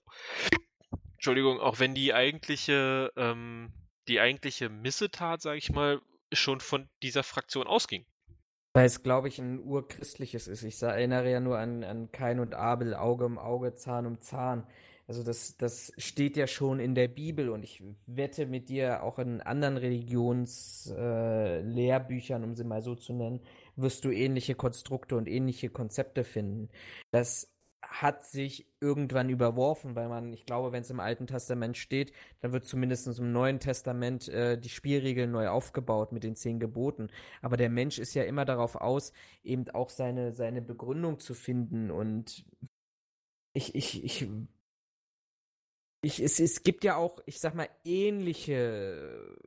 Entschuldigung, 1.16 1.60
auch 1.60 1.80
wenn 1.80 1.94
die 1.94 2.14
eigentliche, 2.14 3.12
ähm, 3.18 3.74
die 4.08 4.22
eigentliche 4.22 4.70
Missetat, 4.70 5.42
sage 5.42 5.58
ich 5.58 5.70
mal, 5.70 6.02
schon 6.32 6.62
von 6.62 6.90
dieser 7.04 7.24
Fraktion 7.24 7.68
ausging. 7.68 8.06
Weil 8.74 8.86
es, 8.86 9.04
glaube 9.04 9.28
ich, 9.28 9.38
ein 9.40 9.62
urchristliches 9.64 10.48
ist. 10.48 10.64
Ich 10.64 10.82
erinnere 10.82 11.30
ja 11.30 11.42
nur 11.42 11.58
an, 11.58 11.84
an 11.84 12.10
Kain 12.12 12.40
und 12.40 12.56
Abel, 12.56 12.96
Auge 12.96 13.26
um 13.26 13.38
Auge, 13.38 13.76
Zahn 13.76 14.06
um 14.06 14.22
Zahn. 14.22 14.66
Also 15.08 15.24
das, 15.24 15.58
das 15.58 15.92
steht 15.98 16.38
ja 16.38 16.48
schon 16.48 16.80
in 16.80 16.96
der 16.96 17.10
Bibel 17.10 17.50
und 17.50 17.66
ich 17.66 17.84
wette 18.06 18.46
mit 18.46 18.70
dir, 18.70 19.04
auch 19.04 19.20
in 19.20 19.42
anderen 19.42 19.76
Religionslehrbüchern, 19.76 22.44
äh, 22.44 22.46
um 22.46 22.56
sie 22.56 22.64
mal 22.64 22.82
so 22.82 22.96
zu 22.96 23.12
nennen, 23.12 23.42
wirst 23.76 24.06
du 24.06 24.12
ähnliche 24.12 24.56
Konstrukte 24.56 25.18
und 25.18 25.28
ähnliche 25.28 25.70
Konzepte 25.70 26.24
finden. 26.24 26.70
Das 27.12 27.51
hat 27.82 28.24
sich 28.24 28.68
irgendwann 28.80 29.30
überworfen, 29.30 29.96
weil 29.96 30.08
man, 30.08 30.34
ich 30.34 30.46
glaube, 30.46 30.72
wenn 30.72 30.82
es 30.82 30.90
im 30.90 31.00
Alten 31.00 31.28
Testament 31.28 31.78
steht, 31.78 32.14
dann 32.40 32.52
wird 32.54 32.66
zumindest 32.66 33.08
im 33.20 33.32
Neuen 33.32 33.60
Testament 33.60 34.30
äh, 34.30 34.58
die 34.58 34.70
Spielregeln 34.70 35.32
neu 35.32 35.50
aufgebaut 35.50 36.12
mit 36.12 36.24
den 36.24 36.36
zehn 36.36 36.60
Geboten. 36.60 37.10
Aber 37.42 37.58
der 37.58 37.70
Mensch 37.70 38.00
ist 38.00 38.14
ja 38.14 38.24
immer 38.24 38.46
darauf 38.46 38.76
aus, 38.76 39.14
eben 39.44 39.70
auch 39.70 39.90
seine, 39.90 40.34
seine 40.34 40.62
Begründung 40.62 41.20
zu 41.20 41.34
finden. 41.34 41.92
Und 41.92 42.46
ich, 43.54 43.76
ich, 43.76 44.04
ich, 44.04 44.28
ich, 46.02 46.20
es, 46.22 46.40
es 46.40 46.64
gibt 46.64 46.84
ja 46.84 46.96
auch, 46.96 47.20
ich 47.26 47.40
sag 47.40 47.56
mal, 47.56 47.70
ähnliche 47.84 49.38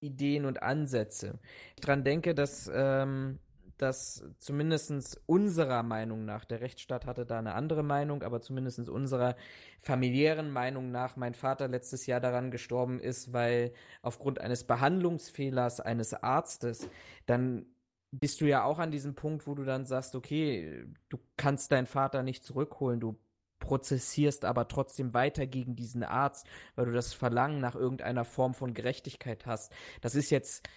Ideen 0.00 0.46
und 0.46 0.62
Ansätze. 0.62 1.38
Ich 1.76 1.82
dran 1.82 2.04
denke, 2.04 2.34
dass, 2.34 2.70
ähm, 2.72 3.38
dass 3.82 4.24
zumindest 4.38 5.20
unserer 5.26 5.82
Meinung 5.82 6.24
nach, 6.24 6.44
der 6.44 6.60
Rechtsstaat 6.60 7.06
hatte 7.06 7.26
da 7.26 7.38
eine 7.38 7.54
andere 7.54 7.82
Meinung, 7.82 8.22
aber 8.22 8.40
zumindest 8.40 8.88
unserer 8.88 9.36
familiären 9.80 10.50
Meinung 10.50 10.90
nach 10.90 11.16
mein 11.16 11.34
Vater 11.34 11.68
letztes 11.68 12.06
Jahr 12.06 12.20
daran 12.20 12.50
gestorben 12.50 13.00
ist, 13.00 13.32
weil 13.32 13.72
aufgrund 14.02 14.40
eines 14.40 14.64
Behandlungsfehlers 14.64 15.80
eines 15.80 16.14
Arztes, 16.14 16.88
dann 17.26 17.66
bist 18.12 18.40
du 18.40 18.46
ja 18.46 18.64
auch 18.64 18.78
an 18.78 18.90
diesem 18.90 19.14
Punkt, 19.14 19.46
wo 19.46 19.54
du 19.54 19.64
dann 19.64 19.86
sagst, 19.86 20.14
okay, 20.14 20.84
du 21.08 21.18
kannst 21.36 21.72
deinen 21.72 21.86
Vater 21.86 22.22
nicht 22.22 22.44
zurückholen, 22.44 23.00
du 23.00 23.18
prozessierst 23.60 24.44
aber 24.44 24.68
trotzdem 24.68 25.14
weiter 25.14 25.46
gegen 25.46 25.76
diesen 25.76 26.02
Arzt, 26.02 26.46
weil 26.74 26.86
du 26.86 26.92
das 26.92 27.12
Verlangen 27.12 27.60
nach 27.60 27.76
irgendeiner 27.76 28.24
Form 28.24 28.54
von 28.54 28.74
Gerechtigkeit 28.74 29.46
hast. 29.46 29.72
Das 30.00 30.14
ist 30.14 30.30
jetzt 30.30 30.68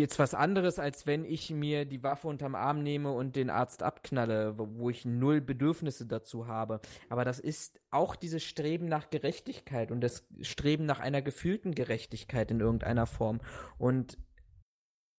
jetzt 0.00 0.18
was 0.18 0.34
anderes, 0.34 0.78
als 0.78 1.06
wenn 1.06 1.24
ich 1.24 1.50
mir 1.50 1.84
die 1.84 2.02
Waffe 2.02 2.28
unterm 2.28 2.54
Arm 2.54 2.82
nehme 2.82 3.12
und 3.12 3.36
den 3.36 3.50
Arzt 3.50 3.82
abknalle, 3.82 4.54
wo 4.58 4.90
ich 4.90 5.04
null 5.04 5.40
Bedürfnisse 5.40 6.06
dazu 6.06 6.46
habe. 6.46 6.80
Aber 7.08 7.24
das 7.24 7.38
ist 7.38 7.80
auch 7.90 8.16
dieses 8.16 8.44
Streben 8.44 8.86
nach 8.86 9.10
Gerechtigkeit 9.10 9.90
und 9.90 10.00
das 10.00 10.26
Streben 10.42 10.86
nach 10.86 11.00
einer 11.00 11.22
gefühlten 11.22 11.74
Gerechtigkeit 11.74 12.50
in 12.50 12.60
irgendeiner 12.60 13.06
Form. 13.06 13.40
Und 13.78 14.18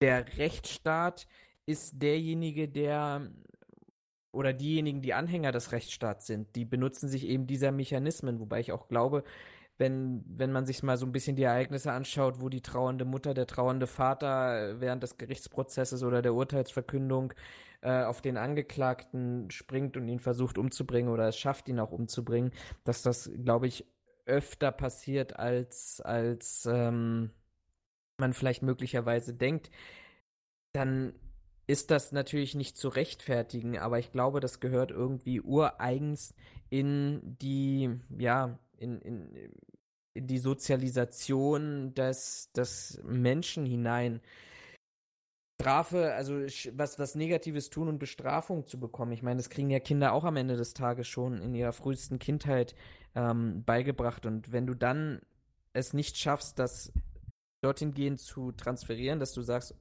der 0.00 0.38
Rechtsstaat 0.38 1.26
ist 1.66 2.00
derjenige, 2.00 2.68
der 2.68 3.28
oder 4.32 4.52
diejenigen, 4.52 5.02
die 5.02 5.14
Anhänger 5.14 5.52
des 5.52 5.72
Rechtsstaats 5.72 6.26
sind, 6.26 6.54
die 6.54 6.64
benutzen 6.64 7.08
sich 7.08 7.26
eben 7.26 7.46
dieser 7.46 7.72
Mechanismen, 7.72 8.38
wobei 8.38 8.60
ich 8.60 8.72
auch 8.72 8.86
glaube, 8.88 9.24
wenn, 9.78 10.24
wenn 10.26 10.52
man 10.52 10.66
sich 10.66 10.82
mal 10.82 10.96
so 10.96 11.06
ein 11.06 11.12
bisschen 11.12 11.36
die 11.36 11.44
Ereignisse 11.44 11.92
anschaut, 11.92 12.40
wo 12.40 12.48
die 12.48 12.60
trauernde 12.60 13.04
Mutter, 13.04 13.32
der 13.32 13.46
trauernde 13.46 13.86
Vater 13.86 14.70
äh, 14.70 14.80
während 14.80 15.02
des 15.02 15.16
Gerichtsprozesses 15.16 16.02
oder 16.02 16.20
der 16.20 16.34
Urteilsverkündung 16.34 17.32
äh, 17.80 18.02
auf 18.02 18.20
den 18.20 18.36
Angeklagten 18.36 19.50
springt 19.50 19.96
und 19.96 20.08
ihn 20.08 20.18
versucht 20.18 20.58
umzubringen 20.58 21.12
oder 21.12 21.28
es 21.28 21.38
schafft, 21.38 21.68
ihn 21.68 21.78
auch 21.78 21.92
umzubringen, 21.92 22.52
dass 22.84 23.02
das, 23.02 23.30
glaube 23.44 23.68
ich, 23.68 23.86
öfter 24.26 24.72
passiert, 24.72 25.38
als, 25.38 26.00
als 26.00 26.68
ähm, 26.70 27.30
man 28.18 28.32
vielleicht 28.32 28.62
möglicherweise 28.62 29.32
denkt, 29.32 29.70
dann 30.72 31.14
ist 31.68 31.90
das 31.90 32.12
natürlich 32.12 32.54
nicht 32.54 32.76
zu 32.76 32.88
rechtfertigen, 32.88 33.78
aber 33.78 33.98
ich 33.98 34.10
glaube, 34.10 34.40
das 34.40 34.58
gehört 34.58 34.90
irgendwie 34.90 35.40
ureigens 35.40 36.34
in 36.68 37.36
die, 37.40 37.90
ja, 38.18 38.58
in, 38.78 39.00
in, 39.00 39.52
in 40.14 40.26
die 40.26 40.38
Sozialisation 40.38 41.94
des, 41.94 42.50
des 42.52 43.00
Menschen 43.04 43.66
hinein. 43.66 44.20
Strafe, 45.60 46.14
also 46.14 46.34
was, 46.72 46.98
was 47.00 47.14
Negatives 47.16 47.68
tun 47.68 47.88
und 47.88 47.98
Bestrafung 47.98 48.66
zu 48.66 48.78
bekommen. 48.78 49.10
Ich 49.12 49.22
meine, 49.22 49.38
das 49.38 49.50
kriegen 49.50 49.70
ja 49.70 49.80
Kinder 49.80 50.12
auch 50.12 50.24
am 50.24 50.36
Ende 50.36 50.56
des 50.56 50.72
Tages 50.72 51.08
schon 51.08 51.42
in 51.42 51.54
ihrer 51.54 51.72
frühesten 51.72 52.20
Kindheit 52.20 52.76
ähm, 53.16 53.64
beigebracht. 53.64 54.24
Und 54.24 54.52
wenn 54.52 54.66
du 54.66 54.74
dann 54.74 55.20
es 55.72 55.94
nicht 55.94 56.16
schaffst, 56.16 56.60
das 56.60 56.92
dorthin 57.60 57.92
gehend 57.92 58.20
zu 58.20 58.52
transferieren, 58.52 59.18
dass 59.18 59.32
du 59.32 59.42
sagst, 59.42 59.74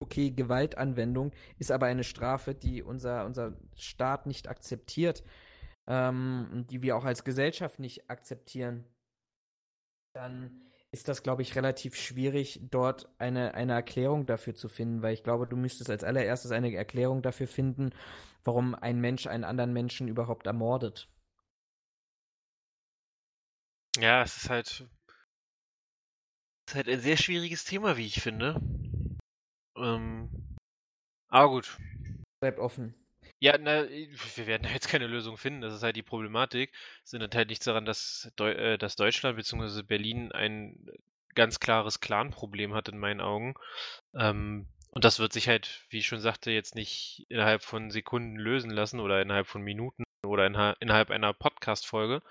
okay, 0.00 0.30
Gewaltanwendung 0.30 1.32
ist 1.58 1.70
aber 1.72 1.86
eine 1.86 2.04
Strafe, 2.04 2.54
die 2.54 2.82
unser, 2.82 3.26
unser 3.26 3.56
Staat 3.74 4.26
nicht 4.26 4.48
akzeptiert, 4.48 5.22
ähm, 5.86 6.66
die 6.70 6.82
wir 6.82 6.96
auch 6.96 7.04
als 7.04 7.24
Gesellschaft 7.24 7.78
nicht 7.78 8.10
akzeptieren, 8.10 8.84
dann 10.14 10.62
ist 10.92 11.08
das, 11.08 11.22
glaube 11.22 11.42
ich, 11.42 11.54
relativ 11.56 11.94
schwierig, 11.96 12.60
dort 12.70 13.08
eine, 13.18 13.54
eine 13.54 13.74
Erklärung 13.74 14.24
dafür 14.26 14.54
zu 14.54 14.68
finden, 14.68 15.02
weil 15.02 15.14
ich 15.14 15.22
glaube, 15.22 15.46
du 15.46 15.56
müsstest 15.56 15.90
als 15.90 16.04
allererstes 16.04 16.52
eine 16.52 16.74
Erklärung 16.74 17.22
dafür 17.22 17.46
finden, 17.46 17.90
warum 18.44 18.74
ein 18.74 19.00
Mensch 19.00 19.26
einen 19.26 19.44
anderen 19.44 19.72
Menschen 19.72 20.08
überhaupt 20.08 20.46
ermordet. 20.46 21.08
Ja, 23.98 24.22
es 24.22 24.36
ist 24.36 24.50
halt, 24.50 24.68
es 24.68 24.84
ist 26.68 26.74
halt 26.74 26.88
ein 26.88 27.00
sehr 27.00 27.16
schwieriges 27.16 27.64
Thema, 27.64 27.96
wie 27.96 28.06
ich 28.06 28.20
finde. 28.20 28.60
Ähm, 29.76 30.30
aber 31.28 31.48
gut. 31.50 31.78
Bleibt 32.40 32.58
offen. 32.58 32.94
Ja, 33.38 33.56
na, 33.58 33.88
wir 33.88 34.46
werden 34.46 34.68
jetzt 34.72 34.88
keine 34.88 35.06
Lösung 35.06 35.36
finden. 35.36 35.60
Das 35.60 35.74
ist 35.74 35.82
halt 35.82 35.96
die 35.96 36.02
Problematik. 36.02 36.72
Es 37.04 37.12
ändert 37.12 37.34
halt 37.34 37.48
nichts 37.48 37.64
daran, 37.64 37.84
dass, 37.84 38.32
Deu 38.36 38.50
äh, 38.52 38.78
dass 38.78 38.96
Deutschland 38.96 39.36
bzw. 39.36 39.82
Berlin 39.82 40.32
ein 40.32 40.76
ganz 41.34 41.60
klares 41.60 42.00
Clan-Problem 42.00 42.74
hat 42.74 42.88
in 42.88 42.98
meinen 42.98 43.20
Augen. 43.20 43.54
Ähm, 44.14 44.66
und 44.90 45.04
das 45.04 45.18
wird 45.18 45.32
sich 45.32 45.48
halt, 45.48 45.84
wie 45.90 45.98
ich 45.98 46.06
schon 46.06 46.20
sagte, 46.20 46.50
jetzt 46.50 46.74
nicht 46.74 47.26
innerhalb 47.28 47.62
von 47.62 47.90
Sekunden 47.90 48.36
lösen 48.36 48.70
lassen 48.70 48.98
oder 48.98 49.20
innerhalb 49.20 49.46
von 49.46 49.62
Minuten 49.62 50.04
oder 50.24 50.46
innerhalb 50.46 51.10
einer 51.10 51.34
Podcast-Folge. 51.34 52.22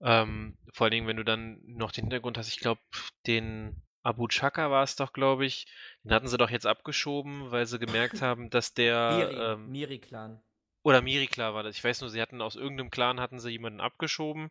Ähm, 0.00 0.56
vor 0.72 0.86
allen 0.86 0.92
Dingen, 0.92 1.06
wenn 1.06 1.18
du 1.18 1.24
dann 1.24 1.60
noch 1.64 1.92
den 1.92 2.04
Hintergrund 2.04 2.38
hast, 2.38 2.48
ich 2.48 2.58
glaube, 2.58 2.80
den 3.26 3.82
Abu 4.02 4.26
Chaka 4.28 4.70
war 4.70 4.82
es 4.82 4.96
doch, 4.96 5.12
glaube 5.12 5.46
ich. 5.46 5.66
Den 6.02 6.12
hatten 6.12 6.28
sie 6.28 6.36
doch 6.36 6.50
jetzt 6.50 6.66
abgeschoben, 6.66 7.50
weil 7.50 7.66
sie 7.66 7.78
gemerkt 7.78 8.20
haben, 8.22 8.50
dass 8.50 8.74
der. 8.74 9.12
Miri, 9.16 9.52
ähm, 9.52 9.70
Miri-Clan. 9.70 10.42
Oder 10.82 11.00
Miri-Clan 11.00 11.54
war 11.54 11.62
das. 11.62 11.76
Ich 11.76 11.84
weiß 11.84 12.00
nur, 12.00 12.10
sie 12.10 12.20
hatten 12.20 12.42
aus 12.42 12.56
irgendeinem 12.56 12.90
Clan 12.90 13.20
hatten 13.20 13.38
sie 13.38 13.50
jemanden 13.50 13.80
abgeschoben, 13.80 14.50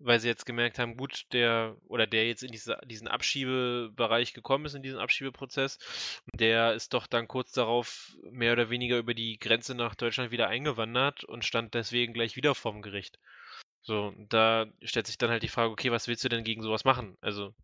weil 0.00 0.18
sie 0.18 0.26
jetzt 0.26 0.44
gemerkt 0.44 0.80
haben, 0.80 0.96
gut, 0.96 1.26
der 1.32 1.76
oder 1.86 2.08
der 2.08 2.26
jetzt 2.26 2.42
in 2.42 2.50
diese, 2.50 2.78
diesen 2.86 3.06
Abschiebebereich 3.06 4.34
gekommen 4.34 4.64
ist, 4.64 4.74
in 4.74 4.82
diesen 4.82 4.98
Abschiebeprozess, 4.98 5.78
der 6.34 6.74
ist 6.74 6.94
doch 6.94 7.06
dann 7.06 7.28
kurz 7.28 7.52
darauf 7.52 8.16
mehr 8.30 8.52
oder 8.52 8.70
weniger 8.70 8.98
über 8.98 9.14
die 9.14 9.38
Grenze 9.38 9.76
nach 9.76 9.94
Deutschland 9.94 10.32
wieder 10.32 10.48
eingewandert 10.48 11.22
und 11.22 11.44
stand 11.44 11.74
deswegen 11.74 12.12
gleich 12.12 12.34
wieder 12.34 12.56
vorm 12.56 12.82
Gericht. 12.82 13.20
So, 13.82 14.12
da 14.28 14.66
stellt 14.82 15.06
sich 15.06 15.18
dann 15.18 15.30
halt 15.30 15.42
die 15.44 15.48
Frage, 15.48 15.70
okay, 15.70 15.92
was 15.92 16.08
willst 16.08 16.24
du 16.24 16.28
denn 16.28 16.44
gegen 16.44 16.62
sowas 16.62 16.84
machen? 16.84 17.16
Also, 17.20 17.54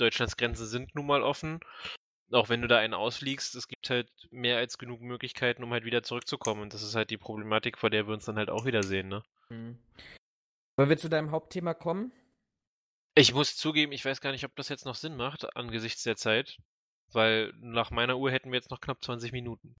Deutschlands 0.00 0.36
Grenzen 0.36 0.66
sind 0.66 0.94
nun 0.94 1.06
mal 1.06 1.22
offen. 1.22 1.60
Auch 2.30 2.48
wenn 2.48 2.60
du 2.60 2.68
da 2.68 2.78
einen 2.78 2.94
ausfliegst, 2.94 3.54
es 3.54 3.68
gibt 3.68 3.88
halt 3.88 4.10
mehr 4.30 4.58
als 4.58 4.76
genug 4.76 5.00
Möglichkeiten, 5.00 5.64
um 5.64 5.72
halt 5.72 5.84
wieder 5.84 6.02
zurückzukommen. 6.02 6.62
Und 6.62 6.74
das 6.74 6.82
ist 6.82 6.94
halt 6.94 7.10
die 7.10 7.16
Problematik, 7.16 7.78
vor 7.78 7.90
der 7.90 8.06
wir 8.06 8.14
uns 8.14 8.26
dann 8.26 8.36
halt 8.36 8.50
auch 8.50 8.66
wiedersehen, 8.66 9.08
ne? 9.08 9.22
Mhm. 9.48 9.78
Wollen 10.76 10.90
wir 10.90 10.98
zu 10.98 11.08
deinem 11.08 11.30
Hauptthema 11.30 11.74
kommen? 11.74 12.12
Ich 13.14 13.34
muss 13.34 13.56
zugeben, 13.56 13.92
ich 13.92 14.04
weiß 14.04 14.20
gar 14.20 14.32
nicht, 14.32 14.44
ob 14.44 14.54
das 14.56 14.68
jetzt 14.68 14.84
noch 14.84 14.94
Sinn 14.94 15.16
macht, 15.16 15.56
angesichts 15.56 16.02
der 16.02 16.16
Zeit. 16.16 16.58
Weil 17.12 17.54
nach 17.60 17.90
meiner 17.90 18.18
Uhr 18.18 18.30
hätten 18.30 18.50
wir 18.50 18.56
jetzt 18.56 18.70
noch 18.70 18.80
knapp 18.80 19.02
20 19.02 19.32
Minuten. 19.32 19.74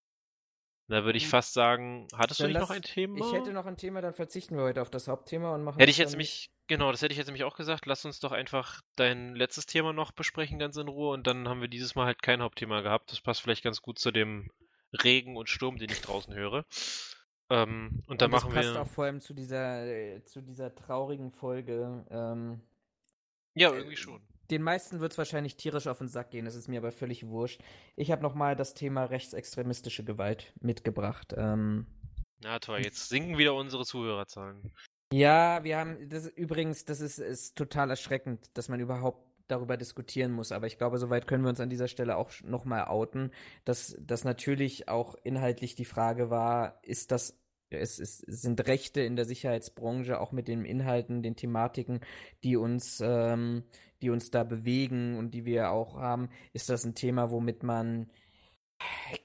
Da 0.88 1.04
würde 1.04 1.18
ich 1.18 1.24
hm. 1.24 1.30
fast 1.30 1.52
sagen, 1.52 2.08
hattest 2.14 2.40
dann 2.40 2.48
du 2.48 2.54
nicht 2.54 2.62
noch 2.62 2.70
ein 2.70 2.82
Thema? 2.82 3.26
Ich 3.26 3.32
hätte 3.32 3.52
noch 3.52 3.66
ein 3.66 3.76
Thema, 3.76 4.00
dann 4.00 4.14
verzichten 4.14 4.56
wir 4.56 4.64
heute 4.64 4.80
auf 4.80 4.90
das 4.90 5.06
Hauptthema 5.06 5.54
und 5.54 5.62
machen 5.62 5.78
Hätte 5.78 5.90
ich 5.90 5.98
jetzt 5.98 6.12
nämlich, 6.12 6.50
genau, 6.68 6.92
das 6.92 7.02
hätte 7.02 7.12
ich 7.12 7.18
jetzt 7.18 7.26
nämlich 7.26 7.44
auch 7.44 7.56
gesagt, 7.56 7.86
lass 7.86 8.04
uns 8.04 8.20
doch 8.20 8.32
einfach 8.32 8.80
dein 8.94 9.34
letztes 9.34 9.66
Thema 9.66 9.92
noch 9.92 10.12
besprechen, 10.12 10.58
ganz 10.58 10.76
in 10.76 10.88
Ruhe, 10.88 11.12
und 11.12 11.26
dann 11.26 11.48
haben 11.48 11.60
wir 11.60 11.68
dieses 11.68 11.94
Mal 11.94 12.06
halt 12.06 12.22
kein 12.22 12.42
Hauptthema 12.42 12.82
gehabt. 12.82 13.10
Das 13.10 13.20
passt 13.20 13.42
vielleicht 13.42 13.64
ganz 13.64 13.82
gut 13.82 13.98
zu 13.98 14.10
dem 14.10 14.50
Regen 15.02 15.36
und 15.36 15.48
Sturm, 15.48 15.78
den 15.78 15.90
ich 15.90 16.00
draußen 16.00 16.34
höre. 16.34 16.64
Ähm, 17.50 18.02
und 18.06 18.20
dann 18.20 18.32
und 18.32 18.40
machen 18.40 18.54
wir. 18.54 18.62
Das 18.62 18.74
passt 18.74 18.78
auch 18.78 18.94
vor 18.94 19.04
allem 19.04 19.20
zu 19.20 19.34
dieser, 19.34 19.86
äh, 19.86 20.22
zu 20.24 20.42
dieser 20.42 20.74
traurigen 20.74 21.32
Folge. 21.32 22.06
Ähm, 22.10 22.60
ja, 23.54 23.72
irgendwie 23.72 23.96
schon. 23.96 24.22
Den 24.50 24.62
meisten 24.62 25.00
wird 25.00 25.12
es 25.12 25.18
wahrscheinlich 25.18 25.56
tierisch 25.56 25.88
auf 25.88 25.98
den 25.98 26.08
Sack 26.08 26.30
gehen, 26.30 26.46
das 26.46 26.54
ist 26.54 26.68
mir 26.68 26.78
aber 26.78 26.92
völlig 26.92 27.26
wurscht. 27.26 27.60
Ich 27.96 28.10
habe 28.10 28.22
nochmal 28.22 28.56
das 28.56 28.72
Thema 28.72 29.04
rechtsextremistische 29.04 30.04
Gewalt 30.04 30.54
mitgebracht. 30.60 31.34
Ähm, 31.36 31.86
Na 32.40 32.58
toll, 32.58 32.80
jetzt 32.80 33.10
sinken 33.10 33.36
wieder 33.36 33.54
unsere 33.54 33.84
Zuhörerzahlen. 33.84 34.72
Ja, 35.12 35.64
wir 35.64 35.78
haben, 35.78 36.08
das 36.08 36.28
übrigens, 36.28 36.84
das 36.84 37.00
ist, 37.00 37.18
ist 37.18 37.56
total 37.56 37.90
erschreckend, 37.90 38.50
dass 38.54 38.68
man 38.68 38.80
überhaupt 38.80 39.26
darüber 39.48 39.76
diskutieren 39.76 40.32
muss. 40.32 40.52
Aber 40.52 40.66
ich 40.66 40.76
glaube, 40.76 40.98
soweit 40.98 41.26
können 41.26 41.44
wir 41.44 41.48
uns 41.48 41.60
an 41.60 41.70
dieser 41.70 41.88
Stelle 41.88 42.16
auch 42.16 42.30
nochmal 42.42 42.84
outen, 42.84 43.32
dass 43.64 43.96
das 44.00 44.24
natürlich 44.24 44.88
auch 44.88 45.14
inhaltlich 45.24 45.74
die 45.74 45.86
Frage 45.86 46.30
war, 46.30 46.78
ist 46.82 47.10
das 47.10 47.38
es, 47.70 47.98
es, 47.98 48.18
sind 48.18 48.66
Rechte 48.66 49.02
in 49.02 49.16
der 49.16 49.24
Sicherheitsbranche, 49.24 50.20
auch 50.20 50.32
mit 50.32 50.48
den 50.48 50.64
Inhalten, 50.64 51.22
den 51.22 51.36
Thematiken, 51.36 52.00
die 52.42 52.56
uns, 52.56 53.02
ähm, 53.04 53.64
die 54.00 54.10
uns 54.10 54.30
da 54.30 54.44
bewegen 54.44 55.18
und 55.18 55.32
die 55.32 55.44
wir 55.44 55.70
auch 55.70 55.96
haben, 55.96 56.30
ist 56.52 56.70
das 56.70 56.84
ein 56.84 56.94
Thema, 56.94 57.30
womit 57.30 57.62
man 57.62 58.10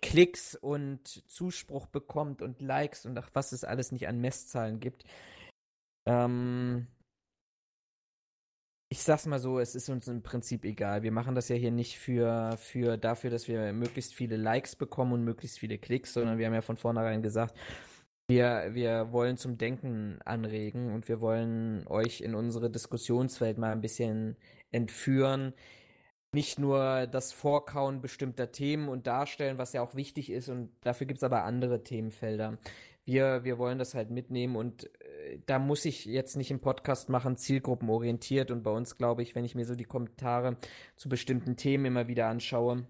Klicks 0.01 0.55
und 0.55 1.23
Zuspruch 1.29 1.87
bekommt 1.87 2.41
und 2.41 2.59
Likes 2.61 3.05
und 3.05 3.17
ach, 3.17 3.29
was 3.33 3.51
es 3.51 3.63
alles 3.63 3.91
nicht 3.91 4.07
an 4.07 4.19
Messzahlen 4.19 4.79
gibt. 4.79 5.03
Ähm, 6.05 6.87
ich 8.93 9.01
sag's 9.01 9.25
mal 9.25 9.39
so, 9.39 9.59
es 9.59 9.73
ist 9.73 9.89
uns 9.89 10.07
im 10.07 10.21
Prinzip 10.21 10.65
egal. 10.65 11.01
Wir 11.01 11.11
machen 11.11 11.33
das 11.33 11.49
ja 11.49 11.55
hier 11.55 11.71
nicht 11.71 11.97
für, 11.97 12.55
für 12.57 12.95
dafür, 12.97 13.31
dass 13.31 13.47
wir 13.47 13.73
möglichst 13.73 14.13
viele 14.13 14.37
Likes 14.37 14.75
bekommen 14.75 15.13
und 15.13 15.23
möglichst 15.23 15.57
viele 15.57 15.79
Klicks, 15.79 16.13
sondern 16.13 16.37
wir 16.37 16.45
haben 16.45 16.53
ja 16.53 16.61
von 16.61 16.77
vornherein 16.77 17.23
gesagt, 17.23 17.57
wir, 18.29 18.69
wir 18.73 19.11
wollen 19.11 19.37
zum 19.37 19.57
Denken 19.57 20.19
anregen 20.25 20.93
und 20.93 21.07
wir 21.09 21.21
wollen 21.21 21.87
euch 21.87 22.21
in 22.21 22.35
unsere 22.35 22.69
Diskussionswelt 22.69 23.57
mal 23.57 23.71
ein 23.71 23.81
bisschen 23.81 24.37
entführen. 24.71 25.53
Nicht 26.33 26.59
nur 26.59 27.07
das 27.07 27.33
Vorkauen 27.33 28.01
bestimmter 28.01 28.51
Themen 28.51 28.89
und 28.89 29.07
darstellen, 29.07 29.57
was 29.57 29.73
ja 29.73 29.81
auch 29.81 29.95
wichtig 29.95 30.29
ist, 30.29 30.49
und 30.49 30.71
dafür 30.81 31.07
gibt 31.07 31.17
es 31.19 31.23
aber 31.23 31.43
andere 31.45 31.83
Themenfelder. 31.83 32.59
Wir, 33.05 33.43
wir 33.43 33.57
wollen 33.57 33.79
das 33.79 33.95
halt 33.95 34.09
mitnehmen 34.11 34.55
und 34.55 34.85
äh, 35.01 35.39
da 35.45 35.59
muss 35.59 35.85
ich 35.85 36.05
jetzt 36.05 36.37
nicht 36.37 36.51
im 36.51 36.61
Podcast 36.61 37.09
machen, 37.09 37.37
zielgruppenorientiert. 37.37 38.51
Und 38.51 38.63
bei 38.63 38.71
uns 38.71 38.97
glaube 38.97 39.23
ich, 39.23 39.35
wenn 39.35 39.45
ich 39.45 39.55
mir 39.55 39.65
so 39.65 39.75
die 39.75 39.83
Kommentare 39.83 40.57
zu 40.95 41.09
bestimmten 41.09 41.57
Themen 41.57 41.85
immer 41.85 42.07
wieder 42.07 42.27
anschaue, 42.27 42.87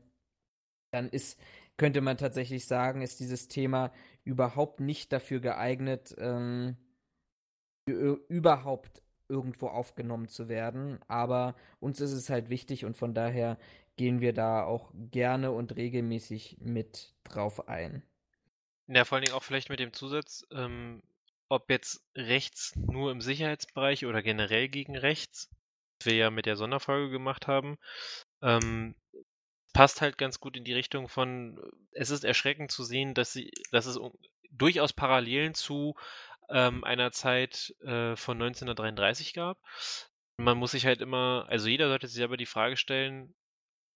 dann 0.91 1.09
ist, 1.09 1.39
könnte 1.77 2.01
man 2.01 2.17
tatsächlich 2.17 2.67
sagen, 2.67 3.01
ist 3.01 3.19
dieses 3.19 3.47
Thema 3.47 3.91
überhaupt 4.23 4.79
nicht 4.79 5.11
dafür 5.11 5.39
geeignet, 5.39 6.15
ähm, 6.19 6.77
überhaupt 7.87 9.03
irgendwo 9.27 9.67
aufgenommen 9.67 10.27
zu 10.27 10.47
werden. 10.47 10.99
Aber 11.07 11.55
uns 11.79 11.99
ist 12.01 12.13
es 12.13 12.29
halt 12.29 12.49
wichtig 12.49 12.85
und 12.85 12.97
von 12.97 13.13
daher 13.13 13.57
gehen 13.97 14.21
wir 14.21 14.33
da 14.33 14.63
auch 14.63 14.91
gerne 14.93 15.51
und 15.51 15.75
regelmäßig 15.75 16.57
mit 16.61 17.15
drauf 17.23 17.67
ein. 17.67 18.03
Ja, 18.87 19.05
vor 19.05 19.15
allen 19.15 19.25
Dingen 19.25 19.35
auch 19.35 19.43
vielleicht 19.43 19.69
mit 19.69 19.79
dem 19.79 19.93
Zusatz, 19.93 20.45
ähm, 20.51 21.01
ob 21.49 21.69
jetzt 21.69 22.01
rechts 22.15 22.75
nur 22.75 23.11
im 23.11 23.21
Sicherheitsbereich 23.21 24.05
oder 24.05 24.21
generell 24.21 24.67
gegen 24.69 24.97
rechts, 24.97 25.49
was 25.99 26.07
wir 26.07 26.15
ja 26.15 26.29
mit 26.29 26.45
der 26.45 26.57
Sonderfolge 26.57 27.09
gemacht 27.09 27.47
haben, 27.47 27.77
ähm, 28.41 28.95
passt 29.73 30.01
halt 30.01 30.17
ganz 30.17 30.39
gut 30.39 30.57
in 30.57 30.63
die 30.63 30.73
Richtung 30.73 31.09
von, 31.09 31.59
es 31.91 32.09
ist 32.09 32.23
erschreckend 32.23 32.71
zu 32.71 32.83
sehen, 32.83 33.13
dass, 33.13 33.33
sie, 33.33 33.51
dass 33.71 33.85
es 33.85 33.99
durchaus 34.51 34.93
Parallelen 34.93 35.53
zu 35.53 35.95
ähm, 36.49 36.83
einer 36.83 37.11
Zeit 37.11 37.75
äh, 37.81 38.15
von 38.15 38.37
1933 38.37 39.33
gab. 39.33 39.57
Man 40.37 40.57
muss 40.57 40.71
sich 40.71 40.85
halt 40.85 41.01
immer, 41.01 41.45
also 41.49 41.67
jeder 41.67 41.87
sollte 41.87 42.07
sich 42.07 42.23
aber 42.23 42.37
die 42.37 42.45
Frage 42.45 42.77
stellen, 42.77 43.33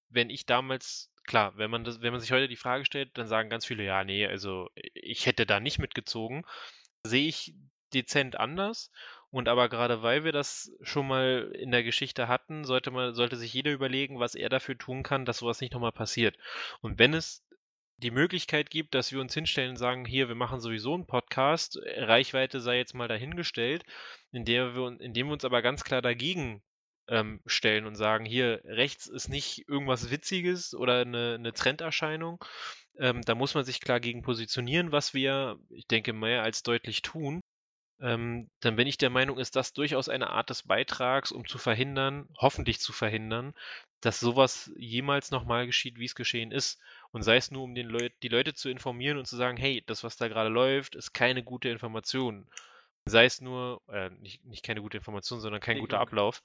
wenn 0.09 0.29
ich 0.29 0.45
damals, 0.45 1.11
klar, 1.25 1.57
wenn 1.57 1.71
man 1.71 1.83
das, 1.83 2.01
wenn 2.01 2.11
man 2.11 2.21
sich 2.21 2.31
heute 2.31 2.47
die 2.47 2.55
Frage 2.55 2.85
stellt, 2.85 3.17
dann 3.17 3.27
sagen 3.27 3.49
ganz 3.49 3.65
viele, 3.65 3.83
ja, 3.83 4.03
nee, 4.03 4.25
also 4.25 4.69
ich 4.93 5.25
hätte 5.25 5.45
da 5.45 5.59
nicht 5.59 5.79
mitgezogen. 5.79 6.43
Sehe 7.03 7.27
ich 7.27 7.53
dezent 7.93 8.39
anders 8.39 8.91
und 9.29 9.47
aber 9.47 9.69
gerade 9.69 10.03
weil 10.03 10.23
wir 10.23 10.31
das 10.31 10.71
schon 10.81 11.07
mal 11.07 11.51
in 11.53 11.71
der 11.71 11.83
Geschichte 11.83 12.27
hatten, 12.27 12.63
sollte 12.65 12.91
man, 12.91 13.13
sollte 13.13 13.35
sich 13.35 13.53
jeder 13.53 13.71
überlegen, 13.71 14.19
was 14.19 14.35
er 14.35 14.49
dafür 14.49 14.77
tun 14.77 15.03
kann, 15.03 15.25
dass 15.25 15.39
sowas 15.39 15.61
nicht 15.61 15.73
nochmal 15.73 15.91
passiert. 15.91 16.37
Und 16.81 16.99
wenn 16.99 17.13
es 17.13 17.43
die 17.97 18.11
Möglichkeit 18.11 18.69
gibt, 18.69 18.93
dass 18.93 19.11
wir 19.11 19.19
uns 19.19 19.33
hinstellen 19.33 19.71
und 19.71 19.77
sagen, 19.77 20.05
hier, 20.05 20.27
wir 20.27 20.35
machen 20.35 20.59
sowieso 20.59 20.93
einen 20.93 21.07
Podcast, 21.07 21.79
Reichweite 21.83 22.61
sei 22.61 22.77
jetzt 22.77 22.93
mal 22.93 23.07
dahingestellt, 23.07 23.83
in 24.31 24.45
der 24.45 24.75
wir, 24.75 24.99
indem 25.01 25.27
wir 25.27 25.33
uns 25.33 25.45
aber 25.45 25.61
ganz 25.61 25.83
klar 25.83 26.01
dagegen 26.01 26.61
ähm, 27.09 27.41
stellen 27.45 27.85
und 27.85 27.95
sagen, 27.95 28.25
hier, 28.25 28.61
rechts 28.65 29.07
ist 29.07 29.29
nicht 29.29 29.67
irgendwas 29.67 30.11
Witziges 30.11 30.73
oder 30.75 31.01
eine, 31.01 31.35
eine 31.35 31.53
Trenderscheinung. 31.53 32.43
Ähm, 32.97 33.21
da 33.23 33.35
muss 33.35 33.53
man 33.53 33.63
sich 33.65 33.79
klar 33.81 33.99
gegen 33.99 34.21
positionieren, 34.23 34.91
was 34.91 35.13
wir, 35.13 35.59
ich 35.69 35.87
denke, 35.87 36.13
mehr 36.13 36.43
als 36.43 36.63
deutlich 36.63 37.01
tun. 37.01 37.41
ähm, 37.99 38.49
dann 38.59 38.75
bin 38.75 38.87
ich 38.87 38.97
der 38.97 39.09
Meinung, 39.09 39.39
ist 39.39 39.55
das 39.55 39.73
durchaus 39.73 40.09
eine 40.09 40.29
Art 40.29 40.49
des 40.51 40.63
Beitrags, 40.63 41.31
um 41.31 41.47
zu 41.47 41.57
verhindern, 41.57 42.27
hoffentlich 42.37 42.79
zu 42.79 42.93
verhindern, 42.93 43.53
dass 44.01 44.19
sowas 44.19 44.71
jemals 44.77 45.31
nochmal 45.31 45.65
geschieht, 45.65 45.97
wie 45.97 46.05
es 46.05 46.15
geschehen 46.15 46.51
ist. 46.51 46.79
Und 47.11 47.23
sei 47.23 47.37
es 47.37 47.49
nur, 47.51 47.63
um 47.63 47.73
den 47.75 47.87
Leut 47.87 48.13
die 48.21 48.27
Leute 48.27 48.53
zu 48.53 48.69
informieren 48.69 49.17
und 49.17 49.25
zu 49.25 49.35
sagen, 49.35 49.57
hey, 49.57 49.83
das, 49.87 50.03
was 50.03 50.17
da 50.17 50.27
gerade 50.27 50.49
läuft, 50.49 50.95
ist 50.95 51.13
keine 51.13 51.43
gute 51.43 51.69
Information. 51.69 52.47
Sei 53.05 53.25
es 53.25 53.41
nur, 53.41 53.81
äh, 53.89 54.09
nicht, 54.11 54.43
nicht 54.45 54.63
keine 54.63 54.81
gute 54.81 54.97
Information, 54.97 55.39
sondern 55.39 55.61
kein 55.61 55.79
guter 55.79 55.99
Ablauf. 55.99 56.43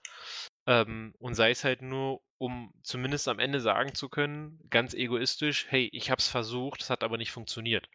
Ähm, 0.66 1.14
und 1.18 1.34
sei 1.34 1.50
es 1.50 1.64
halt 1.64 1.82
nur, 1.82 2.20
um 2.38 2.72
zumindest 2.82 3.28
am 3.28 3.38
Ende 3.38 3.60
sagen 3.60 3.94
zu 3.94 4.08
können, 4.08 4.60
ganz 4.70 4.94
egoistisch, 4.94 5.66
hey, 5.68 5.88
ich 5.92 6.10
hab's 6.10 6.28
versucht, 6.28 6.82
es 6.82 6.90
hat 6.90 7.02
aber 7.02 7.18
nicht 7.18 7.32
funktioniert. 7.32 7.88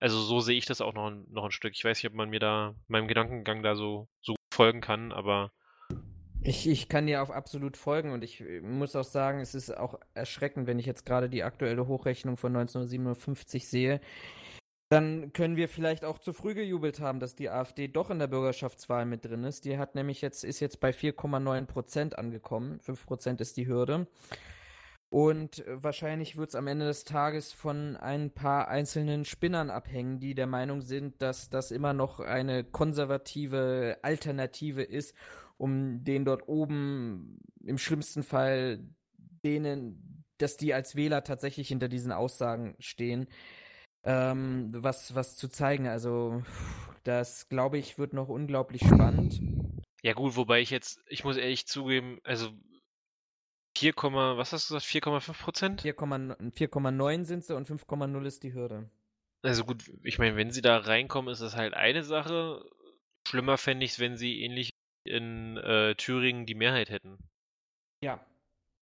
Also 0.00 0.20
so 0.20 0.40
sehe 0.40 0.56
ich 0.56 0.66
das 0.66 0.80
auch 0.80 0.94
noch, 0.94 1.10
noch 1.10 1.44
ein 1.44 1.50
Stück. 1.50 1.74
Ich 1.74 1.84
weiß 1.84 1.98
nicht, 1.98 2.10
ob 2.10 2.16
man 2.16 2.30
mir 2.30 2.38
da 2.38 2.74
meinem 2.86 3.08
Gedankengang 3.08 3.62
da 3.62 3.74
so, 3.74 4.08
so 4.20 4.36
folgen 4.52 4.80
kann, 4.80 5.12
aber. 5.12 5.50
Ich, 6.40 6.68
ich 6.68 6.88
kann 6.88 7.08
dir 7.08 7.20
auch 7.22 7.30
absolut 7.30 7.76
folgen 7.76 8.12
und 8.12 8.22
ich 8.22 8.44
muss 8.62 8.94
auch 8.94 9.04
sagen, 9.04 9.40
es 9.40 9.56
ist 9.56 9.76
auch 9.76 9.98
erschreckend, 10.14 10.68
wenn 10.68 10.78
ich 10.78 10.86
jetzt 10.86 11.04
gerade 11.04 11.28
die 11.28 11.42
aktuelle 11.42 11.88
Hochrechnung 11.88 12.36
von 12.36 12.54
1957 12.54 13.66
sehe. 13.66 14.00
Dann 14.88 15.34
können 15.34 15.56
wir 15.56 15.68
vielleicht 15.68 16.04
auch 16.04 16.18
zu 16.18 16.32
früh 16.32 16.54
gejubelt 16.54 17.00
haben, 17.00 17.20
dass 17.20 17.34
die 17.34 17.50
AfD 17.50 17.88
doch 17.88 18.08
in 18.08 18.18
der 18.18 18.26
Bürgerschaftswahl 18.26 19.04
mit 19.04 19.24
drin 19.24 19.44
ist. 19.44 19.66
Die 19.66 19.76
hat 19.76 19.94
nämlich 19.94 20.22
jetzt, 20.22 20.44
ist 20.44 20.60
jetzt 20.60 20.80
bei 20.80 20.90
4,9 20.90 21.66
Prozent 21.66 22.18
angekommen. 22.18 22.80
5 22.80 23.04
Prozent 23.04 23.40
ist 23.42 23.58
die 23.58 23.66
Hürde. 23.66 24.06
Und 25.10 25.64
wahrscheinlich 25.66 26.36
wird 26.36 26.50
es 26.50 26.54
am 26.54 26.66
Ende 26.66 26.86
des 26.86 27.04
Tages 27.04 27.52
von 27.52 27.96
ein 27.96 28.30
paar 28.30 28.68
einzelnen 28.68 29.24
Spinnern 29.24 29.70
abhängen, 29.70 30.20
die 30.20 30.34
der 30.34 30.46
Meinung 30.46 30.82
sind, 30.82 31.22
dass 31.22 31.48
das 31.48 31.70
immer 31.70 31.94
noch 31.94 32.20
eine 32.20 32.62
konservative 32.62 33.98
Alternative 34.02 34.82
ist, 34.82 35.14
um 35.56 36.04
den 36.04 36.24
dort 36.26 36.46
oben 36.46 37.40
im 37.64 37.78
schlimmsten 37.78 38.22
Fall 38.22 38.80
denen, 39.44 40.24
dass 40.36 40.56
die 40.56 40.74
als 40.74 40.94
Wähler 40.94 41.24
tatsächlich 41.24 41.68
hinter 41.68 41.88
diesen 41.88 42.12
Aussagen 42.12 42.74
stehen, 42.78 43.28
ähm, 44.08 44.70
was, 44.72 45.14
was 45.14 45.36
zu 45.36 45.48
zeigen. 45.48 45.86
Also 45.86 46.42
das, 47.04 47.48
glaube 47.48 47.78
ich, 47.78 47.98
wird 47.98 48.14
noch 48.14 48.28
unglaublich 48.28 48.82
spannend. 48.82 49.40
Ja 50.02 50.14
gut, 50.14 50.36
wobei 50.36 50.60
ich 50.60 50.70
jetzt, 50.70 51.00
ich 51.08 51.24
muss 51.24 51.36
ehrlich 51.36 51.66
zugeben, 51.66 52.18
also 52.24 52.50
4, 53.76 53.94
was 53.94 54.52
hast 54.52 54.70
du 54.70 54.74
gesagt? 54.74 55.04
4,5 55.06 55.42
Prozent? 55.42 55.82
4,9 55.82 57.24
sind 57.24 57.44
sie 57.44 57.54
und 57.54 57.68
5,0 57.68 58.24
ist 58.24 58.42
die 58.42 58.54
Hürde. 58.54 58.88
Also 59.42 59.64
gut, 59.64 59.84
ich 60.02 60.18
meine, 60.18 60.36
wenn 60.36 60.50
sie 60.50 60.62
da 60.62 60.78
reinkommen, 60.78 61.30
ist 61.30 61.42
das 61.42 61.54
halt 61.54 61.74
eine 61.74 62.02
Sache. 62.02 62.64
Schlimmer 63.28 63.58
fände 63.58 63.84
ich 63.84 63.92
es, 63.92 63.98
wenn 64.00 64.16
sie 64.16 64.42
ähnlich 64.42 64.70
in 65.04 65.58
äh, 65.58 65.94
Thüringen 65.96 66.46
die 66.46 66.54
Mehrheit 66.54 66.90
hätten. 66.90 67.18
Ja. 68.02 68.24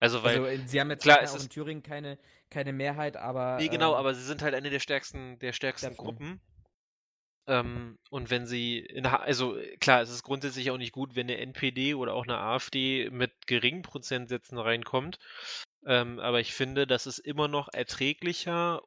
Also, 0.07 0.23
weil. 0.23 0.37
Also, 0.37 0.47
äh, 0.47 0.67
sie 0.67 0.81
haben 0.81 0.91
jetzt 0.91 1.03
klar, 1.03 1.19
auch 1.23 1.41
in 1.41 1.49
Thüringen 1.49 1.83
keine, 1.83 2.19
keine 2.49 2.73
Mehrheit, 2.73 3.17
aber. 3.17 3.57
Nee, 3.57 3.69
genau, 3.69 3.93
äh, 3.93 3.97
aber 3.97 4.15
sie 4.15 4.23
sind 4.23 4.43
halt 4.43 4.55
eine 4.55 4.71
der 4.71 4.79
stärksten, 4.79 5.39
der 5.41 5.53
stärksten 5.53 5.97
Gruppen. 5.97 6.41
Ähm, 7.49 7.99
und 8.11 8.31
wenn 8.31 8.47
sie, 8.47 8.79
in, 8.79 9.07
also 9.07 9.57
klar, 9.81 10.01
es 10.01 10.11
ist 10.11 10.23
grundsätzlich 10.23 10.71
auch 10.71 10.79
nicht 10.79 10.93
gut, 10.93 11.15
wenn 11.15 11.29
eine 11.29 11.39
NPD 11.39 11.95
oder 11.95 12.15
auch 12.15 12.25
eine 12.25 12.39
AfD 12.39 13.11
mit 13.11 13.47
geringen 13.47 13.83
Prozentsätzen 13.83 14.59
reinkommt. 14.59 15.19
Ähm, 15.85 16.19
aber 16.19 16.41
ich 16.41 16.55
finde, 16.55 16.87
das 16.87 17.07
ist 17.07 17.19
immer 17.19 17.47
noch 17.47 17.69
erträglicher, 17.73 18.83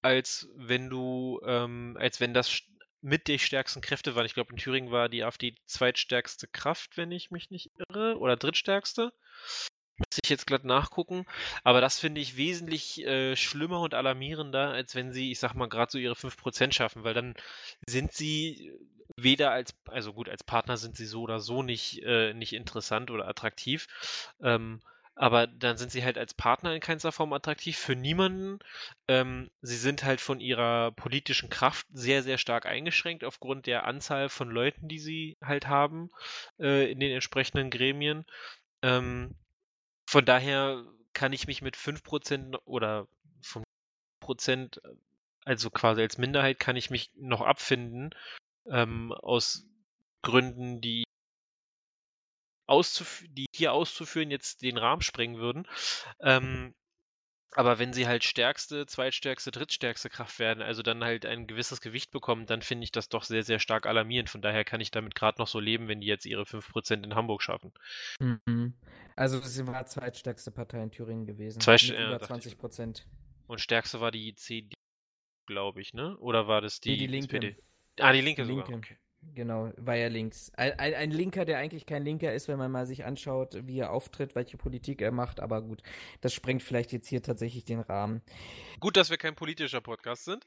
als 0.00 0.48
wenn 0.56 0.90
du, 0.90 1.40
ähm, 1.44 1.96
als 2.00 2.20
wenn 2.20 2.34
das 2.34 2.62
mit 3.00 3.26
die 3.26 3.40
stärksten 3.40 3.80
Kräfte 3.80 4.14
waren. 4.14 4.26
Ich 4.26 4.34
glaube, 4.34 4.52
in 4.52 4.58
Thüringen 4.58 4.92
war 4.92 5.08
die 5.08 5.24
AfD 5.24 5.52
die 5.52 5.64
zweitstärkste 5.66 6.46
Kraft, 6.46 6.96
wenn 6.96 7.10
ich 7.10 7.32
mich 7.32 7.50
nicht 7.50 7.70
irre, 7.78 8.16
oder 8.18 8.36
drittstärkste. 8.36 9.12
Muss 10.10 10.18
ich 10.22 10.30
jetzt 10.30 10.46
glatt 10.46 10.64
nachgucken. 10.64 11.24
Aber 11.64 11.80
das 11.80 11.98
finde 11.98 12.20
ich 12.20 12.36
wesentlich 12.36 13.04
äh, 13.04 13.36
schlimmer 13.36 13.80
und 13.80 13.94
alarmierender, 13.94 14.70
als 14.70 14.94
wenn 14.94 15.12
sie, 15.12 15.30
ich 15.32 15.38
sag 15.38 15.54
mal, 15.54 15.68
gerade 15.68 15.90
so 15.90 15.98
ihre 15.98 16.16
5% 16.16 16.74
schaffen, 16.74 17.04
weil 17.04 17.14
dann 17.14 17.34
sind 17.86 18.12
sie 18.12 18.72
weder 19.16 19.50
als, 19.52 19.74
also 19.86 20.12
gut, 20.12 20.28
als 20.28 20.44
Partner 20.44 20.76
sind 20.76 20.96
sie 20.96 21.06
so 21.06 21.22
oder 21.22 21.40
so 21.40 21.62
nicht, 21.62 22.02
äh, 22.02 22.34
nicht 22.34 22.52
interessant 22.52 23.10
oder 23.10 23.28
attraktiv. 23.28 23.86
Ähm, 24.42 24.80
aber 25.14 25.46
dann 25.46 25.76
sind 25.76 25.92
sie 25.92 26.02
halt 26.04 26.16
als 26.16 26.32
Partner 26.34 26.74
in 26.74 26.80
keinster 26.80 27.12
Form 27.12 27.32
attraktiv 27.34 27.76
für 27.76 27.94
niemanden. 27.94 28.58
Ähm, 29.08 29.50
sie 29.60 29.76
sind 29.76 30.04
halt 30.04 30.20
von 30.22 30.40
ihrer 30.40 30.92
politischen 30.92 31.50
Kraft 31.50 31.86
sehr, 31.92 32.22
sehr 32.22 32.38
stark 32.38 32.64
eingeschränkt 32.66 33.22
aufgrund 33.24 33.66
der 33.66 33.84
Anzahl 33.86 34.28
von 34.30 34.50
Leuten, 34.50 34.88
die 34.88 34.98
sie 34.98 35.36
halt 35.42 35.68
haben 35.68 36.08
äh, 36.58 36.90
in 36.90 36.98
den 36.98 37.12
entsprechenden 37.12 37.70
Gremien. 37.70 38.24
Ähm, 38.82 39.34
von 40.12 40.26
daher 40.26 40.84
kann 41.14 41.32
ich 41.32 41.46
mich 41.46 41.62
mit 41.62 41.74
5% 41.74 42.58
oder 42.66 43.08
5%, 43.40 44.82
also 45.46 45.70
quasi 45.70 46.02
als 46.02 46.18
Minderheit, 46.18 46.60
kann 46.60 46.76
ich 46.76 46.90
mich 46.90 47.10
noch 47.14 47.40
abfinden, 47.40 48.10
ähm, 48.66 49.12
aus 49.12 49.66
Gründen, 50.20 50.82
die 50.82 51.04
die 53.30 53.46
hier 53.54 53.72
auszuführen 53.72 54.30
jetzt 54.30 54.60
den 54.60 54.76
Rahmen 54.76 55.00
sprengen 55.00 55.38
würden. 55.38 55.66
Ähm, 56.20 56.74
aber 57.54 57.78
wenn 57.78 57.92
sie 57.92 58.06
halt 58.06 58.24
stärkste, 58.24 58.86
zweitstärkste, 58.86 59.50
drittstärkste 59.50 60.08
Kraft 60.08 60.38
werden, 60.38 60.62
also 60.62 60.82
dann 60.82 61.04
halt 61.04 61.26
ein 61.26 61.46
gewisses 61.46 61.80
Gewicht 61.80 62.10
bekommen, 62.10 62.46
dann 62.46 62.62
finde 62.62 62.84
ich 62.84 62.92
das 62.92 63.08
doch 63.08 63.24
sehr, 63.24 63.42
sehr 63.42 63.58
stark 63.58 63.86
alarmierend. 63.86 64.30
Von 64.30 64.42
daher 64.42 64.64
kann 64.64 64.80
ich 64.80 64.90
damit 64.90 65.14
gerade 65.14 65.40
noch 65.40 65.48
so 65.48 65.60
leben, 65.60 65.88
wenn 65.88 66.00
die 66.00 66.06
jetzt 66.06 66.24
ihre 66.24 66.44
5% 66.44 67.04
in 67.04 67.14
Hamburg 67.14 67.42
schaffen. 67.42 67.72
Mhm. 68.20 68.74
Also 69.16 69.40
sie 69.40 69.66
war 69.66 69.84
zweitstärkste 69.86 70.50
Partei 70.50 70.82
in 70.82 70.90
Thüringen 70.90 71.26
gewesen. 71.26 71.60
Zwei, 71.60 71.72
mit 71.72 71.82
ja, 71.88 72.08
über 72.08 72.20
20 72.20 72.58
Prozent. 72.58 73.06
Und 73.46 73.60
stärkste 73.60 74.00
war 74.00 74.10
die 74.10 74.34
CD, 74.34 74.74
glaube 75.46 75.82
ich, 75.82 75.92
ne? 75.92 76.16
Oder 76.18 76.48
war 76.48 76.60
das 76.60 76.80
die, 76.80 76.92
die, 76.92 76.98
die 76.98 77.06
Linke? 77.06 77.36
SPD? 77.36 77.56
Ah, 78.00 78.12
die 78.12 78.22
Linke 78.22 78.42
die 78.42 78.48
sogar. 78.48 78.68
Linke. 78.68 78.92
Okay. 78.92 79.01
Genau, 79.34 79.72
war 79.76 79.96
ja 79.96 80.08
links. 80.08 80.52
Ein, 80.56 80.78
ein, 80.78 80.94
ein, 80.94 81.10
Linker, 81.10 81.44
der 81.44 81.58
eigentlich 81.58 81.86
kein 81.86 82.04
Linker 82.04 82.34
ist, 82.34 82.48
wenn 82.48 82.58
man 82.58 82.70
mal 82.70 82.86
sich 82.86 83.04
anschaut, 83.04 83.56
wie 83.66 83.78
er 83.78 83.90
auftritt, 83.90 84.34
welche 84.34 84.58
Politik 84.58 85.00
er 85.00 85.12
macht. 85.12 85.40
Aber 85.40 85.62
gut, 85.62 85.82
das 86.20 86.34
sprengt 86.34 86.62
vielleicht 86.62 86.92
jetzt 86.92 87.08
hier 87.08 87.22
tatsächlich 87.22 87.64
den 87.64 87.80
Rahmen. 87.80 88.20
Gut, 88.80 88.96
dass 88.96 89.10
wir 89.10 89.16
kein 89.16 89.34
politischer 89.34 89.80
Podcast 89.80 90.24
sind. 90.24 90.44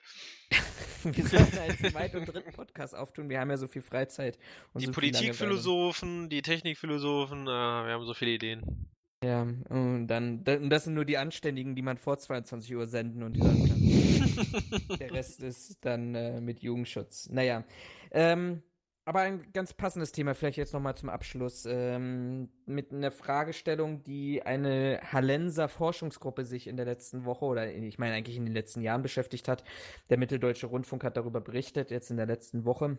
wir 1.03 1.26
sollten 1.26 1.57
einen 1.57 1.77
zweiten 1.77 2.18
und 2.18 2.26
dritten 2.26 2.52
Podcast 2.52 2.95
auftun. 2.95 3.30
Wir 3.30 3.39
haben 3.39 3.49
ja 3.49 3.57
so 3.57 3.68
viel 3.68 3.81
Freizeit. 3.81 4.38
die 4.76 4.85
so 4.85 4.91
Politikphilosophen, 4.91 6.30
die 6.30 6.41
Technikphilosophen, 6.41 7.43
äh, 7.43 7.45
wir 7.47 7.93
haben 7.93 8.06
so 8.06 8.14
viele 8.14 8.31
Ideen. 8.31 8.88
Ja, 9.23 9.41
und 9.41 10.07
dann, 10.07 10.43
das 10.43 10.83
sind 10.83 10.93
nur 10.93 11.05
die 11.05 11.17
Anständigen, 11.17 11.75
die 11.75 11.81
man 11.81 11.97
vor 11.97 12.17
22 12.17 12.75
Uhr 12.75 12.85
senden 12.85 13.23
und 13.23 13.37
hören 13.37 13.67
kann. 13.67 14.97
Der 14.99 15.11
Rest 15.11 15.41
ist 15.41 15.83
dann 15.83 16.13
äh, 16.13 16.41
mit 16.41 16.61
Jugendschutz. 16.61 17.29
Naja, 17.29 17.63
ähm, 18.11 18.61
aber 19.07 19.19
ein 19.19 19.51
ganz 19.53 19.71
passendes 19.71 20.11
Thema, 20.11 20.33
vielleicht 20.33 20.57
jetzt 20.57 20.73
nochmal 20.73 20.95
zum 20.95 21.09
Abschluss, 21.09 21.67
ähm, 21.67 22.49
mit 22.65 22.91
einer 22.91 23.11
Fragestellung, 23.11 24.03
die 24.03 24.41
eine 24.41 24.99
Hallenser 25.11 25.69
Forschungsgruppe 25.69 26.43
sich 26.43 26.65
in 26.65 26.75
der 26.75 26.87
letzten 26.87 27.23
Woche 27.23 27.45
oder 27.45 27.71
ich 27.71 27.99
meine 27.99 28.15
eigentlich 28.15 28.35
in 28.35 28.45
den 28.45 28.53
letzten 28.53 28.81
Jahren 28.81 29.03
beschäftigt 29.03 29.47
hat. 29.47 29.63
Der 30.09 30.17
Mitteldeutsche 30.17 30.65
Rundfunk 30.65 31.03
hat 31.03 31.17
darüber 31.17 31.39
berichtet, 31.39 31.91
jetzt 31.91 32.09
in 32.09 32.17
der 32.17 32.25
letzten 32.25 32.65
Woche 32.65 32.97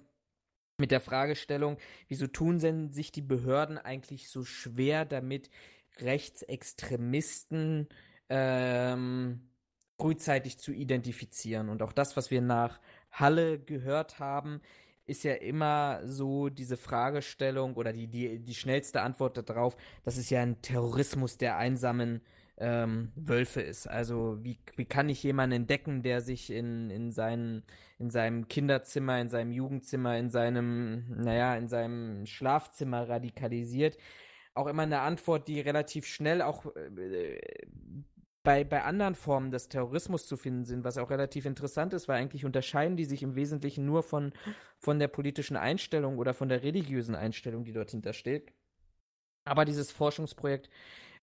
mit 0.79 0.93
der 0.93 1.01
Fragestellung, 1.01 1.77
wieso 2.07 2.27
tun 2.29 2.61
denn 2.61 2.93
sich 2.93 3.11
die 3.11 3.23
Behörden 3.23 3.79
eigentlich 3.79 4.29
so 4.29 4.45
schwer 4.45 5.05
damit, 5.07 5.51
Rechtsextremisten 6.01 7.89
ähm, 8.29 9.41
frühzeitig 9.99 10.59
zu 10.59 10.73
identifizieren. 10.73 11.69
Und 11.69 11.83
auch 11.83 11.93
das, 11.93 12.17
was 12.17 12.31
wir 12.31 12.43
nach 12.43 12.81
Halle 13.11 13.59
gehört 13.59 14.19
haben, 14.19 14.61
ist 15.07 15.23
ja 15.23 15.35
immer 15.35 16.01
so 16.05 16.49
diese 16.49 16.77
Fragestellung 16.77 17.75
oder 17.75 17.93
die, 17.93 18.09
die, 18.09 18.41
die 18.41 18.55
schnellste 18.55 19.03
Antwort 19.03 19.49
darauf, 19.49 19.77
dass 20.05 20.17
es 20.17 20.31
ja 20.31 20.43
ein 20.43 20.61
Terrorismus 20.63 21.39
der 21.39 21.57
einsamen 21.57 22.21
ähm, 22.59 23.13
Wölfe 23.15 23.61
ist. 23.61 23.87
Also 23.87 24.39
wie, 24.43 24.59
wie 24.77 24.85
kann 24.85 25.09
ich 25.09 25.23
jemanden 25.23 25.57
entdecken, 25.57 26.03
der 26.03 26.21
sich 26.21 26.51
in, 26.51 26.91
in, 26.91 27.13
seinen, 27.13 27.63
in 27.99 28.11
seinem 28.11 28.49
Kinderzimmer, 28.49 29.21
in 29.21 29.29
seinem 29.29 29.53
Jugendzimmer, 29.53 30.17
in 30.19 30.31
seinem, 30.31 31.05
naja, 31.23 31.55
in 31.57 31.69
seinem 31.69 32.27
Schlafzimmer 32.27 33.09
radikalisiert? 33.09 33.97
Auch 34.57 34.67
immer 34.67 34.83
eine 34.83 35.01
Antwort, 35.01 35.49
die 35.49 35.61
relativ 35.61 36.07
schnell 36.07 36.43
auch 36.43 36.65
äh, 36.75 37.39
bei, 38.43 38.63
bei 38.63 38.83
anderen 38.85 39.17
Formen 39.17 39.51
des 39.51 39.69
Terrorismus 39.69 40.29
zu 40.29 40.37
finden 40.37 40.65
sind, 40.65 40.85
was 40.85 40.99
auch 40.99 41.11
relativ 41.11 41.47
interessant 41.47 41.93
ist, 41.93 42.07
weil 42.07 42.21
eigentlich 42.21 42.45
unterscheiden 42.45 42.97
die 42.97 43.05
sich 43.05 43.25
im 43.25 43.35
Wesentlichen 43.35 43.85
nur 43.85 44.05
von, 44.05 44.33
von 44.79 45.01
der 45.01 45.09
politischen 45.09 45.57
Einstellung 45.57 46.19
oder 46.19 46.33
von 46.33 46.49
der 46.49 46.63
religiösen 46.63 47.17
Einstellung, 47.17 47.65
die 47.65 47.73
dort 47.73 47.91
hintersteht. 47.91 48.53
Aber 49.45 49.65
dieses 49.65 49.91
Forschungsprojekt 49.91 50.71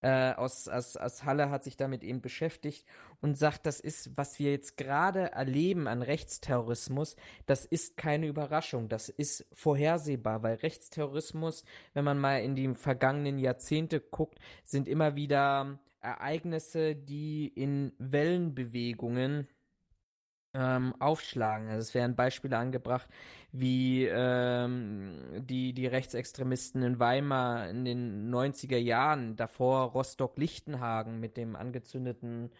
äh, 0.04 0.34
aus, 0.34 0.68
aus, 0.68 0.98
aus 0.98 1.24
Halle 1.24 1.48
hat 1.48 1.64
sich 1.64 1.78
damit 1.78 2.04
eben 2.04 2.20
beschäftigt 2.20 2.84
und 3.22 3.38
sagt, 3.38 3.64
das 3.64 3.80
ist, 3.80 4.14
was 4.18 4.38
wir 4.38 4.50
jetzt 4.50 4.76
gerade 4.76 5.32
erleben 5.32 5.88
an 5.88 6.02
Rechtsterrorismus, 6.02 7.16
das 7.46 7.64
ist 7.64 7.96
keine 7.96 8.26
Überraschung, 8.26 8.90
das 8.90 9.08
ist 9.08 9.46
vorhersehbar, 9.54 10.42
weil 10.42 10.56
Rechtsterrorismus, 10.56 11.64
wenn 11.94 12.04
man 12.04 12.18
mal 12.18 12.42
in 12.42 12.54
die 12.54 12.74
vergangenen 12.74 13.38
Jahrzehnte 13.38 13.98
guckt, 13.98 14.38
sind 14.62 14.88
immer 14.88 15.16
wieder 15.16 15.78
Ereignisse, 16.02 16.94
die 16.94 17.48
in 17.48 17.94
Wellenbewegungen 17.96 19.48
ähm, 20.54 20.94
aufschlagen. 20.98 21.68
Also 21.68 21.80
es 21.80 21.94
werden 21.94 22.16
Beispiele 22.16 22.56
angebracht, 22.56 23.08
wie 23.52 24.06
ähm, 24.06 25.18
die, 25.38 25.72
die 25.72 25.86
Rechtsextremisten 25.86 26.82
in 26.82 26.98
Weimar 26.98 27.68
in 27.68 27.84
den 27.84 28.32
90er 28.32 28.78
Jahren, 28.78 29.36
davor 29.36 29.92
Rostock-Lichtenhagen 29.92 31.20
mit 31.20 31.36
dem 31.36 31.56
angezündeten 31.56 32.50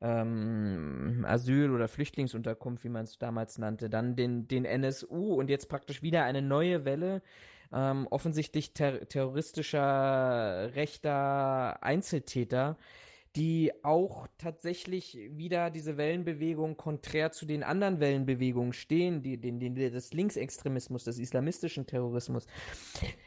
ähm, 0.00 1.24
Asyl- 1.26 1.72
oder 1.72 1.88
Flüchtlingsunterkunft, 1.88 2.84
wie 2.84 2.88
man 2.88 3.04
es 3.04 3.18
damals 3.18 3.58
nannte, 3.58 3.88
dann 3.88 4.16
den, 4.16 4.48
den 4.48 4.64
NSU 4.64 5.34
und 5.34 5.48
jetzt 5.48 5.68
praktisch 5.68 6.02
wieder 6.02 6.24
eine 6.24 6.42
neue 6.42 6.84
Welle 6.84 7.22
ähm, 7.72 8.06
offensichtlich 8.10 8.72
ter 8.72 9.08
terroristischer 9.08 10.70
rechter 10.74 11.82
Einzeltäter, 11.82 12.76
die 13.36 13.72
auch 13.82 14.28
tatsächlich 14.38 15.18
wieder 15.30 15.70
diese 15.70 15.96
Wellenbewegung 15.96 16.76
konträr 16.76 17.32
zu 17.32 17.46
den 17.46 17.64
anderen 17.64 17.98
Wellenbewegungen 17.98 18.72
stehen, 18.72 19.22
die, 19.22 19.40
den, 19.40 19.58
den, 19.58 19.74
des 19.74 20.12
Linksextremismus, 20.12 21.04
des 21.04 21.18
islamistischen 21.18 21.86
Terrorismus. 21.86 22.46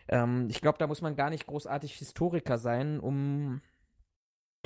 Ähm, 0.08 0.48
ich 0.50 0.62
glaube, 0.62 0.78
da 0.78 0.88
muss 0.88 1.02
man 1.02 1.18
gar 1.18 1.30
nicht 1.30 1.48
großartig 1.48 1.94
Historiker 1.96 2.58
sein, 2.58 3.00
um 3.00 3.62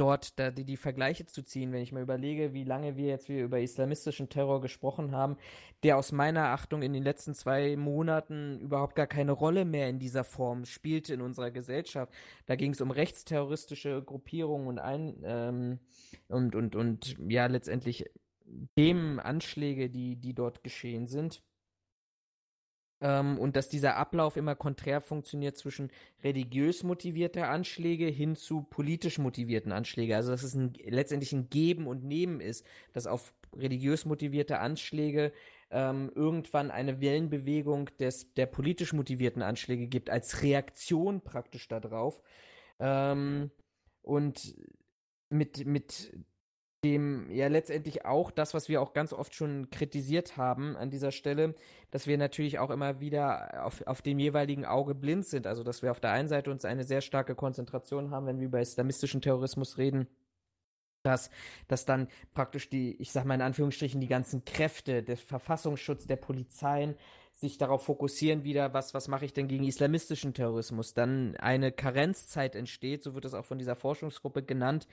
dort 0.01 0.39
da 0.39 0.49
die, 0.49 0.65
die 0.65 0.77
Vergleiche 0.77 1.27
zu 1.27 1.43
ziehen, 1.43 1.71
wenn 1.71 1.83
ich 1.83 1.91
mir 1.91 2.01
überlege, 2.01 2.53
wie 2.53 2.63
lange 2.63 2.97
wir 2.97 3.05
jetzt 3.05 3.29
wieder 3.29 3.43
über 3.43 3.59
islamistischen 3.59 4.29
Terror 4.29 4.59
gesprochen 4.59 5.11
haben, 5.11 5.37
der 5.83 5.95
aus 5.95 6.11
meiner 6.11 6.45
Achtung 6.47 6.81
in 6.81 6.91
den 6.91 7.03
letzten 7.03 7.35
zwei 7.35 7.75
Monaten 7.77 8.59
überhaupt 8.61 8.95
gar 8.95 9.05
keine 9.05 9.31
Rolle 9.31 9.63
mehr 9.63 9.89
in 9.89 9.99
dieser 9.99 10.23
Form 10.23 10.65
spielte 10.65 11.13
in 11.13 11.21
unserer 11.21 11.51
Gesellschaft. 11.51 12.11
Da 12.47 12.55
ging 12.55 12.71
es 12.71 12.81
um 12.81 12.89
rechtsterroristische 12.89 14.01
Gruppierungen 14.01 14.67
und 14.67 14.79
ein 14.79 15.21
ähm, 15.23 15.79
und 16.29 16.55
und 16.55 16.75
und 16.75 17.15
ja 17.27 17.45
letztendlich 17.45 18.09
Themenanschläge, 18.75 19.91
die 19.91 20.15
die 20.15 20.33
dort 20.33 20.63
geschehen 20.63 21.05
sind 21.05 21.43
ähm, 23.01 23.37
und 23.37 23.55
dass 23.55 23.67
dieser 23.67 23.97
Ablauf 23.97 24.37
immer 24.37 24.55
konträr 24.55 25.01
funktioniert 25.01 25.57
zwischen 25.57 25.91
religiös 26.23 26.83
motivierter 26.83 27.49
Anschläge 27.49 28.05
hin 28.05 28.35
zu 28.35 28.61
politisch 28.61 29.17
motivierten 29.17 29.71
Anschläge. 29.71 30.15
Also 30.15 30.31
dass 30.31 30.43
es 30.43 30.55
ein, 30.55 30.73
letztendlich 30.85 31.33
ein 31.33 31.49
Geben 31.49 31.87
und 31.87 32.03
Nehmen 32.03 32.39
ist, 32.39 32.65
dass 32.93 33.07
auf 33.07 33.33
religiös 33.55 34.05
motivierte 34.05 34.59
Anschläge 34.59 35.33
ähm, 35.71 36.11
irgendwann 36.15 36.69
eine 36.69 37.01
Wellenbewegung 37.01 37.89
des, 37.99 38.33
der 38.33 38.45
politisch 38.45 38.93
motivierten 38.93 39.41
Anschläge 39.41 39.87
gibt, 39.87 40.09
als 40.09 40.43
Reaktion 40.43 41.21
praktisch 41.21 41.67
darauf. 41.67 42.21
Ähm, 42.79 43.51
und 44.01 44.55
mit, 45.29 45.65
mit 45.65 46.11
dem 46.83 47.29
ja 47.29 47.47
letztendlich 47.47 48.05
auch 48.05 48.31
das, 48.31 48.53
was 48.53 48.67
wir 48.67 48.81
auch 48.81 48.93
ganz 48.93 49.13
oft 49.13 49.35
schon 49.35 49.69
kritisiert 49.69 50.37
haben 50.37 50.75
an 50.75 50.89
dieser 50.89 51.11
Stelle, 51.11 51.53
dass 51.91 52.07
wir 52.07 52.17
natürlich 52.17 52.57
auch 52.57 52.71
immer 52.71 52.99
wieder 52.99 53.65
auf, 53.65 53.85
auf 53.85 54.01
dem 54.01 54.17
jeweiligen 54.17 54.65
Auge 54.65 54.95
blind 54.95 55.25
sind. 55.25 55.45
Also 55.45 55.63
dass 55.63 55.83
wir 55.83 55.91
auf 55.91 55.99
der 55.99 56.11
einen 56.11 56.27
Seite 56.27 56.49
uns 56.49 56.65
eine 56.65 56.83
sehr 56.83 57.01
starke 57.01 57.35
Konzentration 57.35 58.09
haben, 58.09 58.25
wenn 58.25 58.39
wir 58.39 58.47
über 58.47 58.61
islamistischen 58.61 59.21
Terrorismus 59.21 59.77
reden, 59.77 60.07
dass, 61.03 61.29
dass 61.67 61.85
dann 61.85 62.07
praktisch 62.33 62.69
die, 62.69 62.95
ich 63.01 63.11
sag 63.11 63.25
mal 63.25 63.35
in 63.35 63.41
Anführungsstrichen, 63.41 64.01
die 64.01 64.07
ganzen 64.07 64.45
Kräfte 64.45 65.03
des 65.03 65.21
Verfassungsschutz, 65.21 66.07
der 66.07 66.15
Polizeien 66.15 66.95
sich 67.33 67.57
darauf 67.57 67.85
fokussieren 67.85 68.43
wieder, 68.43 68.73
was, 68.73 68.93
was 68.93 69.07
mache 69.07 69.25
ich 69.25 69.33
denn 69.33 69.47
gegen 69.47 69.63
islamistischen 69.63 70.33
Terrorismus, 70.33 70.93
dann 70.93 71.35
eine 71.37 71.71
Karenzzeit 71.71 72.55
entsteht, 72.55 73.03
so 73.03 73.15
wird 73.15 73.25
es 73.25 73.33
auch 73.33 73.45
von 73.45 73.57
dieser 73.57 73.75
Forschungsgruppe 73.75 74.43
genannt, 74.43 74.87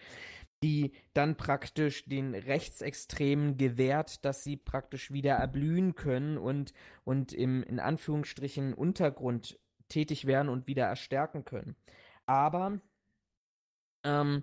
die 0.62 0.92
dann 1.14 1.36
praktisch 1.36 2.04
den 2.06 2.34
Rechtsextremen 2.34 3.56
gewährt, 3.56 4.24
dass 4.24 4.42
sie 4.42 4.56
praktisch 4.56 5.12
wieder 5.12 5.34
erblühen 5.34 5.94
können 5.94 6.36
und, 6.36 6.72
und 7.04 7.32
im, 7.32 7.62
in 7.62 7.78
Anführungsstrichen, 7.78 8.74
Untergrund 8.74 9.58
tätig 9.88 10.26
werden 10.26 10.48
und 10.48 10.66
wieder 10.66 10.84
erstärken 10.84 11.44
können. 11.44 11.76
Aber 12.26 12.80
ähm, 14.04 14.42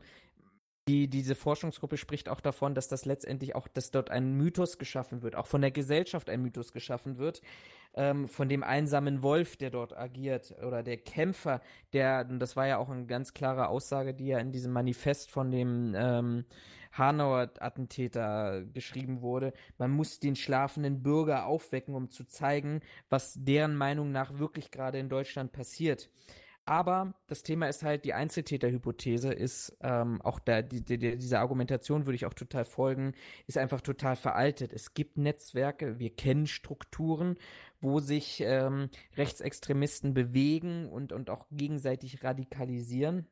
die, 0.88 1.10
diese 1.10 1.36
Forschungsgruppe 1.36 1.98
spricht 1.98 2.30
auch 2.30 2.42
davon, 2.42 2.76
dass 2.76 2.88
das 2.88 3.06
letztendlich 3.06 3.56
auch, 3.56 3.68
dass 3.68 3.92
dort 3.92 4.12
ein 4.12 4.34
Mythos 4.34 4.78
geschaffen 4.78 5.24
wird, 5.24 5.36
auch 5.36 5.48
von 5.48 5.62
der 5.62 5.72
Gesellschaft 5.72 6.30
ein 6.30 6.42
Mythos 6.42 6.72
geschaffen 6.72 7.18
wird, 7.18 7.42
ähm, 7.96 8.28
von 8.28 8.50
dem 8.50 8.64
einsamen 8.64 9.24
Wolf, 9.24 9.58
der 9.58 9.72
dort 9.72 9.98
agiert, 9.98 10.54
oder 10.66 10.84
der 10.84 10.98
Kämpfer, 10.98 11.62
der, 11.94 12.24
das 12.26 12.56
war 12.56 12.68
ja 12.68 12.78
auch 12.78 12.90
eine 12.90 13.06
ganz 13.06 13.34
klare 13.34 13.68
Aussage, 13.68 14.14
die 14.14 14.28
ja 14.28 14.40
in 14.40 14.52
diesem 14.52 14.74
Manifest 14.74 15.32
von 15.32 15.52
dem 15.52 15.94
ähm, 15.98 16.46
Hanauer 16.92 17.52
Attentäter 17.60 18.64
geschrieben 18.74 19.22
wurde. 19.22 19.54
Man 19.78 19.92
muss 19.92 20.20
den 20.20 20.36
schlafenden 20.36 21.04
Bürger 21.04 21.46
aufwecken, 21.46 21.94
um 21.94 22.10
zu 22.10 22.26
zeigen, 22.26 22.82
was 23.10 23.36
deren 23.38 23.76
Meinung 23.76 24.12
nach 24.12 24.40
wirklich 24.40 24.72
gerade 24.72 25.00
in 25.00 25.10
Deutschland 25.10 25.52
passiert. 25.52 26.10
Aber 26.68 27.14
das 27.28 27.44
Thema 27.44 27.68
ist 27.68 27.84
halt, 27.84 28.06
die 28.06 28.16
Einzeltäterhypothese 28.16 29.32
ist 29.32 29.78
ähm, 29.82 30.20
auch 30.24 30.40
da, 30.40 30.64
die, 30.64 30.84
die, 30.84 30.98
dieser 30.98 31.40
Argumentation 31.40 32.08
würde 32.08 32.16
ich 32.16 32.26
auch 32.26 32.34
total 32.34 32.66
folgen, 32.66 33.14
ist 33.46 33.60
einfach 33.60 33.82
total 33.82 34.16
veraltet. 34.16 34.74
Es 34.74 34.96
gibt 34.96 35.18
Netzwerke, 35.18 36.00
wir 36.00 36.10
kennen 36.16 36.48
Strukturen, 36.48 37.38
wo 37.82 38.00
sich 38.00 38.42
ähm, 38.42 38.90
Rechtsextremisten 39.16 40.16
bewegen 40.16 40.90
und, 40.90 41.14
und 41.14 41.30
auch 41.30 41.46
gegenseitig 41.52 42.24
radikalisieren. 42.24 43.28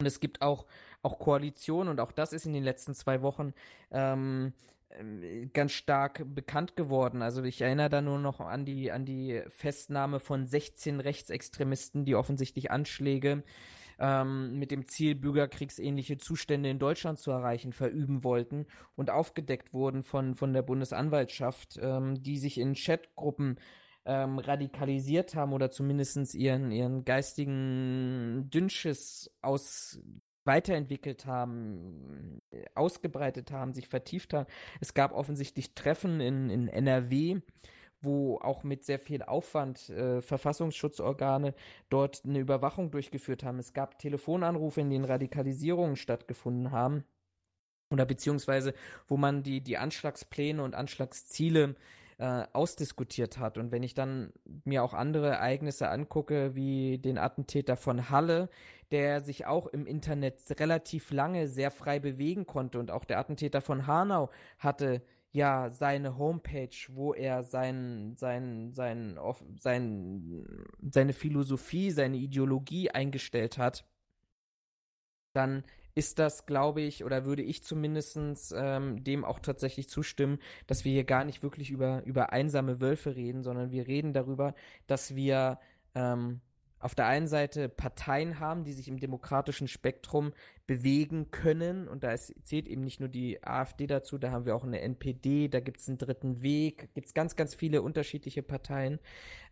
Und 0.00 0.06
es 0.06 0.20
gibt 0.20 0.42
auch, 0.42 0.66
auch 1.02 1.18
Koalitionen 1.18 1.88
und 1.88 1.98
auch 1.98 2.12
das 2.12 2.34
ist 2.34 2.44
in 2.44 2.52
den 2.52 2.64
letzten 2.64 2.94
zwei 2.94 3.22
Wochen 3.22 3.54
ähm, 3.90 4.52
ganz 5.52 5.72
stark 5.72 6.22
bekannt 6.34 6.76
geworden. 6.76 7.22
Also 7.22 7.42
ich 7.42 7.60
erinnere 7.60 7.88
da 7.88 8.00
nur 8.00 8.18
noch 8.18 8.40
an 8.40 8.64
die, 8.64 8.92
an 8.92 9.04
die 9.04 9.42
Festnahme 9.48 10.20
von 10.20 10.46
16 10.46 11.00
Rechtsextremisten, 11.00 12.04
die 12.04 12.14
offensichtlich 12.14 12.70
Anschläge 12.70 13.42
ähm, 13.98 14.58
mit 14.58 14.70
dem 14.70 14.86
Ziel, 14.86 15.14
bürgerkriegsähnliche 15.14 16.18
Zustände 16.18 16.68
in 16.68 16.78
Deutschland 16.78 17.18
zu 17.18 17.30
erreichen, 17.30 17.72
verüben 17.72 18.24
wollten 18.24 18.66
und 18.96 19.10
aufgedeckt 19.10 19.72
wurden 19.72 20.02
von, 20.02 20.34
von 20.34 20.52
der 20.52 20.62
Bundesanwaltschaft, 20.62 21.78
ähm, 21.80 22.22
die 22.22 22.38
sich 22.38 22.58
in 22.58 22.74
Chatgruppen 22.74 23.58
ähm, 24.04 24.38
radikalisiert 24.38 25.34
haben 25.34 25.52
oder 25.52 25.70
zumindest 25.70 26.34
ihren, 26.34 26.70
ihren 26.70 27.04
geistigen 27.04 28.48
Dünnschiss 28.50 29.30
aus 29.40 29.98
weiterentwickelt 30.44 31.26
haben, 31.26 32.40
ausgebreitet 32.74 33.50
haben, 33.50 33.72
sich 33.72 33.88
vertieft 33.88 34.34
haben. 34.34 34.46
Es 34.80 34.94
gab 34.94 35.12
offensichtlich 35.12 35.74
Treffen 35.74 36.20
in, 36.20 36.50
in 36.50 36.68
NRW, 36.68 37.40
wo 38.00 38.38
auch 38.38 38.62
mit 38.62 38.84
sehr 38.84 38.98
viel 38.98 39.22
Aufwand 39.22 39.88
äh, 39.88 40.20
Verfassungsschutzorgane 40.20 41.54
dort 41.88 42.22
eine 42.24 42.38
Überwachung 42.38 42.90
durchgeführt 42.90 43.44
haben. 43.44 43.58
Es 43.58 43.72
gab 43.72 43.98
Telefonanrufe, 43.98 44.80
in 44.80 44.90
denen 44.90 45.04
Radikalisierungen 45.04 45.96
stattgefunden 45.96 46.70
haben 46.70 47.04
oder 47.90 48.04
beziehungsweise 48.04 48.74
wo 49.06 49.16
man 49.16 49.42
die, 49.42 49.62
die 49.62 49.78
Anschlagspläne 49.78 50.62
und 50.62 50.74
Anschlagsziele 50.74 51.76
äh, 52.18 52.44
ausdiskutiert 52.52 53.38
hat. 53.38 53.58
Und 53.58 53.72
wenn 53.72 53.82
ich 53.82 53.94
dann 53.94 54.32
mir 54.64 54.82
auch 54.82 54.94
andere 54.94 55.28
Ereignisse 55.28 55.88
angucke, 55.88 56.54
wie 56.54 56.98
den 56.98 57.18
Attentäter 57.18 57.76
von 57.76 58.10
Halle, 58.10 58.48
der 58.90 59.20
sich 59.20 59.46
auch 59.46 59.66
im 59.66 59.86
Internet 59.86 60.40
relativ 60.60 61.10
lange 61.10 61.48
sehr 61.48 61.70
frei 61.70 61.98
bewegen 61.98 62.46
konnte 62.46 62.78
und 62.78 62.90
auch 62.90 63.04
der 63.04 63.18
Attentäter 63.18 63.60
von 63.60 63.86
Hanau 63.86 64.30
hatte 64.58 65.02
ja 65.32 65.68
seine 65.70 66.16
Homepage, 66.16 66.76
wo 66.90 67.12
er 67.12 67.42
sein, 67.42 68.14
sein, 68.16 68.72
sein, 68.72 69.18
sein, 69.58 70.46
seine 70.80 71.12
Philosophie, 71.12 71.90
seine 71.90 72.18
Ideologie 72.18 72.90
eingestellt 72.90 73.58
hat, 73.58 73.84
dann 75.32 75.64
ist 75.94 76.18
das, 76.18 76.46
glaube 76.46 76.80
ich, 76.80 77.04
oder 77.04 77.24
würde 77.24 77.42
ich 77.42 77.62
zumindest 77.62 78.18
ähm, 78.56 79.04
dem 79.04 79.24
auch 79.24 79.38
tatsächlich 79.38 79.88
zustimmen, 79.88 80.38
dass 80.66 80.84
wir 80.84 80.92
hier 80.92 81.04
gar 81.04 81.24
nicht 81.24 81.42
wirklich 81.42 81.70
über, 81.70 82.02
über 82.04 82.32
einsame 82.32 82.80
Wölfe 82.80 83.16
reden, 83.16 83.42
sondern 83.42 83.70
wir 83.70 83.86
reden 83.86 84.12
darüber, 84.12 84.54
dass 84.86 85.14
wir 85.14 85.58
ähm, 85.94 86.40
auf 86.84 86.94
der 86.94 87.06
einen 87.06 87.28
Seite 87.28 87.70
Parteien 87.70 88.40
haben, 88.40 88.64
die 88.64 88.74
sich 88.74 88.88
im 88.88 89.00
demokratischen 89.00 89.68
Spektrum 89.68 90.34
bewegen 90.66 91.30
können. 91.30 91.88
Und 91.88 92.04
da 92.04 92.12
ist, 92.12 92.34
zählt 92.44 92.68
eben 92.68 92.84
nicht 92.84 93.00
nur 93.00 93.08
die 93.08 93.42
AfD 93.42 93.86
dazu, 93.86 94.18
da 94.18 94.30
haben 94.30 94.44
wir 94.44 94.54
auch 94.54 94.64
eine 94.64 94.82
NPD, 94.82 95.48
da 95.48 95.60
gibt 95.60 95.80
es 95.80 95.88
einen 95.88 95.96
dritten 95.96 96.42
Weg, 96.42 96.92
gibt 96.92 97.06
es 97.06 97.14
ganz, 97.14 97.36
ganz 97.36 97.54
viele 97.54 97.80
unterschiedliche 97.80 98.42
Parteien. 98.42 98.98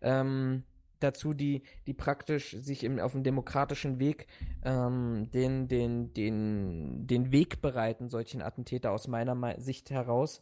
Ähm, 0.02 0.64
dazu, 1.03 1.35
die, 1.35 1.62
die 1.87 1.95
praktisch 1.95 2.57
sich 2.61 2.85
im, 2.85 2.99
auf 2.99 3.12
dem 3.12 3.23
demokratischen 3.23 3.99
Weg 3.99 4.27
ähm, 4.65 5.31
den, 5.33 5.69
den, 5.69 6.12
den, 6.15 7.07
den 7.07 7.33
Weg 7.33 7.61
bereiten, 7.62 8.09
solchen 8.09 8.43
Attentäter 8.43 8.93
aus 8.93 9.09
meiner 9.09 9.61
Sicht 9.61 9.91
heraus. 9.91 10.41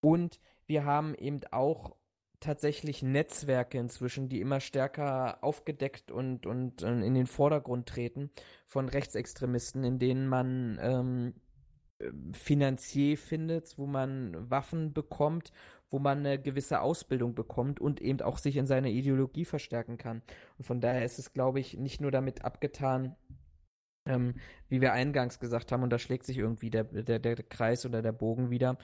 Und 0.00 0.40
wir 0.66 0.84
haben 0.84 1.14
eben 1.14 1.40
auch 1.50 1.96
tatsächlich 2.40 3.02
Netzwerke 3.02 3.78
inzwischen, 3.78 4.28
die 4.28 4.40
immer 4.40 4.60
stärker 4.60 5.42
aufgedeckt 5.42 6.10
und, 6.10 6.44
und, 6.44 6.82
und 6.82 7.02
in 7.02 7.14
den 7.14 7.26
Vordergrund 7.26 7.88
treten 7.88 8.30
von 8.66 8.88
Rechtsextremisten, 8.88 9.84
in 9.84 9.98
denen 9.98 10.26
man 10.26 10.78
ähm, 10.82 11.34
Finanzier 12.32 13.16
findet, 13.16 13.78
wo 13.78 13.86
man 13.86 14.50
Waffen 14.50 14.92
bekommt, 14.92 15.52
wo 15.92 15.98
man 15.98 16.18
eine 16.18 16.40
gewisse 16.40 16.80
Ausbildung 16.80 17.34
bekommt 17.34 17.78
und 17.78 18.00
eben 18.00 18.22
auch 18.22 18.38
sich 18.38 18.56
in 18.56 18.66
seiner 18.66 18.88
Ideologie 18.88 19.44
verstärken 19.44 19.98
kann. 19.98 20.22
Und 20.58 20.64
von 20.64 20.80
daher 20.80 21.04
ist 21.04 21.18
es, 21.18 21.32
glaube 21.32 21.60
ich, 21.60 21.76
nicht 21.76 22.00
nur 22.00 22.10
damit 22.10 22.44
abgetan, 22.44 23.14
ähm, 24.06 24.34
wie 24.68 24.80
wir 24.80 24.94
eingangs 24.94 25.38
gesagt 25.38 25.70
haben, 25.70 25.82
und 25.82 25.90
da 25.90 25.98
schlägt 25.98 26.24
sich 26.24 26.38
irgendwie 26.38 26.70
der, 26.70 26.84
der, 26.84 27.18
der 27.18 27.36
Kreis 27.36 27.86
oder 27.86 28.00
der 28.00 28.12
Bogen 28.12 28.50
wieder, 28.50 28.78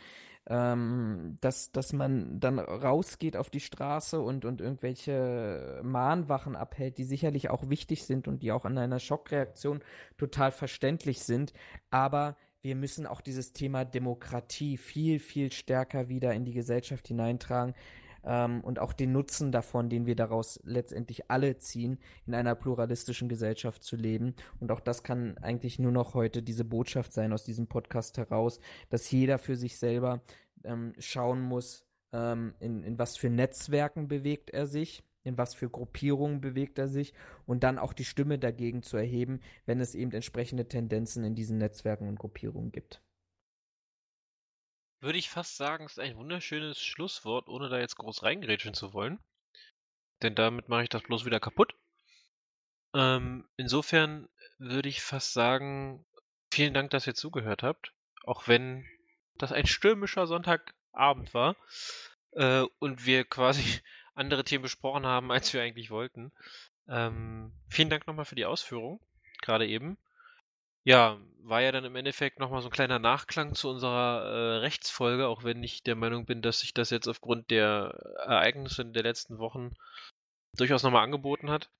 ähm, 0.47 1.37
dass, 1.41 1.73
dass 1.73 1.93
man 1.93 2.41
dann 2.41 2.59
rausgeht 2.59 3.37
auf 3.37 3.51
die 3.51 3.61
Straße 3.61 4.21
und, 4.21 4.45
und 4.45 4.61
irgendwelche 4.61 5.81
Mahnwachen 5.83 6.57
abhält, 6.57 6.99
die 6.99 7.05
sicherlich 7.05 7.51
auch 7.51 7.69
wichtig 7.71 8.05
sind 8.05 8.29
und 8.29 8.43
die 8.43 8.53
auch 8.53 8.67
an 8.67 8.79
einer 8.79 9.01
Schockreaktion 9.01 9.81
total 10.19 10.53
verständlich 10.53 11.21
sind, 11.21 11.55
aber 11.91 12.37
wir 12.69 12.77
müssen 12.77 13.07
auch 13.07 13.23
dieses 13.23 13.55
Thema 13.55 13.86
Demokratie 13.86 14.77
viel, 14.77 15.20
viel 15.20 15.51
stärker 15.51 16.11
wieder 16.11 16.35
in 16.35 16.45
die 16.45 16.53
Gesellschaft 16.53 17.09
hineintragen 17.09 17.73
ähm, 18.24 18.61
und 18.61 18.78
auch 18.78 18.93
den 18.93 19.11
Nutzen 19.12 19.53
davon, 19.53 19.89
den 19.89 20.05
wir 20.05 20.15
daraus 20.16 20.61
letztendlich 20.65 21.31
alle 21.31 21.57
ziehen, 21.57 21.99
in 22.27 22.35
einer 22.35 22.55
pluralistischen 22.55 23.31
Gesellschaft 23.31 23.82
zu 23.82 23.97
leben. 23.97 24.35
Und 24.61 24.70
auch 24.70 24.81
das 24.81 25.03
kann 25.03 25.39
eigentlich 25.39 25.78
nur 25.78 25.93
noch 25.93 26.12
heute 26.12 26.43
diese 26.43 26.66
Botschaft 26.66 27.15
sein 27.15 27.32
aus 27.32 27.43
diesem 27.43 27.69
Podcast 27.69 28.19
heraus, 28.19 28.61
dass 28.90 29.11
jeder 29.11 29.39
für 29.39 29.57
sich 29.57 29.78
selber 29.78 30.20
ähm, 30.62 30.93
schauen 30.99 31.40
muss, 31.40 31.86
ähm, 32.12 32.53
in, 32.61 32.82
in 32.82 32.99
was 32.99 33.16
für 33.16 33.31
Netzwerken 33.31 34.09
bewegt 34.09 34.51
er 34.51 34.66
sich 34.66 35.03
in 35.24 35.36
was 35.39 35.55
für 35.55 35.69
Gruppierungen 35.69 36.40
bewegt 36.40 36.78
er 36.78 36.89
sich 36.89 37.12
und 37.47 37.62
dann 37.62 37.78
auch 37.78 37.93
die 37.93 38.05
Stimme 38.05 38.39
dagegen 38.39 38.82
zu 38.82 38.97
erheben, 38.97 39.40
wenn 39.66 39.81
es 39.81 39.95
eben 39.95 40.12
entsprechende 40.12 40.69
Tendenzen 40.69 41.24
in 41.24 41.35
diesen 41.35 41.59
Netzwerken 41.59 42.09
und 42.09 42.19
Gruppierungen 42.19 42.73
gibt. 42.73 43.03
Würde 45.01 45.19
ich 45.19 45.31
fast 45.31 45.57
sagen, 45.57 45.85
ist 45.85 46.01
ein 46.01 46.16
wunderschönes 46.16 46.81
Schlusswort, 46.81 47.49
ohne 47.49 47.69
da 47.69 47.78
jetzt 47.78 47.97
groß 47.97 48.24
reingrätschen 48.24 48.74
zu 48.74 48.93
wollen. 48.93 49.20
Denn 50.23 50.35
damit 50.35 50.69
mache 50.69 50.85
ich 50.85 50.89
das 50.89 51.03
bloß 51.03 51.24
wieder 51.24 51.39
kaputt. 51.39 51.74
Ähm, 52.95 53.49
insofern 53.57 54.28
würde 54.59 54.89
ich 54.89 55.03
fast 55.03 55.32
sagen, 55.32 56.05
vielen 56.53 56.74
Dank, 56.74 56.90
dass 56.90 57.07
ihr 57.07 57.15
zugehört 57.15 57.62
habt. 57.62 57.93
Auch 58.24 58.49
wenn 58.49 58.85
das 59.36 59.53
ein 59.53 59.66
stürmischer 59.66 60.27
Sonntagabend 60.27 61.32
war 61.32 61.57
äh, 62.32 62.65
und 62.81 63.07
wir 63.07 63.24
quasi 63.24 63.81
andere 64.19 64.45
Themen 64.45 64.62
besprochen 64.62 65.07
haben, 65.07 65.31
als 65.32 65.53
wir 65.53 65.62
eigentlich 65.62 65.90
wollten. 65.90 66.32
Ähm, 66.89 67.53
vielen 67.69 67.90
Dank 67.90 68.07
nochmal 68.07 68.24
für 68.24 68.35
die 68.35 68.47
Ausführung, 68.47 69.01
gerade 69.43 69.66
eben. 69.66 69.99
Ja, 70.85 71.19
war 71.43 71.61
ja 71.61 71.73
dann 71.73 71.85
im 71.85 71.97
Endeffekt 71.97 72.39
nochmal 72.39 72.62
so 72.62 72.69
ein 72.69 72.73
kleiner 72.73 72.99
Nachklang 72.99 73.55
zu 73.55 73.69
unserer 73.69 74.23
äh, 74.24 74.57
Rechtsfolge, 74.59 75.28
auch 75.28 75.45
wenn 75.45 75.62
ich 75.62 75.82
der 75.82 75.97
Meinung 75.97 76.24
bin, 76.24 76.40
dass 76.40 76.61
sich 76.61 76.73
das 76.73 76.90
jetzt 76.90 77.09
aufgrund 77.09 77.51
der 77.51 77.95
Ereignisse 78.27 78.85
der 78.86 79.03
letzten 79.03 79.39
Wochen 79.39 79.74
durchaus 80.57 80.82
nochmal 80.82 81.05
angeboten 81.05 81.51
hat. 81.51 81.70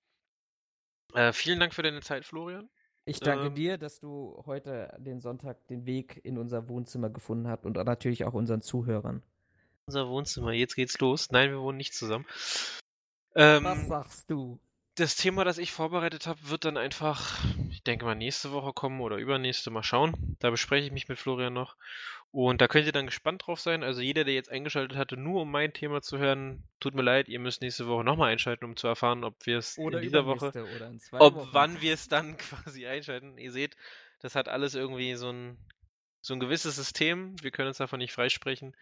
Äh, 1.15 1.33
vielen 1.33 1.59
Dank 1.59 1.75
für 1.75 1.83
deine 1.83 2.01
Zeit, 2.01 2.27
Florian. 2.27 2.69
Ich 3.07 3.21
danke 3.21 3.47
ähm, 3.47 3.55
dir, 3.55 3.79
dass 3.79 4.01
du 4.01 4.43
heute 4.45 4.95
den 4.99 5.21
Sonntag 5.21 5.67
den 5.69 5.87
Weg 5.87 6.21
in 6.23 6.37
unser 6.37 6.69
Wohnzimmer 6.69 7.09
gefunden 7.09 7.49
hast 7.49 7.65
und 7.65 7.77
natürlich 7.77 8.25
auch 8.25 8.35
unseren 8.35 8.61
Zuhörern 8.61 9.23
unser 9.89 10.09
Wohnzimmer. 10.09 10.53
Jetzt 10.53 10.77
geht's 10.77 11.01
los. 11.01 11.31
Nein, 11.31 11.51
wir 11.51 11.61
wohnen 11.61 11.79
nicht 11.79 11.95
zusammen. 11.95 12.27
Ähm, 13.35 13.65
Was 13.65 13.89
sagst 13.89 14.31
du? 14.31 14.61
Das 14.95 15.17
Thema, 15.17 15.45
das 15.45 15.59
ich 15.59 15.73
vorbereitet 15.73 16.27
habe, 16.27 16.39
wird 16.43 16.65
dann 16.65 16.77
einfach, 16.77 17.39
ich 17.71 17.83
denke 17.85 18.05
mal, 18.05 18.17
nächste 18.17 18.51
Woche 18.53 18.73
kommen 18.73 19.01
oder 19.01 19.17
übernächste 19.17 19.71
mal 19.71 19.85
schauen. 19.85 20.37
Da 20.41 20.51
bespreche 20.51 20.87
ich 20.87 20.93
mich 20.93 21.09
mit 21.09 21.19
Florian 21.19 21.53
noch. 21.53 21.77
Und 22.33 22.61
da 22.61 22.69
könnt 22.69 22.85
ihr 22.85 22.93
dann 22.93 23.07
gespannt 23.07 23.47
drauf 23.47 23.61
sein. 23.61 23.83
Also 23.83 24.01
jeder, 24.01 24.25
der 24.25 24.35
jetzt 24.35 24.51
eingeschaltet 24.51 24.99
hatte, 24.99 25.17
nur 25.17 25.43
um 25.43 25.51
mein 25.51 25.73
Thema 25.73 26.03
zu 26.03 26.19
hören, 26.19 26.65
tut 26.81 26.95
mir 26.95 27.03
leid, 27.03 27.29
ihr 27.29 27.39
müsst 27.39 27.63
nächste 27.63 27.87
Woche 27.87 28.05
nochmal 28.05 28.33
einschalten, 28.33 28.65
um 28.65 28.77
zu 28.77 28.87
erfahren, 28.89 29.25
ob 29.25 29.47
wir 29.47 29.59
es 29.59 29.79
in 29.79 29.91
dieser 30.01 30.27
Woche, 30.27 30.49
oder 30.49 30.89
in 30.89 31.01
ob 31.13 31.35
Wochen. 31.37 31.49
wann 31.53 31.81
wir 31.81 31.95
es 31.95 32.09
dann 32.09 32.37
quasi 32.37 32.87
einschalten. 32.87 33.39
Ihr 33.39 33.53
seht, 33.53 33.77
das 34.21 34.35
hat 34.35 34.49
alles 34.49 34.75
irgendwie 34.75 35.15
so 35.15 35.31
ein 35.31 35.57
so 36.21 36.35
ein 36.35 36.41
gewisses 36.41 36.77
System. 36.77 37.35
Wir 37.43 37.51
können 37.51 37.69
uns 37.69 37.79
davon 37.79 37.99
nicht 37.99 38.13
freisprechen. 38.13 38.75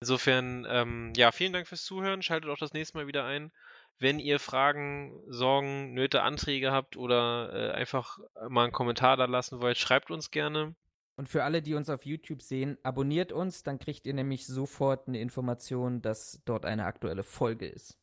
Insofern, 0.00 0.66
ähm, 0.68 1.12
ja, 1.14 1.30
vielen 1.30 1.52
Dank 1.52 1.66
fürs 1.66 1.84
Zuhören. 1.84 2.22
Schaltet 2.22 2.50
auch 2.50 2.58
das 2.58 2.72
nächste 2.72 2.96
Mal 2.96 3.06
wieder 3.06 3.24
ein. 3.24 3.52
Wenn 3.98 4.18
ihr 4.18 4.38
Fragen, 4.38 5.22
Sorgen, 5.26 5.92
Nöte, 5.92 6.22
Anträge 6.22 6.72
habt 6.72 6.96
oder 6.96 7.50
äh, 7.52 7.72
einfach 7.72 8.18
mal 8.48 8.64
einen 8.64 8.72
Kommentar 8.72 9.18
da 9.18 9.26
lassen 9.26 9.60
wollt, 9.60 9.76
schreibt 9.76 10.10
uns 10.10 10.30
gerne. 10.30 10.74
Und 11.16 11.28
für 11.28 11.44
alle, 11.44 11.60
die 11.60 11.74
uns 11.74 11.90
auf 11.90 12.06
YouTube 12.06 12.40
sehen, 12.40 12.78
abonniert 12.82 13.30
uns, 13.30 13.62
dann 13.62 13.78
kriegt 13.78 14.06
ihr 14.06 14.14
nämlich 14.14 14.46
sofort 14.46 15.06
eine 15.06 15.20
Information, 15.20 16.00
dass 16.00 16.40
dort 16.46 16.64
eine 16.64 16.86
aktuelle 16.86 17.22
Folge 17.22 17.66
ist. 17.66 17.99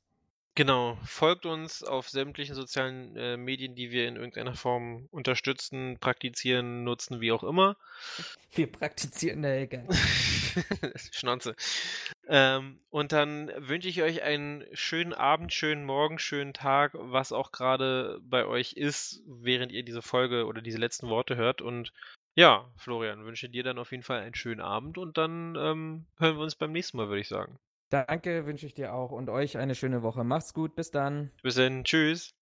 Genau, 0.58 0.98
folgt 1.06 1.46
uns 1.46 1.84
auf 1.84 2.10
sämtlichen 2.10 2.56
sozialen 2.56 3.16
äh, 3.16 3.38
Medien, 3.38 3.76
die 3.76 3.92
wir 3.92 4.08
in 4.08 4.16
irgendeiner 4.16 4.56
Form 4.56 5.08
unterstützen, 5.12 6.00
praktizieren, 6.00 6.84
nutzen, 6.84 7.22
wie 7.22 7.32
auch 7.32 7.44
immer. 7.44 7.78
Wir 8.56 8.66
praktizieren, 8.66 9.42
na 9.42 9.56
egal. 9.56 9.88
Schnauze. 11.12 11.56
Ähm, 12.28 12.80
und 12.90 13.12
dann 13.12 13.52
wünsche 13.58 13.88
ich 13.88 14.02
euch 14.02 14.24
einen 14.24 14.66
schönen 14.74 15.14
Abend, 15.14 15.54
schönen 15.54 15.86
Morgen, 15.86 16.18
schönen 16.18 16.54
Tag, 16.54 16.94
was 16.96 17.32
auch 17.32 17.52
gerade 17.52 18.20
bei 18.24 18.48
euch 18.48 18.74
ist, 18.74 19.22
während 19.28 19.72
ihr 19.72 19.84
diese 19.84 20.02
Folge 20.02 20.48
oder 20.48 20.64
diese 20.64 20.80
letzten 20.80 21.08
Worte 21.08 21.36
hört. 21.36 21.62
Und 21.62 21.94
ja, 22.34 22.68
Florian, 22.78 23.26
wünsche 23.26 23.48
dir 23.48 23.62
dann 23.62 23.78
auf 23.78 23.92
jeden 23.92 24.02
Fall 24.02 24.22
einen 24.22 24.34
schönen 24.34 24.62
Abend 24.62 24.98
und 24.98 25.20
dann 25.20 25.56
ähm, 25.56 26.08
hören 26.18 26.38
wir 26.38 26.44
uns 26.44 26.56
beim 26.56 26.72
nächsten 26.72 26.98
Mal, 26.98 27.10
würde 27.10 27.22
ich 27.22 27.28
sagen. 27.28 27.60
Danke, 27.90 28.46
wünsche 28.46 28.66
ich 28.66 28.74
dir 28.74 28.94
auch 28.94 29.12
und 29.12 29.30
euch 29.30 29.58
eine 29.58 29.76
schöne 29.76 30.02
Woche. 30.04 30.24
Macht's 30.24 30.54
gut, 30.54 30.76
bis 30.76 30.92
dann. 30.92 31.32
Bis 31.42 31.56
dann, 31.56 31.84
tschüss. 31.84 32.37